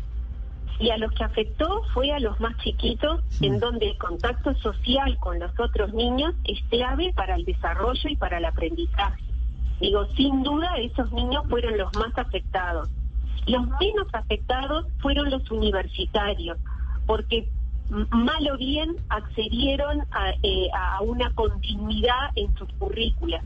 Y 0.80 0.92
a 0.92 0.98
los 0.98 1.12
que 1.14 1.24
afectó 1.24 1.82
fue 1.94 2.12
a 2.12 2.20
los 2.20 2.40
más 2.40 2.56
chiquitos, 2.58 3.22
en 3.42 3.56
mm. 3.56 3.60
donde 3.60 3.90
el 3.90 3.98
contacto 3.98 4.54
social 4.56 5.18
con 5.20 5.40
los 5.40 5.52
otros 5.60 5.94
niños 5.94 6.36
es 6.46 6.60
clave 6.70 7.12
para 7.16 7.36
el 7.36 7.46
desarrollo 7.46 8.10
y 8.10 8.16
para 8.16 8.38
el 8.38 8.46
aprendizaje. 8.46 9.24
Digo, 9.82 10.06
sin 10.16 10.44
duda 10.44 10.78
esos 10.78 11.12
niños 11.12 11.44
fueron 11.50 11.78
los 11.78 11.94
más 11.96 12.18
afectados. 12.18 12.90
Los 13.50 13.68
menos 13.80 14.08
afectados 14.14 14.86
fueron 15.00 15.30
los 15.30 15.50
universitarios, 15.52 16.58
porque 17.06 17.50
mal 17.90 18.50
o 18.52 18.58
bien 18.58 18.96
accedieron 19.10 20.02
a, 20.12 20.32
eh, 20.44 20.70
una 21.02 21.34
continuidad 21.34 22.32
en 22.36 22.56
sus 22.56 22.72
currículas. 22.74 23.44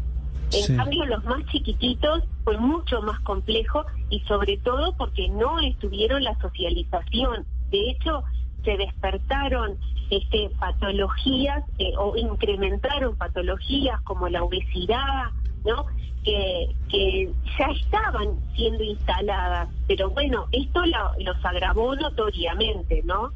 En 0.51 0.77
cambio, 0.77 1.05
los 1.05 1.23
más 1.23 1.43
chiquititos 1.47 2.23
fue 2.43 2.57
mucho 2.57 3.01
más 3.01 3.19
complejo 3.21 3.85
y 4.09 4.19
sobre 4.21 4.57
todo 4.57 4.95
porque 4.97 5.27
no 5.29 5.59
estuvieron 5.59 6.23
la 6.23 6.37
socialización. 6.39 7.45
De 7.71 7.89
hecho, 7.89 8.23
se 8.63 8.77
despertaron 8.77 9.77
este, 10.09 10.51
patologías 10.59 11.63
eh, 11.79 11.93
o 11.97 12.15
incrementaron 12.15 13.15
patologías 13.15 13.99
como 14.01 14.29
la 14.29 14.43
obesidad, 14.43 15.31
¿no? 15.65 15.85
Que, 16.23 16.73
que 16.89 17.29
ya 17.59 17.65
estaban 17.83 18.29
siendo 18.55 18.81
instaladas, 18.83 19.67
pero 19.87 20.09
bueno, 20.09 20.45
esto 20.53 20.85
lo- 20.85 21.13
los 21.23 21.43
agravó 21.45 21.95
notoriamente, 21.95 23.01
¿no? 23.03 23.31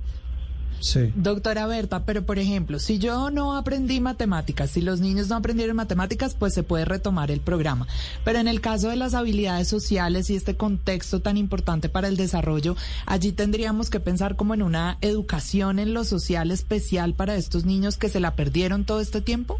Sí. 0.79 1.11
Doctora 1.15 1.65
Berta, 1.65 2.05
pero 2.05 2.23
por 2.23 2.37
ejemplo, 2.37 2.77
si 2.77 2.99
yo 2.99 3.31
no 3.31 3.57
aprendí 3.57 3.99
matemáticas, 3.99 4.69
si 4.69 4.81
los 4.81 4.99
niños 4.99 5.27
no 5.27 5.35
aprendieron 5.35 5.75
matemáticas, 5.75 6.35
pues 6.35 6.53
se 6.53 6.61
puede 6.61 6.85
retomar 6.85 7.31
el 7.31 7.39
programa. 7.41 7.87
Pero 8.23 8.37
en 8.37 8.47
el 8.47 8.61
caso 8.61 8.89
de 8.89 8.95
las 8.95 9.15
habilidades 9.15 9.67
sociales 9.67 10.29
y 10.29 10.35
este 10.35 10.55
contexto 10.55 11.19
tan 11.19 11.35
importante 11.35 11.89
para 11.89 12.07
el 12.07 12.15
desarrollo, 12.15 12.75
allí 13.07 13.31
tendríamos 13.31 13.89
que 13.89 13.99
pensar 13.99 14.35
como 14.35 14.53
en 14.53 14.61
una 14.61 14.99
educación 15.01 15.79
en 15.79 15.95
lo 15.95 16.03
social 16.03 16.51
especial 16.51 17.15
para 17.15 17.35
estos 17.35 17.65
niños 17.65 17.97
que 17.97 18.07
se 18.09 18.19
la 18.19 18.35
perdieron 18.35 18.85
todo 18.85 19.01
este 19.01 19.19
tiempo. 19.19 19.59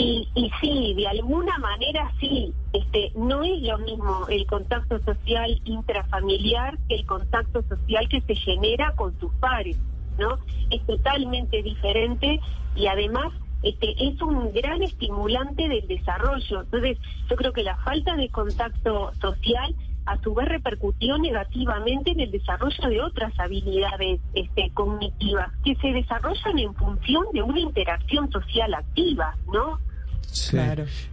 Y, 0.00 0.50
sí, 0.60 0.94
de 0.94 1.08
alguna 1.08 1.58
manera 1.58 2.10
sí, 2.20 2.54
este, 2.72 3.12
no 3.16 3.42
es 3.42 3.60
lo 3.60 3.76
mismo 3.78 4.26
el 4.28 4.46
contacto 4.46 4.98
social 5.00 5.60
intrafamiliar 5.64 6.78
que 6.88 6.96
el 6.96 7.06
contacto 7.06 7.62
social 7.62 8.08
que 8.08 8.22
se 8.22 8.34
genera 8.34 8.94
con 8.96 9.12
tus 9.18 9.32
pares, 9.34 9.76
¿no? 10.18 10.38
Es 10.70 10.84
totalmente 10.86 11.62
diferente 11.62 12.40
y 12.74 12.86
además 12.86 13.32
este, 13.62 13.92
es 14.02 14.20
un 14.22 14.52
gran 14.52 14.82
estimulante 14.82 15.68
del 15.68 15.86
desarrollo. 15.86 16.62
Entonces, 16.62 16.96
yo 17.28 17.36
creo 17.36 17.52
que 17.52 17.62
la 17.62 17.76
falta 17.76 18.16
de 18.16 18.30
contacto 18.30 19.12
social 19.20 19.74
a 20.06 20.16
su 20.22 20.32
vez 20.32 20.48
repercutió 20.48 21.18
negativamente 21.18 22.12
en 22.12 22.20
el 22.20 22.30
desarrollo 22.30 22.88
de 22.88 23.02
otras 23.02 23.38
habilidades 23.38 24.20
este, 24.32 24.70
cognitivas 24.70 25.52
que 25.62 25.74
se 25.76 25.88
desarrollan 25.92 26.58
en 26.58 26.74
función 26.74 27.26
de 27.34 27.42
una 27.42 27.60
interacción 27.60 28.30
social 28.30 28.72
activa, 28.72 29.36
¿no? 29.52 29.78
Sí. 30.32 30.56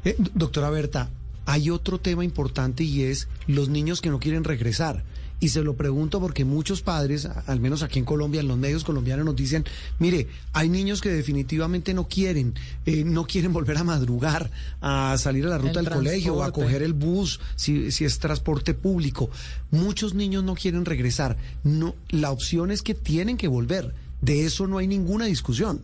Eh, 0.05 0.15
doctora 0.33 0.69
Berta, 0.69 1.09
hay 1.45 1.69
otro 1.69 1.99
tema 1.99 2.25
importante 2.25 2.83
y 2.83 3.03
es 3.03 3.27
los 3.47 3.69
niños 3.69 4.01
que 4.01 4.09
no 4.09 4.19
quieren 4.19 4.43
regresar. 4.43 5.03
Y 5.39 5.49
se 5.49 5.61
lo 5.61 5.75
pregunto 5.75 6.19
porque 6.19 6.45
muchos 6.45 6.81
padres, 6.81 7.25
al 7.25 7.59
menos 7.59 7.83
aquí 7.83 7.99
en 7.99 8.05
Colombia, 8.05 8.41
en 8.41 8.47
los 8.47 8.57
medios 8.57 8.83
colombianos 8.83 9.23
nos 9.23 9.35
dicen, 9.35 9.65
mire, 9.99 10.27
hay 10.51 10.67
niños 10.67 10.99
que 10.99 11.09
definitivamente 11.09 11.93
no 11.93 12.07
quieren, 12.07 12.55
eh, 12.87 13.03
no 13.05 13.27
quieren 13.27 13.53
volver 13.53 13.77
a 13.77 13.83
madrugar, 13.83 14.49
a 14.81 15.15
salir 15.19 15.45
a 15.45 15.49
la 15.49 15.59
ruta 15.59 15.79
El 15.79 15.85
del 15.85 15.93
colegio, 15.93 16.35
o 16.35 16.43
a 16.43 16.51
coger 16.51 16.81
el 16.81 16.93
bus, 16.93 17.39
si, 17.55 17.91
si 17.91 18.03
es 18.03 18.17
transporte 18.17 18.73
público. 18.73 19.29
Muchos 19.69 20.15
niños 20.15 20.43
no 20.43 20.55
quieren 20.55 20.85
regresar. 20.85 21.37
No, 21.63 21.95
la 22.09 22.31
opción 22.31 22.71
es 22.71 22.81
que 22.81 22.95
tienen 22.95 23.37
que 23.37 23.47
volver. 23.47 23.93
De 24.21 24.43
eso 24.43 24.65
no 24.65 24.79
hay 24.79 24.87
ninguna 24.87 25.25
discusión. 25.25 25.81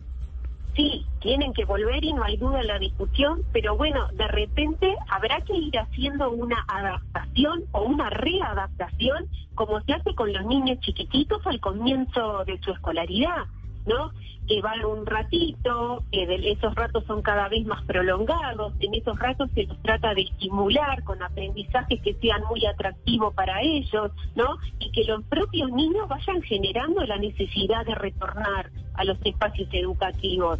Sí, 0.74 1.06
tienen 1.20 1.52
que 1.52 1.64
volver 1.64 2.04
y 2.04 2.12
no 2.12 2.24
hay 2.24 2.36
duda 2.36 2.60
en 2.60 2.66
la 2.66 2.78
discusión, 2.80 3.42
pero 3.52 3.76
bueno, 3.76 4.08
de 4.08 4.26
repente 4.26 4.96
habrá 5.08 5.40
que 5.42 5.56
ir 5.56 5.78
haciendo 5.78 6.30
una 6.30 6.64
adaptación 6.66 7.64
o 7.70 7.82
una 7.82 8.10
readaptación 8.10 9.28
como 9.54 9.80
se 9.82 9.92
hace 9.92 10.14
con 10.16 10.32
los 10.32 10.44
niños 10.46 10.80
chiquititos 10.80 11.46
al 11.46 11.60
comienzo 11.60 12.44
de 12.44 12.58
su 12.58 12.72
escolaridad, 12.72 13.44
¿no? 13.86 14.12
Que 14.46 14.60
van 14.60 14.84
un 14.84 15.06
ratito, 15.06 16.04
que 16.12 16.26
de- 16.26 16.52
esos 16.52 16.74
ratos 16.74 17.04
son 17.06 17.22
cada 17.22 17.48
vez 17.48 17.64
más 17.66 17.82
prolongados, 17.84 18.74
en 18.80 18.94
esos 18.94 19.18
ratos 19.18 19.48
se 19.54 19.64
los 19.64 19.80
trata 19.82 20.12
de 20.14 20.22
estimular 20.22 21.02
con 21.04 21.22
aprendizajes 21.22 22.00
que 22.02 22.14
sean 22.20 22.42
muy 22.50 22.64
atractivos 22.66 23.32
para 23.34 23.62
ellos, 23.62 24.10
¿no? 24.36 24.58
Y 24.80 24.90
que 24.92 25.04
los 25.04 25.22
propios 25.24 25.70
niños 25.72 26.06
vayan 26.08 26.42
generando 26.42 27.04
la 27.04 27.16
necesidad 27.18 27.86
de 27.86 27.94
retornar 27.94 28.70
a 28.94 29.04
los 29.04 29.18
espacios 29.24 29.68
educativos. 29.72 30.58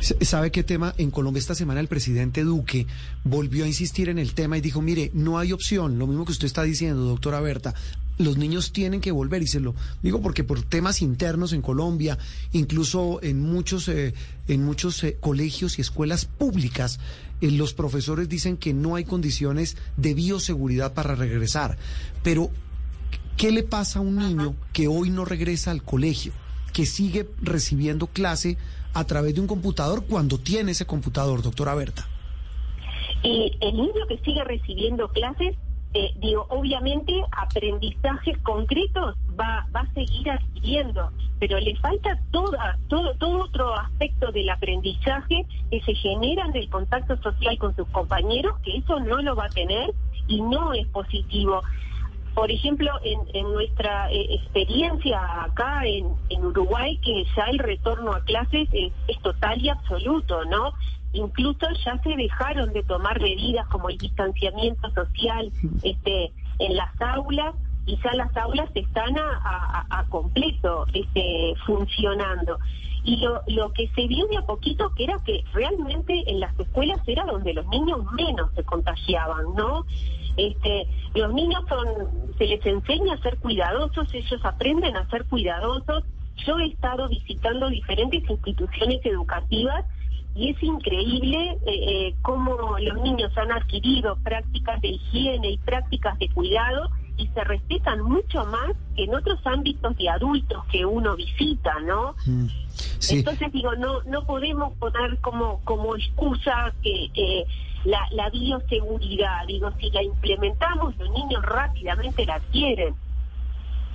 ¿Sabe 0.00 0.52
qué 0.52 0.62
tema? 0.62 0.94
En 0.96 1.10
Colombia 1.10 1.40
esta 1.40 1.56
semana 1.56 1.80
el 1.80 1.88
presidente 1.88 2.44
Duque 2.44 2.86
volvió 3.24 3.64
a 3.64 3.66
insistir 3.66 4.08
en 4.08 4.18
el 4.20 4.32
tema 4.32 4.56
y 4.56 4.60
dijo, 4.60 4.80
mire, 4.80 5.10
no 5.12 5.38
hay 5.38 5.52
opción, 5.52 5.98
lo 5.98 6.06
mismo 6.06 6.24
que 6.24 6.30
usted 6.32 6.46
está 6.46 6.62
diciendo, 6.62 7.02
doctora 7.02 7.40
Berta, 7.40 7.74
los 8.18 8.36
niños 8.36 8.72
tienen 8.72 9.00
que 9.00 9.12
volver, 9.12 9.42
y 9.42 9.46
se 9.46 9.60
lo 9.60 9.74
digo 10.02 10.20
porque 10.20 10.44
por 10.44 10.62
temas 10.62 11.02
internos 11.02 11.52
en 11.52 11.62
Colombia, 11.62 12.18
incluso 12.52 13.20
en 13.22 13.40
muchos, 13.40 13.88
eh, 13.88 14.14
en 14.48 14.64
muchos 14.64 15.02
eh, 15.04 15.16
colegios 15.20 15.78
y 15.78 15.82
escuelas 15.82 16.24
públicas, 16.24 16.98
eh, 17.40 17.50
los 17.50 17.74
profesores 17.74 18.28
dicen 18.28 18.56
que 18.56 18.74
no 18.74 18.96
hay 18.96 19.04
condiciones 19.04 19.76
de 19.96 20.14
bioseguridad 20.14 20.94
para 20.94 21.14
regresar. 21.14 21.78
Pero, 22.22 22.50
¿qué 23.36 23.52
le 23.52 23.62
pasa 23.62 24.00
a 24.00 24.02
un 24.02 24.16
niño 24.16 24.54
que 24.72 24.88
hoy 24.88 25.10
no 25.10 25.24
regresa 25.24 25.70
al 25.70 25.82
colegio, 25.82 26.32
que 26.72 26.86
sigue 26.86 27.28
recibiendo 27.40 28.08
clase 28.08 28.58
a 28.94 29.04
través 29.04 29.34
de 29.34 29.40
un 29.40 29.46
computador 29.46 30.04
cuando 30.06 30.38
tiene 30.38 30.72
ese 30.72 30.86
computador, 30.86 31.42
doctora 31.42 31.74
Berta? 31.74 32.08
Y 33.22 33.52
el 33.60 33.76
niño 33.76 34.06
que 34.08 34.18
sigue 34.18 34.42
recibiendo 34.44 35.08
clases, 35.08 35.56
eh, 35.98 36.12
digo, 36.16 36.46
obviamente 36.50 37.12
aprendizajes 37.32 38.38
concretos 38.44 39.16
va, 39.38 39.66
va 39.74 39.80
a 39.80 39.92
seguir 39.94 40.30
adquiriendo, 40.30 41.10
pero 41.40 41.58
le 41.58 41.74
falta 41.76 42.16
todo, 42.30 42.56
todo 42.88 43.42
otro 43.42 43.74
aspecto 43.74 44.30
del 44.30 44.48
aprendizaje 44.48 45.44
que 45.70 45.80
se 45.80 45.94
genera 45.94 46.46
en 46.46 46.56
el 46.56 46.70
contacto 46.70 47.16
social 47.16 47.58
con 47.58 47.74
sus 47.74 47.88
compañeros, 47.88 48.58
que 48.62 48.76
eso 48.76 49.00
no 49.00 49.16
lo 49.22 49.34
va 49.34 49.46
a 49.46 49.48
tener 49.48 49.92
y 50.28 50.40
no 50.40 50.72
es 50.72 50.86
positivo. 50.88 51.62
Por 52.34 52.52
ejemplo, 52.52 52.92
en, 53.02 53.18
en 53.34 53.52
nuestra 53.52 54.08
eh, 54.12 54.34
experiencia 54.36 55.42
acá 55.42 55.84
en, 55.84 56.06
en 56.28 56.44
Uruguay, 56.44 56.96
que 56.98 57.24
ya 57.36 57.46
el 57.50 57.58
retorno 57.58 58.12
a 58.12 58.20
clases 58.20 58.68
es, 58.70 58.92
es 59.08 59.18
total 59.22 59.60
y 59.60 59.68
absoluto, 59.68 60.44
¿no? 60.44 60.72
Incluso 61.12 61.66
ya 61.84 61.98
se 62.02 62.16
dejaron 62.16 62.72
de 62.72 62.82
tomar 62.82 63.20
medidas 63.20 63.66
como 63.68 63.88
el 63.88 63.98
distanciamiento 63.98 64.90
social 64.90 65.50
este, 65.82 66.32
en 66.58 66.76
las 66.76 67.00
aulas 67.00 67.54
y 67.86 67.96
ya 68.02 68.12
las 68.14 68.36
aulas 68.36 68.68
están 68.74 69.16
a, 69.18 70.04
completo 70.10 70.86
este, 70.92 71.54
funcionando. 71.64 72.58
Y 73.04 73.16
lo, 73.16 73.40
lo 73.46 73.72
que 73.72 73.88
se 73.94 74.06
vio 74.06 74.26
de 74.26 74.36
a 74.36 74.42
poquito 74.42 74.92
que 74.94 75.04
era 75.04 75.18
que 75.24 75.42
realmente 75.54 76.30
en 76.30 76.40
las 76.40 76.58
escuelas 76.58 77.00
era 77.06 77.24
donde 77.24 77.54
los 77.54 77.66
niños 77.68 78.00
menos 78.12 78.50
se 78.54 78.62
contagiaban, 78.64 79.54
¿no? 79.56 79.86
Este, 80.36 80.86
los 81.14 81.32
niños 81.32 81.64
son, 81.68 81.86
se 82.36 82.46
les 82.46 82.64
enseña 82.64 83.14
a 83.14 83.22
ser 83.22 83.38
cuidadosos, 83.38 84.12
ellos 84.12 84.40
aprenden 84.44 84.96
a 84.96 85.08
ser 85.08 85.24
cuidadosos. 85.24 86.04
Yo 86.46 86.58
he 86.58 86.66
estado 86.66 87.08
visitando 87.08 87.68
diferentes 87.68 88.28
instituciones 88.28 89.04
educativas 89.04 89.84
y 90.38 90.50
es 90.50 90.62
increíble 90.62 91.58
eh, 91.66 92.06
eh, 92.06 92.14
cómo 92.22 92.78
los 92.78 93.02
niños 93.02 93.36
han 93.36 93.50
adquirido 93.50 94.16
prácticas 94.22 94.80
de 94.80 94.90
higiene 94.90 95.50
y 95.50 95.58
prácticas 95.58 96.16
de 96.20 96.28
cuidado 96.28 96.88
y 97.16 97.26
se 97.26 97.42
respetan 97.42 98.02
mucho 98.02 98.44
más 98.44 98.70
que 98.94 99.02
en 99.02 99.16
otros 99.16 99.40
ámbitos 99.44 99.96
de 99.96 100.08
adultos 100.08 100.64
que 100.70 100.86
uno 100.86 101.16
visita, 101.16 101.80
¿no? 101.80 102.14
Sí. 103.00 103.18
Entonces 103.18 103.50
digo, 103.50 103.74
no 103.74 104.00
no 104.04 104.24
podemos 104.26 104.74
poner 104.74 105.18
como 105.18 105.60
como 105.64 105.96
excusa 105.96 106.72
que, 106.84 107.10
que 107.12 107.44
la, 107.84 108.06
la 108.12 108.30
bioseguridad, 108.30 109.44
digo, 109.48 109.72
si 109.80 109.90
la 109.90 110.04
implementamos 110.04 110.96
los 110.98 111.10
niños 111.10 111.42
rápidamente 111.42 112.24
la 112.26 112.36
adquieren. 112.36 112.94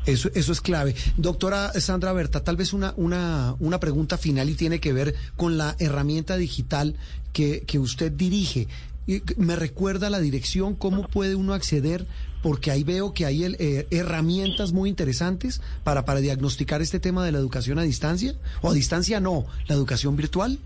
Eso, 0.06 0.30
eso 0.36 0.52
es 0.52 0.60
clave. 0.62 0.96
Doctora 1.18 1.72
Sandra 1.80 2.12
Berta, 2.14 2.44
tal 2.44 2.58
vez 2.58 2.74
una, 2.74 2.94
una, 2.98 3.56
una 3.60 3.80
pregunta 3.80 4.18
final 4.18 4.50
y 4.50 4.56
tiene 4.56 4.80
que 4.80 4.92
ver 4.94 5.16
con 5.38 5.58
la 5.58 5.76
herramienta 5.80 6.36
digital 6.38 6.96
que, 7.32 7.62
que 7.62 7.80
usted 7.80 8.12
dirige. 8.12 8.68
Me 9.38 9.56
recuerda 9.56 10.10
la 10.10 10.20
dirección, 10.20 10.76
cómo 10.76 11.08
puede 11.08 11.36
uno 11.36 11.54
acceder, 11.54 12.06
porque 12.42 12.72
ahí 12.72 12.84
veo 12.84 13.14
que 13.14 13.26
hay 13.26 13.44
el- 13.44 13.56
eh, 13.60 13.88
herramientas 13.92 14.74
muy 14.74 14.90
interesantes 14.90 15.62
para, 15.84 16.04
para 16.06 16.20
diagnosticar 16.20 16.82
este 16.82 17.00
tema 17.00 17.24
de 17.26 17.32
la 17.32 17.38
educación 17.40 17.80
a 17.80 17.84
distancia, 17.84 18.34
o 18.62 18.70
a 18.70 18.74
distancia 18.74 19.20
no, 19.22 19.46
la 19.68 19.76
educación 19.76 20.16
virtual. 20.18 20.60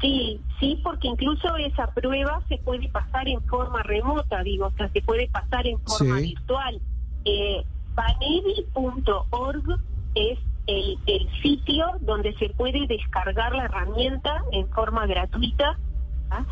Sí, 0.00 0.40
sí, 0.58 0.78
porque 0.82 1.08
incluso 1.08 1.54
esa 1.58 1.86
prueba 1.92 2.42
se 2.48 2.56
puede 2.56 2.88
pasar 2.88 3.28
en 3.28 3.42
forma 3.42 3.82
remota, 3.82 4.42
digo, 4.42 4.66
o 4.68 4.72
sea, 4.78 4.90
se 4.90 5.02
puede 5.02 5.28
pasar 5.28 5.66
en 5.66 5.78
forma 5.80 6.18
Sí. 6.18 6.22
virtual. 6.28 6.80
Eh, 7.26 7.62
Panevi.org 8.00 9.78
es 10.14 10.38
el, 10.66 11.28
sitio 11.42 11.84
donde 12.00 12.32
se 12.34 12.48
puede 12.50 12.86
descargar 12.86 13.54
la 13.54 13.64
herramienta 13.64 14.42
en 14.52 14.68
forma 14.70 15.06
gratuita. 15.06 15.78
¿ah? 16.30 16.46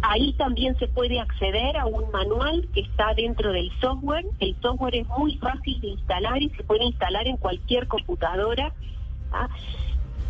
Ahí 0.00 0.32
también 0.34 0.78
se 0.78 0.88
puede 0.88 1.20
acceder 1.20 1.76
a 1.76 1.84
un 1.84 2.10
manual 2.10 2.66
que 2.72 2.80
está 2.80 3.12
dentro 3.14 3.52
del 3.52 3.70
software. 3.80 4.24
El 4.40 4.56
software 4.62 4.94
es 4.94 5.08
muy 5.08 5.36
fácil 5.36 5.78
de 5.82 5.88
instalar 5.88 6.40
y 6.40 6.48
se 6.50 6.64
puede 6.64 6.84
instalar 6.84 7.26
en 7.26 7.36
cualquier 7.36 7.86
computadora. 7.86 8.72
¿ah? 9.32 9.48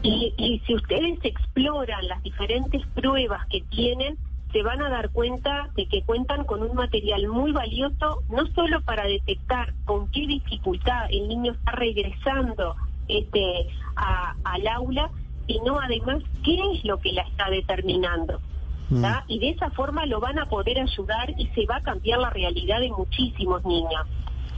Y 0.03 0.63
si 0.67 0.75
ustedes 0.75 1.19
exploran 1.23 2.07
las 2.09 2.23
diferentes 2.23 2.85
pruebas 2.95 3.47
que 3.47 3.61
tienen, 3.63 4.17
se 4.53 4.63
van 4.63 4.83
a 4.83 4.89
dar 4.89 5.11
cuenta 5.11 5.71
de 5.77 5.87
que 5.87 6.03
cuentan 6.03 6.45
con 6.45 6.63
un 6.63 6.75
material 6.75 7.29
muy 7.29 7.53
valioso, 7.53 8.23
no 8.31 8.47
solo 8.55 8.81
para 8.83 9.07
detectar 9.07 9.75
con 9.85 10.11
qué 10.11 10.27
dificultad 10.27 11.07
el 11.11 11.29
niño 11.29 11.53
está 11.53 11.73
regresando 11.73 12.75
este, 13.09 13.67
al 13.97 14.67
aula, 14.69 15.11
sino 15.47 15.81
además 15.81 16.23
qué 16.45 16.55
es 16.73 16.85
lo 16.85 16.99
que 16.99 17.13
la 17.13 17.23
está 17.23 17.51
determinando. 17.51 18.41
Mm. 18.91 19.05
Y 19.29 19.39
de 19.39 19.51
esa 19.51 19.71
forma 19.71 20.07
lo 20.07 20.19
van 20.21 20.39
a 20.39 20.47
poder 20.47 20.79
ayudar 20.79 21.35
y 21.39 21.47
se 21.49 21.67
va 21.67 21.77
a 21.77 21.83
cambiar 21.83 22.21
la 22.21 22.31
realidad 22.31 22.81
de 22.81 22.91
muchísimos 22.91 23.65
niños. 23.65 24.07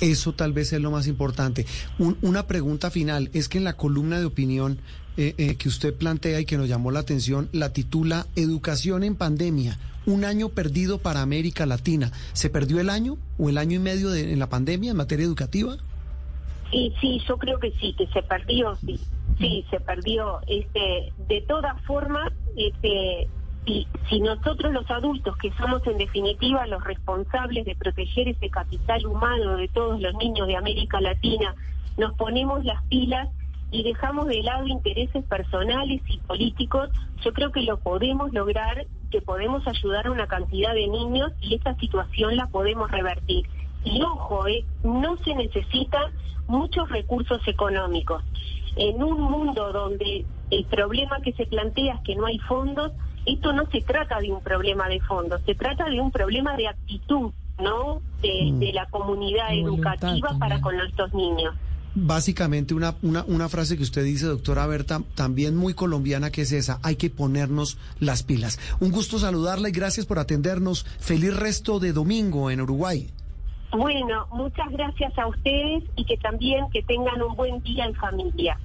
Eso 0.01 0.33
tal 0.33 0.53
vez 0.53 0.73
es 0.73 0.81
lo 0.81 0.91
más 0.91 1.07
importante. 1.07 1.67
una 1.99 2.47
pregunta 2.47 2.91
final, 2.91 3.29
es 3.35 3.49
que 3.49 3.59
en 3.59 3.65
la 3.65 3.77
columna 3.77 4.19
de 4.19 4.25
opinión 4.25 4.81
eh, 5.17 5.35
eh, 5.39 5.57
que 5.57 5.69
usted 5.69 5.95
plantea 5.95 6.41
y 6.41 6.45
que 6.45 6.57
nos 6.57 6.69
llamó 6.69 6.91
la 6.91 7.01
atención, 7.01 7.49
la 7.53 7.73
titula 7.73 8.27
Educación 8.37 9.03
en 9.03 9.17
pandemia, 9.17 9.77
un 10.07 10.25
año 10.25 10.51
perdido 10.51 10.99
para 10.99 11.21
América 11.21 11.67
Latina. 11.67 12.13
¿Se 12.33 12.49
perdió 12.49 12.81
el 12.81 12.89
año 12.89 13.19
o 13.39 13.49
el 13.49 13.59
año 13.59 13.77
y 13.77 13.81
medio 13.81 14.11
de, 14.11 14.33
en 14.33 14.39
la 14.39 14.49
pandemia 14.49 14.93
en 14.93 14.97
materia 14.97 15.27
educativa? 15.27 15.77
Sí, 16.71 16.95
sí, 17.01 17.21
yo 17.27 17.37
creo 17.37 17.59
que 17.59 17.73
sí, 17.73 17.95
que 17.99 18.07
se 18.07 18.23
perdió, 18.23 18.77
sí, 18.77 19.01
sí, 19.39 19.65
se 19.71 19.81
perdió. 19.81 20.39
Este, 20.47 21.13
de 21.29 21.41
todas 21.43 21.81
formas, 21.85 22.33
este, 22.57 23.29
si, 23.67 23.89
si 24.09 24.21
nosotros 24.21 24.73
los 24.73 24.89
adultos, 24.91 25.37
que 25.39 25.53
somos 25.55 25.85
en 25.89 25.99
definitiva 25.99 26.67
los 26.69 26.85
responsables 26.85 27.65
de 27.65 27.75
proteger 27.75 28.29
ese 28.29 28.49
capital 28.49 29.05
humano 29.07 29.57
de 29.57 29.67
todos 29.69 30.01
los 30.01 30.15
niños 30.15 30.47
de 30.47 30.57
América 30.57 31.01
Latina, 31.01 31.55
nos 31.99 32.15
ponemos 32.15 32.65
las 32.65 32.83
pilas 32.85 33.29
y 33.71 33.83
dejamos 33.83 34.27
de 34.27 34.43
lado 34.43 34.67
intereses 34.67 35.25
personales 35.25 36.01
y 36.09 36.19
políticos, 36.19 36.91
yo 37.25 37.33
creo 37.33 37.53
que 37.53 37.63
lo 37.63 37.79
podemos 37.79 38.33
lograr, 38.33 38.87
que 39.11 39.21
podemos 39.21 39.67
ayudar 39.67 40.07
a 40.07 40.11
una 40.11 40.27
cantidad 40.27 40.75
de 40.75 40.89
niños 40.89 41.33
y 41.41 41.55
esta 41.55 41.75
situación 41.77 42.37
la 42.37 42.47
podemos 42.47 42.91
revertir. 42.91 43.47
Y 43.85 44.03
ojo, 44.03 44.47
eh, 44.47 44.65
no 44.83 45.17
se 45.19 45.35
necesitan 45.35 46.13
muchos 46.49 46.89
recursos 46.91 47.41
económicos. 47.47 48.23
En 48.77 49.03
un 49.03 49.21
mundo 49.21 49.73
donde 49.73 50.25
el 50.51 50.65
problema 50.67 51.21
que 51.21 51.33
se 51.33 51.47
plantea 51.47 51.95
es 51.95 52.01
que 52.03 52.17
no 52.17 52.27
hay 52.27 52.39
fondos, 52.41 52.93
esto 53.27 53.53
no 53.53 53.67
se 53.71 53.83
trata 53.83 54.21
de 54.21 54.33
un 54.33 54.43
problema 54.43 54.89
de 54.89 55.01
fondos, 55.01 55.41
se 55.43 55.55
trata 55.55 55.85
de 55.89 56.01
un 56.01 56.11
problema 56.11 56.57
de 56.57 56.69
actitud, 56.69 57.33
¿no? 57.59 58.01
De, 58.23 58.51
mm. 58.53 58.75
la 58.75 58.87
comunidad 58.87 59.53
educativa 59.53 60.31
para 60.39 60.61
con 60.61 60.77
nuestros 60.77 61.13
niños. 61.15 61.55
Básicamente 61.95 62.75
una, 62.75 62.95
una, 63.03 63.25
una 63.25 63.49
frase 63.49 63.77
que 63.77 63.83
usted 63.83 64.05
dice, 64.05 64.27
doctora 64.27 64.67
Berta, 64.67 65.03
también 65.15 65.57
muy 65.57 65.75
colombiana, 65.75 66.31
que 66.31 66.43
es 66.43 66.53
esa, 66.53 66.79
hay 66.83 66.97
que 66.97 67.11
ponernos 67.11 67.79
las 67.99 68.23
pilas. 68.23 68.59
Un 68.79 68.93
gusto 68.93 69.19
saludarla 69.19 69.69
y 69.69 69.73
gracias 69.73 70.07
por 70.07 70.19
atendernos. 70.19 70.85
Feliz 70.99 71.37
resto 71.37 71.81
de 71.81 71.93
domingo 71.93 72.51
en 72.51 72.61
Uruguay. 72.61 73.11
Bueno, 73.73 74.27
muchas 74.33 74.69
gracias 74.71 75.17
a 75.17 75.27
ustedes 75.29 75.85
y 75.97 76.05
que 76.05 76.17
también 76.17 76.67
que 76.73 76.83
tengan 76.83 77.23
un 77.23 77.37
buen 77.37 77.63
día 77.63 77.85
en 77.85 77.95
familia. 77.95 78.59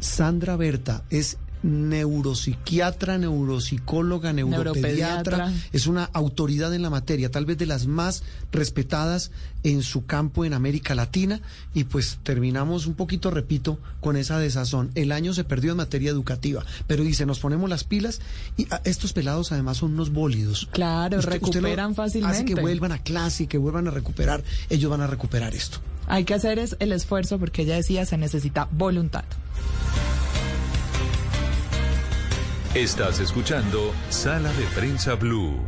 Sandra 0.00 0.56
Berta 0.56 1.04
es 1.10 1.38
neuropsiquiatra, 1.62 3.18
neuropsicóloga, 3.18 4.32
neuropediatra, 4.32 5.52
es 5.72 5.86
una 5.86 6.04
autoridad 6.04 6.74
en 6.74 6.82
la 6.82 6.90
materia, 6.90 7.30
tal 7.30 7.46
vez 7.46 7.58
de 7.58 7.66
las 7.66 7.86
más 7.86 8.22
respetadas 8.52 9.30
en 9.64 9.82
su 9.82 10.06
campo 10.06 10.44
en 10.44 10.54
América 10.54 10.94
Latina 10.94 11.40
y 11.74 11.84
pues 11.84 12.18
terminamos 12.22 12.86
un 12.86 12.94
poquito, 12.94 13.30
repito, 13.30 13.78
con 14.00 14.16
esa 14.16 14.38
desazón. 14.38 14.90
El 14.94 15.12
año 15.12 15.34
se 15.34 15.44
perdió 15.44 15.72
en 15.72 15.78
materia 15.78 16.10
educativa, 16.10 16.64
pero 16.86 17.02
dice, 17.02 17.26
nos 17.26 17.40
ponemos 17.40 17.68
las 17.68 17.84
pilas 17.84 18.20
y 18.56 18.66
ah, 18.70 18.80
estos 18.84 19.12
pelados 19.12 19.52
además 19.52 19.78
son 19.78 19.94
unos 19.94 20.12
bólidos. 20.12 20.68
Claro, 20.72 21.20
recuperan 21.20 21.94
fácilmente. 21.94 22.36
Hace 22.36 22.44
que 22.44 22.60
vuelvan 22.60 22.92
a 22.92 22.98
clase 22.98 23.44
y 23.44 23.46
que 23.46 23.58
vuelvan 23.58 23.88
a 23.88 23.90
recuperar, 23.90 24.44
ellos 24.70 24.90
van 24.90 25.00
a 25.00 25.06
recuperar 25.06 25.54
esto. 25.54 25.78
Hay 26.06 26.24
que 26.24 26.34
hacer 26.34 26.58
es 26.58 26.76
el 26.78 26.92
esfuerzo 26.92 27.38
porque 27.38 27.62
ella 27.62 27.76
decía 27.76 28.06
se 28.06 28.16
necesita 28.16 28.68
voluntad. 28.70 29.24
Estás 32.78 33.18
escuchando 33.18 33.92
Sala 34.08 34.52
de 34.52 34.64
Prensa 34.66 35.16
Blue. 35.16 35.58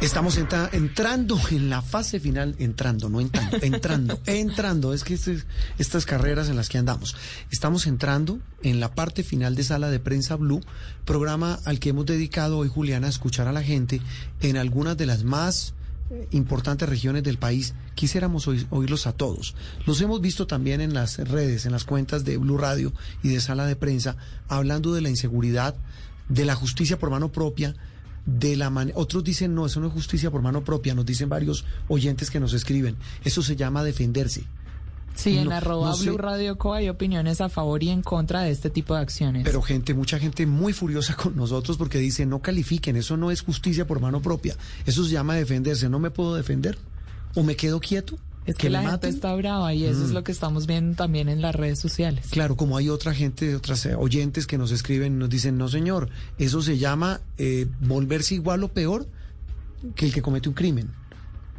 Estamos 0.00 0.36
entrando 0.36 1.40
en 1.52 1.70
la 1.70 1.80
fase 1.80 2.18
final, 2.18 2.56
entrando, 2.58 3.08
no 3.08 3.20
entrando, 3.20 3.56
entrando, 3.62 4.20
entrando. 4.26 4.94
Es 4.94 5.04
que 5.04 5.14
este, 5.14 5.38
estas 5.78 6.06
carreras 6.06 6.48
en 6.48 6.56
las 6.56 6.68
que 6.68 6.78
andamos. 6.78 7.14
Estamos 7.52 7.86
entrando 7.86 8.40
en 8.64 8.80
la 8.80 8.96
parte 8.96 9.22
final 9.22 9.54
de 9.54 9.62
Sala 9.62 9.88
de 9.90 10.00
Prensa 10.00 10.34
Blue, 10.34 10.60
programa 11.04 11.60
al 11.64 11.78
que 11.78 11.90
hemos 11.90 12.04
dedicado 12.04 12.58
hoy, 12.58 12.68
Juliana, 12.68 13.06
a 13.06 13.10
escuchar 13.10 13.46
a 13.46 13.52
la 13.52 13.62
gente 13.62 14.00
en 14.40 14.56
algunas 14.56 14.96
de 14.96 15.06
las 15.06 15.22
más 15.22 15.72
importantes 16.30 16.88
regiones 16.88 17.22
del 17.22 17.38
país, 17.38 17.74
quisiéramos 17.94 18.46
oírlos 18.46 19.06
a 19.06 19.12
todos. 19.12 19.54
Los 19.86 20.00
hemos 20.00 20.20
visto 20.20 20.46
también 20.46 20.80
en 20.80 20.94
las 20.94 21.18
redes, 21.18 21.66
en 21.66 21.72
las 21.72 21.84
cuentas 21.84 22.24
de 22.24 22.36
Blue 22.36 22.58
Radio 22.58 22.92
y 23.22 23.28
de 23.28 23.40
Sala 23.40 23.66
de 23.66 23.76
Prensa, 23.76 24.16
hablando 24.48 24.92
de 24.92 25.00
la 25.00 25.10
inseguridad, 25.10 25.74
de 26.28 26.44
la 26.44 26.54
justicia 26.54 26.98
por 26.98 27.10
mano 27.10 27.32
propia, 27.32 27.74
de 28.26 28.56
la 28.56 28.72
otros 28.94 29.22
dicen 29.22 29.54
no, 29.54 29.66
eso 29.66 29.80
no 29.80 29.88
es 29.88 29.92
justicia 29.92 30.30
por 30.30 30.42
mano 30.42 30.64
propia, 30.64 30.94
nos 30.94 31.04
dicen 31.04 31.28
varios 31.28 31.64
oyentes 31.88 32.30
que 32.30 32.40
nos 32.40 32.54
escriben, 32.54 32.96
eso 33.24 33.42
se 33.42 33.56
llama 33.56 33.84
defenderse. 33.84 34.44
Sí, 35.14 35.38
en 35.38 35.52
arroba 35.52 35.94
Blue 35.94 36.18
Radio 36.18 36.58
Co 36.58 36.74
hay 36.74 36.88
opiniones 36.88 37.40
a 37.40 37.48
favor 37.48 37.82
y 37.82 37.90
en 37.90 38.02
contra 38.02 38.42
de 38.42 38.50
este 38.50 38.70
tipo 38.70 38.94
de 38.94 39.00
acciones. 39.00 39.44
Pero 39.44 39.62
gente, 39.62 39.94
mucha 39.94 40.18
gente 40.18 40.46
muy 40.46 40.72
furiosa 40.72 41.14
con 41.16 41.36
nosotros 41.36 41.76
porque 41.76 41.98
dice 41.98 42.26
no 42.26 42.42
califiquen, 42.42 42.96
eso 42.96 43.16
no 43.16 43.30
es 43.30 43.42
justicia 43.42 43.86
por 43.86 44.00
mano 44.00 44.20
propia, 44.20 44.56
eso 44.86 45.04
se 45.04 45.10
llama 45.10 45.34
defenderse, 45.34 45.88
no 45.88 45.98
me 45.98 46.10
puedo 46.10 46.34
defender 46.34 46.78
o 47.34 47.42
me 47.42 47.56
quedo 47.56 47.80
quieto. 47.80 48.18
Es 48.46 48.56
que, 48.56 48.68
la 48.68 48.82
gente 48.82 49.08
está 49.08 49.34
brava 49.34 49.72
y 49.72 49.84
eso 49.84 50.04
es 50.04 50.10
mm. 50.10 50.14
lo 50.14 50.22
que 50.22 50.30
estamos 50.30 50.66
viendo 50.66 50.96
también 50.96 51.30
en 51.30 51.40
las 51.40 51.54
redes 51.54 51.80
sociales. 51.80 52.26
Claro, 52.30 52.56
como 52.56 52.76
hay 52.76 52.90
otra 52.90 53.14
gente, 53.14 53.56
otras 53.56 53.86
eh, 53.86 53.94
oyentes 53.94 54.46
que 54.46 54.58
nos 54.58 54.70
escriben 54.70 55.14
y 55.14 55.16
nos 55.16 55.30
dicen, 55.30 55.56
no 55.56 55.68
señor, 55.68 56.10
eso 56.36 56.60
se 56.60 56.76
llama 56.76 57.22
eh, 57.38 57.66
volverse 57.80 58.34
igual 58.34 58.62
o 58.62 58.68
peor 58.68 59.08
que 59.94 60.04
el 60.04 60.12
que 60.12 60.20
comete 60.20 60.50
un 60.50 60.54
crimen. 60.54 60.90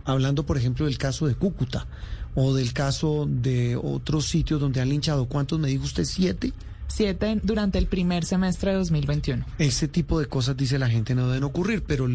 Hablando, 0.03 0.45
por 0.45 0.57
ejemplo, 0.57 0.85
del 0.85 0.99
caso 0.99 1.25
de 1.25 1.33
Cúcuta 1.33 1.87
o 2.35 2.53
del 2.53 2.73
caso 2.73 3.27
de 3.29 3.75
otros 3.75 4.27
sitios 4.27 4.59
donde 4.59 4.81
han 4.81 4.89
linchado. 4.89 5.25
¿Cuántos 5.25 5.59
me 5.59 5.69
dijo 5.69 5.85
usted? 5.85 6.05
¿Siete? 6.05 6.53
Siete 6.87 7.39
durante 7.43 7.77
el 7.77 7.87
primer 7.87 8.25
semestre 8.25 8.71
de 8.71 8.77
2021. 8.77 9.45
Ese 9.57 9.87
tipo 9.87 10.19
de 10.19 10.27
cosas, 10.27 10.55
dice 10.55 10.77
la 10.77 10.89
gente, 10.89 11.15
no 11.15 11.27
deben 11.27 11.43
ocurrir, 11.43 11.83
pero 11.83 12.07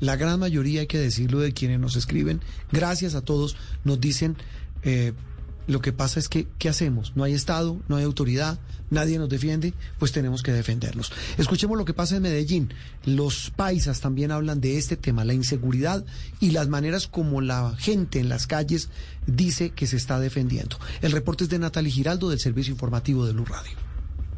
la 0.00 0.16
gran 0.16 0.38
mayoría, 0.38 0.82
hay 0.82 0.86
que 0.86 0.98
decirlo, 0.98 1.40
de 1.40 1.52
quienes 1.52 1.80
nos 1.80 1.96
escriben, 1.96 2.40
gracias 2.70 3.14
a 3.14 3.22
todos, 3.22 3.56
nos 3.84 4.00
dicen, 4.00 4.36
eh, 4.82 5.12
lo 5.66 5.82
que 5.82 5.92
pasa 5.92 6.18
es 6.18 6.28
que, 6.28 6.46
¿qué 6.58 6.68
hacemos? 6.68 7.12
No 7.14 7.24
hay 7.24 7.34
Estado, 7.34 7.78
no 7.88 7.96
hay 7.96 8.04
autoridad, 8.04 8.58
nadie 8.90 9.18
nos 9.18 9.28
defiende, 9.28 9.74
pues 9.98 10.12
tenemos 10.12 10.42
que 10.42 10.52
defendernos. 10.52 11.12
Escuchemos 11.36 11.76
lo 11.76 11.84
que 11.84 11.92
pasa 11.92 12.16
en 12.16 12.22
Medellín. 12.22 12.72
Los 13.04 13.50
paisas 13.54 14.00
también 14.00 14.30
hablan 14.30 14.62
de 14.62 14.78
este 14.78 14.96
tema, 14.96 15.26
la 15.26 15.34
inseguridad 15.34 16.06
y 16.40 16.52
las 16.52 16.68
maneras 16.68 17.06
como 17.06 17.42
la 17.42 17.74
gente 17.76 18.18
en 18.18 18.30
las 18.30 18.46
calles 18.46 18.88
dice 19.28 19.70
que 19.70 19.86
se 19.86 19.96
está 19.96 20.18
defendiendo. 20.18 20.78
El 21.02 21.12
reporte 21.12 21.44
es 21.44 21.50
de 21.50 21.58
Natalie 21.58 21.92
Giraldo 21.92 22.30
del 22.30 22.40
Servicio 22.40 22.72
Informativo 22.72 23.26
de 23.26 23.32
Luz 23.32 23.48
Radio. 23.48 23.88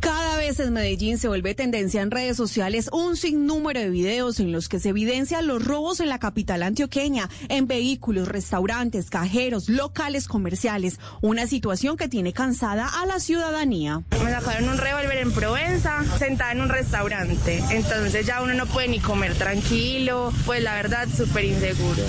Cada 0.01 0.39
vez 0.39 0.59
en 0.61 0.73
Medellín 0.73 1.19
se 1.19 1.29
vuelve 1.29 1.55
tendencia 1.55 2.01
en 2.01 2.11
redes 2.11 2.35
sociales 2.35 2.89
un 2.91 3.19
sinnúmero 3.19 3.81
de 3.81 3.91
videos 3.91 4.41
en 4.41 4.51
los 4.51 4.71
que 4.71 4.81
se 4.81 4.89
evidencian 4.89 5.47
los 5.47 5.63
robos 5.63 6.01
en 6.01 6.09
la 6.09 6.19
capital 6.19 6.63
antioqueña, 6.63 7.29
en 7.51 7.67
vehículos, 7.67 8.27
restaurantes, 8.27 9.11
cajeros, 9.11 9.69
locales 9.69 10.27
comerciales. 10.27 10.99
Una 11.21 11.47
situación 11.47 11.99
que 11.99 12.09
tiene 12.09 12.33
cansada 12.33 12.89
a 12.89 13.05
la 13.05 13.21
ciudadanía. 13.21 14.03
Me 14.25 14.31
sacaron 14.31 14.71
un 14.71 14.79
revólver 14.79 15.19
en 15.19 15.33
Provenza, 15.33 16.03
sentada 16.19 16.53
en 16.53 16.63
un 16.63 16.71
restaurante. 16.71 17.63
Entonces 17.71 18.25
ya 18.25 18.43
uno 18.43 18.55
no 18.55 18.65
puede 18.65 18.89
ni 18.89 19.01
comer 19.01 19.35
tranquilo. 19.35 20.33
Pues 20.47 20.63
la 20.63 20.77
verdad, 20.77 21.09
súper 21.15 21.45
inseguro 21.45 22.05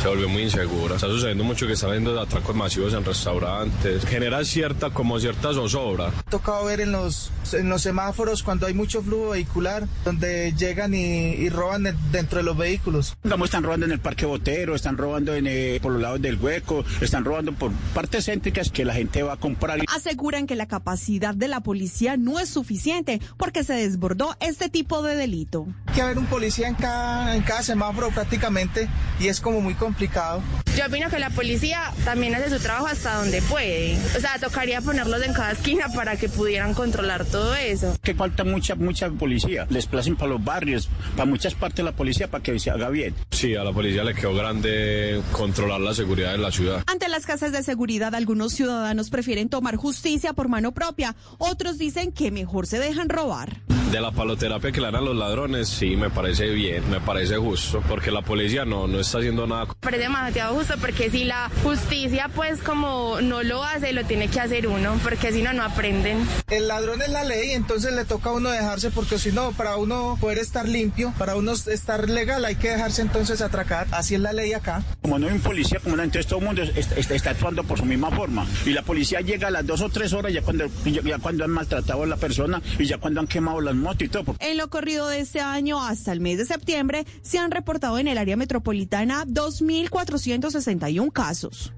se 0.00 0.08
vuelve 0.08 0.26
muy 0.28 0.42
insegura. 0.44 0.94
Está 0.94 1.08
sucediendo 1.08 1.44
mucho 1.44 1.66
que 1.66 1.74
está 1.74 1.86
habiendo 1.86 2.18
atracos 2.18 2.56
masivos 2.56 2.94
en 2.94 3.04
restaurantes. 3.04 4.06
Genera 4.06 4.42
cierta, 4.44 4.88
como 4.90 5.20
cierta 5.20 5.52
zozobra. 5.52 6.10
Tocado 6.30 6.64
ver 6.64 6.80
en 6.80 6.92
los, 6.92 7.30
en 7.52 7.68
los 7.68 7.82
semáforos 7.82 8.42
cuando 8.42 8.66
hay 8.66 8.72
mucho 8.72 9.02
flujo 9.02 9.30
vehicular, 9.30 9.86
donde 10.04 10.54
llegan 10.56 10.94
y, 10.94 11.50
roban 11.50 11.84
dentro 12.12 12.38
de 12.38 12.44
los 12.44 12.56
vehículos. 12.56 13.14
Como 13.28 13.44
están 13.44 13.62
robando 13.62 13.84
en 13.84 13.92
el 13.92 14.00
parque 14.00 14.24
botero, 14.24 14.74
están 14.74 14.96
robando 14.96 15.34
en, 15.34 15.46
eh, 15.46 15.80
por 15.82 15.92
los 15.92 16.00
lados 16.00 16.22
del 16.22 16.36
hueco, 16.36 16.82
están 17.02 17.24
robando 17.24 17.52
por 17.52 17.72
partes 17.92 18.24
céntricas 18.24 18.70
que 18.70 18.86
la 18.86 18.94
gente 18.94 19.22
va 19.22 19.34
a 19.34 19.36
comprar. 19.36 19.80
Aseguran 19.94 20.46
que 20.46 20.56
la 20.56 20.66
capacidad 20.66 21.34
de 21.34 21.48
la 21.48 21.60
policía 21.60 22.16
no 22.16 22.40
es 22.40 22.48
suficiente 22.48 23.20
porque 23.36 23.64
se 23.64 23.74
desbordó 23.74 24.34
este 24.40 24.70
tipo 24.70 25.02
de 25.02 25.16
delito. 25.16 25.66
Hay 25.88 25.94
que 25.94 26.02
haber 26.02 26.18
un 26.18 26.26
policía 26.26 26.68
en 26.68 26.74
cada, 26.74 27.36
en 27.36 27.42
cada 27.42 27.62
semáforo 27.62 28.08
prácticamente 28.10 28.88
y 29.18 29.26
es 29.26 29.40
como 29.40 29.60
muy 29.60 29.74
complicado 29.74 29.89
complicado. 29.90 30.40
Yo 30.76 30.86
opino 30.86 31.10
que 31.10 31.18
la 31.18 31.30
policía 31.30 31.92
también 32.04 32.32
hace 32.34 32.48
su 32.48 32.62
trabajo 32.62 32.86
hasta 32.86 33.16
donde 33.16 33.42
puede. 33.42 33.98
O 34.16 34.20
sea, 34.20 34.38
tocaría 34.38 34.80
ponerlos 34.80 35.20
en 35.22 35.32
cada 35.32 35.50
esquina 35.50 35.88
para 35.94 36.16
que 36.16 36.28
pudieran 36.28 36.74
controlar 36.74 37.24
todo 37.24 37.56
eso. 37.56 37.96
Que 38.02 38.14
falta 38.14 38.44
mucha, 38.44 38.76
mucha 38.76 39.10
policía. 39.10 39.66
Les 39.68 39.86
placen 39.86 40.14
para 40.14 40.30
los 40.30 40.44
barrios, 40.44 40.88
para 41.16 41.28
muchas 41.28 41.54
partes 41.54 41.78
de 41.78 41.82
la 41.82 41.92
policía 41.92 42.30
para 42.30 42.42
que 42.42 42.56
se 42.60 42.70
haga 42.70 42.88
bien. 42.88 43.16
Sí, 43.32 43.56
a 43.56 43.64
la 43.64 43.72
policía 43.72 44.04
le 44.04 44.14
quedó 44.14 44.32
grande 44.32 45.20
controlar 45.32 45.80
la 45.80 45.92
seguridad 45.92 46.36
en 46.36 46.42
la 46.42 46.52
ciudad. 46.52 46.84
Ante 46.86 47.08
las 47.08 47.26
casas 47.26 47.50
de 47.50 47.64
seguridad, 47.64 48.14
algunos 48.14 48.52
ciudadanos 48.52 49.10
prefieren 49.10 49.48
tomar 49.48 49.74
justicia 49.74 50.34
por 50.34 50.48
mano 50.48 50.70
propia. 50.70 51.16
Otros 51.38 51.78
dicen 51.78 52.12
que 52.12 52.30
mejor 52.30 52.68
se 52.68 52.78
dejan 52.78 53.08
robar. 53.08 53.60
De 53.90 54.00
la 54.00 54.12
paloterapia 54.12 54.70
que 54.70 54.80
le 54.80 54.86
dan 54.86 54.96
a 54.96 55.00
los 55.00 55.16
ladrones, 55.16 55.68
sí, 55.68 55.96
me 55.96 56.10
parece 56.10 56.48
bien, 56.50 56.88
me 56.90 57.00
parece 57.00 57.36
justo, 57.38 57.82
porque 57.88 58.12
la 58.12 58.22
policía 58.22 58.64
no, 58.64 58.86
no 58.86 59.00
está 59.00 59.18
haciendo 59.18 59.48
nada. 59.48 59.66
Parece 59.80 60.04
demasiado 60.04 60.54
justo 60.54 60.74
porque 60.80 61.10
si 61.10 61.24
la 61.24 61.50
justicia 61.64 62.30
pues 62.32 62.62
como 62.62 63.20
no 63.20 63.42
lo 63.42 63.64
hace, 63.64 63.92
lo 63.92 64.04
tiene 64.04 64.28
que 64.28 64.38
hacer 64.38 64.68
uno, 64.68 64.96
porque 65.02 65.32
si 65.32 65.42
no, 65.42 65.52
no 65.52 65.64
aprenden. 65.64 66.24
El 66.50 66.68
ladrón 66.68 67.02
es 67.02 67.08
la 67.08 67.24
ley, 67.24 67.50
entonces 67.50 67.92
le 67.92 68.04
toca 68.04 68.30
a 68.30 68.32
uno 68.34 68.50
dejarse, 68.50 68.90
porque 68.92 69.18
si 69.18 69.32
no, 69.32 69.50
para 69.52 69.76
uno 69.76 70.16
poder 70.20 70.38
estar 70.38 70.68
limpio, 70.68 71.12
para 71.18 71.34
uno 71.34 71.50
estar 71.52 72.08
legal, 72.08 72.44
hay 72.44 72.54
que 72.54 72.70
dejarse 72.70 73.02
entonces 73.02 73.40
atracar. 73.42 73.88
Así 73.90 74.14
es 74.14 74.20
la 74.20 74.32
ley 74.32 74.52
acá. 74.52 74.84
Como 75.02 75.18
no 75.18 75.26
hay 75.26 75.32
un 75.32 75.40
policía, 75.40 75.80
como 75.82 75.96
no, 75.96 76.04
entonces 76.04 76.28
todo 76.28 76.38
el 76.38 76.46
mundo 76.46 76.62
está, 76.62 76.94
está- 76.94 77.14
está 77.16 77.30
actuando 77.30 77.64
por 77.64 77.78
su 77.78 77.84
misma 77.84 78.10
forma. 78.12 78.46
Y 78.64 78.70
la 78.70 78.82
policía 78.82 79.20
llega 79.20 79.48
a 79.48 79.50
las 79.50 79.66
dos 79.66 79.80
o 79.80 79.88
tres 79.88 80.12
horas 80.12 80.32
ya 80.32 80.42
cuando, 80.42 80.66
ya, 80.84 81.02
ya 81.02 81.18
cuando 81.18 81.42
han 81.44 81.50
maltratado 81.50 82.04
a 82.04 82.06
la 82.06 82.16
persona 82.16 82.62
y 82.78 82.84
ya 82.86 82.98
cuando 82.98 83.18
han 83.20 83.26
quemado 83.26 83.60
las 83.60 83.74
motos 83.80 84.02
y 84.02 84.08
todo. 84.08 84.36
En 84.38 84.56
lo 84.56 84.70
corrido 84.70 85.08
de 85.08 85.20
este 85.20 85.40
año 85.40 85.82
hasta 85.82 86.12
el 86.12 86.20
mes 86.20 86.38
de 86.38 86.44
septiembre 86.44 87.06
se 87.22 87.38
han 87.38 87.50
reportado 87.50 87.98
en 87.98 88.08
el 88.08 88.18
área 88.18 88.36
metropolitana 88.36 89.24
2.461 89.26 91.12
casos. 91.12 91.72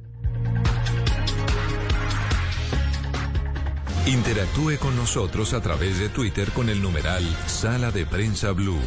Interactúe 4.07 4.79
con 4.81 4.97
nosotros 4.97 5.55
a 5.55 5.61
través 5.61 6.01
de 6.01 6.09
Twitter 6.09 6.51
con 6.51 6.69
el 6.69 6.83
numeral 6.83 7.25
Sala 7.47 7.93
de 7.93 8.05
Prensa 8.05 8.51
Blue. 8.51 8.81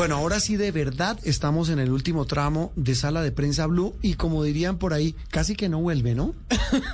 Bueno, 0.00 0.16
ahora 0.16 0.40
sí 0.40 0.56
de 0.56 0.72
verdad 0.72 1.18
estamos 1.24 1.68
en 1.68 1.78
el 1.78 1.90
último 1.92 2.24
tramo 2.24 2.72
de 2.74 2.94
sala 2.94 3.20
de 3.20 3.32
prensa 3.32 3.66
blue 3.66 3.94
y 4.00 4.14
como 4.14 4.42
dirían 4.42 4.78
por 4.78 4.94
ahí, 4.94 5.14
casi 5.28 5.54
que 5.54 5.68
no 5.68 5.78
vuelve, 5.80 6.14
¿no? 6.14 6.34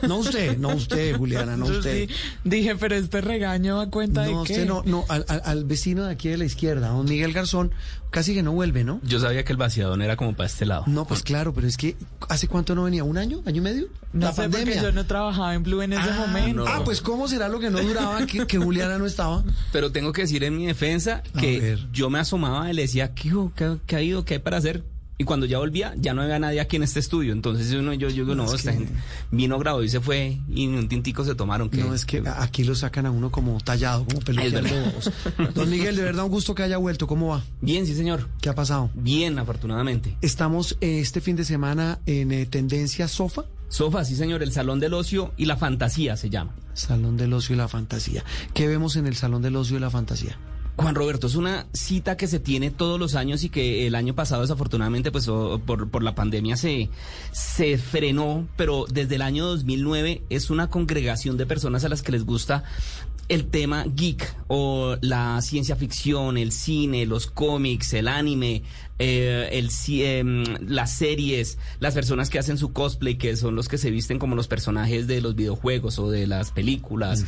No 0.09 0.17
usted, 0.17 0.59
no 0.59 0.71
usted, 0.71 1.17
Juliana, 1.17 1.57
no 1.57 1.67
Yo 1.71 1.79
usted. 1.79 2.09
sí 2.09 2.15
dije, 2.43 2.75
pero 2.75 2.97
este 2.97 3.21
regaño 3.21 3.81
a 3.81 3.91
cuenta 3.91 4.27
No, 4.27 4.41
de 4.43 4.47
qué. 4.49 4.53
usted 4.55 4.67
no, 4.67 4.83
no, 4.85 5.05
al 5.09 5.65
vecino 5.67 6.03
de 6.07 6.11
aquí 6.15 6.31
de 6.31 6.37
la 6.37 6.47
izquierda, 6.47 6.89
don 6.89 7.05
Miguel 7.09 7.33
Garzón, 7.33 7.71
casi 8.11 8.35
que 8.35 8.43
no 8.43 8.53
vuelve, 8.53 8.85
¿no? 8.85 9.01
Yo 9.03 9.21
sabía 9.21 9.45
que 9.45 9.53
el 9.53 9.59
vaciadón 9.59 10.03
era 10.03 10.17
como 10.17 10.35
para 10.35 10.47
este 10.47 10.67
lado. 10.67 10.85
No, 10.87 11.07
pues 11.07 11.23
claro, 11.23 11.53
pero 11.55 11.67
es 11.67 11.77
que 11.77 11.97
¿hace 12.29 12.49
cuánto 12.49 12.75
no 12.75 12.85
venía? 12.85 13.05
¿Un 13.05 13.19
año? 13.19 13.43
¿Año 13.47 13.59
y 13.59 13.61
medio? 13.61 13.87
No 14.13 14.27
la 14.27 14.33
sé 14.33 14.43
porque 14.43 14.59
pandemia. 14.59 14.83
yo 14.83 14.93
no 14.93 15.07
trabajaba 15.07 15.55
en 15.55 15.63
Blue 15.63 15.83
en 15.83 15.93
ese 15.93 16.11
momento. 16.13 16.65
Ah, 16.67 16.83
pues 16.85 17.01
¿cómo 17.01 17.29
será 17.29 17.49
lo 17.49 17.59
que 17.61 17.71
no 17.71 17.81
duraba 17.81 18.25
que, 18.27 18.47
que 18.47 18.59
Juliana 18.59 18.99
no 18.99 19.07
estaba? 19.07 19.45
Pero 19.73 19.93
tengo 19.93 20.13
que 20.13 20.23
decir 20.23 20.45
en 20.45 20.57
mi 20.57 20.67
defensa 20.67 21.23
que 21.39 21.79
yo 21.93 22.11
me 22.11 22.19
asomaba 22.19 22.71
y 22.71 22.75
le 22.75 22.83
decía, 22.83 23.15
¿qué? 23.15 23.33
¿Qué, 23.55 23.77
qué 23.87 23.97
ha 23.97 24.03
ido? 24.03 24.25
¿Qué 24.25 24.35
hay 24.35 24.41
para 24.41 24.57
hacer? 24.59 24.83
Y 25.19 25.25
cuando 25.25 25.47
ya 25.47 25.59
volvía, 25.59 25.95
ya 25.99 26.13
no 26.13 26.21
había 26.23 26.39
nadie 26.39 26.61
aquí 26.61 26.77
en 26.77 26.83
este 26.83 27.01
estudio. 27.01 27.33
Entonces 27.33 27.73
uno, 27.73 27.95
yo, 27.95 28.09
yo 28.11 28.25
digo, 28.25 28.35
no, 28.35 28.45
Es 28.45 28.53
esta 28.55 28.73
que- 28.73 28.79
gente 28.79 28.93
vino, 29.31 29.59
grabó 29.59 29.83
y 29.83 29.89
se 29.89 30.01
fue 30.01 30.39
y 30.51 30.67
un 30.67 30.89
tintico 30.89 31.25
se 31.25 31.35
tomaron. 31.35 31.71
que 31.71 31.79
No, 31.79 31.95
es 31.95 32.05
que 32.05 32.23
aquí 32.37 32.65
lo 32.65 32.75
sacan 32.75 33.07
a 33.07 33.11
uno 33.11 33.31
como 33.31 33.59
tallado, 33.61 34.05
como 34.05 34.21
bobos. 34.21 35.11
Don 35.55 35.71
Miguel, 35.71 35.97
de 35.97 36.03
verdad 36.03 36.25
un 36.25 36.31
gusto 36.31 36.55
que 36.55 36.63
haya 36.65 36.77
vuelto. 36.77 37.07
¿Cómo 37.07 37.29
va? 37.29 37.43
Bien, 37.63 37.87
sí, 37.87 37.95
señor. 37.95 38.29
¿Qué 38.43 38.51
ha 38.51 38.55
pasado? 38.55 38.91
Bien, 38.95 39.39
afortunadamente. 39.39 40.17
Estamos 40.21 40.77
eh, 40.83 41.01
este 41.01 41.21
fin 41.23 41.37
de 41.37 41.45
semana 41.47 41.99
en 42.07 42.31
eh, 42.33 42.45
tendencia 42.47 43.09
sofa. 43.09 43.45
Sofa, 43.69 44.05
sí, 44.05 44.15
señor. 44.17 44.43
El 44.43 44.53
Salón 44.53 44.81
del 44.81 44.93
Ocio 44.95 45.33
y 45.39 45.47
la 45.47 45.57
Fantasía 45.57 46.17
se 46.17 46.29
llama. 46.31 46.53
Salón 46.75 47.17
del 47.17 47.33
Ocio 47.33 47.55
y 47.55 47.59
la 47.59 47.69
Fantasía. 47.69 48.23
¿Qué 48.53 48.67
vemos 48.67 48.97
en 48.97 49.07
el 49.07 49.17
Salón 49.17 49.41
del 49.43 49.57
Ocio 49.57 49.79
y 49.79 49.81
la 49.81 49.91
Fantasía? 49.91 50.39
Juan 50.77 50.95
Roberto, 50.95 51.27
es 51.27 51.35
una 51.37 51.67
cita 51.73 52.17
que 52.19 52.27
se 52.27 52.39
tiene 52.39 52.71
todos 52.71 53.01
los 53.01 53.15
años 53.15 53.43
y 53.45 53.49
que 53.49 53.87
el 53.87 53.95
año 53.95 54.15
pasado 54.15 54.43
desafortunadamente 54.43 55.11
pues 55.11 55.27
o- 55.29 55.59
por, 55.65 55.89
por 55.89 56.03
la 56.03 56.15
pandemia 56.15 56.57
se, 56.57 56.91
se 57.33 57.79
frenó, 57.79 58.47
pero 58.57 58.85
desde 58.91 59.15
el 59.15 59.23
año 59.23 59.47
2009 59.47 60.23
es 60.29 60.51
una 60.51 60.69
congregación 60.69 61.39
de 61.39 61.47
personas 61.47 61.85
a 61.85 61.89
las 61.89 62.03
que 62.03 62.13
les 62.13 62.25
gusta 62.27 62.63
el 63.29 63.47
tema 63.47 63.85
geek 63.93 64.37
o 64.47 64.97
la 65.01 65.41
ciencia 65.43 65.75
ficción, 65.75 66.37
el 66.39 66.53
cine, 66.53 67.07
los 67.07 67.27
cómics, 67.27 67.93
el 67.95 68.07
anime, 68.07 68.63
eh, 69.01 69.49
el, 69.51 69.69
em, 70.01 70.45
las 70.69 70.93
series, 70.93 71.59
las 71.81 71.93
personas 71.95 72.31
que 72.31 72.39
hacen 72.39 72.57
su 72.57 72.73
cosplay, 72.73 73.17
que 73.17 73.35
son 73.35 73.57
los 73.57 73.69
que 73.69 73.79
se 73.79 73.91
visten 73.91 74.21
como 74.21 74.37
los 74.37 74.47
personajes 74.47 75.09
de 75.09 75.21
los 75.21 75.35
videojuegos 75.35 75.99
o 75.99 76.09
de 76.09 76.29
las 76.29 76.53
películas 76.53 77.25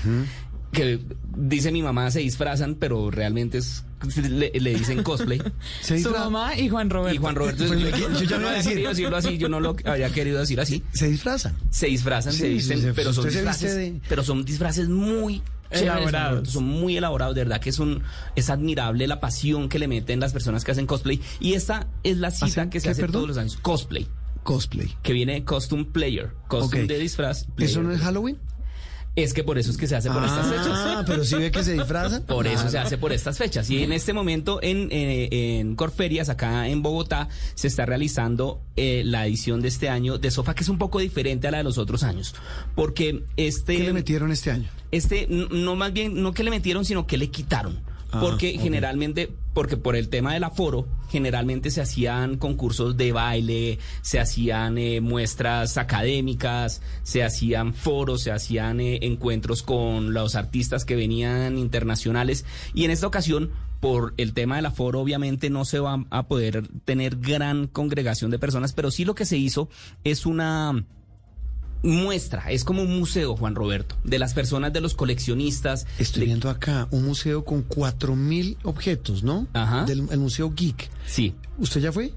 que 0.73 1.01
dice 1.37 1.73
mi 1.73 1.83
mamá 1.83 2.11
se 2.11 2.21
disfrazan, 2.21 2.75
pero 2.75 3.11
realmente 3.11 3.59
es 3.59 3.85
le, 4.17 4.51
le 4.55 4.75
dicen 4.75 5.03
cosplay. 5.03 5.41
Su 5.83 6.11
mamá 6.11 6.57
y 6.57 6.69
Juan 6.69 6.89
Roberto. 6.91 7.15
Y 7.15 7.19
Juan 7.19 7.35
Roberto, 7.35 7.65
Pues 7.67 7.81
yo, 8.29 8.39
no 8.39 8.47
había 8.47 8.59
decir. 8.59 8.73
querido 8.73 8.89
decirlo 8.91 9.17
así, 9.17 9.39
yo 9.39 9.49
no 9.49 9.59
lo 9.61 9.77
había 9.85 10.11
querido 10.11 10.39
decir 10.39 10.61
así. 10.61 10.83
¿Se 10.93 11.09
disfrazan? 11.09 11.57
Se 11.71 11.87
disfrazan, 11.87 12.33
Sí, 12.33 12.61
se 12.61 12.77
sí, 12.77 12.87
pero 12.95 13.13
son 13.13 13.25
se 13.25 13.31
disfraces, 13.31 13.75
de- 13.75 14.01
pero 14.09 14.23
son 14.23 14.45
disfraces 14.45 14.89
muy 14.89 15.43
Elaborados. 15.71 16.49
Son 16.49 16.65
muy 16.65 16.97
elaborados, 16.97 17.35
de 17.35 17.43
verdad 17.43 17.61
que 17.61 17.69
es 17.71 17.79
un 17.79 18.03
es 18.37 18.49
admirable 18.49 19.07
la 19.07 19.21
pasión 19.21 19.69
que 19.69 19.79
le 19.79 19.87
meten 19.87 20.19
las 20.19 20.33
personas 20.33 20.65
que 20.65 20.71
hacen 20.71 20.87
cosplay 20.87 21.21
y 21.41 21.53
esta 21.55 21.87
es 22.05 22.17
la 22.17 22.31
cita 22.31 22.47
¿Hacen 22.47 22.71
que 22.71 22.81
se 22.81 22.89
hace 22.89 23.03
perdón? 23.03 23.13
todos 23.13 23.29
los 23.29 23.37
años, 23.39 23.59
cosplay, 23.61 24.07
Cosplay. 24.45 24.97
que 25.03 25.13
viene 25.13 25.35
de 25.35 25.45
costume 25.45 25.85
player, 25.85 26.31
costume 26.49 26.85
de 26.87 26.99
disfraz. 26.99 27.47
¿Eso 27.59 27.83
no 27.83 27.93
es 27.93 28.01
Halloween? 28.01 28.39
Es 29.17 29.35
que 29.35 29.43
por 29.43 29.59
eso 29.59 29.71
es 29.71 29.77
que 29.77 29.87
se 29.87 29.97
hace 29.97 30.11
por 30.11 30.25
estas 30.25 30.47
fechas. 30.47 30.69
Ah, 30.73 31.03
pero 31.07 31.25
si 31.25 31.35
ve 31.37 31.51
que 31.51 31.65
se 31.65 31.73
disfrazan. 31.73 32.23
Por 32.23 32.47
eso 32.47 32.69
se 32.69 32.79
hace 32.79 32.99
por 32.99 33.13
estas 33.13 33.37
fechas. 33.37 33.69
Y 33.69 33.83
en 33.83 33.93
este 33.93 34.13
momento 34.13 34.61
en, 34.63 34.89
eh, 34.93 35.29
en 35.59 35.75
Corferias, 35.75 36.29
acá 36.29 36.69
en 36.69 36.83
Bogotá, 36.83 37.29
se 37.55 37.67
está 37.67 37.85
realizando 37.85 38.61
eh, 38.77 39.03
la 39.05 39.27
edición 39.27 39.61
de 39.61 39.69
este 39.69 39.89
año 39.89 40.19
de 40.19 40.31
Sofa, 40.31 40.55
que 40.55 40.63
es 40.63 40.69
un 40.69 40.79
poco 40.79 41.01
diferente 41.01 41.49
a 41.49 41.51
la 41.51 41.59
de 41.59 41.65
los 41.65 41.79
otros 41.79 42.05
años. 42.05 42.35
Porque 42.75 43.25
este... 43.37 43.77
¿Qué 43.77 43.85
le 43.85 43.93
metieron 43.93 44.31
este 44.31 44.53
año? 44.53 44.69
Este, 44.91 45.27
no 45.29 45.77
más 45.77 45.93
bien, 45.93 46.23
no 46.23 46.33
que 46.33 46.45
le 46.45 46.51
metieron, 46.51 46.85
sino 46.85 47.07
que 47.07 47.19
le 47.19 47.29
quitaron. 47.31 47.81
Ah, 48.11 48.21
porque 48.21 48.57
generalmente, 48.59 49.31
porque 49.59 49.77
por 49.77 49.97
el 49.97 50.09
tema 50.09 50.35
del 50.35 50.45
aforo, 50.45 50.87
generalmente 51.11 51.73
se 51.73 51.81
hacían 51.81 52.37
concursos 52.37 52.97
de 52.97 53.11
baile, 53.11 53.81
se 54.03 54.21
hacían 54.21 54.79
eh, 54.79 55.01
muestras 55.01 55.79
académicas, 55.79 56.81
se 57.03 57.25
hacían 57.25 57.75
foros, 57.75 58.23
se 58.23 58.31
hacían 58.31 58.79
eh, 58.79 59.01
encuentros 59.03 59.65
con 59.65 60.15
los 60.15 60.37
artistas 60.37 60.85
que 60.85 60.95
venían 60.95 61.59
internacionales. 61.59 62.45
Y 62.73 62.85
en 62.85 62.93
esta 62.93 63.09
ocasión, 63.09 63.51
por 63.81 64.15
el 64.17 64.33
tema 64.33 64.55
del 64.55 64.67
aforo, 64.67 65.01
obviamente 65.01 65.51
no 65.51 65.65
se 65.65 65.81
va 65.81 66.05
a 66.09 66.29
poder 66.29 66.69
tener 66.85 67.17
gran 67.17 67.67
congregación 67.67 68.31
de 68.31 68.39
personas, 68.39 68.73
pero 68.75 68.93
sí 68.93 69.05
lo 69.05 69.17
que 69.17 69.25
se 69.25 69.39
hizo 69.39 69.69
es 70.05 70.25
una 70.25 70.85
muestra, 71.83 72.51
es 72.51 72.65
como 72.65 72.83
un 72.83 72.99
museo, 72.99 73.37
Juan 73.37 73.55
Roberto, 73.55 73.97
de 74.05 74.19
las 74.19 74.35
personas, 74.35 74.73
de 74.73 74.81
los 74.81 74.95
coleccionistas. 74.95 75.87
Estoy 75.99 76.21
de- 76.21 76.27
viendo 76.27 76.51
acá 76.51 76.89
un 76.91 77.05
museo 77.05 77.45
con 77.45 77.63
cuatro 77.63 78.17
mil 78.17 78.57
objetos, 78.65 79.23
¿no? 79.23 79.47
Ajá. 79.53 79.85
Del 79.85 80.09
el 80.11 80.19
Museo 80.19 80.53
Geek. 80.55 80.91
Sí. 81.07 81.35
¿Usted 81.59 81.81
ya 81.81 81.93
fue? 81.93 82.13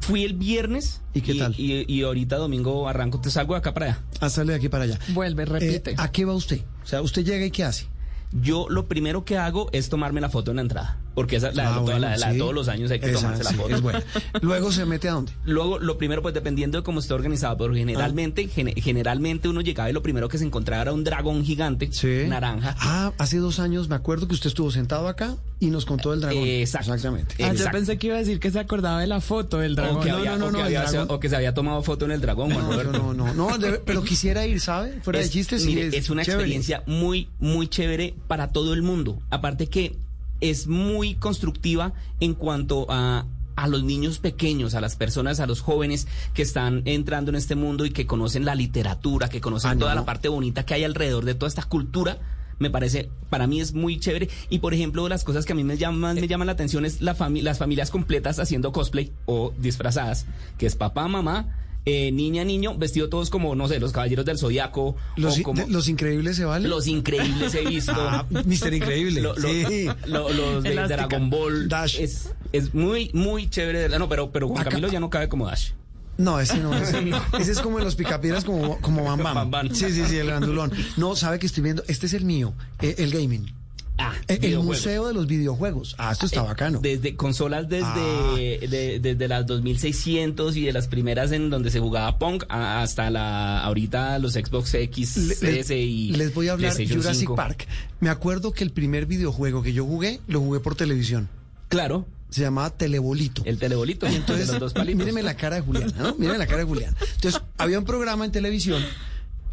Fui 0.00 0.24
el 0.24 0.34
viernes. 0.34 1.00
¿Y 1.14 1.20
qué 1.20 1.34
tal? 1.34 1.54
Y, 1.58 1.84
y 1.92 2.02
ahorita 2.02 2.36
domingo 2.36 2.88
arranco, 2.88 3.20
te 3.20 3.30
salgo 3.30 3.54
de 3.54 3.58
acá 3.58 3.74
para 3.74 3.86
allá. 3.86 4.00
Ah, 4.20 4.30
sale 4.30 4.52
de 4.52 4.58
aquí 4.58 4.68
para 4.68 4.84
allá. 4.84 4.98
Vuelve, 5.08 5.44
repite. 5.44 5.92
Eh, 5.92 5.94
¿A 5.98 6.12
qué 6.12 6.24
va 6.24 6.34
usted? 6.34 6.60
O 6.84 6.86
sea, 6.86 7.02
usted 7.02 7.24
llega 7.24 7.44
y 7.44 7.50
¿qué 7.50 7.64
hace? 7.64 7.86
Yo 8.32 8.66
lo 8.68 8.86
primero 8.86 9.24
que 9.24 9.36
hago 9.36 9.68
es 9.72 9.88
tomarme 9.88 10.20
la 10.20 10.30
foto 10.30 10.52
en 10.52 10.56
la 10.58 10.62
entrada. 10.62 10.98
Porque 11.14 11.36
esa, 11.36 11.50
la, 11.52 11.64
Ah, 11.64 11.70
toda 11.74 11.80
bueno, 11.82 11.98
la- 12.00 12.16
la 12.16 12.26
de 12.28 12.32
sí. 12.34 12.38
todos 12.38 12.54
los 12.54 12.68
años 12.68 12.90
hay 12.90 13.00
que 13.00 13.10
Esa, 13.10 13.20
tomarse 13.20 13.44
la 13.44 13.50
sí, 13.50 13.56
foto. 13.56 13.74
es 13.74 13.80
buena. 13.82 14.02
Luego 14.42 14.70
se 14.72 14.84
mete 14.86 15.08
a 15.08 15.12
dónde? 15.12 15.32
Luego, 15.44 15.78
lo 15.78 15.98
primero, 15.98 16.22
pues 16.22 16.34
dependiendo 16.34 16.78
de 16.78 16.84
cómo 16.84 17.00
esté 17.00 17.14
organizado, 17.14 17.56
pero 17.58 17.74
generalmente, 17.74 18.46
Ah. 18.48 18.52
gene- 18.54 18.74
generalmente 18.80 19.48
uno 19.48 19.60
llegaba 19.60 19.90
y 19.90 19.92
lo 19.92 20.02
primero 20.02 20.28
que 20.28 20.38
se 20.38 20.44
encontraba 20.44 20.82
era 20.82 20.92
un 20.92 21.02
dragón 21.04 21.44
gigante, 21.44 21.90
naranja. 22.28 22.76
Ah, 22.78 23.12
hace 23.18 23.38
dos 23.38 23.58
años 23.58 23.88
me 23.88 23.96
acuerdo 23.96 24.28
que 24.28 24.34
usted 24.34 24.48
estuvo 24.48 24.70
sentado 24.70 25.08
acá 25.08 25.36
y 25.58 25.66
nos 25.66 25.84
contó 25.84 26.12
del 26.12 26.20
dragón. 26.20 26.44
Exacto. 26.46 26.94
Exactamente. 26.94 27.34
Ah, 27.44 27.52
yo 27.54 27.64
pensé 27.70 27.98
que 27.98 28.06
iba 28.06 28.16
a 28.16 28.20
decir 28.20 28.38
que 28.40 28.50
se 28.50 28.58
acordaba 28.60 29.00
de 29.00 29.06
la 29.06 29.20
foto 29.20 29.58
del 29.58 29.72
O 29.72 29.76
dragón. 29.76 30.02
que, 30.02 30.10
no, 30.10 30.16
había, 30.16 30.36
no, 30.36 30.46
o 30.46 30.50
no, 30.50 30.58
que 30.58 30.60
el 30.60 30.66
había- 30.76 30.90
dragón. 30.90 31.06
o 31.10 31.20
que 31.20 31.28
se 31.28 31.36
había 31.36 31.54
tomado 31.54 31.82
foto 31.82 32.04
en 32.04 32.12
el 32.12 32.20
dragón, 32.20 32.52
Juan 32.52 32.64
No, 32.66 32.72
Roberto. 32.72 32.92
no, 32.98 33.14
no, 33.14 33.34
no, 33.34 33.58
debe- 33.58 33.80
pero 33.84 34.02
quisiera 34.04 34.46
ir, 34.46 34.60
¿sabe? 34.60 35.00
Fuera 35.02 35.18
de 35.18 35.24
Es- 35.26 35.30
chistes, 35.32 35.62
sí, 35.62 35.68
mire, 35.68 35.88
es, 35.88 35.94
es 35.94 36.10
una 36.10 36.22
chévere. 36.24 36.42
experiencia 36.44 36.82
muy, 36.86 37.28
muy 37.40 37.66
chévere 37.68 38.14
para 38.28 38.52
todo 38.52 38.72
el 38.74 38.82
mundo. 38.82 39.18
Aparte 39.30 39.66
que 39.66 39.96
es 40.40 40.66
muy 40.66 41.14
constructiva 41.14 41.92
en 42.20 42.34
cuanto 42.34 42.86
a 42.90 43.26
a 43.56 43.66
los 43.66 43.82
niños 43.84 44.20
pequeños, 44.20 44.74
a 44.74 44.80
las 44.80 44.96
personas, 44.96 45.38
a 45.38 45.46
los 45.46 45.60
jóvenes 45.60 46.08
que 46.32 46.40
están 46.40 46.80
entrando 46.86 47.30
en 47.30 47.34
este 47.34 47.56
mundo 47.56 47.84
y 47.84 47.90
que 47.90 48.06
conocen 48.06 48.46
la 48.46 48.54
literatura, 48.54 49.28
que 49.28 49.42
conocen 49.42 49.72
Ah, 49.72 49.76
toda 49.76 49.94
no. 49.94 50.00
la 50.00 50.06
parte 50.06 50.28
bonita 50.30 50.64
que 50.64 50.72
hay 50.72 50.84
alrededor 50.84 51.26
de 51.26 51.34
toda 51.34 51.48
esta 51.48 51.64
cultura, 51.64 52.16
me 52.58 52.70
parece, 52.70 53.10
para 53.28 53.46
mí 53.46 53.60
es 53.60 53.74
muy 53.74 54.00
chévere. 54.00 54.30
Y 54.48 54.60
por 54.60 54.72
ejemplo, 54.72 55.06
las 55.10 55.24
cosas 55.24 55.44
que 55.44 55.52
a 55.52 55.56
mí 55.56 55.64
me 55.64 55.76
llaman, 55.76 56.14
me 56.18 56.26
llaman 56.28 56.46
la 56.46 56.52
atención 56.54 56.86
es 56.86 57.02
la 57.02 57.14
fami- 57.14 57.42
las 57.42 57.58
familias 57.58 57.90
completas 57.90 58.38
haciendo 58.38 58.72
cosplay 58.72 59.12
o 59.26 59.52
disfrazadas, 59.58 60.24
que 60.56 60.64
es 60.64 60.74
papá, 60.74 61.06
mamá, 61.06 61.54
eh, 61.86 62.12
niña, 62.12 62.44
niño, 62.44 62.76
vestido 62.76 63.08
todos 63.08 63.30
como, 63.30 63.54
no 63.54 63.66
sé, 63.68 63.80
los 63.80 63.92
caballeros 63.92 64.24
del 64.26 64.38
zodiaco. 64.38 64.96
Los, 65.16 65.34
o 65.34 65.36
in- 65.38 65.42
como, 65.42 65.62
de- 65.62 65.68
los 65.70 65.88
increíbles 65.88 66.36
se 66.36 66.44
valen. 66.44 66.68
los 66.70 66.86
increíbles 66.86 67.54
he 67.54 67.64
visto. 67.64 67.92
Ah, 67.96 68.26
Mister 68.44 68.72
Increíble. 68.74 69.20
Lo- 69.20 69.34
lo- 69.36 69.48
sí. 69.48 69.88
lo- 70.06 70.28
los 70.30 70.62
de 70.62 70.72
Elástica. 70.72 70.96
Dragon 71.08 71.30
Ball. 71.30 71.68
Dash. 71.68 71.98
Es, 71.98 72.30
es 72.52 72.74
muy, 72.74 73.10
muy 73.14 73.48
chévere. 73.48 73.78
de 73.78 73.84
verdad. 73.84 73.98
No, 73.98 74.08
pero, 74.08 74.30
pero 74.30 74.48
Juan 74.48 74.60
Acá- 74.60 74.70
Camilo 74.70 74.88
ya 74.88 75.00
no 75.00 75.08
cabe 75.10 75.28
como 75.28 75.46
Dash. 75.46 75.70
No, 76.18 76.38
ese 76.38 76.58
no. 76.58 76.74
Ese, 76.76 77.00
No. 77.00 77.18
ese 77.38 77.52
es 77.52 77.60
como 77.60 77.78
en 77.78 77.84
los 77.86 77.96
picapiedras, 77.96 78.44
como, 78.44 78.78
como 78.82 79.04
Bam 79.04 79.22
Bam. 79.22 79.34
Bam 79.34 79.50
Bam. 79.50 79.74
Sí, 79.74 79.90
sí, 79.90 80.02
sí, 80.06 80.18
el 80.18 80.26
grandulón. 80.26 80.70
No, 80.98 81.16
sabe 81.16 81.38
que 81.38 81.46
estoy 81.46 81.62
viendo. 81.62 81.82
Este 81.88 82.04
es 82.06 82.12
el 82.12 82.24
mío, 82.26 82.52
eh, 82.82 82.96
el 82.98 83.10
gaming. 83.10 83.54
Ah, 84.02 84.14
Eh, 84.28 84.38
el 84.42 84.58
museo 84.60 85.06
de 85.08 85.14
los 85.14 85.26
videojuegos. 85.26 85.94
Ah, 85.98 86.12
esto 86.12 86.26
está 86.26 86.42
bacano. 86.42 86.80
Desde 86.80 87.16
consolas 87.16 87.68
desde, 87.68 87.84
Ah. 87.86 88.34
de- 88.36 88.98
desde 89.00 89.28
las 89.28 89.46
2600 89.46 90.56
y 90.56 90.62
de 90.64 90.72
las 90.72 90.88
primeras 90.88 91.32
en 91.32 91.50
donde 91.50 91.70
se 91.70 91.80
jugaba 91.80 92.18
Pong 92.18 92.42
hasta 92.48 93.10
la 93.10 93.60
ahorita 93.60 94.18
los 94.18 94.32
Xbox 94.34 94.74
X, 94.74 95.16
S 95.42 95.76
y 95.76 96.12
Les 96.12 96.32
voy 96.34 96.48
a 96.48 96.52
hablar 96.52 96.72
Jurassic 96.72 97.14
5. 97.20 97.34
Park. 97.36 97.66
Me 98.00 98.08
acuerdo 98.08 98.52
que 98.52 98.64
el 98.64 98.70
primer 98.70 99.06
videojuego 99.06 99.62
que 99.62 99.72
yo 99.72 99.84
jugué, 99.84 100.20
lo 100.28 100.40
jugué 100.40 100.60
por 100.60 100.74
televisión. 100.74 101.28
Claro. 101.68 102.06
Se 102.30 102.42
llamaba 102.42 102.70
Telebolito. 102.70 103.42
El 103.44 103.58
telebolito. 103.58 104.08
Y 104.08 104.14
entonces, 104.14 104.48
los 104.48 104.60
dos 104.60 104.72
palitos. 104.72 104.98
míreme 105.00 105.20
la 105.22 105.36
cara 105.36 105.56
de 105.56 105.62
Julián, 105.62 105.92
¿no? 105.98 106.14
Míreme 106.14 106.38
la 106.38 106.46
cara 106.46 106.58
de 106.58 106.64
Julián. 106.64 106.94
Entonces, 107.16 107.40
había 107.58 107.76
un 107.78 107.84
programa 107.84 108.24
en 108.24 108.30
televisión, 108.30 108.80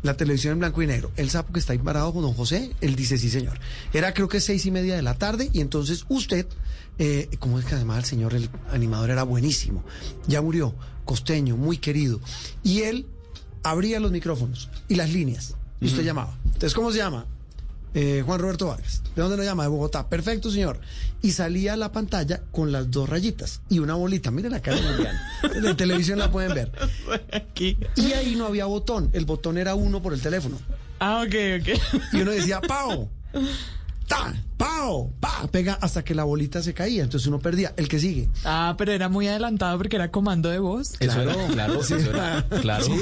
la 0.04 0.16
televisión 0.16 0.54
en 0.54 0.60
blanco 0.60 0.82
y 0.82 0.88
negro. 0.88 1.12
El 1.16 1.30
sapo 1.30 1.54
que 1.54 1.60
está 1.60 1.74
ahí 1.74 1.80
parado 1.80 2.14
con 2.14 2.22
don 2.22 2.34
José, 2.34 2.72
él 2.82 2.96
dice, 2.96 3.18
sí, 3.18 3.30
señor. 3.30 3.60
Era 3.94 4.14
creo 4.14 4.28
que 4.28 4.40
seis 4.40 4.66
y 4.66 4.72
media 4.72 4.96
de 4.96 5.02
la 5.02 5.16
tarde, 5.16 5.50
y 5.54 5.62
entonces 5.62 6.06
usted, 6.10 6.48
eh, 6.98 7.30
¿cómo 7.40 7.60
es 7.60 7.66
que 7.66 7.76
además 7.76 8.00
el 8.00 8.06
señor, 8.06 8.34
el 8.34 8.50
animador, 8.72 9.10
era 9.10 9.24
buenísimo? 9.24 9.84
Ya 10.28 10.42
murió, 10.42 10.76
costeño, 11.06 11.58
muy 11.58 11.78
querido. 11.78 12.20
Y 12.64 12.82
él 12.82 13.06
abría 13.64 14.00
los 14.00 14.12
micrófonos 14.12 14.70
y 14.88 14.96
las 14.96 15.12
líneas, 15.12 15.56
y 15.82 15.88
usted 15.88 16.04
llamaba. 16.04 16.38
Entonces, 16.46 16.74
¿cómo 16.74 16.92
se 16.92 17.00
llama? 17.00 17.26
Eh, 17.94 18.24
Juan 18.26 18.40
Roberto 18.40 18.68
Vargas. 18.68 19.02
¿De 19.16 19.22
dónde 19.22 19.38
nos 19.38 19.46
llama? 19.46 19.64
De 19.64 19.70
Bogotá. 19.70 20.08
Perfecto, 20.08 20.52
señor. 20.52 20.80
Y 21.22 21.32
salía 21.32 21.74
a 21.74 21.78
la 21.78 21.92
pantalla 21.92 22.42
con 22.52 22.72
las 22.72 22.92
dos 22.92 23.10
rayitas 23.10 23.62
y 23.70 23.80
una 23.80 23.96
bolita. 23.96 24.30
Miren 24.30 24.52
la 24.52 24.62
cara 24.62 24.78
de. 24.80 25.68
En 25.70 25.78
televisión 25.78 26.20
la 26.20 26.32
pueden 26.32 26.54
ver. 26.54 26.72
Y 27.96 28.14
ahí 28.14 28.36
no 28.36 28.46
había 28.46 28.66
botón. 28.66 29.10
El 29.14 29.26
botón 29.26 29.58
era 29.58 29.74
uno 29.76 30.02
por 30.02 30.14
el 30.14 30.22
teléfono. 30.22 30.58
Ah, 31.00 31.24
ok, 31.26 31.36
ok. 31.62 32.04
Y 32.14 32.22
uno 32.22 32.32
decía, 32.32 32.62
¡pao! 32.62 33.10
¡Ta! 34.08 34.34
¡pao! 34.56 35.12
¡pa! 35.20 35.48
Pega 35.52 35.74
hasta 35.82 36.04
que 36.04 36.16
la 36.16 36.24
bolita 36.24 36.62
se 36.64 36.74
caía. 36.74 37.04
Entonces 37.04 37.28
uno 37.28 37.40
perdía. 37.40 37.74
El 37.78 37.88
que 37.90 38.00
sigue. 38.00 38.30
Ah, 38.46 38.76
pero 38.78 38.92
era 38.94 39.10
muy 39.10 39.28
adelantado 39.28 39.78
porque 39.78 39.98
era 39.98 40.10
comando 40.12 40.50
de 40.50 40.60
voz. 40.60 40.94
Eso 41.00 41.22
era, 41.22 41.36
claro, 41.48 41.84
Sí. 41.84 41.96
eso 41.96 42.10
era, 42.12 42.46
claro. 42.62 42.86
Sí. 42.86 42.94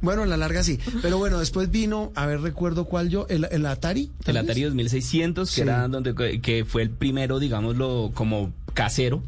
Bueno, 0.00 0.22
en 0.22 0.30
la 0.30 0.36
larga 0.38 0.62
sí. 0.62 0.78
Pero 1.02 1.18
bueno, 1.18 1.38
después 1.38 1.70
vino, 1.70 2.10
a 2.14 2.24
ver, 2.26 2.40
recuerdo 2.40 2.86
cuál 2.86 3.10
yo, 3.10 3.26
el, 3.28 3.46
el 3.50 3.66
Atari. 3.66 4.10
El. 4.24 4.36
Atari 4.38 4.62
2600, 4.62 5.48
que 5.50 5.54
Sí. 5.54 5.60
era 5.60 5.86
donde 5.88 6.14
que 6.40 6.64
fue 6.64 6.82
el 6.82 6.90
primero, 6.90 7.38
digámoslo, 7.38 8.10
como 8.14 8.52
casero, 8.72 9.22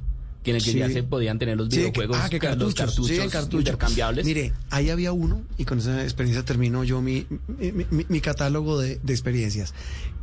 que 0.48 0.50
en 0.52 0.56
el 0.56 0.64
que 0.64 0.72
Sí. 0.72 0.78
ya 0.78 0.88
se 0.90 1.02
podían 1.02 1.38
tener 1.38 1.56
los 1.56 1.68
Sí, 1.68 1.78
videojuegos, 1.78 2.16
ah, 2.20 2.28
que 2.30 2.38
los 2.56 2.74
cartuchos, 2.74 3.06
sí, 3.06 3.56
intercambiables. 3.56 4.24
Mire, 4.24 4.52
ahí 4.70 4.90
había 4.90 5.12
uno, 5.12 5.42
y 5.58 5.64
con 5.64 5.78
esa 5.78 6.02
experiencia 6.02 6.44
termino 6.44 6.84
yo 6.84 7.00
mi, 7.02 7.26
mi, 7.58 7.72
mi- 7.90 8.06
mi 8.08 8.20
catálogo 8.20 8.80
de, 8.80 8.98
de 9.02 9.12
experiencias. 9.12 9.74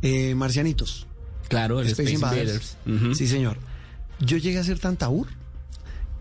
Eh, 0.02 0.34
Marcianitos. 0.34 1.06
Claro, 1.48 1.80
el 1.80 1.86
Space 1.88 2.12
Invaders. 2.12 2.76
Ujú. 2.86 3.14
Sí, 3.14 3.28
señor. 3.28 3.56
Yo 4.20 4.36
llegué 4.36 4.58
a 4.58 4.64
ser 4.64 4.78
tan 4.78 4.96
taur 4.96 5.28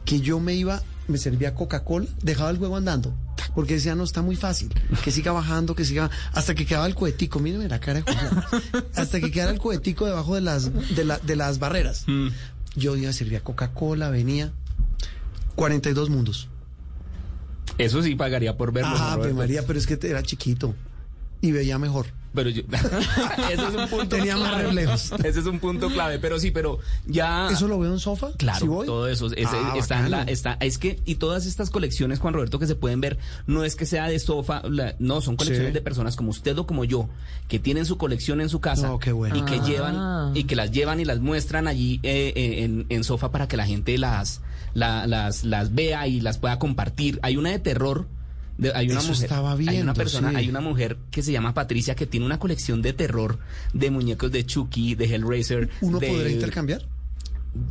que 0.05 0.19
yo 0.19 0.39
me 0.39 0.53
iba, 0.53 0.83
me 1.07 1.17
servía 1.17 1.55
Coca-Cola, 1.55 2.05
dejaba 2.21 2.51
el 2.51 2.57
juego 2.57 2.77
andando. 2.77 3.13
Porque 3.53 3.75
decía, 3.75 3.95
no, 3.95 4.03
está 4.03 4.21
muy 4.21 4.35
fácil. 4.35 4.69
Que 5.03 5.11
siga 5.11 5.31
bajando, 5.31 5.75
que 5.75 5.85
siga. 5.85 6.09
Hasta 6.33 6.53
que 6.55 6.65
quedaba 6.65 6.87
el 6.87 6.95
cohetico. 6.95 7.39
Míreme 7.39 7.67
la 7.69 7.79
cara 7.79 8.01
de 8.01 8.11
Julián. 8.11 8.43
Hasta 8.95 9.19
que 9.21 9.31
quedara 9.31 9.51
el 9.51 9.59
cohetico 9.59 10.05
debajo 10.05 10.35
de 10.35 10.41
las, 10.41 10.71
de, 10.95 11.05
la- 11.05 11.19
de 11.19 11.35
las 11.37 11.57
barreras. 11.57 12.03
Mm. 12.07 12.27
Yo 12.75 12.95
iba, 12.95 13.13
servía 13.13 13.41
Coca-Cola, 13.41 14.09
venía. 14.09 14.51
42 15.55 16.09
mundos. 16.09 16.49
Eso 17.77 18.01
sí 18.01 18.15
pagaría 18.15 18.57
por 18.57 18.71
verlo. 18.71 18.95
Ah. 18.95 19.17
María, 19.33 19.65
pero 19.65 19.79
es 19.79 19.87
que 19.87 19.99
era 20.01 20.23
chiquito 20.23 20.75
y 21.41 21.51
veía 21.51 21.77
mejor. 21.77 22.07
Pero 22.35 22.49
yo, 22.49 22.61
eso 23.51 23.67
es 23.69 23.75
un 23.75 23.87
punto 23.87 24.07
Tenía 24.17 24.37
más 24.37 24.61
reflejos. 24.61 25.11
Ese 25.23 25.39
es 25.39 25.45
un 25.45 25.59
punto 25.59 25.87
clave, 25.89 26.19
pero 26.19 26.39
sí, 26.39 26.51
pero 26.51 26.79
ya 27.07 27.47
¿Eso 27.49 27.67
lo 27.67 27.79
veo 27.79 27.93
en 27.93 27.99
sofá? 27.99 28.31
Claro, 28.37 28.59
¿Sí 28.59 28.67
voy? 28.67 28.85
todo 28.85 29.07
eso 29.07 29.27
es- 29.33 29.47
Ah, 29.51 29.73
está 29.77 29.99
en 29.99 30.11
la, 30.11 30.23
está, 30.23 30.57
es 30.59 30.77
que 30.77 30.99
y 31.05 31.15
todas 31.15 31.45
estas 31.45 31.69
colecciones 31.69 32.19
Juan 32.19 32.33
Roberto 32.33 32.59
que 32.59 32.67
se 32.67 32.75
pueden 32.75 32.99
ver 33.01 33.17
no 33.47 33.63
es 33.63 33.75
que 33.75 33.85
sea 33.85 34.07
de 34.07 34.19
sofá, 34.19 34.61
la- 34.69 34.95
no 34.99 35.21
son 35.21 35.35
colecciones 35.37 35.69
Sí. 35.71 35.73
de 35.73 35.81
personas 35.81 36.15
como 36.15 36.29
usted 36.31 36.57
o 36.57 36.67
como 36.67 36.83
yo 36.83 37.07
que 37.47 37.59
tienen 37.59 37.85
su 37.85 37.97
colección 37.97 38.41
en 38.41 38.49
su 38.49 38.59
casa 38.59 38.87
No, 38.87 38.99
qué 38.99 39.11
bueno. 39.11 39.35
y 39.37 39.41
que 39.43 39.55
Ah. 39.55 39.63
llevan 39.65 40.35
y 40.37 40.43
que 40.43 40.55
las 40.55 40.71
llevan 40.71 40.99
y 40.99 41.05
las 41.05 41.19
muestran 41.19 41.67
allí 41.67 41.99
eh, 42.03 42.33
eh, 42.35 42.63
en, 42.63 42.85
en 42.89 43.03
sofá 43.03 43.31
para 43.31 43.47
que 43.47 43.55
la 43.57 43.65
gente 43.65 43.97
las 43.97 44.41
la- 44.73 45.07
las 45.07 45.43
las 45.45 45.73
vea 45.73 46.05
y 46.07 46.19
las 46.19 46.37
pueda 46.37 46.59
compartir. 46.59 47.19
Hay 47.23 47.37
una 47.37 47.49
de 47.51 47.59
terror. 47.59 48.07
De- 48.57 48.71
hay 48.73 48.89
una 48.89 48.99
Eso 48.99 49.09
mujer, 49.09 49.23
estaba 49.25 49.51
hay 49.51 49.57
una 49.63 49.71
viendo, 49.71 49.93
persona, 49.93 50.29
sí. 50.31 50.35
hay 50.37 50.49
una 50.49 50.61
mujer 50.61 50.97
que 51.11 51.21
se 51.23 51.31
llama 51.31 51.53
Patricia 51.53 51.95
que 51.95 52.05
tiene 52.05 52.25
una 52.25 52.39
colección 52.39 52.81
de 52.81 52.93
terror 52.93 53.37
de 53.73 53.91
muñecos 53.91 54.31
de 54.31 54.45
Chucky, 54.45 54.95
de 54.95 55.05
Hellraiser. 55.13 55.69
¿Uno 55.81 55.99
de- 55.99 56.07
podrá 56.07 56.29
intercambiar? 56.29 56.85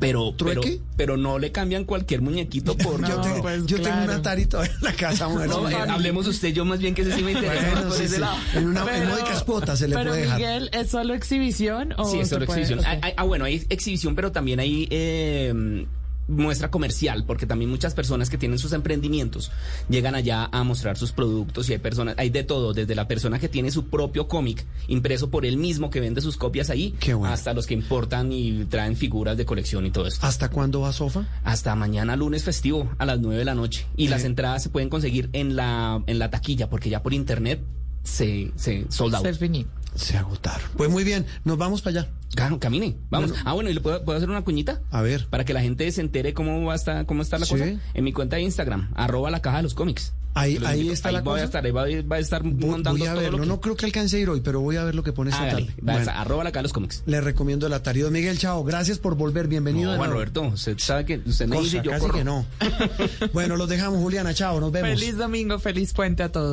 pero, 0.01 0.33
pero, 0.39 0.53
¿Trueque? 0.61 0.81
pero 0.97 1.19
no 1.19 1.39
le 1.39 1.53
cambian 1.53 1.85
cualquier 1.85 2.23
muñequito 2.23 2.75
por 2.79 3.03
yo 3.07 3.17
No, 3.17 3.21
tengo, 3.21 3.43
pues, 3.43 3.67
yo 3.67 3.81
tengo 3.83 4.03
un. 4.05 4.11
Atari 4.11 4.47
todavía 4.47 4.73
en 4.73 4.83
la 4.83 4.93
casa. 4.95 5.29
mujer. 5.29 5.49
No, 5.51 5.69
eh, 5.69 5.75
hablemos 5.75 6.27
usted 6.27 6.55
yo 6.55 6.65
más 6.65 6.79
bien 6.79 6.95
que 6.95 7.03
ese 7.03 7.13
sí 7.17 7.23
me 7.23 7.33
interesa 7.33 7.71
Bueno, 7.71 7.89
por 7.89 7.99
sí, 7.99 8.05
ese 8.05 8.15
sí. 8.15 8.21
lado. 8.23 8.37
En 8.55 8.67
una 8.69 8.81
en 8.97 9.09
cuotas 9.45 9.79
se 9.79 9.89
le 9.89 9.95
Pero 9.97 10.11
puede 10.13 10.23
dejar. 10.23 10.39
Miguel, 10.39 10.71
¿es 10.73 10.89
solo 10.91 11.13
exhibición 11.13 11.93
o 11.99 12.11
Sí, 12.11 12.19
es 12.21 12.29
solo 12.31 12.45
exhibición. 12.47 12.81
Hay- 12.87 12.99
hay- 13.03 13.13
ah, 13.17 13.25
bueno, 13.25 13.45
hay 13.45 13.67
exhibición, 13.69 14.15
pero 14.15 14.33
también 14.33 14.59
hay 14.59 14.89
eh, 14.91 15.87
muestra 16.29 16.71
comercial, 16.71 17.25
porque 17.27 17.47
también 17.47 17.71
muchas 17.71 17.95
personas 17.95 18.31
que 18.31 18.39
tienen 18.39 18.59
sus 18.59 18.73
emprendimientos 18.73 19.51
llegan 19.89 20.15
allá 20.15 20.49
a 20.53 20.65
mostrar 20.65 20.97
sus 20.97 21.13
productos 21.13 21.69
y 21.69 21.73
hay 21.73 21.79
personas, 21.79 22.15
hay 22.19 22.31
de 22.31 22.45
todo, 22.45 22.73
desde 22.73 22.95
la 22.95 23.07
persona 23.09 23.39
que 23.39 23.49
tiene 23.49 23.71
su 23.71 23.87
propio 23.89 24.27
cómic 24.29 24.65
impreso 24.89 25.31
por 25.31 25.45
él 25.45 25.57
mismo 25.57 25.91
que 25.91 26.01
vende 26.01 26.21
sus 26.21 26.37
copias 26.37 26.71
ahí, 26.71 26.95
bueno. 27.07 27.27
hasta 27.27 27.53
los 27.53 27.67
que 27.67 27.75
importan 27.75 28.33
y 28.33 28.65
traen 28.65 28.97
figuras 28.97 29.37
de 29.37 29.45
colección 29.45 29.87
y 29.87 29.91
todo 29.91 30.07
esto. 30.07 30.27
¿Hasta 30.27 30.49
cuándo 30.49 30.81
va 30.81 30.93
Sofa? 30.93 31.27
Hasta 31.45 31.75
mañana 31.75 32.17
lunes 32.17 32.45
festivo 32.45 32.91
a 32.99 33.05
las 33.07 33.21
9 33.21 33.39
de 33.39 33.45
la 33.45 33.55
noche. 33.55 33.87
Y 33.97 34.07
Eh. 34.07 34.11
las 34.11 34.25
entradas 34.25 34.63
se 34.63 34.69
pueden 34.71 34.89
conseguir 34.89 35.29
en 35.33 35.57
la, 35.57 36.03
en 36.07 36.19
la 36.19 36.31
taquilla, 36.31 36.71
porque 36.71 36.89
ya 36.91 37.03
por 37.03 37.13
internet 37.15 37.63
se, 38.03 38.51
se 38.57 38.87
sold 38.91 39.15
out. 39.17 39.25
Se 39.25 39.35
finí. 39.35 39.67
Se 39.95 40.17
agotaron. 40.17 40.69
Pues 40.77 40.91
muy 40.91 41.05
bien, 41.05 41.25
nos 41.45 41.57
vamos 41.59 41.83
para 41.83 42.01
allá. 42.01 42.11
Claro, 42.35 42.59
camine, 42.59 42.97
vamos. 43.11 43.31
Bueno. 43.31 43.45
ah, 43.47 43.53
bueno, 43.53 43.71
¿y 43.71 43.75
le 43.75 43.81
puedo, 43.81 44.05
puedo 44.05 44.17
hacer 44.17 44.29
una 44.29 44.43
cuñita? 44.43 44.81
A 44.91 45.03
ver. 45.03 45.27
Para 45.31 45.45
que 45.45 45.55
la 45.55 45.61
gente 45.63 45.91
se 45.93 46.01
entere 46.01 46.35
cómo 46.35 46.65
va 46.65 46.73
a 46.73 46.77
estar, 46.77 47.07
cómo 47.07 47.23
está 47.23 47.39
la 47.39 47.47
Sí. 47.47 47.53
cosa. 47.53 47.65
En 47.95 48.05
mi 48.05 48.13
cuenta 48.13 48.37
de 48.37 48.43
Instagram, 48.43 48.91
arroba 48.97 49.31
la 49.31 49.41
caja 49.41 49.59
de 49.59 49.63
los 49.63 49.75
cómics. 49.75 50.13
Ahí- 50.37 50.59
los 50.59 50.69
ahí 50.69 50.79
invito. 50.79 50.95
está 50.95 51.11
ahí 51.11 51.15
la 51.15 51.21
voy 51.21 51.35
cosa. 51.35 51.43
A 51.43 51.45
estar, 51.45 51.65
ahí 51.65 51.71
va, 51.71 51.83
a- 51.85 52.03
va 52.11 52.17
a 52.17 52.19
estar 52.19 52.43
Voy, 52.43 52.55
montando 52.55 52.99
voy 52.99 53.07
a 53.07 53.13
todo 53.13 53.21
verlo. 53.23 53.37
lo 53.39 53.43
que... 53.45 53.49
No 53.51 53.61
creo 53.61 53.77
que 53.77 53.87
alcance 53.87 54.17
a 54.17 54.19
ir 54.19 54.29
hoy, 54.29 54.41
pero 54.41 54.61
voy 54.61 54.75
a 54.75 54.83
ver 54.83 54.97
lo 54.97 55.05
que 55.05 55.13
pone 55.13 55.31
esta 55.31 55.49
tarde. 55.49 55.73
Bueno, 55.81 56.11
arroba 56.13 56.43
la 56.43 56.51
caja 56.51 56.59
de 56.59 56.63
los 56.65 56.73
cómics. 56.73 57.05
le 57.07 57.21
recomiendo 57.21 57.69
el 57.69 57.73
Atari. 57.73 58.01
Don 58.01 58.13
Miguel, 58.13 58.37
chao. 58.37 58.65
Gracias 58.65 58.99
por 58.99 59.15
volver. 59.15 59.47
Bienvenido. 59.47 59.85
No, 59.87 59.93
de 59.93 59.99
nuevo. 59.99 60.13
Roberto, 60.15 60.43
usted 60.49 60.77
sabe 60.79 61.05
que 61.05 61.23
usted 61.25 61.47
me 61.47 61.55
Cosa, 61.55 61.65
dice 61.67 61.83
yo 61.85 61.91
casi 61.93 62.01
corro. 62.01 62.15
que 62.19 62.25
no. 62.25 62.47
bueno, 63.33 63.57
los 63.57 63.69
dejamos, 63.69 64.01
Juliana. 64.01 64.35
Chao, 64.35 64.59
nos 64.59 64.73
vemos. 64.73 64.91
Feliz 64.99 65.17
domingo, 65.17 65.61
feliz 65.61 65.93
puente 65.93 66.25
a 66.25 66.33
todos. 66.33 66.53